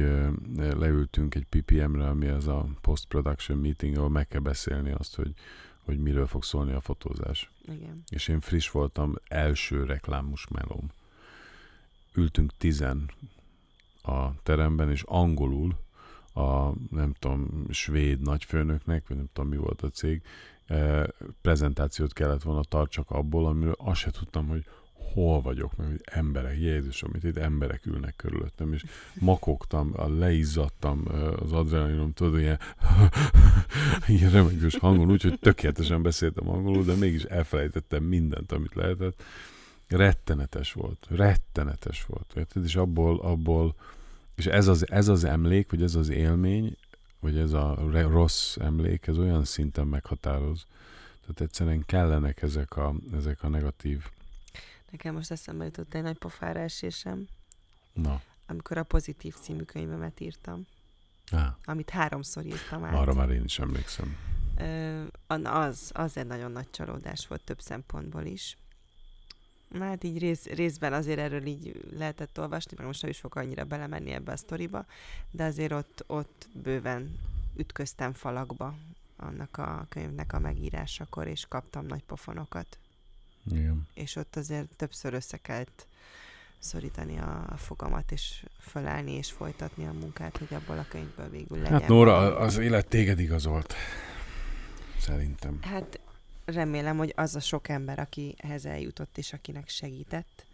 leültünk 0.55 1.35
egy 1.35 1.45
PPM-re, 1.45 2.07
ami 2.07 2.27
az 2.27 2.47
a 2.47 2.67
post-production 2.81 3.57
meeting, 3.57 3.97
ahol 3.97 4.09
meg 4.09 4.27
kell 4.27 4.41
beszélni 4.41 4.91
azt, 4.91 5.15
hogy, 5.15 5.33
hogy 5.79 5.99
miről 5.99 6.27
fog 6.27 6.43
szólni 6.43 6.71
a 6.71 6.81
fotózás. 6.81 7.51
Igen. 7.61 8.03
És 8.09 8.27
én 8.27 8.39
friss 8.39 8.69
voltam, 8.69 9.15
első 9.27 9.83
reklámos 9.83 10.47
melóm. 10.47 10.91
Ültünk 12.13 12.51
tizen 12.57 13.11
a 14.01 14.41
teremben, 14.43 14.91
és 14.91 15.03
angolul 15.05 15.77
a, 16.33 16.71
nem 16.89 17.13
tudom, 17.19 17.65
svéd 17.69 18.21
nagyfőnöknek, 18.21 19.07
vagy 19.07 19.17
nem 19.17 19.29
tudom, 19.33 19.49
mi 19.49 19.57
volt 19.57 19.81
a 19.81 19.89
cég, 19.89 20.21
eh, 20.65 21.03
prezentációt 21.41 22.13
kellett 22.13 22.41
volna 22.41 22.63
tartsak 22.63 23.11
abból, 23.11 23.45
amiről 23.45 23.75
azt 23.77 23.99
se 23.99 24.11
tudtam, 24.11 24.47
hogy 24.47 24.65
hol 25.13 25.41
vagyok, 25.41 25.71
hogy 25.75 26.01
emberek, 26.03 26.57
Jézus, 26.57 27.03
amit 27.03 27.23
itt 27.23 27.37
emberek 27.37 27.85
ülnek 27.85 28.15
körülöttem, 28.15 28.73
és 28.73 28.83
makogtam, 29.19 29.93
leizzadtam 30.19 31.03
az 31.43 31.51
adrenalinom, 31.51 32.13
tudod, 32.13 32.39
ilyen, 32.39 32.59
ilyen 34.07 34.31
remegős 34.31 34.77
hangon, 34.77 35.11
úgyhogy 35.11 35.39
tökéletesen 35.39 36.01
beszéltem 36.01 36.49
angolul, 36.49 36.83
de 36.83 36.93
mégis 36.93 37.23
elfelejtettem 37.23 38.03
mindent, 38.03 38.51
amit 38.51 38.75
lehetett. 38.75 39.23
Rettenetes 39.87 40.73
volt, 40.73 41.07
rettenetes 41.09 42.05
volt. 42.05 42.33
Érted? 42.35 42.63
És 42.63 42.75
abból, 42.75 43.19
abból 43.19 43.75
és 44.35 44.45
ez 44.45 44.67
az, 44.67 44.91
ez 44.91 45.07
az 45.07 45.23
emlék, 45.23 45.71
vagy 45.71 45.83
ez 45.83 45.95
az 45.95 46.09
élmény, 46.09 46.75
vagy 47.19 47.37
ez 47.37 47.53
a 47.53 47.77
rossz 47.91 48.57
emlék, 48.57 49.07
ez 49.07 49.17
olyan 49.17 49.43
szinten 49.43 49.87
meghatároz. 49.87 50.65
Tehát 51.21 51.41
egyszerűen 51.41 51.83
kellenek 51.85 52.41
ezek 52.41 52.77
a, 52.77 52.95
ezek 53.13 53.43
a 53.43 53.47
negatív. 53.47 54.03
Nekem 54.91 55.13
most 55.13 55.31
eszembe 55.31 55.65
jutott 55.65 55.93
egy 55.93 56.01
nagy 56.01 56.17
pofára 56.17 56.59
esésem, 56.59 57.27
Na, 57.93 58.21
amikor 58.45 58.77
a 58.77 58.83
pozitív 58.83 59.35
című 59.35 59.63
könyvemet 59.63 60.19
írtam, 60.19 60.65
á, 61.31 61.57
amit 61.65 61.89
háromszor 61.89 62.45
írtam 62.45 62.83
át. 62.83 62.93
arra 62.93 63.13
már 63.13 63.29
én 63.29 63.43
is 63.43 63.59
emlékszem. 63.59 64.17
Ö, 64.57 65.03
az, 65.43 65.91
az 65.93 66.17
egy 66.17 66.27
nagyon 66.27 66.51
nagy 66.51 66.69
csalódás 66.71 67.27
volt 67.27 67.41
több 67.41 67.61
szempontból 67.61 68.25
is. 68.25 68.57
Hát 69.79 70.03
így 70.03 70.17
rész, 70.17 70.45
részben 70.45 70.93
azért 70.93 71.19
erről 71.19 71.45
így 71.45 71.85
lehetett 71.97 72.39
olvasni, 72.39 72.71
mert 72.75 72.87
most 72.87 73.01
nem 73.01 73.11
is 73.11 73.19
fogok 73.19 73.35
annyira 73.35 73.63
belemenni 73.63 74.11
ebbe 74.11 74.31
a 74.31 74.37
sztoriba, 74.37 74.85
de 75.31 75.43
azért 75.43 75.71
ott, 75.71 76.03
ott 76.07 76.47
bőven 76.53 77.19
ütköztem 77.55 78.13
falakba 78.13 78.75
annak 79.17 79.57
a 79.57 79.85
könyvnek 79.89 80.33
a 80.33 80.39
megírásakor, 80.39 81.27
és 81.27 81.45
kaptam 81.47 81.85
nagy 81.85 82.03
pofonokat. 82.03 82.77
Igen. 83.51 83.87
És 83.93 84.15
ott 84.15 84.35
azért 84.35 84.75
többször 84.75 85.13
össze 85.13 85.37
kellett 85.37 85.87
szorítani 86.59 87.17
a, 87.17 87.45
a 87.49 87.57
fogamat, 87.57 88.11
és 88.11 88.45
fölállni, 88.59 89.11
és 89.11 89.31
folytatni 89.31 89.85
a 89.85 89.91
munkát, 89.91 90.37
hogy 90.37 90.53
abból 90.53 90.77
a 90.77 90.85
könyvből 90.89 91.29
végül 91.29 91.57
legyen. 91.57 91.79
Hát 91.79 91.87
Nóra, 91.87 92.37
az 92.37 92.57
élet 92.57 92.87
téged 92.87 93.19
igazolt. 93.19 93.73
Szerintem. 94.99 95.59
Hát 95.61 95.99
remélem, 96.45 96.97
hogy 96.97 97.13
az 97.15 97.35
a 97.35 97.39
sok 97.39 97.69
ember, 97.69 97.99
aki 97.99 98.35
ehhez 98.37 98.65
eljutott, 98.65 99.17
és 99.17 99.33
akinek 99.33 99.69
segített, 99.69 100.45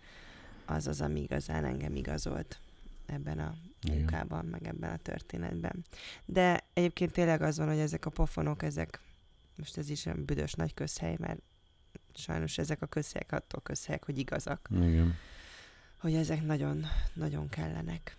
az 0.66 0.88
az, 0.88 1.02
ami 1.02 1.22
igazán 1.22 1.66
engem 1.66 1.96
igazolt 1.96 2.60
ebben 3.06 3.40
a 3.40 3.56
Igen. 3.84 3.98
munkában, 3.98 4.46
meg 4.46 4.68
ebben 4.68 4.92
a 4.92 4.98
történetben. 4.98 5.86
De 6.26 6.64
egyébként 6.74 7.12
tényleg 7.12 7.42
az 7.42 7.58
van, 7.58 7.68
hogy 7.68 7.80
ezek 7.80 8.06
a 8.06 8.10
pofonok, 8.10 8.64
ezek, 8.64 9.00
most 9.56 9.78
ez 9.78 9.90
is 9.90 10.06
olyan 10.06 10.26
büdös 10.26 10.54
nagy 10.54 10.74
közhely, 10.74 11.16
mert 11.20 11.42
sajnos 12.16 12.58
ezek 12.58 12.82
a 12.82 12.86
közhelyek 12.86 13.32
attól 13.32 13.62
közhelyek, 13.62 14.06
hogy 14.06 14.18
igazak, 14.18 14.68
Igen. 14.72 15.16
hogy 15.98 16.14
ezek 16.14 16.45
nagyon, 16.45 16.86
nagyon 17.14 17.50
kellenek. 17.50 18.18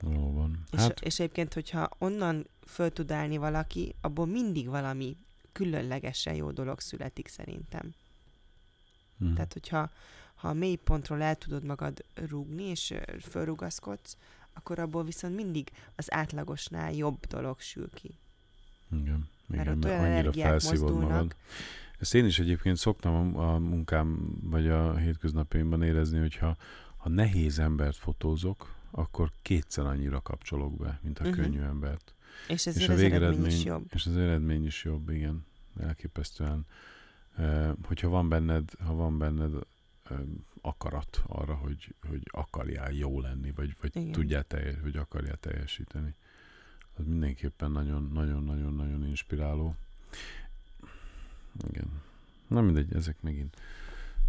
Valóban. 0.00 0.64
És, 0.70 0.78
Hát, 0.80 1.00
és 1.00 1.20
egyébként, 1.20 1.54
hogyha 1.54 1.88
onnan 1.98 2.46
föl 2.66 2.92
tud 2.92 3.10
állni 3.10 3.36
valaki, 3.36 3.94
abból 4.00 4.26
mindig 4.26 4.68
valami 4.68 5.16
különlegesen 5.52 6.34
jó 6.34 6.50
dolog 6.50 6.80
születik 6.80 7.28
szerintem. 7.28 7.94
mhm. 9.16 9.34
Tehát, 9.34 9.52
hogyha 9.52 9.90
ha 10.34 10.48
a 10.48 10.52
mély 10.52 10.74
pontról 10.76 11.22
el 11.22 11.36
tudod 11.36 11.64
magad 11.64 12.04
rúgni, 12.14 12.62
és 12.64 12.94
fölrugaszkodsz, 13.20 14.16
akkor 14.52 14.78
abból 14.78 15.04
viszont 15.04 15.34
mindig 15.34 15.70
az 15.96 16.12
átlagosnál 16.12 16.92
jobb 16.92 17.26
dolog 17.26 17.60
sül 17.60 17.90
ki. 17.90 18.18
Igen. 18.92 19.28
Mert 19.46 19.62
Igen, 19.62 19.76
ott 19.76 19.82
mert 19.82 19.94
olyan 19.94 20.04
annyira 20.04 20.18
energiák 20.18 20.62
mozdulnak. 20.62 21.10
magad. 21.10 21.34
Ezt 21.98 22.14
én 22.14 22.24
is 22.24 22.38
egyébként 22.38 22.76
szoktam 22.76 23.36
a, 23.36 23.54
a 23.54 23.58
munkám, 23.58 24.38
vagy 24.42 24.68
a 24.68 24.96
hétköznapjaimban 24.96 25.82
érezni, 25.82 26.18
hogyha 26.18 26.56
ha 26.96 27.08
nehéz 27.08 27.58
embert 27.58 27.96
fotózok, 27.96 28.74
akkor 28.90 29.30
kétszer 29.42 29.84
annyira 29.86 30.20
kapcsolok 30.20 30.76
be, 30.76 30.98
mint 31.02 31.18
a 31.18 31.22
Mhm. 31.22 31.32
könnyű 31.32 31.60
embert. 31.60 32.14
És 32.48 32.66
és 32.66 32.66
ezért 32.66 32.90
a 32.90 32.92
az 32.92 33.00
eredmény 33.02 33.46
is 33.46 33.64
jobb. 33.64 33.84
És 33.94 34.06
az 34.06 34.16
eredmény 34.16 34.64
is 34.66 34.84
jobb, 34.84 35.08
igen. 35.10 35.44
Elképesztően. 35.80 36.66
Eh, 37.36 37.70
hogyha 37.86 38.08
van 38.08 38.28
benned, 38.28 38.70
ha 38.84 38.94
van 38.94 39.18
benned 39.18 39.52
akarat 40.60 41.22
arra, 41.26 41.54
hogy, 41.54 41.94
hogy 42.08 42.22
akarjál 42.30 42.92
jó 42.92 43.20
lenni, 43.20 43.52
vagy, 43.56 43.76
vagy 43.80 43.96
Igen. 43.96 44.12
tudjál 44.12 44.42
teljes, 44.44 44.74
hogy 44.82 44.96
akarjál 44.96 45.36
teljesíteni. 45.36 46.14
Az 46.96 47.06
mindenképpen 47.06 47.70
nagyon-nagyon-nagyon-nagyon 47.70 49.06
inspiráló. 49.06 49.74
Igen. 51.68 52.02
Na 52.48 52.60
mindegy, 52.60 52.94
ezek 52.94 53.16
megint 53.20 53.56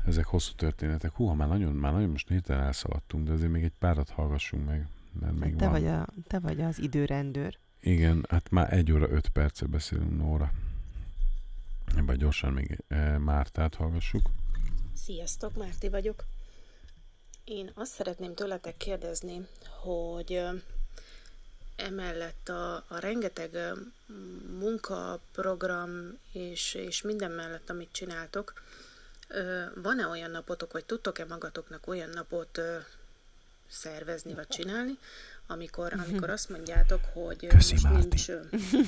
ezek 0.06 0.26
hosszú 0.26 0.54
történetek. 0.56 1.12
Húha, 1.12 1.34
már 1.34 1.48
nagyon, 1.48 1.74
már 1.74 1.92
nagyon 1.94 2.10
most 2.10 2.28
hirtelen 2.28 2.64
elszaladtunk, 2.64 3.26
de 3.28 3.32
azért 3.32 3.52
még 3.52 3.64
egy 3.64 3.74
párat 3.80 4.10
hallgassunk 4.10 4.66
meg, 4.66 4.88
mert 5.20 5.34
még 5.34 5.50
Hát 5.50 5.58
te, 5.58 5.66
van. 5.70 5.74
vagy 5.82 5.88
a, 5.88 6.08
te 6.28 6.40
vagy 6.40 6.62
az 6.62 6.80
időrendőr. 6.80 7.58
Igen, 7.80 8.26
hát 8.30 8.50
már 8.50 8.74
egy 8.74 8.92
óra 8.92 9.10
öt 9.10 9.30
perce 9.30 9.66
beszélünk, 9.66 10.18
Nóra. 10.18 10.52
Ebben 11.96 12.18
gyorsan 12.18 12.54
még 12.54 12.84
e, 12.88 13.18
Mártát 13.18 13.76
hallgassuk. 13.76 14.30
Sziasztok, 14.94 15.56
Márti 15.58 15.90
vagyok. 15.90 16.26
Én 17.44 17.72
azt 17.74 17.92
szeretném 17.92 18.36
tőletek 18.36 18.78
kérdezni, 18.78 19.48
hogy 19.84 20.42
emellett 21.76 22.50
a, 22.50 22.76
a 22.76 23.00
rengeteg 23.00 23.58
munkaprogram 24.60 26.18
és, 26.32 26.74
és 26.74 27.02
minden 27.02 27.32
mellett, 27.32 27.70
amit 27.70 27.92
csináltok, 27.92 28.54
van-e 29.76 30.08
olyan 30.08 30.32
napotok, 30.32 30.72
vagy 30.72 30.86
tudtok-e 30.86 31.26
magatoknak 31.26 31.88
olyan 31.88 32.10
napot 32.10 32.62
szervezni 33.68 34.34
vagy 34.34 34.48
csinálni, 34.48 34.98
amikor, 35.48 35.94
amikor 36.08 36.30
azt 36.30 36.50
mondjátok, 36.50 37.02
hogy 37.14 37.48
Köszi, 37.48 37.72
most 37.72 37.84
Márti. 37.84 38.00
nincs, 38.00 38.28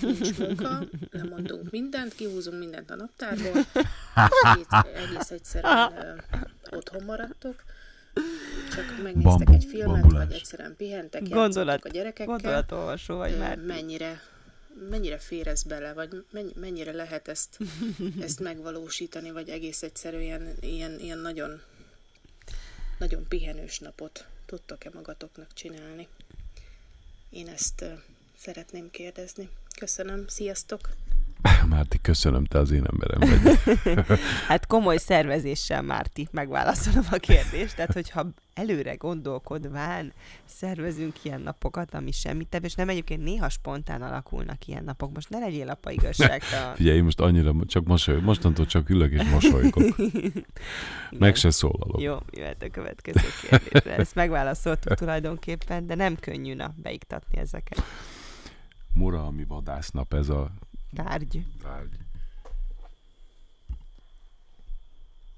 nincs 0.01 0.37
munka, 0.37 0.79
nem 1.11 1.27
mondunk 1.27 1.71
mindent, 1.71 2.15
kihúzunk 2.15 2.59
mindent 2.59 2.89
a 2.89 2.95
naptárból, 2.95 3.51
egész, 4.41 4.67
egész 4.93 5.31
egyszerűen 5.31 6.23
otthon 6.69 7.03
maradtok, 7.03 7.63
csak 8.75 8.85
megnéztek 9.03 9.21
Bambu- 9.23 9.53
egy 9.53 9.65
filmet, 9.65 10.01
bambulás. 10.01 10.27
vagy 10.27 10.35
egyszerűen 10.35 10.75
pihentek, 10.75 11.27
Gondolat, 11.29 11.85
a 11.85 11.89
gyerekekkel. 11.89 12.25
gondolatolvasó 12.25 13.15
vagy 13.15 13.37
már. 13.37 13.57
Mennyire, 13.57 14.21
mennyire 14.89 15.17
fér 15.17 15.47
ez 15.47 15.63
bele, 15.63 15.93
vagy 15.93 16.25
mennyi, 16.31 16.51
mennyire 16.55 16.91
lehet 16.91 17.27
ezt, 17.27 17.57
ezt 18.21 18.39
megvalósítani, 18.39 19.31
vagy 19.31 19.49
egész 19.49 19.83
egyszerűen 19.83 20.57
ilyen, 20.59 20.99
ilyen 20.99 21.17
nagyon, 21.17 21.61
nagyon 22.99 23.25
pihenős 23.27 23.79
napot 23.79 24.25
tudtok-e 24.45 24.89
magatoknak 24.93 25.53
csinálni? 25.53 26.07
Én 27.29 27.47
ezt 27.47 27.85
szeretném 28.37 28.89
kérdezni. 28.91 29.49
Köszönöm, 29.79 30.27
sziasztok! 30.27 30.89
Márti, 31.69 31.97
köszönöm, 32.01 32.45
te 32.45 32.59
az 32.59 32.71
én 32.71 32.85
emberem 32.91 33.19
vagy. 33.19 33.59
Hát 34.47 34.65
komoly 34.65 34.97
szervezéssel, 34.97 35.81
Márti, 35.81 36.27
megválaszolom 36.31 37.05
a 37.11 37.17
kérdést. 37.17 37.75
Tehát, 37.75 37.93
hogyha 37.93 38.27
előre 38.53 38.95
gondolkodván 38.95 40.13
szervezünk 40.45 41.23
ilyen 41.23 41.41
napokat, 41.41 41.93
ami 41.93 42.11
semmit 42.11 42.47
tevő, 42.47 42.65
és 42.65 42.75
nem 42.75 42.89
egyébként 42.89 43.23
néha 43.23 43.49
spontán 43.49 44.01
alakulnak 44.01 44.67
ilyen 44.67 44.83
napok. 44.83 45.13
Most 45.13 45.29
ne 45.29 45.39
legyél 45.39 45.69
apa 45.69 45.91
igazságtalan. 45.91 46.75
Figyelj, 46.75 46.97
én 46.97 47.03
most 47.03 47.19
annyira 47.19 47.53
csak 47.65 47.85
mosoly, 47.85 48.19
mostantól 48.19 48.65
csak 48.65 48.89
ülök 48.89 49.11
és 49.11 49.23
mosolygok. 49.23 49.95
Meg 51.09 51.35
se 51.35 51.49
szólalok. 51.49 52.01
Jó, 52.01 52.17
jöhet 52.31 52.63
a 52.63 52.69
következő 52.69 53.27
kérdésre. 53.41 53.95
Ezt 53.95 54.15
megválaszoltuk 54.15 54.93
tulajdonképpen, 54.93 55.87
de 55.87 55.95
nem 55.95 56.15
könnyű 56.15 56.53
na 56.53 56.73
beiktatni 56.81 57.37
ezeket. 57.37 57.83
Muralmi 58.93 59.43
vadásznap 59.43 60.13
ez 60.13 60.29
a 60.29 60.51
Tárgy. 60.95 61.45
tárgy. 61.61 61.97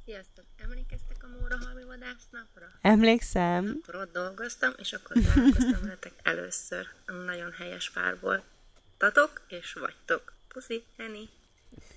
Sziasztok! 0.06 0.46
Emlékeztek 0.58 1.24
a 1.24 1.28
Mórahalmi 1.40 1.84
vadásznapra? 1.84 2.66
Emlékszem. 2.82 3.80
Akkor 3.82 4.02
ott 4.02 4.14
dolgoztam, 4.14 4.72
és 4.78 4.94
akkor 4.94 5.22
találkoztam 5.22 5.82
veletek 5.82 6.14
először. 6.24 6.88
Nagyon 7.26 7.52
helyes 7.52 7.90
pár 7.90 8.20
voltatok, 8.20 9.42
és 9.48 9.74
vagytok. 9.74 10.34
Puszi, 10.48 10.84
Eni! 10.98 11.30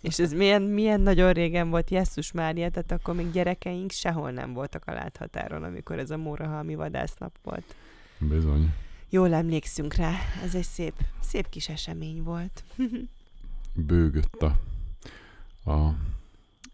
És 0.00 0.18
ez 0.18 0.32
milyen, 0.32 0.62
milyen 0.62 1.00
nagyon 1.00 1.32
régen 1.32 1.70
volt, 1.70 1.90
Jesszus 1.90 2.32
Mária, 2.32 2.70
tehát 2.70 2.90
akkor 2.90 3.14
még 3.14 3.30
gyerekeink 3.30 3.90
sehol 3.90 4.30
nem 4.30 4.52
voltak 4.52 4.82
a 4.86 4.92
láthatáron, 4.92 5.62
amikor 5.62 5.98
ez 5.98 6.10
a 6.10 6.16
Mórahalmi 6.16 6.74
vadásznap 6.74 7.38
volt. 7.42 7.74
Bizony. 8.18 8.74
Jól 9.08 9.34
emlékszünk 9.34 9.94
rá, 9.94 10.12
ez 10.44 10.54
egy 10.54 10.64
szép, 10.64 10.94
szép 11.20 11.48
kis 11.48 11.68
esemény 11.68 12.22
volt. 12.22 12.64
Bőgött 13.74 14.42
a, 14.42 14.58
a 15.70 15.94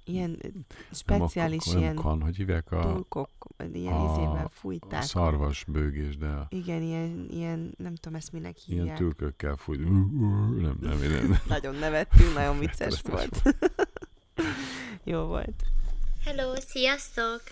ilyen 0.05 0.39
nem 0.43 0.65
speciális 0.93 1.67
a, 1.67 1.71
nem 1.73 1.81
ilyen 1.81 1.95
kan, 1.95 2.23
hogy 2.23 2.37
hívják 2.37 2.73
a, 2.73 2.81
tulkok, 2.81 3.31
ilyen 3.73 3.95
izével 4.11 4.51
fújták. 4.53 5.03
a 5.03 5.07
szarvas 5.07 5.65
bőgés, 5.65 6.17
de 6.17 6.27
a, 6.27 6.47
Igen, 6.51 6.83
ilyen, 6.83 7.27
ilyen, 7.31 7.75
nem 7.79 7.95
tudom 7.95 8.19
ezt 8.19 8.33
minek 8.33 8.57
ilyen 8.67 8.81
hívják. 8.81 8.99
tülkökkel 8.99 9.57
fújt. 9.57 9.81
Nem, 9.81 10.77
nem, 10.81 10.99
nem. 10.99 11.41
Nagyon 11.49 11.75
nevettünk, 11.75 12.35
nagyon 12.35 12.59
vicces 12.65 13.01
volt. 13.01 13.43
Jó 15.05 15.21
volt. 15.25 15.63
Hello, 16.25 16.55
sziasztok! 16.61 17.43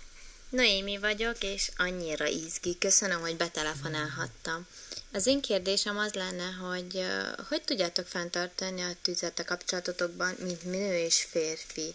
Noémi 0.51 0.99
vagyok, 0.99 1.37
és 1.41 1.71
annyira 1.77 2.27
izgi. 2.27 2.79
Köszönöm, 2.79 3.21
hogy 3.21 3.37
betelefonálhattam. 3.37 4.67
Az 5.13 5.27
én 5.27 5.41
kérdésem 5.41 5.99
az 5.99 6.13
lenne, 6.13 6.51
hogy 6.51 7.07
hogy 7.49 7.63
tudjátok 7.63 8.07
fenntartani 8.07 8.83
a 8.83 8.97
tüzet 9.03 9.39
a 9.39 9.45
kapcsolatotokban, 9.45 10.35
mint 10.39 10.65
nő 10.65 10.97
és 10.97 11.27
férfi, 11.31 11.95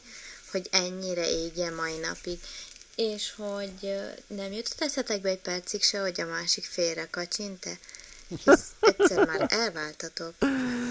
hogy 0.52 0.68
ennyire 0.72 1.30
égjen 1.30 1.73
mai 1.73 1.98
napig, 1.98 2.40
és 2.95 3.34
hogy 3.36 3.95
nem 4.27 4.52
jutott 4.52 4.81
eszetekbe 4.81 5.30
egy 5.30 5.40
percig 5.40 5.84
se, 5.84 5.99
hogy 5.99 6.22
a 6.22 6.26
másik 6.26 6.65
félre 6.65 7.07
kacsinte? 7.11 7.80
Hisz 8.44 8.65
egyszer 8.80 9.26
már 9.26 9.45
elváltatok. 9.49 10.34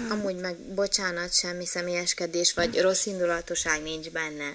Amúgy 0.09 0.35
meg 0.35 0.57
bocsánat, 0.57 1.33
semmi 1.33 1.65
személyeskedés 1.65 2.53
vagy 2.53 2.81
rossz 2.81 3.05
indulatúság 3.05 3.81
nincs 3.81 4.09
benne. 4.09 4.53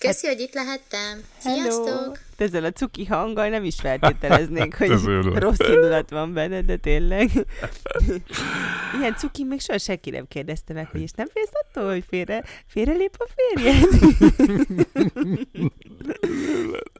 Köszi, 0.00 0.26
hogy 0.26 0.40
itt 0.40 0.54
lehettem. 0.54 1.20
Sziasztok! 1.38 1.86
Hello! 1.86 2.12
Ezzel 2.36 2.64
a 2.64 2.70
cuki 2.70 3.04
hanggal 3.04 3.48
nem 3.48 3.64
is 3.64 3.74
feltételeznénk, 3.80 4.74
hogy 4.78 4.90
rossz 5.34 5.58
indulat 5.58 6.10
van 6.10 6.32
benne, 6.32 6.60
de 6.60 6.76
tényleg. 6.76 7.30
Ilyen 8.98 9.14
cuki 9.16 9.44
még 9.44 9.60
soha 9.60 9.78
senki 9.78 10.10
nem 10.10 10.28
kérdezte 10.28 10.72
meg, 10.72 10.88
hogy 10.90 11.00
és 11.00 11.10
nem 11.10 11.26
félsz 11.26 11.50
attól, 11.52 11.90
hogy 11.90 12.04
félre, 12.08 12.44
félrelép 12.66 13.16
a 13.18 13.26
férjed? 13.34 13.88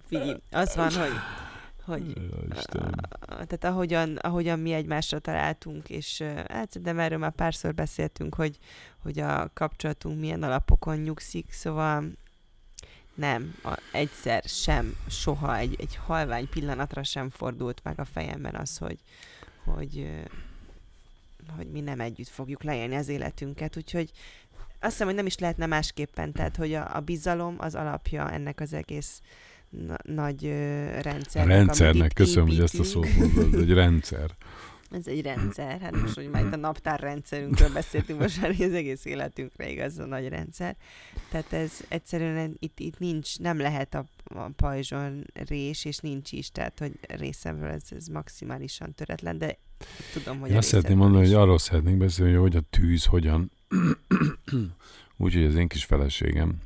Figyelj, 0.09 0.37
az 0.51 0.75
van, 0.75 0.93
hogy 0.93 1.13
hogy 1.85 2.13
tehát 3.27 3.65
ahogyan, 3.65 4.17
ahogyan 4.17 4.59
mi 4.59 4.73
egymásra 4.73 5.19
találtunk, 5.19 5.89
és 5.89 6.23
hát 6.49 6.71
szerintem 6.71 6.99
erről 6.99 7.19
már 7.19 7.33
párszor 7.33 7.75
beszéltünk, 7.75 8.35
hogy, 8.35 8.59
hogy 9.03 9.19
a 9.19 9.51
kapcsolatunk 9.55 10.21
milyen 10.21 10.43
alapokon 10.43 10.97
nyugszik, 10.97 11.53
szóval 11.53 12.05
nem, 13.21 13.55
a, 13.63 13.79
egyszer 13.93 14.43
sem, 14.47 14.97
soha 15.09 15.57
egy, 15.57 15.77
egy 15.79 15.97
halvány 15.97 16.49
pillanatra 16.49 17.03
sem 17.03 17.31
fordult 17.31 17.81
meg 17.85 18.01
a 18.01 18.05
fejemben 18.05 18.55
az, 18.55 18.77
hogy, 18.77 18.99
hogy, 19.65 20.11
hogy 21.57 21.71
mi 21.71 21.81
nem 21.81 22.01
együtt 22.01 22.29
fogjuk 22.29 22.63
leélni 22.63 22.95
az 22.95 23.09
életünket, 23.09 23.77
úgyhogy 23.77 24.11
azt 24.81 24.93
hiszem, 24.93 25.07
hogy 25.07 25.17
nem 25.17 25.27
is 25.27 25.39
lehetne 25.39 25.67
másképpen, 25.67 26.33
tehát 26.33 26.57
hogy 26.57 26.75
a, 26.75 26.97
a 26.97 27.01
bizalom 27.01 27.55
az 27.59 27.75
alapja 27.75 28.31
ennek 28.31 28.61
az 28.61 28.73
egész 28.73 29.21
na, 29.69 29.97
nagy 30.03 30.45
ö, 30.45 30.85
rendszernek. 31.01 31.57
amit 31.57 31.67
Rendszernek, 31.67 32.13
köszönöm, 32.13 32.47
hogy 32.47 32.61
ezt 32.61 32.75
a 32.75 32.83
építünk. 32.83 33.07
szót 33.07 33.35
mondod, 33.35 33.61
egy 33.61 33.73
rendszer. 33.73 34.31
Ez 34.91 35.07
egy 35.07 35.23
rendszer, 35.23 35.81
hát 35.81 36.01
most, 36.01 36.15
hogy 36.15 36.31
már 36.31 36.45
itt 36.45 36.53
a 36.53 36.57
naptárrendszerünkről 36.57 37.73
beszéltünk, 37.73 38.21
most 38.21 38.41
már 38.41 38.51
az 38.51 38.73
egész 38.73 39.05
életünkre 39.05 39.71
igaz 39.71 39.99
a 39.99 40.05
nagy 40.05 40.29
rendszer. 40.29 40.77
Tehát 41.29 41.53
ez 41.53 41.73
egyszerűen 41.89 42.57
itt, 42.59 42.79
itt 42.79 42.99
nincs, 42.99 43.39
nem 43.39 43.59
lehet 43.59 43.95
a, 43.95 44.05
a 44.25 44.49
pajzson 44.57 45.25
rés, 45.35 45.85
és 45.85 45.99
nincs 45.99 46.33
is, 46.33 46.51
tehát 46.51 46.79
hogy 46.79 46.93
részemről 47.01 47.71
ez, 47.71 47.83
ez 47.91 48.07
maximálisan 48.07 48.95
töretlen, 48.95 49.39
de 49.39 49.59
tudom, 50.13 50.41
hogy 50.41 50.51
Én 50.51 50.57
azt 50.57 50.69
szeretném 50.69 50.97
mondani, 50.97 51.25
is. 51.25 51.31
hogy 51.31 51.41
arról 51.41 51.59
szeretnénk 51.59 51.99
beszélni, 51.99 52.33
hogy 52.33 52.41
hogy 52.41 52.57
a 52.57 52.67
tűz 52.71 53.05
hogyan, 53.05 53.51
úgyhogy 55.17 55.45
az 55.45 55.55
én 55.55 55.69
kis 55.69 55.85
feleségem 55.85 56.63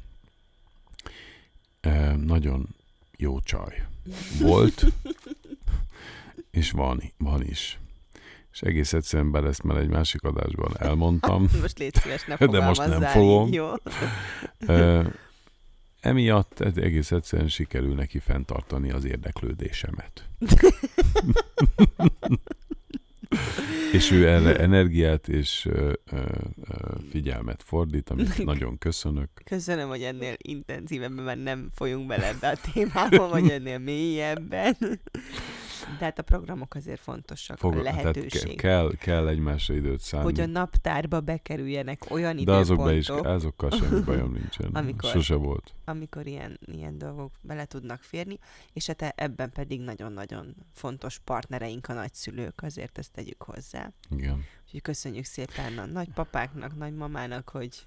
eh, 1.80 2.16
nagyon 2.16 2.74
jó 3.16 3.40
csaj 3.40 3.86
volt, 4.40 4.84
és 6.50 6.70
van, 6.70 7.02
van 7.16 7.42
is. 7.42 7.78
És 8.54 8.60
egész 8.60 8.92
egyszerűen 8.92 9.30
bele 9.30 9.48
ezt 9.48 9.62
már 9.62 9.76
egy 9.76 9.88
másik 9.88 10.22
adásban 10.22 10.72
elmondtam. 10.78 11.48
Most 11.60 11.78
légy 11.78 11.94
szíves, 11.94 12.24
ne 12.24 12.36
De 12.46 12.60
most 12.66 12.86
nem 12.86 13.00
fogom. 13.02 13.52
jó? 13.52 13.72
Ö, 14.66 15.02
emiatt 16.00 16.60
egész 16.60 17.10
egyszerűen 17.12 17.48
sikerül 17.48 17.94
neki 17.94 18.18
fenntartani 18.18 18.90
az 18.90 19.04
érdeklődésemet. 19.04 20.28
és 23.92 24.10
ő 24.10 24.28
erre 24.28 24.58
energiát 24.58 25.28
és 25.28 25.66
ö, 25.66 25.92
ö, 26.10 26.16
ö, 26.16 26.74
figyelmet 27.10 27.62
fordít, 27.62 28.10
amit 28.10 28.44
nagyon 28.44 28.78
köszönök. 28.78 29.28
Köszönöm, 29.44 29.88
hogy 29.88 30.02
ennél 30.02 30.34
intenzívebben 30.36 31.38
nem 31.38 31.68
folyunk 31.74 32.06
bele 32.06 32.26
ebbe 32.28 32.48
a 32.48 32.56
témába, 32.72 33.28
vagy 33.28 33.48
ennél 33.50 33.78
mélyebben. 33.78 34.76
De 35.98 36.04
hát 36.04 36.18
a 36.18 36.22
programok 36.22 36.74
azért 36.74 37.00
fontosak, 37.00 37.58
Fog, 37.58 37.76
a 37.76 37.82
tehát 37.82 38.02
lehetőség. 38.02 38.46
ke- 38.46 38.56
kell, 38.56 38.90
kell 38.98 39.28
egymásra 39.28 39.74
időt 39.74 40.00
szállni. 40.00 40.24
hogy 40.24 40.40
a 40.40 40.46
naptárba 40.46 41.20
bekerüljenek 41.20 42.02
olyan 42.10 42.44
De 42.44 42.52
azok 42.52 42.84
be 42.84 42.94
is, 42.94 43.04
időpontok, 43.04 43.32
azokkal 43.32 43.70
semmi 43.70 44.00
bajom 44.00 44.32
nincsen. 44.32 44.70
amikor, 44.82 45.10
Sose 45.10 45.34
volt. 45.34 45.74
amikor 45.84 46.26
ilyen, 46.26 46.58
ilyen 46.66 46.98
dolgok 46.98 47.32
bele 47.40 47.64
tudnak 47.64 48.02
férni, 48.02 48.38
és 48.72 48.86
hát 48.86 49.02
ebben 49.02 49.50
pedig 49.52 49.80
nagyon-nagyon 49.80 50.54
fontos 50.72 51.18
partnereink 51.24 51.88
a 51.88 51.92
nagyszülők, 51.92 52.62
azért 52.62 52.98
ezt 52.98 53.12
tegyük 53.12 53.42
hozzá. 53.42 53.92
Igen. 54.10 54.44
Úgyhogy 54.64 54.82
köszönjük 54.82 55.24
szépen 55.24 55.78
a 55.78 55.86
nagypapáknak, 55.86 56.76
nagymamának, 56.76 57.48
hogy 57.48 57.86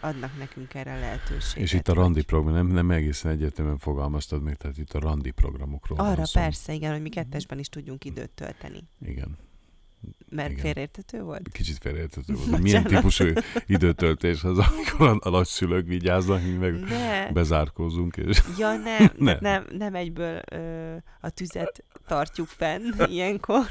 adnak 0.00 0.38
nekünk 0.38 0.74
erre 0.74 0.98
lehetőséget. 0.98 1.62
És 1.64 1.72
itt 1.72 1.88
a 1.88 1.92
randi 1.94 2.22
program, 2.22 2.54
nem, 2.54 2.66
nem 2.66 2.90
egészen 2.90 3.30
egyértelműen 3.30 3.78
fogalmaztad 3.78 4.42
még, 4.42 4.54
tehát 4.56 4.78
itt 4.78 4.92
a 4.92 4.98
randi 5.00 5.30
programokról 5.30 5.98
van 5.98 6.06
Arra 6.06 6.24
szó. 6.26 6.40
persze, 6.40 6.72
igen, 6.72 6.92
hogy 6.92 7.02
mi 7.02 7.08
kettesben 7.08 7.58
is 7.58 7.68
tudjunk 7.68 8.04
időt 8.04 8.30
tölteni. 8.30 8.88
Igen. 9.04 9.38
Mert 10.28 10.50
Igen. 10.50 10.62
félreértető 10.62 11.22
volt? 11.22 11.48
Kicsit 11.52 11.78
félreértető 11.78 12.34
volt. 12.34 12.48
hogy 12.50 12.60
Milyen 12.60 12.82
Bocsánat. 12.82 13.02
típusú 13.04 13.40
időtöltés 13.66 14.44
az, 14.44 14.58
amikor 14.58 15.18
a, 15.20 15.30
nagyszülők 15.30 15.86
vigyáznak, 15.86 16.42
mi 16.42 16.50
meg 16.50 16.80
Ne. 16.80 17.32
bezárkózunk. 17.32 18.16
És... 18.16 18.42
Ja, 18.58 18.76
nem, 18.98 19.10
ne. 19.18 19.32
nem, 19.32 19.38
nem, 19.40 19.64
nem 19.78 19.94
egyből 19.94 20.40
ö, 20.50 20.94
a 21.20 21.30
tüzet 21.30 21.84
tartjuk 22.06 22.46
fenn 22.48 22.82
ilyenkor, 23.08 23.66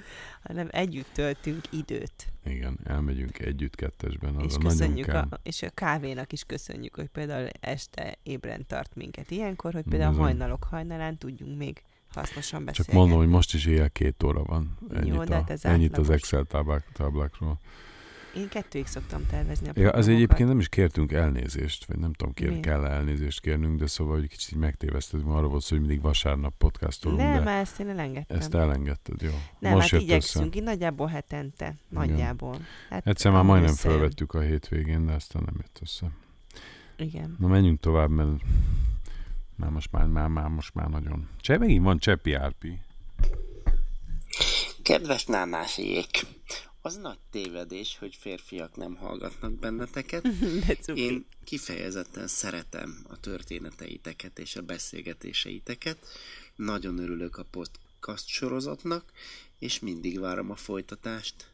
hanem 0.46 0.68
együtt 0.70 1.08
töltünk 1.12 1.60
időt. 1.70 2.32
Igen, 2.44 2.78
elmegyünk 2.84 3.38
együtt 3.38 3.74
kettesben, 3.74 4.34
és 4.38 4.44
az 4.44 4.56
nagyon 4.56 4.68
köszönjük 4.68 5.06
kell. 5.06 5.26
a, 5.30 5.40
és 5.42 5.62
a 5.62 5.70
kávénak 5.70 6.32
is 6.32 6.44
köszönjük, 6.44 6.94
hogy 6.94 7.08
például 7.08 7.48
este 7.60 8.18
ébren 8.22 8.66
tart 8.66 8.94
minket 8.94 9.30
ilyenkor, 9.30 9.72
hogy 9.72 9.84
például 9.88 10.10
Bizony. 10.10 10.26
hajnalok 10.26 10.64
hajnalán 10.64 11.18
tudjunk 11.18 11.58
még 11.58 11.82
hasznosan 12.14 12.58
Csak 12.58 12.64
beszélgetni. 12.66 12.98
mondom, 12.98 13.18
hogy 13.18 13.28
most 13.28 13.54
is 13.54 13.66
éjjel 13.66 13.90
két 13.90 14.22
óra 14.22 14.42
van. 14.44 14.78
Ennyit, 14.94 15.14
Jó, 15.14 15.24
de 15.24 15.34
a, 15.34 15.44
hát 15.48 15.64
ennyit 15.64 15.98
az. 15.98 16.10
Excel 16.10 16.44
táblák, 16.44 16.88
táblákról. 16.92 17.58
Én 18.36 18.48
kettőig 18.48 18.86
szoktam 18.86 19.26
tervezni 19.26 19.68
a 19.68 19.72
Ja, 19.74 19.90
az 19.90 20.08
egyébként 20.08 20.48
nem 20.48 20.58
is 20.58 20.68
kértünk 20.68 21.12
elnézést, 21.12 21.84
vagy 21.84 21.98
nem 21.98 22.12
tudom, 22.12 22.34
kér, 22.34 22.60
kell 22.60 22.84
elnézést 22.84 23.40
kérnünk, 23.40 23.78
de 23.78 23.86
szóval, 23.86 24.18
hogy 24.18 24.28
kicsit 24.28 24.52
így 24.52 24.58
megtévesztedünk, 24.58 25.28
arra 25.30 25.46
volt 25.48 25.62
szó, 25.62 25.76
hogy 25.76 25.86
mindig 25.86 26.00
vasárnap 26.02 26.54
podcastolunk, 26.58 27.20
Nem, 27.20 27.44
de 27.44 27.50
ezt 27.50 27.80
én 27.80 27.88
elengedtem. 27.88 28.38
ezt 28.38 28.54
elengedted, 28.54 29.22
jó. 29.22 29.30
Nem, 29.58 29.72
Most 29.72 29.90
hát 29.90 30.00
igyekszünk, 30.00 30.46
össze. 30.46 30.56
így 30.58 30.62
nagyjából 30.62 31.06
hetente, 31.06 31.74
nagyjából. 31.88 32.56
Hát 32.90 33.06
Egyszer 33.06 33.32
már 33.32 33.44
majdnem 33.44 33.70
összejön. 33.70 33.98
felvettük 33.98 34.34
a 34.34 34.40
hétvégén, 34.40 35.06
de 35.06 35.12
aztán 35.12 35.42
nem 35.44 35.54
jött 35.60 35.78
össze. 35.82 36.06
Igen. 36.96 37.36
Na 37.38 37.46
menjünk 37.46 37.80
tovább, 37.80 38.10
mert 38.10 38.28
már 39.56 39.70
most 39.70 39.92
már, 39.92 40.06
már, 40.06 40.28
már 40.28 40.48
most 40.48 40.74
már 40.74 40.88
nagyon. 40.88 41.28
Cseh, 41.40 41.58
megint 41.58 41.84
van 41.84 41.98
Cseppi 41.98 42.32
Árpi. 42.34 42.78
Kedves 44.82 45.24
nánásiék! 45.26 46.06
Az 46.84 46.96
nagy 46.96 47.18
tévedés, 47.30 47.96
hogy 47.98 48.14
férfiak 48.14 48.76
nem 48.76 48.94
hallgatnak 48.96 49.52
benneteket. 49.52 50.28
Én 50.94 51.26
kifejezetten 51.44 52.26
szeretem 52.26 53.04
a 53.08 53.20
történeteiteket 53.20 54.38
és 54.38 54.56
a 54.56 54.62
beszélgetéseiteket. 54.62 55.98
Nagyon 56.56 56.98
örülök 56.98 57.36
a 57.36 57.44
podcast 57.50 58.26
sorozatnak, 58.26 59.04
és 59.58 59.78
mindig 59.78 60.20
várom 60.20 60.50
a 60.50 60.54
folytatást. 60.54 61.50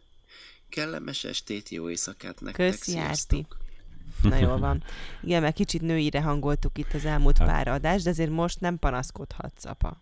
Kellemes 0.69 1.25
estét, 1.25 1.69
jó 1.69 1.91
éjszakát 1.91 2.41
nektek, 2.41 2.71
Köszi, 2.71 2.91
sziasztok! 2.91 3.47
Árpi. 3.51 4.29
Na 4.29 4.37
jól 4.37 4.59
van. 4.59 4.85
Igen, 5.23 5.43
mert 5.43 5.55
kicsit 5.55 5.81
nőire 5.81 6.21
hangoltuk 6.21 6.79
itt 6.79 6.93
az 6.93 7.05
elmúlt 7.05 7.39
Hát. 7.39 7.47
pár 7.49 7.69
adást, 7.69 8.05
de 8.05 8.11
azért 8.11 8.31
most 8.31 8.61
nem 8.61 8.79
panaszkodhatsz, 8.79 9.65
apa. 9.65 10.01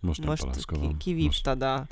Most 0.00 0.18
nem 0.20 0.28
most 0.28 0.42
panaszkodom. 0.42 0.96
ki, 0.98 1.04
kivívtad 1.04 1.62
a 1.62 1.86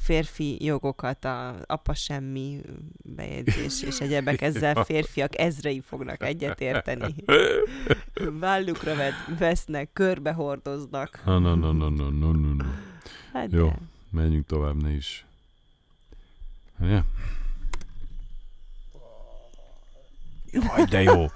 férfi 0.00 0.64
jogokat, 0.64 1.24
a 1.24 1.54
apa 1.66 1.94
semmi 1.94 2.60
bejegyzés 3.04 3.82
és 3.82 4.00
egyebek, 4.00 4.40
ezzel 4.50 4.84
férfiak 4.84 5.38
ezrei 5.38 5.80
fognak 5.80 6.22
egyetérteni. 6.22 7.14
Vállukra 8.40 8.94
vet, 8.94 9.14
vesznek, 9.38 9.92
körbe 9.92 10.32
hordoznak. 10.32 11.22
No, 11.24 11.38
no, 11.38 11.54
no, 11.54 11.72
no, 11.72 11.88
no, 11.88 12.10
no, 12.10 12.32
no, 12.32 12.52
no. 12.52 12.64
Hát 13.32 13.52
Jó, 13.52 13.66
de. 13.66 13.78
menjünk 14.10 14.46
tovább, 14.46 14.82
ne 14.82 14.90
is. 14.90 15.24
Ja. 16.80 17.04
Jaj, 20.52 20.84
de 20.84 21.02
jó. 21.02 21.26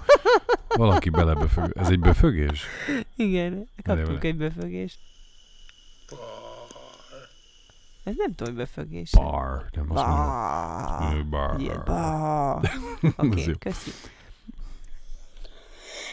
Valaki 0.67 1.09
belebefög. 1.09 1.71
Ez 1.77 1.89
egy 1.89 1.99
befögés? 1.99 2.65
Igen, 3.15 3.69
kaptunk 3.83 4.23
egy 4.23 4.37
befögést. 4.37 4.99
Ez 8.05 8.13
nem 8.17 8.35
tudom, 8.35 8.55
hogy 8.55 8.63
befögés. 8.65 9.09
Bar. 9.11 9.65
Nem 9.71 9.91
azt 9.91 10.05
Bar. 10.05 10.99
mondom. 10.99 11.29
Bar. 11.29 11.59
Ilyen 11.61 11.81
bar. 11.85 12.69
Oké, 13.25 13.43
jó. 13.43 13.53
köszi. 13.59 13.91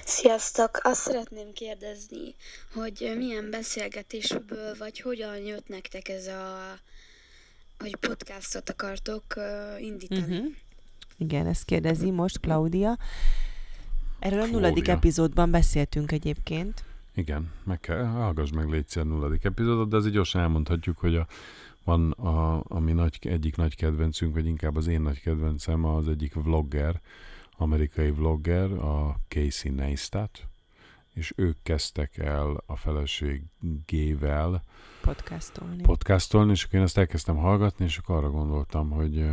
Sziasztok! 0.05 0.81
Azt 0.83 1.01
szeretném 1.01 1.53
kérdezni, 1.53 2.35
hogy 2.75 3.15
milyen 3.17 3.51
beszélgetésből, 3.51 4.75
vagy 4.79 5.01
hogyan 5.01 5.37
jött 5.37 5.69
nektek 5.69 6.09
ez 6.09 6.27
a, 6.27 6.59
hogy 7.79 7.97
podcastot 7.97 8.71
akartok 8.71 9.23
uh, 9.37 9.83
indítani. 9.83 10.21
Uh-huh. 10.21 10.47
Igen, 11.19 11.47
ezt 11.47 11.65
kérdezi 11.65 12.11
most 12.11 12.41
Claudia. 12.41 12.99
Erről 14.19 14.41
a 14.41 14.47
nulladik 14.47 14.83
Claudia. 14.83 14.95
epizódban 14.95 15.51
beszéltünk 15.51 16.13
egyébként. 16.13 16.85
Igen, 17.15 17.53
meg 17.65 17.81
kell, 17.81 18.05
hallgass 18.05 18.51
meg 18.51 18.69
légy 18.69 18.85
a 18.95 19.03
nulladik 19.03 19.45
epizódot, 19.45 19.89
de 19.89 19.97
azért 19.97 20.15
gyorsan 20.15 20.41
elmondhatjuk, 20.41 20.99
hogy 20.99 21.17
a 21.17 21.27
Van, 21.85 22.11
a, 22.11 22.63
ami 22.65 22.93
nagy, 22.93 23.19
egyik 23.21 23.57
nagy 23.57 23.77
kedvencünk, 23.77 24.35
vagy 24.35 24.47
inkább 24.47 24.77
az 24.77 24.87
én 24.87 25.01
nagy 25.01 25.21
kedvencem, 25.21 25.85
az 25.85 26.09
egyik 26.09 26.35
vlogger, 26.35 27.01
amerikai 27.57 28.11
vlogger, 28.11 28.73
a 28.73 29.21
Casey 29.29 29.71
Neistat, 29.71 30.47
és 31.13 31.33
ők 31.37 31.57
kezdtek 31.63 32.17
el 32.19 32.63
a 32.67 32.77
feleségével 32.77 34.65
Podcastolni. 35.01 35.83
podcastolni, 35.83 36.51
és 36.51 36.65
akkor 36.65 36.79
én 36.79 36.85
ezt 36.85 36.99
elkezdtem 36.99 37.37
hallgatni, 37.37 37.85
és 37.85 37.99
akkor 37.99 38.17
arra 38.17 38.31
gondoltam, 38.31 38.91
hogy 38.91 39.27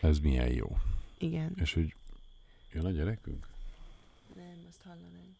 ez 0.00 0.18
milyen 0.18 0.52
jó. 0.52 0.76
Igen. 1.18 1.52
És 1.56 1.74
hogy 1.74 1.94
jön 2.72 2.84
a 2.84 2.90
gyerekünk? 2.90 3.46
Nem, 4.34 4.64
azt 4.68 4.82
hallanánk. 4.82 5.36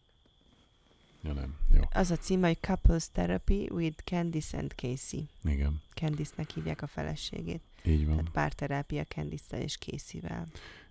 Ja 1.23 1.33
nem, 1.33 1.55
jó. 1.73 1.81
Az 1.93 2.11
a 2.11 2.15
címe, 2.15 2.47
hogy 2.47 2.59
Couples 2.59 3.09
Therapy 3.11 3.69
with 3.73 4.03
Candice 4.03 4.57
and 4.57 4.73
Casey. 4.75 5.27
Igen. 5.43 5.81
Candice-nek 5.93 6.51
hívják 6.51 6.81
a 6.81 6.87
feleségét. 6.87 7.61
Így 7.83 8.05
van. 8.05 8.15
Tehát 8.15 8.31
párterápia 8.31 9.03
candice 9.03 9.63
és 9.63 9.77
Casey-vel. 9.77 10.47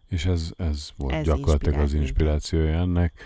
És 0.09 0.24
ez, 0.24 0.51
ez 0.57 0.90
volt 0.97 1.15
Ez 1.15 1.24
gyakorlatilag 1.24 1.78
az 1.78 1.94
inspirációja 1.94 2.78
ennek. 2.78 3.23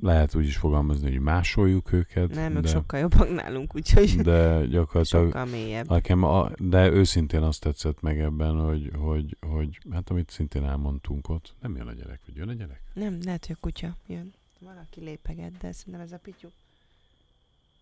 Lehet 0.00 0.34
úgy 0.34 0.46
is 0.46 0.56
fogalmazni, 0.56 1.10
hogy 1.10 1.20
másoljuk 1.20 1.92
őket. 1.92 2.34
Nem, 2.34 2.56
ők 2.56 2.62
de, 2.62 2.68
sokkal 2.68 3.00
jobbak 3.00 3.34
nálunk, 3.34 3.74
úgyhogy 3.74 4.16
de 4.16 4.66
gyakorlatilag 4.66 5.24
sokkal 5.24 5.44
mélyebb. 5.44 5.88
Nekem 5.88 6.22
a, 6.22 6.48
de 6.58 6.90
őszintén 6.90 7.42
azt 7.42 7.60
tetszett 7.60 8.00
meg 8.00 8.20
ebben, 8.20 8.54
hogy, 8.54 8.90
hogy, 8.98 9.36
hogy 9.40 9.78
hát 9.90 10.10
amit 10.10 10.30
szintén 10.30 10.64
elmondtunk 10.64 11.28
ott, 11.28 11.54
nem 11.60 11.76
jön 11.76 11.86
a 11.86 11.92
gyerek, 11.92 12.20
vagy 12.26 12.36
jön 12.36 12.48
a 12.48 12.52
gyerek? 12.52 12.82
Nem, 12.92 13.18
lehet, 13.24 13.46
hogy 13.46 13.56
a 13.58 13.60
kutya 13.60 13.96
jön. 14.06 14.34
Valaki 14.58 15.00
lépeget, 15.00 15.52
de 15.52 15.72
szerintem 15.72 16.02
ez 16.02 16.12
a 16.12 16.18
pityu. 16.18 16.48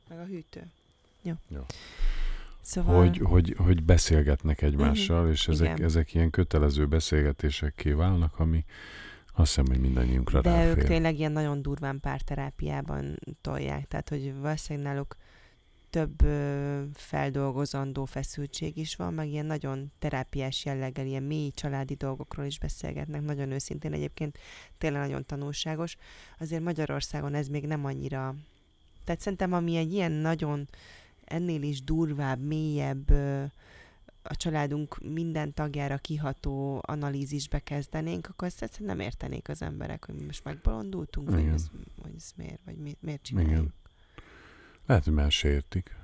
Meg 0.09 0.19
a 0.19 0.25
hűtő. 0.25 0.71
Jó. 1.23 1.33
Jó. 1.49 1.61
Szóval... 2.61 2.99
Hogy, 2.99 3.19
hogy, 3.19 3.55
hogy 3.59 3.83
beszélgetnek 3.83 4.63
egymással, 4.63 5.23
Mhm, 5.23 5.31
és 5.31 5.49
ezek, 5.49 5.69
igen. 5.75 5.87
ezek 5.87 6.15
ilyen 6.15 6.31
kötelező 6.31 6.87
beszélgetésekké 6.87 7.91
válnak, 7.93 8.39
ami 8.39 8.65
azt 9.35 9.49
hiszem, 9.55 9.65
hogy 9.67 9.81
mindannyiunkra 9.81 10.41
De 10.41 10.67
ők 10.67 10.75
ráfér. 10.75 10.85
tényleg 10.89 11.19
ilyen 11.19 11.33
nagyon 11.33 11.63
durván 11.63 12.01
párterápiában 12.01 13.19
tolják, 13.41 13.87
tehát 13.89 14.09
hogy 14.09 14.35
valószínűleg 14.41 14.93
náluk 14.93 15.17
több 15.95 16.23
ö, 16.23 16.83
feldolgozandó 16.95 18.05
feszültség 18.05 18.77
is 18.77 18.97
van, 18.97 19.15
meg 19.15 19.29
ilyen 19.29 19.47
nagyon 19.47 19.93
terápiás 19.99 20.65
jelleggel, 20.65 21.07
ilyen 21.07 21.23
mély 21.23 21.51
családi 21.51 21.95
dolgokról 21.95 22.47
is 22.47 22.59
beszélgetnek, 22.59 23.23
nagyon 23.23 23.51
őszintén 23.51 23.93
egyébként 23.93 24.39
tényleg 24.79 25.01
nagyon 25.01 25.27
tanulságos. 25.27 25.97
Azért 26.39 26.62
Magyarországon 26.62 27.35
ez 27.35 27.49
még 27.49 27.66
nem 27.66 27.85
annyira... 27.85 28.35
Tehát 29.05 29.21
szerintem 29.21 29.53
ami 29.53 29.77
egy 29.77 29.93
ilyen 29.93 30.12
nagyon 30.12 30.69
ennél 31.25 31.62
is 31.62 31.83
durvább, 31.83 32.41
mélyebb 32.41 33.11
ö, 33.11 33.45
a 34.23 34.37
családunk 34.37 34.99
minden 34.99 35.55
tagjára 35.55 35.97
kiható 35.97 36.81
analízisbe 36.87 37.59
kezdenénk, 37.59 38.29
akkor 38.29 38.49
ezt 38.49 38.62
egyszerűen 38.62 38.97
nem 38.97 39.07
értenék 39.07 39.49
az 39.49 39.62
emberek, 39.62 40.05
hogy 40.05 40.15
mi 40.15 40.25
most 40.25 40.45
megbolondultunk, 40.45 41.31
vagy 41.31 41.41
Igen. 41.41 41.53
ez, 41.53 41.66
vagy 42.03 42.12
ez 42.16 42.31
miért, 42.37 42.61
vagy 42.65 42.77
mi, 42.77 42.97
miért 43.01 43.23
csináljuk. 43.23 43.51
Igen. 43.53 43.73
Lehet, 44.86 45.05
hogy 45.05 45.12
már 45.12 45.32
se 45.32 45.48
értik. 45.48 45.97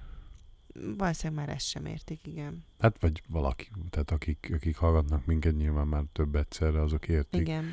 Valószínűleg 0.96 1.46
már 1.46 1.56
ezt 1.56 1.66
sem 1.66 1.86
értik, 1.86 2.26
igen. 2.26 2.64
Hát 2.78 3.00
vagy 3.00 3.22
valaki, 3.28 3.68
tehát 3.90 4.10
akik, 4.10 4.50
akik 4.54 4.76
hallgatnak 4.76 5.26
minket, 5.26 5.56
nyilván 5.56 5.86
már 5.86 6.02
több 6.12 6.34
egyszerre, 6.34 6.82
azok 6.82 7.08
értik. 7.08 7.40
Igen. 7.40 7.64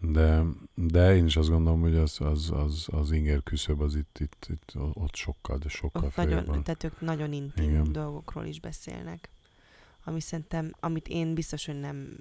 De, 0.00 0.42
de 0.74 1.16
én 1.16 1.26
is 1.26 1.36
azt 1.36 1.48
gondolom, 1.48 1.80
hogy 1.80 1.96
az, 1.96 2.20
az, 2.20 2.50
az, 2.50 2.86
az 2.90 3.10
inger 3.10 3.42
küszöb 3.42 3.80
az 3.80 3.94
itt, 3.96 4.18
itt, 4.18 4.46
itt 4.50 4.72
ott 4.92 5.14
sokkal, 5.14 5.58
de 5.58 5.68
sokkal 5.68 6.04
Ott 6.04 6.16
nagyon, 6.16 6.44
van. 6.44 6.62
tehát 6.62 6.84
ők 6.84 7.00
nagyon 7.00 7.32
intim 7.32 7.68
Igen. 7.70 7.92
dolgokról 7.92 8.44
is 8.44 8.60
beszélnek. 8.60 9.28
Ami 10.04 10.20
szerintem, 10.20 10.74
amit 10.80 11.08
én 11.08 11.34
biztos, 11.34 11.66
hogy 11.66 11.80
nem, 11.80 12.16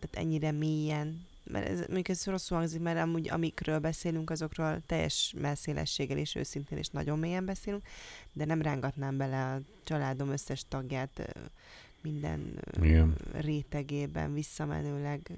tehát 0.00 0.26
ennyire 0.26 0.50
mélyen, 0.50 1.26
mert 1.50 1.68
ez, 1.68 1.78
mondjuk 1.78 2.08
ez 2.08 2.24
rosszul 2.24 2.56
hangzik, 2.56 2.80
mert 2.80 2.98
amúgy 2.98 3.28
amikről 3.30 3.78
beszélünk, 3.78 4.30
azokról 4.30 4.82
teljes 4.86 5.34
messzélességgel 5.40 6.18
és 6.18 6.34
őszintén 6.34 6.78
és 6.78 6.88
nagyon 6.88 7.18
mélyen 7.18 7.44
beszélünk, 7.44 7.82
de 8.32 8.44
nem 8.44 8.62
rángatnám 8.62 9.16
bele 9.16 9.52
a 9.52 9.60
családom 9.84 10.30
összes 10.30 10.64
tagját 10.68 11.34
minden 12.02 12.60
Igen. 12.82 13.14
rétegében 13.32 14.32
visszamenőleg 14.32 15.30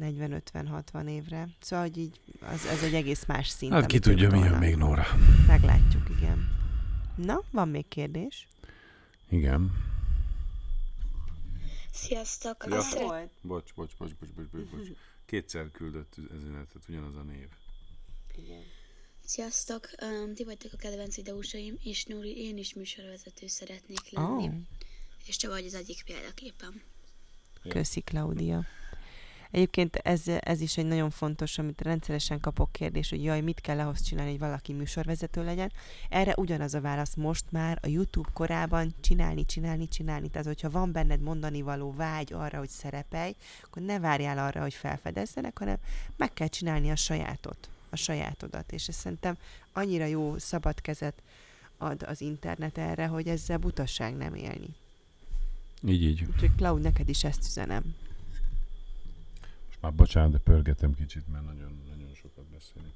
40-50-60 0.00 1.08
évre. 1.08 1.48
Szóval, 1.60 1.84
hogy 1.84 1.98
így 1.98 2.20
az, 2.40 2.66
ez 2.66 2.82
egy 2.82 2.94
egész 2.94 3.24
más 3.26 3.48
szint. 3.48 3.72
Hát 3.72 3.86
ki 3.86 3.98
tudja, 3.98 4.30
mi 4.30 4.38
jön 4.38 4.58
még, 4.58 4.76
Nóra. 4.76 5.04
Meglátjuk, 5.46 6.02
igen. 6.18 6.48
Na, 7.14 7.42
van 7.50 7.68
még 7.68 7.88
kérdés? 7.88 8.48
Igen. 9.28 9.72
Sziasztok! 11.94 12.64
Ja. 12.68 12.76
Azt 12.76 12.90
szeret- 12.90 13.30
Bocs, 13.42 13.74
bocs, 13.74 13.96
bocs, 13.96 14.14
bocs, 14.14 14.30
bocs, 14.30 14.48
bocs, 14.50 14.68
bocs. 14.70 14.88
Kétszer 15.26 15.70
küldött 15.70 16.14
üzenetet, 16.16 16.82
ugyanaz 16.88 17.16
a 17.16 17.22
név. 17.22 17.48
Sziasztok! 19.24 19.88
Um, 20.02 20.34
ti 20.34 20.44
vagytok 20.44 20.72
a 20.72 20.76
kedvenc 20.76 21.16
videósaim, 21.16 21.76
és 21.82 22.04
Nóri, 22.04 22.36
én 22.44 22.58
is 22.58 22.74
műsorvezető 22.74 23.46
szeretnék 23.46 24.10
lenni. 24.10 24.48
Oh. 24.48 24.54
És 25.26 25.36
te 25.36 25.48
vagy 25.48 25.66
az 25.66 25.74
egyik 25.74 26.02
példaképem. 26.04 26.82
Köszi, 27.68 28.00
Claudia. 28.00 28.64
Egyébként 29.54 29.96
ez, 29.96 30.22
ez 30.40 30.60
is 30.60 30.76
egy 30.76 30.86
nagyon 30.86 31.10
fontos, 31.10 31.58
amit 31.58 31.80
rendszeresen 31.80 32.40
kapok 32.40 32.72
kérdés, 32.72 33.10
hogy 33.10 33.24
jaj, 33.24 33.40
mit 33.40 33.60
kell 33.60 33.78
ahhoz 33.78 34.02
csinálni, 34.02 34.30
hogy 34.30 34.40
valaki 34.40 34.72
műsorvezető 34.72 35.44
legyen. 35.44 35.72
Erre 36.08 36.34
ugyanaz 36.36 36.74
a 36.74 36.80
válasz 36.80 37.14
most 37.14 37.44
már 37.50 37.78
a 37.82 37.86
YouTube 37.86 38.28
korában 38.32 38.94
csinálni, 39.00 39.44
csinálni, 39.46 39.88
csinálni. 39.88 40.28
Tehát, 40.28 40.46
hogyha 40.46 40.70
van 40.70 40.92
benned 40.92 41.20
mondani 41.20 41.62
való 41.62 41.92
vágy 41.92 42.32
arra, 42.32 42.58
hogy 42.58 42.68
szerepelj, 42.68 43.34
akkor 43.64 43.82
ne 43.82 43.98
várjál 43.98 44.38
arra, 44.38 44.60
hogy 44.60 44.74
felfedezzenek, 44.74 45.58
hanem 45.58 45.76
meg 46.16 46.32
kell 46.32 46.48
csinálni 46.48 46.90
a 46.90 46.96
sajátot, 46.96 47.68
a 47.90 47.96
sajátodat. 47.96 48.72
És 48.72 48.88
ez 48.88 48.94
szerintem 48.94 49.36
annyira 49.72 50.04
jó 50.04 50.38
szabad 50.38 50.80
kezet 50.80 51.22
ad 51.78 52.02
az 52.02 52.20
internet 52.20 52.78
erre, 52.78 53.06
hogy 53.06 53.28
ezzel 53.28 53.58
butasság 53.58 54.16
nem 54.16 54.34
élni. 54.34 54.68
Így, 55.86 56.02
így. 56.02 56.24
Úgyhogy 56.34 56.54
Cloud, 56.56 56.80
neked 56.80 57.08
is 57.08 57.24
ezt 57.24 57.46
üzenem. 57.46 57.94
Már 59.84 59.94
bocsánat, 59.94 60.30
de 60.30 60.38
pörgetem 60.38 60.94
kicsit, 60.94 61.28
mert 61.32 61.44
nagyon, 61.44 61.82
nagyon 61.88 62.14
sokat 62.14 62.44
beszélünk. 62.44 62.94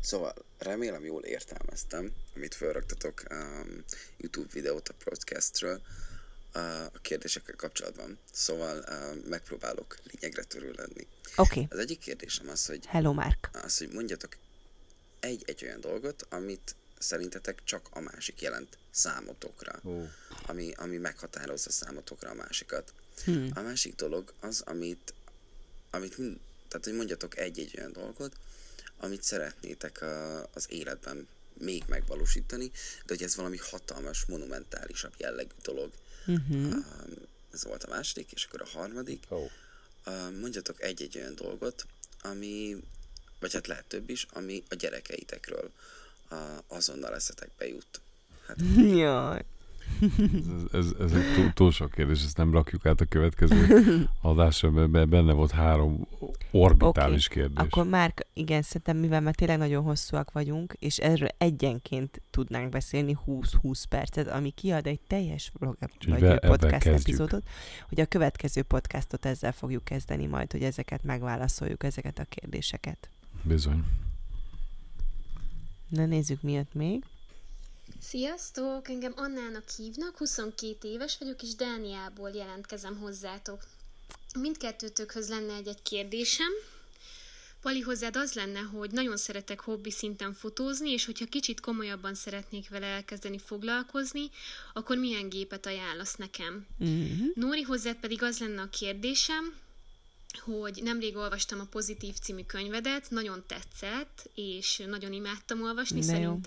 Szóval 0.00 0.34
remélem 0.58 1.04
jól 1.04 1.22
értelmeztem, 1.22 2.12
amit 2.36 2.54
felraktatok 2.54 3.22
um, 3.30 3.84
YouTube 4.16 4.48
videót 4.52 4.88
a 4.88 4.94
podcastről 5.04 5.80
uh, 6.54 6.62
a 6.84 6.98
kérdésekkel 7.02 7.54
kapcsolatban. 7.56 8.18
Szóval 8.32 8.78
uh, 8.78 9.28
megpróbálok 9.28 9.96
lényegre 10.12 10.42
törő 10.42 10.72
lenni. 10.76 11.06
Oké. 11.36 11.66
Az 11.70 11.78
egyik 11.78 11.98
kérdésem 11.98 12.48
az, 12.48 12.66
hogy 12.66 12.86
Hello, 12.86 13.12
Mark. 13.12 13.50
az, 13.52 13.78
hogy 13.78 13.92
mondjatok 13.92 14.36
egy-egy 15.20 15.64
olyan 15.64 15.80
dolgot, 15.80 16.26
amit 16.30 16.74
szerintetek 16.98 17.64
csak 17.64 17.88
a 17.90 18.00
másik 18.00 18.40
jelent 18.40 18.78
számotokra. 18.90 19.80
Ó. 19.84 20.04
Ami, 20.46 20.72
ami 20.76 20.96
meghatározza 20.96 21.70
számotokra 21.70 22.30
a 22.30 22.34
másikat. 22.34 22.92
Hmm. 23.24 23.50
A 23.54 23.60
másik 23.60 23.94
dolog 23.94 24.32
az, 24.40 24.60
amit, 24.60 25.14
amit 25.98 26.18
mind- 26.18 26.38
tehát, 26.68 26.84
hogy 26.84 26.94
mondjatok 26.94 27.38
egy-egy 27.38 27.74
olyan 27.78 27.92
dolgot, 27.92 28.36
amit 28.98 29.22
szeretnétek 29.22 30.02
a, 30.02 30.42
az 30.54 30.66
életben 30.68 31.28
még 31.58 31.84
megvalósítani, 31.86 32.70
de 33.06 33.14
hogy 33.14 33.22
ez 33.22 33.36
valami 33.36 33.56
hatalmas, 33.56 34.24
monumentálisabb 34.24 35.12
jellegű 35.18 35.54
dolog. 35.62 35.90
Mhm. 36.24 36.54
Um, 36.54 36.82
ez 37.52 37.64
volt 37.64 37.84
a 37.84 37.88
második, 37.88 38.32
és 38.32 38.44
akkor 38.44 38.62
a 38.62 38.78
harmadik. 38.78 39.24
Oh. 39.28 39.50
Um, 40.06 40.34
mondjatok 40.34 40.82
egy-egy 40.82 41.16
olyan 41.16 41.34
dolgot, 41.34 41.86
ami, 42.22 42.76
vagy 43.40 43.52
hát 43.52 43.66
lehet 43.66 43.84
több 43.84 44.10
is, 44.10 44.26
ami 44.32 44.62
a 44.68 44.74
gyerekeitekről 44.74 45.70
uh, 46.30 46.38
azonnal 46.66 47.14
eszetekbe 47.14 47.66
jut. 47.66 48.00
Hát, 48.46 48.56
Jaj. 49.02 49.44
Ez, 50.00 50.62
ez, 50.72 50.94
ez 51.00 51.12
egy 51.12 51.34
túl, 51.34 51.52
túl 51.52 51.70
sok 51.70 51.90
kérdés, 51.90 52.24
ezt 52.24 52.36
nem 52.36 52.52
rakjuk 52.52 52.86
át 52.86 53.00
a 53.00 53.04
következő 53.04 53.86
adásra, 54.20 54.70
mert 54.70 54.90
be- 54.90 55.04
benne 55.04 55.32
volt 55.32 55.50
három 55.50 56.06
orbitális 56.50 57.26
Oké, 57.26 57.40
kérdés. 57.40 57.56
Akkor 57.64 57.86
már, 57.86 58.14
igen, 58.32 58.62
szerintem 58.62 58.96
mivel 58.96 59.20
már 59.20 59.34
tényleg 59.34 59.58
nagyon 59.58 59.82
hosszúak 59.82 60.32
vagyunk, 60.32 60.74
és 60.78 60.98
erről 60.98 61.28
egyenként 61.38 62.22
tudnánk 62.30 62.68
beszélni 62.68 63.18
20-20 63.26 63.82
percet, 63.88 64.28
ami 64.28 64.50
kiad 64.50 64.86
egy 64.86 65.00
teljes 65.06 65.52
vlog 65.58 65.76
vagy 66.06 66.20
be- 66.20 66.38
podcast 66.38 66.86
epizódot, 66.86 67.42
hogy 67.88 68.00
a 68.00 68.06
következő 68.06 68.62
podcastot 68.62 69.26
ezzel 69.26 69.52
fogjuk 69.52 69.84
kezdeni 69.84 70.26
majd, 70.26 70.52
hogy 70.52 70.62
ezeket 70.62 71.02
megválaszoljuk, 71.02 71.84
ezeket 71.84 72.18
a 72.18 72.24
kérdéseket. 72.28 73.08
Bizony. 73.42 73.84
Na 75.88 76.06
nézzük, 76.06 76.42
mi 76.42 76.52
jött 76.52 76.74
még. 76.74 77.04
Sziasztok! 78.00 78.88
Engem 78.88 79.12
Annának 79.16 79.68
hívnak, 79.76 80.16
22 80.16 80.88
éves 80.88 81.18
vagyok, 81.18 81.42
és 81.42 81.54
Dániából 81.54 82.30
jelentkezem 82.30 82.96
hozzátok. 82.96 83.62
Mindkettőtökhöz 84.38 85.28
lenne 85.28 85.54
egy-egy 85.54 85.82
kérdésem. 85.82 86.50
Pali, 87.60 87.80
hozzád 87.80 88.16
az 88.16 88.32
lenne, 88.32 88.60
hogy 88.60 88.90
nagyon 88.90 89.16
szeretek 89.16 89.60
hobbi 89.60 89.90
szinten 89.90 90.34
fotózni, 90.34 90.90
és 90.90 91.04
hogyha 91.04 91.26
kicsit 91.26 91.60
komolyabban 91.60 92.14
szeretnék 92.14 92.68
vele 92.68 92.86
elkezdeni 92.86 93.38
foglalkozni, 93.38 94.30
akkor 94.72 94.96
milyen 94.96 95.28
gépet 95.28 95.66
ajánlasz 95.66 96.14
nekem? 96.14 96.66
Mhm. 96.78 97.24
Nóri, 97.34 97.62
hozzád 97.62 97.96
pedig 97.96 98.22
az 98.22 98.38
lenne 98.38 98.60
a 98.60 98.68
kérdésem, 98.68 99.54
hogy 100.44 100.80
nemrég 100.82 101.16
olvastam 101.16 101.60
a 101.60 101.64
Pozitív 101.64 102.14
című 102.14 102.42
könyvedet, 102.42 103.10
nagyon 103.10 103.44
tetszett, 103.46 104.30
és 104.34 104.82
nagyon 104.86 105.12
imádtam 105.12 105.62
olvasni, 105.62 106.00
De 106.00 106.18
jó. 106.18 106.40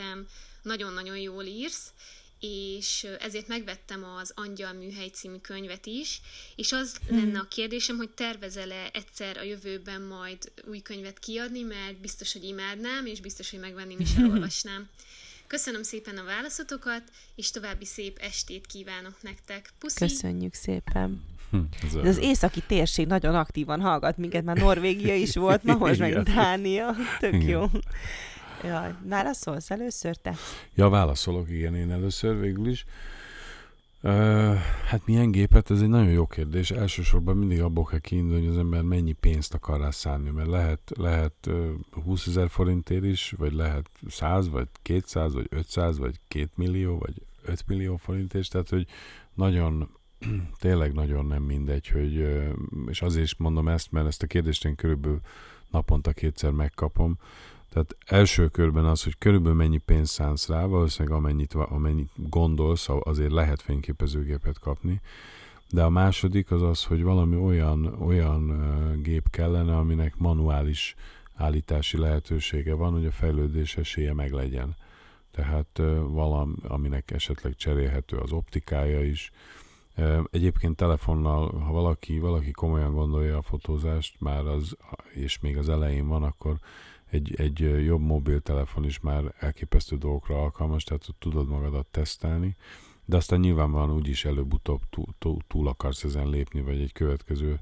Nagyon-nagyon 0.62 1.18
jól 1.18 1.44
írsz, 1.44 1.92
és 2.40 3.08
ezért 3.20 3.48
megvettem 3.48 4.04
az 4.04 4.32
Angyal 4.36 4.74
műhely 4.74 5.08
című 5.08 5.38
könyvet 5.38 5.86
is, 5.86 6.22
és 6.56 6.72
az 6.72 6.98
Hm. 7.08 7.16
lenne 7.16 7.40
a 7.40 7.48
kérdésem, 7.50 7.98
hogy 7.98 8.10
tervezel-e 8.10 8.90
egyszer 8.94 9.38
a 9.38 9.44
jövőben 9.44 10.02
majd 10.02 10.52
új 10.70 10.80
könyvet 10.80 11.20
kiadni, 11.20 11.62
mert 11.62 12.00
biztos, 12.02 12.34
hogy 12.34 12.44
imádnám, 12.44 13.06
és 13.06 13.22
biztos, 13.22 13.50
hogy 13.50 13.60
megvenném 13.60 14.00
és 14.00 14.10
elolvasnám. 14.18 14.90
Köszönöm 15.48 15.84
szépen 15.84 16.18
a 16.18 16.24
válaszotokat, 16.24 17.04
és 17.36 17.52
további 17.52 17.86
szép 17.86 18.18
estét 18.18 18.66
kívánok 18.68 19.16
nektek. 19.22 19.74
Puszi! 19.80 19.98
Köszönjük 19.98 20.54
szépen. 20.54 21.24
Hm, 21.52 21.58
ez 21.84 21.94
De 21.94 22.08
az 22.10 22.18
északi 22.18 22.62
térség 22.68 23.08
nagyon 23.08 23.36
aktívan 23.36 23.82
hallgat 23.82 24.18
minket, 24.18 24.44
már 24.44 24.58
Norvégia 24.68 25.16
is 25.16 25.36
volt, 25.36 25.64
ma 25.64 25.76
most 25.76 26.00
meg. 26.00 26.24
Dánia. 26.24 26.96
Tök 27.20 27.34
Igen. 27.34 27.48
jó. 27.48 27.70
Jaj, 28.64 28.96
válaszolsz 29.08 29.72
először 29.72 30.16
te? 30.16 30.36
Ja, 30.74 30.90
válaszolok, 30.90 31.50
igen, 31.50 31.76
én 31.76 31.92
először 31.92 32.40
végül 32.40 32.68
is. 32.68 32.86
Uh, 34.04 34.56
hát 34.88 35.06
milyen 35.06 35.32
gépet? 35.32 35.72
Ez 35.72 35.82
egy 35.82 35.88
nagyon 35.88 36.12
jó 36.12 36.26
kérdés. 36.26 36.72
Elsősorban 36.72 37.38
mindig 37.38 37.62
abból 37.62 37.84
kell 37.84 38.00
kiindulni, 38.00 38.46
hogy 38.46 38.54
az 38.54 38.58
ember 38.58 38.82
mennyi 38.82 39.12
pénzt 39.12 39.54
akar 39.54 39.80
rá 39.80 39.92
szánni, 39.92 40.30
mert 40.30 40.50
lehet, 40.50 40.92
lehet 40.96 41.34
uh, 41.48 41.70
20 42.04 42.28
ezer 42.28 42.50
forintért 42.50 43.04
is, 43.04 43.34
vagy 43.38 43.54
lehet 43.54 43.90
100, 44.08 44.50
vagy 44.50 44.68
200, 44.82 45.34
vagy 45.34 45.48
500, 45.50 45.98
vagy 45.98 46.20
2 46.28 46.50
millió, 46.56 46.98
vagy 46.98 47.14
5 47.46 47.64
millió 47.68 47.96
forintért, 47.96 48.52
tehát 48.52 48.70
hogy 48.70 48.88
nagyon, 49.34 49.90
tényleg 50.60 50.94
nagyon 50.94 51.26
nem 51.26 51.44
mindegy, 51.44 51.88
hogy, 51.88 52.28
és 52.88 53.02
azért 53.02 53.26
is 53.26 53.36
mondom 53.36 53.68
ezt, 53.68 53.92
mert 53.92 54.08
ezt 54.08 54.24
a 54.24 54.28
kérdést 54.28 54.66
én 54.66 54.76
körülbelül 54.76 55.20
naponta 55.70 56.12
kétszer 56.12 56.52
megkapom, 56.52 57.18
tehát 57.74 57.96
első 58.06 58.48
körben 58.48 58.86
az, 58.86 59.04
hogy 59.04 59.18
körülbelül 59.18 59.58
mennyi 59.58 59.78
pénzt 59.78 60.14
szánsz 60.14 60.48
rá, 60.48 60.66
valószínűleg 60.66 61.18
amennyit, 61.18 61.54
amennyit 61.54 62.10
gondolsz, 62.16 62.88
azért 62.90 63.32
lehet 63.32 63.62
fényképezőgépet 63.62 64.60
kapni. 64.60 65.02
De 65.70 65.84
a 65.84 65.90
második 65.90 66.52
az 66.52 66.62
az, 66.62 66.84
hogy 66.84 67.04
valami 67.04 67.36
olyan, 67.36 67.86
olyan 67.86 68.62
gép 69.02 69.30
kellene, 69.30 69.78
aminek 69.78 70.18
manuális 70.18 70.96
állítási 71.36 71.98
lehetősége 71.98 72.74
van, 72.74 72.92
hogy 72.92 73.06
a 73.06 73.12
fejlődés 73.12 73.78
esélye 73.78 74.14
meglegyen. 74.14 74.76
Tehát 75.32 75.82
valami, 76.08 76.54
aminek 76.68 77.12
esetleg 77.12 77.56
cserélhető 77.56 78.18
az 78.18 78.32
optikája 78.32 79.04
is. 79.04 79.32
Egyébként 80.32 80.76
telefonnal, 80.76 81.60
ha 81.60 81.72
valaki, 81.72 82.20
valaki 82.20 82.52
komolyan 82.52 82.94
gondolja 82.94 83.38
a 83.38 83.42
fotózást, 83.42 84.16
már 84.20 84.46
az, 84.46 84.78
és 85.14 85.40
még 85.40 85.58
az 85.58 85.70
elején 85.70 86.08
van, 86.08 86.24
akkor 86.24 86.60
egy, 87.12 87.34
egy 87.38 87.60
jobb 87.86 88.02
mobiltelefon 88.02 88.86
is 88.86 89.00
már 89.00 89.34
elképesztő 89.40 89.98
dolgokra 89.98 90.42
alkalmas, 90.42 90.84
tehát 90.84 91.08
tudod 91.20 91.48
magadat 91.48 91.86
tesztelni, 91.86 92.56
de 93.06 93.18
aztán 93.18 93.40
nyilvánvalóan 93.40 93.96
úgyis 93.96 94.26
előbb-utóbb 94.26 94.82
túl, 95.20 95.38
túl, 95.48 95.68
akarsz 95.68 96.04
ezen 96.04 96.30
lépni, 96.30 96.62
vagy 96.62 96.82
egy 96.82 96.92
következő 96.92 97.60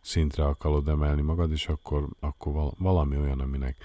szintre 0.00 0.44
akarod 0.44 0.88
emelni 0.88 1.22
magad, 1.22 1.50
és 1.52 1.68
akkor, 1.68 2.08
akkor 2.20 2.52
val- 2.52 2.74
valami 2.78 3.16
olyan, 3.16 3.40
aminek 3.40 3.76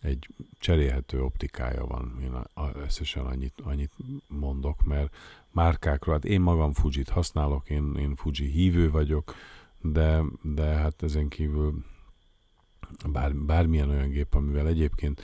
egy 0.00 0.28
cserélhető 0.58 1.22
optikája 1.22 1.86
van. 1.86 2.18
Én 2.22 2.32
összesen 2.74 3.24
annyit, 3.24 3.54
annyit 3.62 3.92
mondok, 4.26 4.84
mert 4.84 5.14
márkákról, 5.50 6.14
hát 6.14 6.24
én 6.24 6.40
magam 6.40 6.72
Fujit 6.72 7.08
használok, 7.08 7.70
én, 7.70 7.94
én 7.98 8.14
Fuji 8.14 8.50
hívő 8.50 8.90
vagyok, 8.90 9.34
de, 9.80 10.22
de 10.42 10.64
hát 10.64 11.02
ezen 11.02 11.28
kívül 11.28 11.84
bár, 13.12 13.34
bármilyen 13.34 13.88
olyan 13.88 14.08
gép, 14.08 14.34
amivel 14.34 14.66
egyébként 14.66 15.22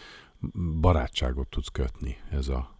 barátságot 0.81 1.49
tudsz 1.49 1.69
kötni, 1.69 2.17
ez 2.31 2.49
a, 2.49 2.79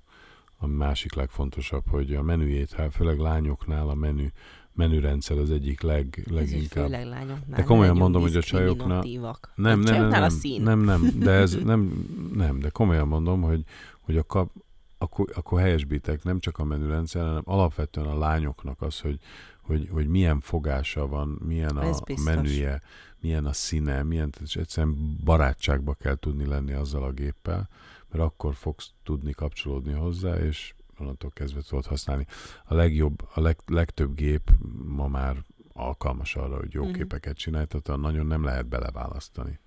a 0.57 0.67
másik 0.67 1.15
legfontosabb, 1.15 1.89
hogy 1.89 2.15
a 2.15 2.23
menüjét, 2.23 2.73
hát 2.73 2.95
főleg 2.95 3.19
lányoknál 3.19 3.89
a 3.89 3.95
menü, 3.95 4.27
menürendszer 4.73 5.39
az 5.39 5.51
egyik 5.51 5.81
leg, 5.81 6.27
leginkább. 6.31 6.85
főleg 6.85 7.07
lányoknál, 7.07 7.57
De 7.57 7.63
komolyan 7.63 7.97
mondom, 7.97 8.23
hogy 8.23 8.37
a 8.37 8.43
csajoknál... 8.43 9.03
Nem, 9.03 9.41
nem, 9.55 9.81
nem, 9.81 9.95
csajoknál 9.95 10.23
a 10.23 10.27
nem, 10.27 10.29
szín. 10.29 10.63
nem, 10.63 10.81
nem, 10.81 11.19
de 11.19 11.31
ez 11.31 11.55
nem, 11.65 12.07
nem, 12.35 12.59
de 12.59 12.69
komolyan 12.69 13.09
mondom, 13.09 13.43
hogy, 13.43 13.65
hogy 14.01 14.17
a 14.17 14.23
kap, 14.23 14.51
akkor, 14.99 15.31
akkor 15.35 15.61
helyesbítek, 15.61 16.23
nem 16.23 16.39
csak 16.39 16.59
a 16.59 16.65
menürendszer, 16.65 17.23
hanem 17.23 17.43
alapvetően 17.45 18.07
a 18.07 18.19
lányoknak 18.19 18.83
az, 18.83 19.01
hogy, 19.01 19.19
hogy, 19.63 19.89
hogy 19.93 20.07
milyen 20.07 20.41
fogása 20.41 21.07
van, 21.07 21.39
milyen 21.47 21.81
Ez 21.81 21.97
a 22.01 22.03
biztos. 22.05 22.35
menüje, 22.35 22.83
milyen 23.25 23.45
a 23.45 23.53
színe, 23.53 24.03
milyen, 24.03 24.33
és 24.43 24.57
egyszerűen 24.57 25.17
barátságba 25.25 25.95
kell 25.95 26.15
tudni 26.15 26.47
lenni 26.47 26.73
azzal 26.73 27.03
a 27.03 27.13
géppel, 27.13 27.69
mert 28.09 28.25
akkor 28.25 28.55
fogsz 28.55 28.91
tudni 29.03 29.33
kapcsolódni 29.33 29.93
hozzá, 29.93 30.37
és 30.37 30.75
onnantól 30.99 31.31
kezdve 31.31 31.61
tudod 31.61 31.87
használni. 31.87 32.27
A 32.65 32.75
legjobb, 32.75 33.29
a 33.35 33.41
leg, 33.41 33.59
legtöbb 33.67 34.15
gép 34.15 34.51
ma 34.87 35.09
már 35.09 35.37
alkalmas 35.73 36.37
arra, 36.37 36.57
hogy 36.57 36.73
jó 36.73 36.87
mm. 36.87 36.93
képeket 36.93 37.37
csinálj, 37.37 37.65
tehát 37.65 38.01
nagyon 38.01 38.27
nem 38.27 38.45
lehet 38.45 38.67
beleválasztani. 38.67 39.59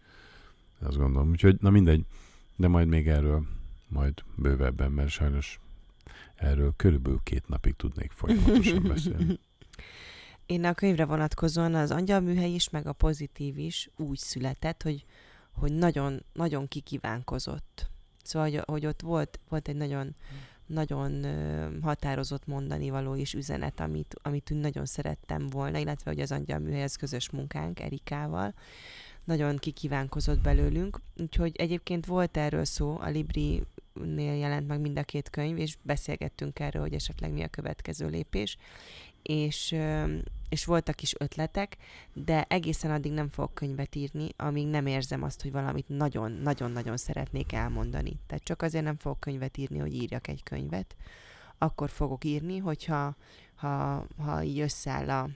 Azt 0.80 0.98
gondolom. 0.98 1.30
Úgyhogy, 1.30 1.58
na 1.60 1.70
mindegy, 1.70 2.06
de 2.56 2.68
majd 2.68 2.88
még 2.88 3.08
erről 3.08 3.46
majd 3.88 4.24
bővebben, 4.36 4.92
mert 4.92 5.10
sajnos 5.10 5.60
erről 6.36 6.74
körülbelül 6.76 7.20
két 7.24 7.48
napig 7.48 7.76
tudnék 7.76 8.12
folyamatosan 8.12 8.84
beszélni. 8.94 9.40
Én 10.48 10.65
a 10.65 10.74
könyvre 10.74 11.06
vonatkozóan 11.06 11.76
az 11.76 11.91
angyalműhely 11.91 12.52
is, 12.52 12.69
meg 12.69 12.88
a 12.88 12.94
pozitív 12.94 13.57
is 13.57 13.90
úgy 13.98 14.18
született, 14.18 14.84
hogy, 14.84 15.06
hogy 15.52 15.74
nagyon, 15.74 16.24
nagyon 16.34 16.68
kikívánkozott. 16.68 17.90
Szóval, 18.24 18.49
hogy, 18.49 18.61
hogy 18.65 18.86
ott 18.86 19.02
volt, 19.02 19.40
volt 19.49 19.68
egy 19.68 19.76
nagyon, 19.76 20.15
nagyon 20.65 21.26
határozott 21.82 22.45
mondani 22.45 22.90
való 22.90 23.15
és 23.15 23.34
üzenet, 23.34 23.80
amit, 23.80 24.15
amit 24.22 24.49
nagyon 24.49 24.86
szerettem 24.86 25.48
volna, 25.48 25.78
illetve 25.78 26.11
hogy 26.11 26.19
az 26.19 26.32
angyalműhely 26.32 26.84
az 26.84 26.95
közös 26.95 27.30
munkánk 27.30 27.80
Erikával. 27.80 28.53
Nagyon 29.24 29.57
kikívánkozott 29.57 30.40
belőlünk, 30.40 30.99
úgyhogy 31.18 31.56
egyébként 31.56 32.06
volt 32.06 32.38
erről 32.38 32.65
szó, 32.65 32.98
a 32.99 33.10
Libri-nél 33.10 34.36
jelent 34.36 34.68
meg 34.68 34.80
mind 34.80 34.98
a 34.98 35.03
két 35.03 35.30
könyv, 35.30 35.57
és 35.57 35.78
beszélgettünk 35.82 36.60
erről, 36.60 36.82
hogy 36.82 36.94
esetleg 36.94 37.32
mi 37.32 37.44
a 37.44 37.48
következő 37.48 38.07
lépés, 38.07 38.57
és, 39.22 39.76
és 40.49 40.65
voltak 40.65 41.02
is 41.02 41.15
ötletek, 41.18 41.77
de 42.14 42.44
egészen 42.44 42.91
addig 42.91 43.11
nem 43.11 43.30
fogok 43.30 43.53
könyvet 43.53 43.95
írni, 43.95 44.30
amíg 44.38 44.68
nem 44.68 44.85
érzem 44.85 45.23
azt, 45.23 45.41
hogy 45.41 45.52
valamit 45.52 45.89
nagyon-nagyon-nagyon 45.89 46.98
szeretnék 46.98 47.52
elmondani. 47.52 48.19
Tehát 48.27 48.44
csak 48.44 48.61
azért 48.61 48.84
nem 48.84 48.98
fogok 48.98 49.19
könyvet 49.19 49.57
írni, 49.57 49.77
hogy 49.77 49.94
írjak 49.94 50.27
egy 50.27 50.44
könyvet. 50.44 50.95
Akkor 51.57 51.89
fogok 51.89 52.23
írni, 52.23 52.57
hogyha 52.57 53.15
ha, 53.56 54.06
ha 54.18 54.44
így 54.44 54.60
összeáll 54.60 55.10
a, 55.10 55.30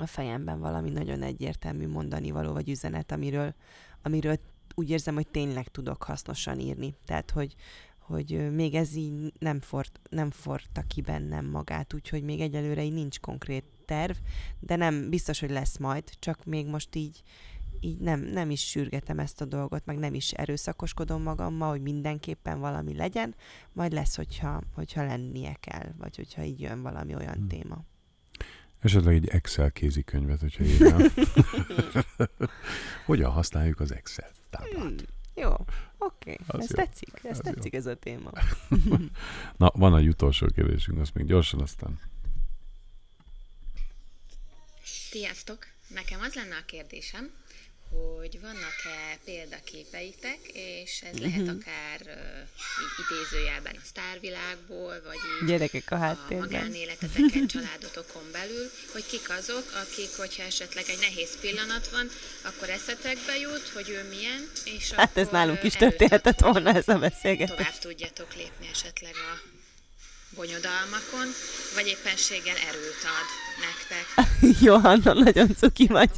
a 0.00 0.06
fejemben 0.06 0.60
valami 0.60 0.90
nagyon 0.90 1.22
egyértelmű 1.22 1.88
mondani 1.88 2.30
való, 2.30 2.52
vagy 2.52 2.70
üzenet, 2.70 3.12
amiről, 3.12 3.54
amiről 4.02 4.38
úgy 4.74 4.90
érzem, 4.90 5.14
hogy 5.14 5.28
tényleg 5.28 5.68
tudok 5.68 6.02
hasznosan 6.02 6.60
írni. 6.60 6.94
Tehát, 7.04 7.30
hogy, 7.30 7.54
hogy 8.02 8.54
még 8.54 8.74
ez 8.74 8.94
így 8.94 9.32
nem, 9.38 9.60
fort, 9.60 10.00
nem 10.10 10.30
forta 10.30 10.82
ki 10.82 11.00
bennem 11.00 11.46
magát, 11.46 11.94
úgyhogy 11.94 12.22
még 12.22 12.40
egyelőre 12.40 12.84
így 12.84 12.92
nincs 12.92 13.20
konkrét 13.20 13.64
terv, 13.84 14.16
de 14.60 14.76
nem 14.76 15.10
biztos, 15.10 15.40
hogy 15.40 15.50
lesz 15.50 15.76
majd, 15.76 16.04
csak 16.18 16.44
még 16.44 16.66
most 16.66 16.94
így, 16.94 17.22
így 17.80 17.98
nem, 17.98 18.20
nem 18.20 18.50
is 18.50 18.68
sürgetem 18.68 19.18
ezt 19.18 19.40
a 19.40 19.44
dolgot, 19.44 19.84
meg 19.84 19.98
nem 19.98 20.14
is 20.14 20.32
erőszakoskodom 20.32 21.22
magammal, 21.22 21.70
hogy 21.70 21.82
mindenképpen 21.82 22.60
valami 22.60 22.94
legyen, 22.94 23.34
majd 23.72 23.92
lesz, 23.92 24.16
hogyha, 24.16 24.60
hogyha 24.74 25.04
lennie 25.04 25.56
kell, 25.60 25.92
vagy 25.98 26.16
hogyha 26.16 26.42
így 26.42 26.60
jön 26.60 26.82
valami 26.82 27.14
olyan 27.14 27.34
Hmm. 27.34 27.48
téma. 27.48 27.84
Esetleg 28.80 29.14
egy 29.14 29.28
Excel 29.28 29.72
kézikönyvet, 29.72 30.40
hogyha 30.40 30.64
írnám. 30.64 31.00
Hogyan 33.06 33.30
használjuk 33.30 33.80
az 33.80 33.92
Excel 33.94 34.30
táblát? 34.50 34.82
Hmm, 34.82 34.96
jó, 35.34 35.54
oké, 35.98 36.38
Az 36.46 36.60
ez 36.60 36.70
jó, 36.70 36.76
tetszik, 36.76 37.20
ez 37.22 37.38
az 37.38 37.40
tetszik 37.44 37.74
ez 37.74 37.86
a 37.86 37.96
téma. 37.96 38.30
Na, 39.56 39.70
van 39.74 39.96
egy 39.96 40.08
utolsó 40.08 40.46
kérdésünk, 40.46 40.98
azt 40.98 41.14
még 41.14 41.26
gyorsan 41.26 41.60
aztán. 41.60 42.00
Sziasztok! 44.84 45.66
Nekem 45.88 46.20
az 46.20 46.34
lenne 46.34 46.56
a 46.56 46.64
kérdésem, 46.66 47.30
hogy 47.92 48.40
vannak-e 48.40 49.18
példaképeitek, 49.24 50.38
és 50.52 51.00
ez 51.12 51.18
lehet 51.18 51.36
Mhm. 51.46 51.48
akár 51.58 52.00
így 52.82 52.94
idézőjelben 53.04 53.74
a 53.76 53.84
sztárvilágból, 53.84 55.02
vagy 55.06 55.18
így 55.42 55.48
Gyerekek 55.48 55.90
a 55.90 55.94
a 55.94 55.98
háttérben. 55.98 56.38
magánéleteteken, 56.38 57.46
családotokon 57.46 58.22
belül, 58.32 58.70
hogy 58.92 59.06
kik 59.06 59.30
azok, 59.30 59.64
akik, 59.82 60.16
hogyha 60.16 60.42
esetleg 60.42 60.84
egy 60.88 60.98
nehéz 61.00 61.40
pillanat 61.40 61.88
van, 61.90 62.08
akkor 62.42 62.68
eszetekbe 62.70 63.36
jut, 63.38 63.68
hogy 63.74 63.88
ő 63.88 64.08
milyen, 64.08 64.50
és 64.64 64.90
Hát 64.92 65.16
ez 65.16 65.26
akkor 65.26 65.38
nálunk 65.38 65.62
is 65.62 65.72
történhetett 65.74 66.40
volna 66.40 66.74
ez 66.74 66.88
a 66.88 66.98
beszélgetés. 66.98 67.56
tovább 67.56 67.78
tudjatok 67.78 68.34
lépni 68.34 68.68
esetleg 68.72 69.14
a 69.14 69.32
bonyodalmakon, 70.34 71.26
vagy 71.74 71.86
éppenséggel 71.86 72.56
erőt 72.56 73.02
ad 73.18 73.28
nektek. 73.66 74.06
Johanna, 74.66 75.12
nagyon 75.12 75.54
cuki 75.56 75.86
vagy. 75.86 76.10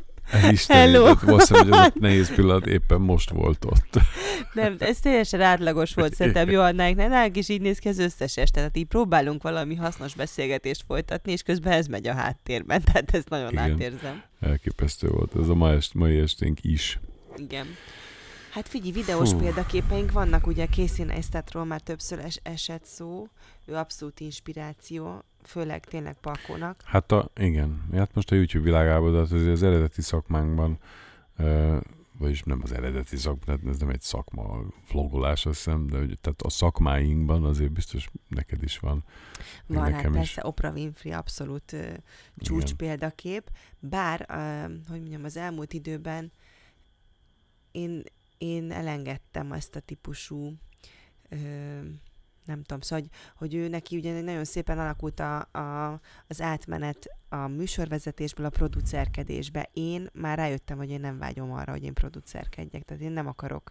Hello! 0.68 1.14
Valószínűleg, 1.14 1.68
hogy 1.68 1.72
az 1.72 1.92
a 1.94 1.98
nehéz 2.00 2.34
pillanat 2.34 2.66
éppen 2.66 3.00
most 3.00 3.30
volt 3.30 3.64
ott. 3.64 3.98
Nem, 4.52 4.76
ez 4.78 5.00
teljesen 5.00 5.40
átlagos 5.40 5.94
volt 5.94 6.14
szerintem 6.14 6.50
Johannáknál. 6.50 7.08
Nálunk 7.08 7.36
is 7.36 7.48
így 7.48 7.60
néz 7.60 7.78
ki 7.78 7.88
az 7.88 7.98
összes 7.98 8.36
este. 8.36 8.58
Tehát 8.58 8.76
így 8.76 8.86
próbálunk 8.86 9.42
valami 9.42 9.74
hasznos 9.74 10.14
beszélgetést 10.14 10.84
folytatni, 10.86 11.32
és 11.32 11.42
közben 11.42 11.72
ez 11.72 11.86
megy 11.86 12.06
a 12.06 12.14
háttérben. 12.14 12.82
Tehát 12.92 13.14
ezt 13.14 13.28
nagyon 13.28 13.50
Igen. 13.52 13.70
átérzem. 13.72 14.22
Elképesztő 14.40 15.08
volt 15.08 15.36
ez 15.36 15.48
a 15.48 15.54
mai, 15.54 15.74
est, 15.76 15.94
mai 15.94 16.18
esténk 16.18 16.58
is. 16.62 17.00
Igen. 17.36 17.66
Hát 18.50 18.68
figyelj, 18.68 18.92
videós 18.92 19.30
Hú. 19.30 19.38
példaképeink 19.38 20.12
vannak, 20.12 20.46
ugye 20.46 20.66
Casey 20.66 21.04
Neistatról 21.04 21.64
már 21.64 21.80
többször 21.80 22.18
es- 22.18 22.40
esett 22.42 22.84
szó, 22.84 23.28
ő 23.66 23.74
abszolút 23.74 24.20
inspiráció, 24.20 25.24
főleg 25.46 25.84
tényleg 25.84 26.16
Pakónak. 26.20 26.82
Hát 26.84 27.12
a, 27.12 27.30
igen, 27.36 27.88
hát 27.92 28.14
most 28.14 28.30
a 28.30 28.34
YouTube 28.34 28.64
világában, 28.64 29.12
de 29.12 29.18
hát 29.18 29.32
azért 29.32 29.52
az 29.52 29.62
eredeti 29.62 30.02
szakmánkban, 30.02 30.78
ö, 31.36 31.76
vagyis 32.18 32.42
nem 32.42 32.60
az 32.62 32.72
eredeti 32.72 33.16
szakma, 33.16 33.44
tehát 33.44 33.66
ez 33.66 33.78
nem 33.78 33.88
egy 33.88 34.00
szakma, 34.00 34.60
vlogolás 34.90 35.46
azt 35.46 35.56
hiszem, 35.56 35.86
de 35.86 35.98
hogy, 35.98 36.18
tehát 36.20 36.42
a 36.42 36.50
szakmáinkban 36.50 37.44
azért 37.44 37.72
biztos 37.72 38.08
neked 38.28 38.62
is 38.62 38.78
van. 38.78 39.04
Van, 39.66 39.82
hát 39.82 39.90
nekem 39.90 40.10
is. 40.10 40.16
persze 40.16 40.46
Oprah 40.46 40.74
Winfrey 40.74 41.12
abszolút 41.12 41.72
ö, 41.72 41.92
csúcs 42.36 42.62
Igen. 42.62 42.76
példakép, 42.76 43.50
bár, 43.78 44.26
ö, 44.28 44.72
hogy 44.88 45.00
mondjam, 45.00 45.24
az 45.24 45.36
elmúlt 45.36 45.72
időben 45.72 46.32
én, 47.72 48.02
én 48.38 48.70
elengedtem 48.70 49.52
ezt 49.52 49.76
a 49.76 49.80
típusú 49.80 50.52
ö, 51.28 51.36
nem 52.44 52.62
tudom, 52.62 52.80
szóval, 52.80 53.04
hogy, 53.04 53.10
hogy 53.36 53.54
ő 53.54 53.68
neki 53.68 53.96
ugye 53.96 54.20
nagyon 54.20 54.44
szépen 54.44 54.78
alakult 54.78 55.20
a, 55.20 55.38
a, 55.38 56.00
az 56.26 56.40
átmenet 56.40 57.06
a 57.28 57.46
műsorvezetésből 57.46 58.46
a 58.46 58.50
producerkedésbe. 58.50 59.70
Én 59.72 60.08
már 60.12 60.38
rájöttem, 60.38 60.76
hogy 60.76 60.90
én 60.90 61.00
nem 61.00 61.18
vágyom 61.18 61.52
arra, 61.52 61.72
hogy 61.72 61.84
én 61.84 61.94
producerkedjek, 61.94 62.82
tehát 62.82 63.02
én 63.02 63.12
nem 63.12 63.26
akarok 63.26 63.70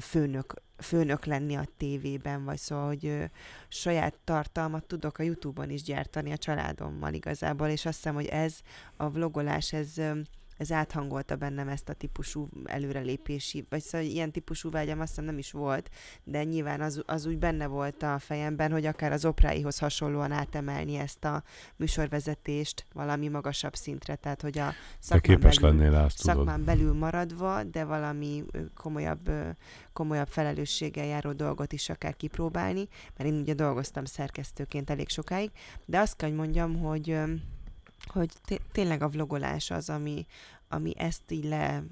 főnök, 0.00 0.54
főnök 0.76 1.24
lenni 1.24 1.54
a 1.54 1.68
tévében, 1.76 2.44
vagy 2.44 2.58
szóval, 2.58 2.86
hogy 2.86 3.06
ö, 3.06 3.24
saját 3.68 4.18
tartalmat 4.24 4.84
tudok 4.84 5.18
a 5.18 5.22
Youtube-on 5.22 5.70
is 5.70 5.82
gyártani 5.82 6.32
a 6.32 6.36
családommal 6.36 7.12
igazából, 7.12 7.68
és 7.68 7.86
azt 7.86 7.96
hiszem, 7.96 8.14
hogy 8.14 8.26
ez 8.26 8.60
a 8.96 9.10
vlogolás, 9.10 9.72
ez, 9.72 10.00
ez 10.60 10.72
áthangolta 10.72 11.36
bennem 11.36 11.68
ezt 11.68 11.88
a 11.88 11.92
típusú 11.92 12.48
előrelépési, 12.64 13.66
vagy 13.68 13.82
szóval 13.82 14.06
ilyen 14.06 14.30
típusú 14.30 14.70
vágyam 14.70 15.00
azt 15.00 15.08
hiszem 15.08 15.24
nem 15.24 15.38
is 15.38 15.52
volt, 15.52 15.90
de 16.24 16.44
nyilván 16.44 16.80
az, 16.80 17.02
az 17.06 17.26
úgy 17.26 17.38
benne 17.38 17.66
volt 17.66 18.02
a 18.02 18.18
fejemben, 18.18 18.72
hogy 18.72 18.86
akár 18.86 19.12
az 19.12 19.24
opráihoz 19.24 19.78
hasonlóan 19.78 20.32
átemelni 20.32 20.96
ezt 20.96 21.24
a 21.24 21.42
műsorvezetést 21.76 22.84
valami 22.92 23.28
magasabb 23.28 23.74
szintre, 23.74 24.14
tehát 24.14 24.42
hogy 24.42 24.58
a 24.58 24.72
szakmán, 24.98 25.40
belül, 25.40 25.78
lennél 25.78 25.94
azt 25.94 26.18
szakmán 26.18 26.64
belül 26.64 26.92
maradva, 26.92 27.64
de 27.64 27.84
valami 27.84 28.44
komolyabb, 28.74 29.30
komolyabb 29.92 30.28
felelősséggel 30.28 31.06
járó 31.06 31.32
dolgot 31.32 31.72
is 31.72 31.88
akár 31.88 32.16
kipróbálni, 32.16 32.88
mert 33.16 33.30
én 33.30 33.40
ugye 33.40 33.54
dolgoztam 33.54 34.04
szerkesztőként 34.04 34.90
elég 34.90 35.08
sokáig, 35.08 35.50
de 35.84 35.98
azt 35.98 36.16
kell, 36.16 36.28
hogy 36.28 36.38
mondjam, 36.38 36.78
hogy 36.78 37.18
hogy 38.10 38.30
té- 38.44 38.62
tényleg 38.72 39.02
a 39.02 39.08
vlogolás 39.08 39.70
az, 39.70 39.88
ami, 39.90 40.26
ami 40.68 40.92
ezt 40.98 41.22
így 41.30 41.44
le, 41.44 41.82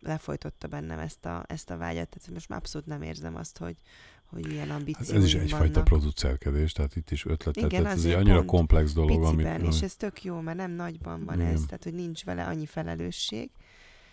lefolytotta 0.00 0.68
bennem 0.68 0.98
ezt 0.98 1.24
a, 1.24 1.44
ezt 1.48 1.70
a 1.70 1.76
vágyat, 1.76 2.08
tehát 2.08 2.30
most 2.32 2.48
már 2.48 2.58
abszolút 2.58 2.86
nem 2.86 3.02
érzem 3.02 3.36
azt, 3.36 3.58
hogy, 3.58 3.76
hogy 4.24 4.50
ilyen 4.52 4.68
Hát 4.68 4.78
ambícióim 4.78 5.20
ez 5.20 5.26
is 5.26 5.34
egyfajta 5.34 5.72
vannak. 5.72 5.84
producerkedés, 5.84 6.72
tehát 6.72 6.96
itt 6.96 7.10
is 7.10 7.24
ötletet, 7.24 7.64
Igen, 7.64 7.82
tehát 7.82 7.96
ez 7.98 8.04
egy 8.04 8.12
annyira 8.12 8.44
komplex 8.44 8.92
dolog, 8.92 9.22
ami... 9.24 9.36
piciben, 9.36 9.64
és 9.64 9.82
ez 9.82 9.96
tök 9.96 10.24
jó, 10.24 10.40
mert 10.40 10.56
nem 10.56 10.70
nagyban 10.70 11.24
van 11.24 11.40
Igen. 11.40 11.52
ez, 11.52 11.60
tehát 11.66 11.84
hogy 11.84 11.94
nincs 11.94 12.24
vele 12.24 12.44
annyi 12.44 12.66
felelősség, 12.66 13.50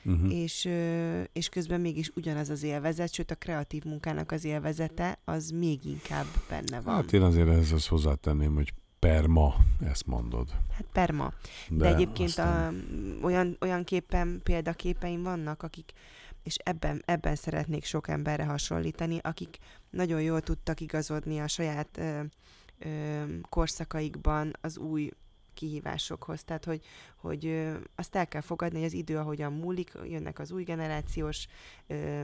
Mhm. 0.04 0.30
és, 0.30 0.70
és 1.34 1.50
közben 1.50 1.82
mégis 1.82 2.12
ugyanaz 2.16 2.50
az 2.50 2.64
élvezet, 2.64 3.14
sőt 3.14 3.32
a 3.32 3.36
kreatív 3.36 3.84
munkának 3.84 4.32
az 4.32 4.44
élvezete, 4.44 5.20
az 5.26 5.50
még 5.50 5.86
inkább 5.86 6.26
benne 6.50 6.82
van. 6.82 6.96
Hát 6.96 7.14
én 7.14 7.22
azért 7.22 7.48
ehhez 7.48 7.72
azt 7.72 7.88
hozzátenném, 7.88 8.54
hogy 8.56 8.74
perma, 9.00 9.56
ezt 9.86 10.06
mondod. 10.06 10.50
Hát 10.72 10.86
perma. 10.92 11.34
De, 11.70 11.78
De 11.78 11.94
egyébként 11.94 12.30
aztán- 12.30 12.74
a, 13.22 13.26
olyan, 13.26 13.58
olyan 13.62 13.84
képen, 13.84 14.40
példaképeim 14.44 15.24
vannak, 15.24 15.64
akik, 15.64 15.92
és 16.44 16.56
ebben, 16.64 17.02
ebben 17.06 17.36
szeretnék 17.36 17.86
sok 17.86 18.08
emberre 18.08 18.44
hasonlítani, 18.46 19.18
akik 19.22 19.58
nagyon 19.90 20.22
jól 20.22 20.42
tudtak 20.42 20.80
igazodni 20.80 21.40
a 21.40 21.48
saját 21.48 21.98
ö, 21.98 22.22
ö, 22.80 23.24
korszakaikban 23.50 24.54
az 24.62 24.78
új 24.78 25.10
kihívásokhoz. 25.54 26.44
Tehát, 26.44 26.66
hogy, 26.66 26.82
hogy 27.16 27.46
ö, 27.46 27.76
azt 27.96 28.16
el 28.16 28.28
kell 28.28 28.42
fogadni, 28.42 28.78
hogy 28.78 28.88
az 28.88 28.94
idő, 28.94 29.18
ahogyan 29.18 29.54
múlik, 29.54 29.92
jönnek 30.04 30.40
az 30.40 30.52
új 30.52 30.64
generációs 30.64 31.48
ö, 31.88 32.24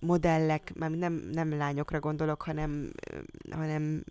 modellek, 0.00 0.72
már 0.74 0.90
nem, 0.90 1.12
nem 1.32 1.56
lányokra 1.56 2.00
gondolok, 2.00 2.42
hanem, 2.42 2.92
hanem 3.50 4.04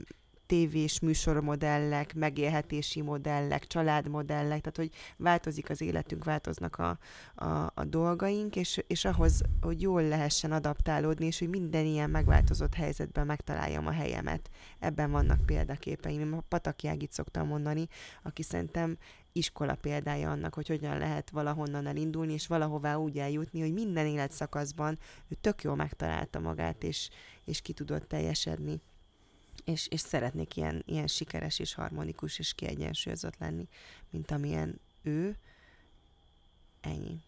tévés 0.51 0.99
műsormodellek, 0.99 2.13
megélhetési 2.13 3.01
modellek, 3.01 3.67
családmodellek, 3.67 4.61
tehát 4.61 4.77
hogy 4.77 4.91
változik 5.17 5.69
az 5.69 5.81
életünk, 5.81 6.23
változnak 6.23 6.75
a, 6.77 6.97
a, 7.35 7.71
a 7.73 7.85
dolgaink, 7.85 8.55
és, 8.55 8.83
és 8.87 9.05
ahhoz, 9.05 9.41
hogy 9.61 9.81
jól 9.81 10.03
lehessen 10.03 10.51
adaptálódni, 10.51 11.25
és 11.25 11.39
hogy 11.39 11.49
minden 11.49 11.85
ilyen 11.85 12.09
megváltozott 12.09 12.73
helyzetben 12.73 13.25
megtaláljam 13.25 13.87
a 13.87 13.91
helyemet. 13.91 14.49
Ebben 14.79 15.11
vannak 15.11 15.45
példaképeim. 15.45 16.19
Én 16.19 16.33
a 16.33 16.43
Pataki 16.47 16.87
Ágit 16.87 17.11
szoktam 17.11 17.47
mondani, 17.47 17.87
aki 18.23 18.43
szerintem 18.43 18.97
iskola 19.31 19.75
példája 19.75 20.31
annak, 20.31 20.53
hogy 20.53 20.67
hogyan 20.67 20.97
lehet 20.97 21.29
valahonnan 21.29 21.87
elindulni, 21.87 22.33
és 22.33 22.47
valahová 22.47 22.95
úgy 22.95 23.17
eljutni, 23.17 23.61
hogy 23.61 23.73
minden 23.73 24.05
életszakaszban 24.05 24.99
ő 25.27 25.35
tök 25.41 25.63
jól 25.63 25.75
megtalálta 25.75 26.39
magát, 26.39 26.83
és, 26.83 27.09
és 27.45 27.61
ki 27.61 27.73
tudott 27.73 28.07
teljesedni 28.07 28.81
és, 29.65 29.87
és 29.87 29.99
szeretnék 29.99 30.55
ilyen, 30.55 30.83
ilyen 30.85 31.07
sikeres 31.07 31.59
és 31.59 31.73
harmonikus 31.73 32.39
és 32.39 32.53
kiegyensúlyozott 32.53 33.37
lenni, 33.37 33.67
mint 34.09 34.31
amilyen 34.31 34.79
ő. 35.01 35.37
Ennyi. 36.81 37.21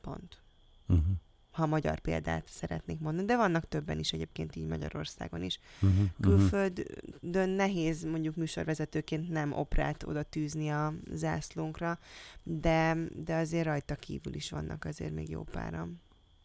Pont. 0.00 0.42
Uh-huh. 0.86 1.06
Ha 1.50 1.66
magyar 1.66 1.98
példát 1.98 2.46
szeretnék 2.46 2.98
mondani, 2.98 3.26
de 3.26 3.36
vannak 3.36 3.68
többen 3.68 3.98
is 3.98 4.12
egyébként 4.12 4.56
így 4.56 4.66
Magyarországon 4.66 5.42
is. 5.42 5.58
Mhm. 5.80 6.02
Külföldön 6.20 7.48
nehéz 7.48 8.04
mondjuk 8.04 8.36
műsorvezetőként 8.36 9.28
nem 9.28 9.52
oprát 9.52 10.02
oda 10.02 10.22
tűzni 10.22 10.68
a 10.68 10.94
zászlónkra, 11.10 11.98
de, 12.42 12.96
de 13.14 13.34
azért 13.34 13.64
rajta 13.64 13.94
kívül 13.94 14.34
is 14.34 14.50
vannak 14.50 14.84
azért 14.84 15.14
még 15.14 15.30
jó 15.30 15.42
páram. 15.42 16.00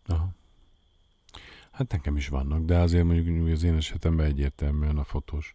Aha. 0.06 0.34
Hát 1.72 1.92
nekem 1.92 2.18
is 2.18 2.28
vannak, 2.28 2.66
de 2.66 2.78
azért 2.78 3.06
mondjuk 3.06 3.48
az 3.48 3.64
én 3.64 3.76
esetemben 3.76 4.26
egyértelműen 4.26 4.98
a 4.98 5.04
fotós, 5.04 5.54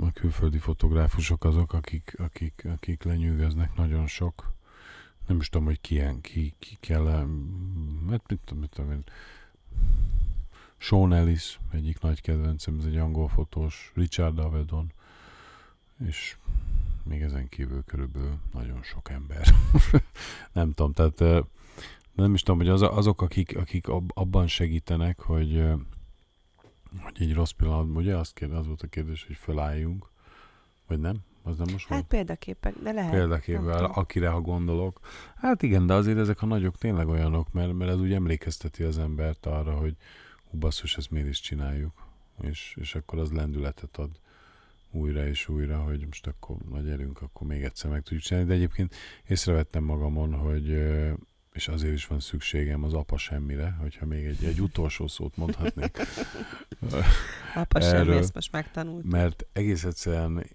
a 0.00 0.12
külföldi 0.12 0.58
fotográfusok 0.58 1.44
azok, 1.44 1.72
akik, 1.72 2.14
akik, 2.18 2.66
akik 2.72 3.02
lenyűgöznek 3.02 3.76
nagyon 3.76 4.06
sok. 4.06 4.52
Nem 5.26 5.40
is 5.40 5.48
tudom, 5.48 5.66
hogy 5.66 5.80
ki, 5.80 6.02
ki, 6.20 6.54
ki 6.58 6.76
kell, 6.80 7.06
hát 8.08 8.28
mit 8.28 8.40
tudom, 8.44 8.58
mit 8.60 8.70
tudom 8.70 8.90
én. 8.90 9.04
Sean 10.76 11.12
Ellis, 11.12 11.58
egyik 11.72 12.00
nagy 12.00 12.20
kedvencem, 12.20 12.78
ez 12.78 12.84
egy 12.84 12.96
angol 12.96 13.28
fotós, 13.28 13.92
Richard 13.94 14.38
Avedon, 14.38 14.92
és 16.06 16.36
még 17.02 17.22
ezen 17.22 17.48
kívül 17.48 17.84
körülbelül 17.84 18.38
nagyon 18.52 18.82
sok 18.82 19.10
ember. 19.10 19.46
nem 20.52 20.72
tudom, 20.72 20.92
tehát 20.92 21.20
eh, 21.20 21.40
nem 22.24 22.34
is 22.34 22.42
tudom, 22.42 22.58
hogy 22.60 22.68
az, 22.68 22.82
azok, 22.82 23.22
akik, 23.22 23.56
akik 23.56 23.88
ab, 23.88 24.10
abban 24.14 24.46
segítenek, 24.46 25.20
hogy, 25.20 25.64
hogy 27.00 27.16
egy 27.18 27.34
rossz 27.34 27.50
pillanatban, 27.50 27.96
ugye 27.96 28.16
azt 28.16 28.34
kérde, 28.34 28.56
az 28.56 28.66
volt 28.66 28.82
a 28.82 28.86
kérdés, 28.86 29.26
hogy 29.26 29.36
fölálljunk, 29.36 30.10
vagy 30.86 30.98
nem? 30.98 31.16
Az 31.42 31.56
nem 31.56 31.66
most 31.72 31.86
Hát 31.86 31.98
volt? 31.98 32.06
példaképek, 32.06 32.74
de 32.82 32.92
lehet. 32.92 33.42
Tudom. 33.44 33.90
akire 33.94 34.28
ha 34.28 34.40
gondolok. 34.40 35.00
Hát 35.36 35.62
igen, 35.62 35.86
de 35.86 35.94
azért 35.94 36.18
ezek 36.18 36.42
a 36.42 36.46
nagyok 36.46 36.76
tényleg 36.76 37.08
olyanok, 37.08 37.52
mert, 37.52 37.72
mert 37.72 37.90
ez 37.90 38.00
úgy 38.00 38.12
emlékezteti 38.12 38.82
az 38.82 38.98
embert 38.98 39.46
arra, 39.46 39.72
hogy 39.72 39.96
hú 40.50 40.58
basszus, 40.58 40.96
ezt 40.96 41.10
miért 41.10 41.28
is 41.28 41.40
csináljuk. 41.40 42.06
És, 42.40 42.76
és 42.80 42.94
akkor 42.94 43.18
az 43.18 43.30
lendületet 43.30 43.96
ad 43.96 44.10
újra 44.90 45.26
és 45.26 45.48
újra, 45.48 45.78
hogy 45.78 46.06
most 46.06 46.26
akkor 46.26 46.56
na 46.70 46.80
gyerünk, 46.80 47.22
akkor 47.22 47.46
még 47.46 47.62
egyszer 47.62 47.90
meg 47.90 48.02
tudjuk 48.02 48.22
csinálni. 48.22 48.48
De 48.48 48.54
egyébként 48.54 48.94
észrevettem 49.26 49.84
magamon, 49.84 50.34
hogy 50.34 50.72
és 51.58 51.68
azért 51.68 51.94
is 51.94 52.06
van 52.06 52.20
szükségem 52.20 52.84
az 52.84 52.94
apa 52.94 53.16
semmire, 53.16 53.76
hogyha 53.80 54.06
még 54.06 54.24
egy, 54.24 54.44
egy 54.44 54.60
utolsó 54.60 55.06
szót 55.06 55.36
mondhatnék. 55.36 55.98
apa 57.54 57.80
semmi, 57.80 58.16
ezt 58.16 58.34
most 58.34 58.52
megtanult. 58.52 59.04
Mert 59.04 59.46
egész 59.52 59.84
egyszerűen 59.84 60.46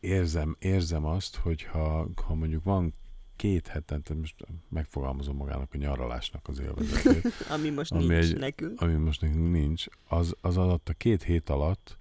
érzem, 0.00 0.56
érzem 0.58 1.04
azt, 1.04 1.36
hogy 1.36 1.62
ha, 1.62 2.08
ha 2.26 2.34
mondjuk 2.34 2.64
van 2.64 2.94
két 3.36 3.66
hetente, 3.66 4.14
most 4.14 4.34
megfogalmazom 4.68 5.36
magának 5.36 5.74
a 5.74 5.76
nyaralásnak 5.76 6.48
az 6.48 6.60
élvezetét. 6.60 7.32
ami 7.54 7.70
most 7.70 7.92
ami 7.92 8.06
nincs 8.06 8.24
egy, 8.24 8.38
nekünk. 8.38 8.80
Ami 8.80 8.94
most 8.94 9.20
nekünk 9.20 9.50
nincs. 9.52 9.84
Az, 10.08 10.34
az 10.40 10.56
alatt 10.56 10.88
a 10.88 10.92
két 10.92 11.22
hét 11.22 11.50
alatt 11.50 11.98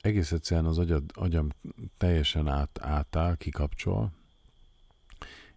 egész 0.00 0.32
egyszerűen 0.32 0.66
az 0.66 0.78
agyad, 0.78 1.04
agyam 1.12 1.48
teljesen 1.96 2.48
át, 2.48 2.78
átáll, 2.82 3.36
kikapcsol, 3.36 4.12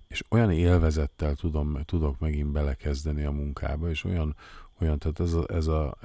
és 0.08 0.24
olyan 0.30 0.52
élvezettel 0.52 1.36
tudom, 1.36 1.84
tudok 1.86 2.20
megint 2.20 2.52
belekezdeni 2.52 3.24
a 3.24 3.32
munkába, 3.32 3.90
és 3.90 4.04
olyan, 4.04 4.36
olyan 4.82 5.00
tehát 5.00 5.20
ez, 5.20 5.34
a, 5.34 5.46
ez, 5.48 5.68
a, 5.68 5.98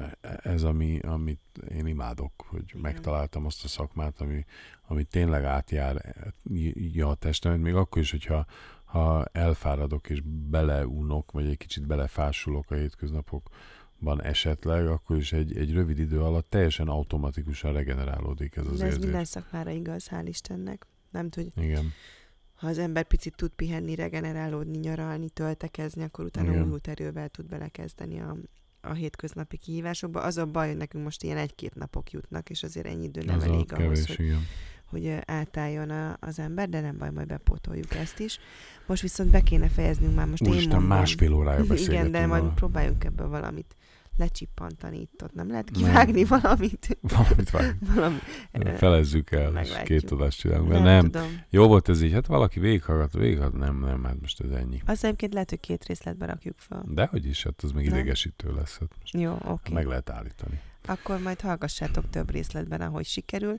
ez 0.42 0.62
ami, 0.62 0.98
amit 0.98 1.40
én 1.68 1.86
imádok, 1.86 2.32
hogy 2.36 2.64
Igen. 2.68 2.80
megtaláltam 2.80 3.46
azt 3.46 3.64
a 3.64 3.68
szakmát, 3.68 4.20
ami, 4.20 4.44
ami 4.86 5.04
tényleg 5.04 5.44
átjár 5.44 6.14
a 7.00 7.14
testemet, 7.14 7.60
még 7.60 7.74
akkor 7.74 8.02
is, 8.02 8.10
hogyha 8.10 8.46
ha 8.84 9.24
elfáradok 9.24 10.10
és 10.10 10.20
beleunok, 10.50 11.32
vagy 11.32 11.46
egy 11.46 11.56
kicsit 11.56 11.86
belefásulok 11.86 12.70
a 12.70 12.74
hétköznapokban 12.74 14.22
esetleg, 14.22 14.86
akkor 14.86 15.16
is 15.16 15.32
egy, 15.32 15.56
egy 15.56 15.72
rövid 15.72 15.98
idő 15.98 16.22
alatt 16.22 16.50
teljesen 16.50 16.88
automatikusan 16.88 17.72
regenerálódik 17.72 18.56
ez 18.56 18.66
az 18.66 18.78
De 18.78 18.84
ez 18.84 18.90
érzés. 18.90 19.02
minden 19.02 19.24
szakmára 19.24 19.70
igaz, 19.70 20.08
hál' 20.10 20.24
Istennek. 20.26 20.86
Nem 21.10 21.28
tudj. 21.28 21.48
Igen 21.56 21.92
ha 22.60 22.68
az 22.68 22.78
ember 22.78 23.04
picit 23.04 23.34
tud 23.36 23.50
pihenni, 23.50 23.94
regenerálódni, 23.94 24.78
nyaralni, 24.78 25.28
töltekezni, 25.28 26.02
akkor 26.02 26.24
utána 26.24 26.50
Igen. 26.50 26.72
új 26.72 26.78
erővel 26.82 27.28
tud 27.28 27.46
belekezdeni 27.46 28.20
a, 28.20 28.36
a 28.80 28.92
hétköznapi 28.92 29.56
kihívásokba. 29.56 30.20
Az 30.20 30.36
a 30.36 30.46
baj, 30.46 30.68
hogy 30.68 30.76
nekünk 30.76 31.04
most 31.04 31.22
ilyen 31.22 31.36
egy-két 31.36 31.74
napok 31.74 32.10
jutnak, 32.10 32.50
és 32.50 32.62
azért 32.62 32.86
ennyi 32.86 33.04
idő 33.04 33.22
nem 33.22 33.36
az 33.36 33.42
elég 33.42 33.72
ahhoz, 33.72 34.04
kevés, 34.04 34.06
hogy, 34.06 34.26
igen. 34.26 34.46
hogy 34.84 35.18
átálljon 35.26 35.90
a, 35.90 36.16
az 36.20 36.38
ember, 36.38 36.68
de 36.68 36.80
nem 36.80 36.98
baj, 36.98 37.10
majd 37.10 37.26
bepótoljuk 37.26 37.94
ezt 37.94 38.18
is. 38.18 38.38
Most 38.86 39.02
viszont 39.02 39.30
be 39.30 39.40
kéne 39.40 39.68
fejeznünk 39.68 40.14
már 40.14 40.26
most 40.26 40.42
Úristen, 40.42 40.62
én 40.62 40.68
mondom. 40.68 40.88
másfél 40.88 41.32
órája 41.32 41.64
Igen, 41.74 42.10
de 42.10 42.26
majd 42.26 42.44
próbáljuk 42.54 43.04
ebből 43.04 43.28
valamit 43.28 43.76
lecsippantani 44.20 45.00
itt 45.00 45.22
ott. 45.22 45.34
Nem 45.34 45.50
lehet 45.50 45.70
kivágni 45.70 46.22
nem. 46.22 46.40
valamit? 46.40 46.98
Valamit 47.16 47.50
vágni. 47.50 47.86
Valami, 47.94 48.18
Felezzük 48.76 49.30
el, 49.30 49.56
és 49.56 49.72
két 49.84 50.10
adást 50.10 50.38
csinálunk. 50.38 50.70
Nem, 50.70 50.82
nem. 50.82 51.04
Tudom. 51.04 51.40
Jó 51.50 51.66
volt 51.66 51.88
ez 51.88 52.02
így, 52.02 52.12
hát 52.12 52.26
valaki 52.26 52.60
végighallgat, 52.60 53.12
végighallgat, 53.12 53.60
nem, 53.60 53.78
nem, 53.78 54.04
hát 54.04 54.20
most 54.20 54.40
ez 54.40 54.50
ennyi. 54.50 54.82
Az 54.86 55.04
egyébként 55.04 55.32
lehet, 55.32 55.50
hogy 55.50 55.60
két 55.60 55.84
részletbe 55.84 56.26
rakjuk 56.26 56.58
fel. 56.58 56.84
Dehogy 56.88 57.26
is, 57.26 57.42
hát 57.42 57.62
az 57.62 57.72
meg 57.72 57.84
idegesítő 57.84 58.54
lesz. 58.54 58.78
Hát 58.78 58.90
most 59.00 59.14
Jó, 59.14 59.32
oké. 59.32 59.48
Okay. 59.48 59.72
Meg 59.72 59.86
lehet 59.86 60.10
állítani 60.10 60.60
akkor 60.84 61.18
majd 61.18 61.40
hallgassátok 61.40 62.10
több 62.10 62.30
részletben, 62.30 62.80
ahogy 62.80 63.06
sikerül, 63.06 63.58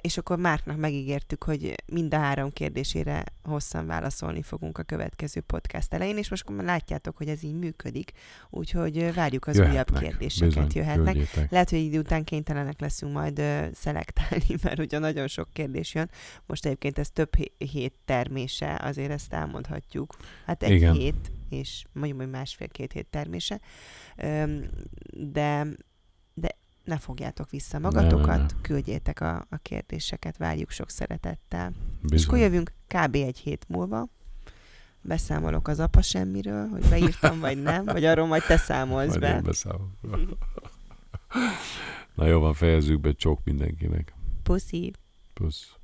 és 0.00 0.18
akkor 0.18 0.38
Márknak 0.38 0.76
megígértük, 0.76 1.44
hogy 1.44 1.74
mind 1.86 2.14
a 2.14 2.18
három 2.18 2.52
kérdésére 2.52 3.24
hosszan 3.42 3.86
válaszolni 3.86 4.42
fogunk 4.42 4.78
a 4.78 4.82
következő 4.82 5.40
podcast 5.40 5.94
elején, 5.94 6.16
és 6.16 6.30
most 6.30 6.48
már 6.48 6.64
látjátok, 6.64 7.16
hogy 7.16 7.28
ez 7.28 7.42
így 7.42 7.58
működik, 7.58 8.12
úgyhogy 8.50 9.14
várjuk 9.14 9.46
az 9.46 9.56
jöhetnek, 9.56 9.90
újabb 9.90 10.10
kérdéseket, 10.10 10.66
bizony, 10.66 10.82
jöhetnek. 10.82 11.14
Küldjétek. 11.14 11.50
Lehet, 11.50 11.70
hogy 11.70 11.78
idő 11.78 11.98
után 11.98 12.24
kénytelenek 12.24 12.80
leszünk 12.80 13.12
majd 13.12 13.42
szelektálni, 13.72 14.56
mert 14.62 14.78
ugye 14.78 14.98
nagyon 14.98 15.28
sok 15.28 15.48
kérdés 15.52 15.94
jön. 15.94 16.10
Most 16.46 16.66
egyébként 16.66 16.98
ez 16.98 17.10
több 17.10 17.30
hét 17.58 17.94
termése, 18.04 18.80
azért 18.82 19.10
ezt 19.10 19.32
elmondhatjuk. 19.32 20.16
Hát 20.46 20.62
egy 20.62 20.70
Igen. 20.70 20.92
hét, 20.94 21.32
és 21.48 21.84
mondjuk, 21.92 22.20
hogy 22.20 22.30
másfél-két 22.30 22.92
hét 22.92 23.06
termése. 23.06 23.60
De 25.12 25.66
ne 26.86 26.98
fogjátok 26.98 27.50
vissza 27.50 27.78
magatokat, 27.78 28.26
ne, 28.26 28.36
ne, 28.36 28.42
ne. 28.42 28.60
küldjétek 28.60 29.20
a, 29.20 29.46
a 29.50 29.56
kérdéseket, 29.62 30.36
várjuk 30.36 30.70
sok 30.70 30.90
szeretettel. 30.90 31.72
Bizony. 32.00 32.18
És 32.18 32.26
akkor 32.26 32.38
jövünk 32.38 32.72
kb. 32.86 33.14
egy 33.14 33.38
hét 33.38 33.64
múlva, 33.68 34.08
beszámolok 35.02 35.68
az 35.68 35.80
apa 35.80 36.02
semmiről, 36.02 36.68
hogy 36.68 36.88
beírtam, 36.88 37.40
vagy 37.40 37.62
nem, 37.62 37.84
vagy 37.84 38.04
arról 38.04 38.26
majd 38.26 38.42
te 38.42 38.56
számolsz 38.56 39.08
majd 39.08 39.20
be. 39.20 39.40
beszámolok. 39.40 40.38
Na 42.14 42.26
jó 42.26 42.40
van, 42.40 42.54
fejezzük 42.54 43.00
be, 43.00 43.12
csók 43.12 43.40
mindenkinek. 43.44 44.14
Puszi. 44.42 44.92
Pusz. 45.34 45.76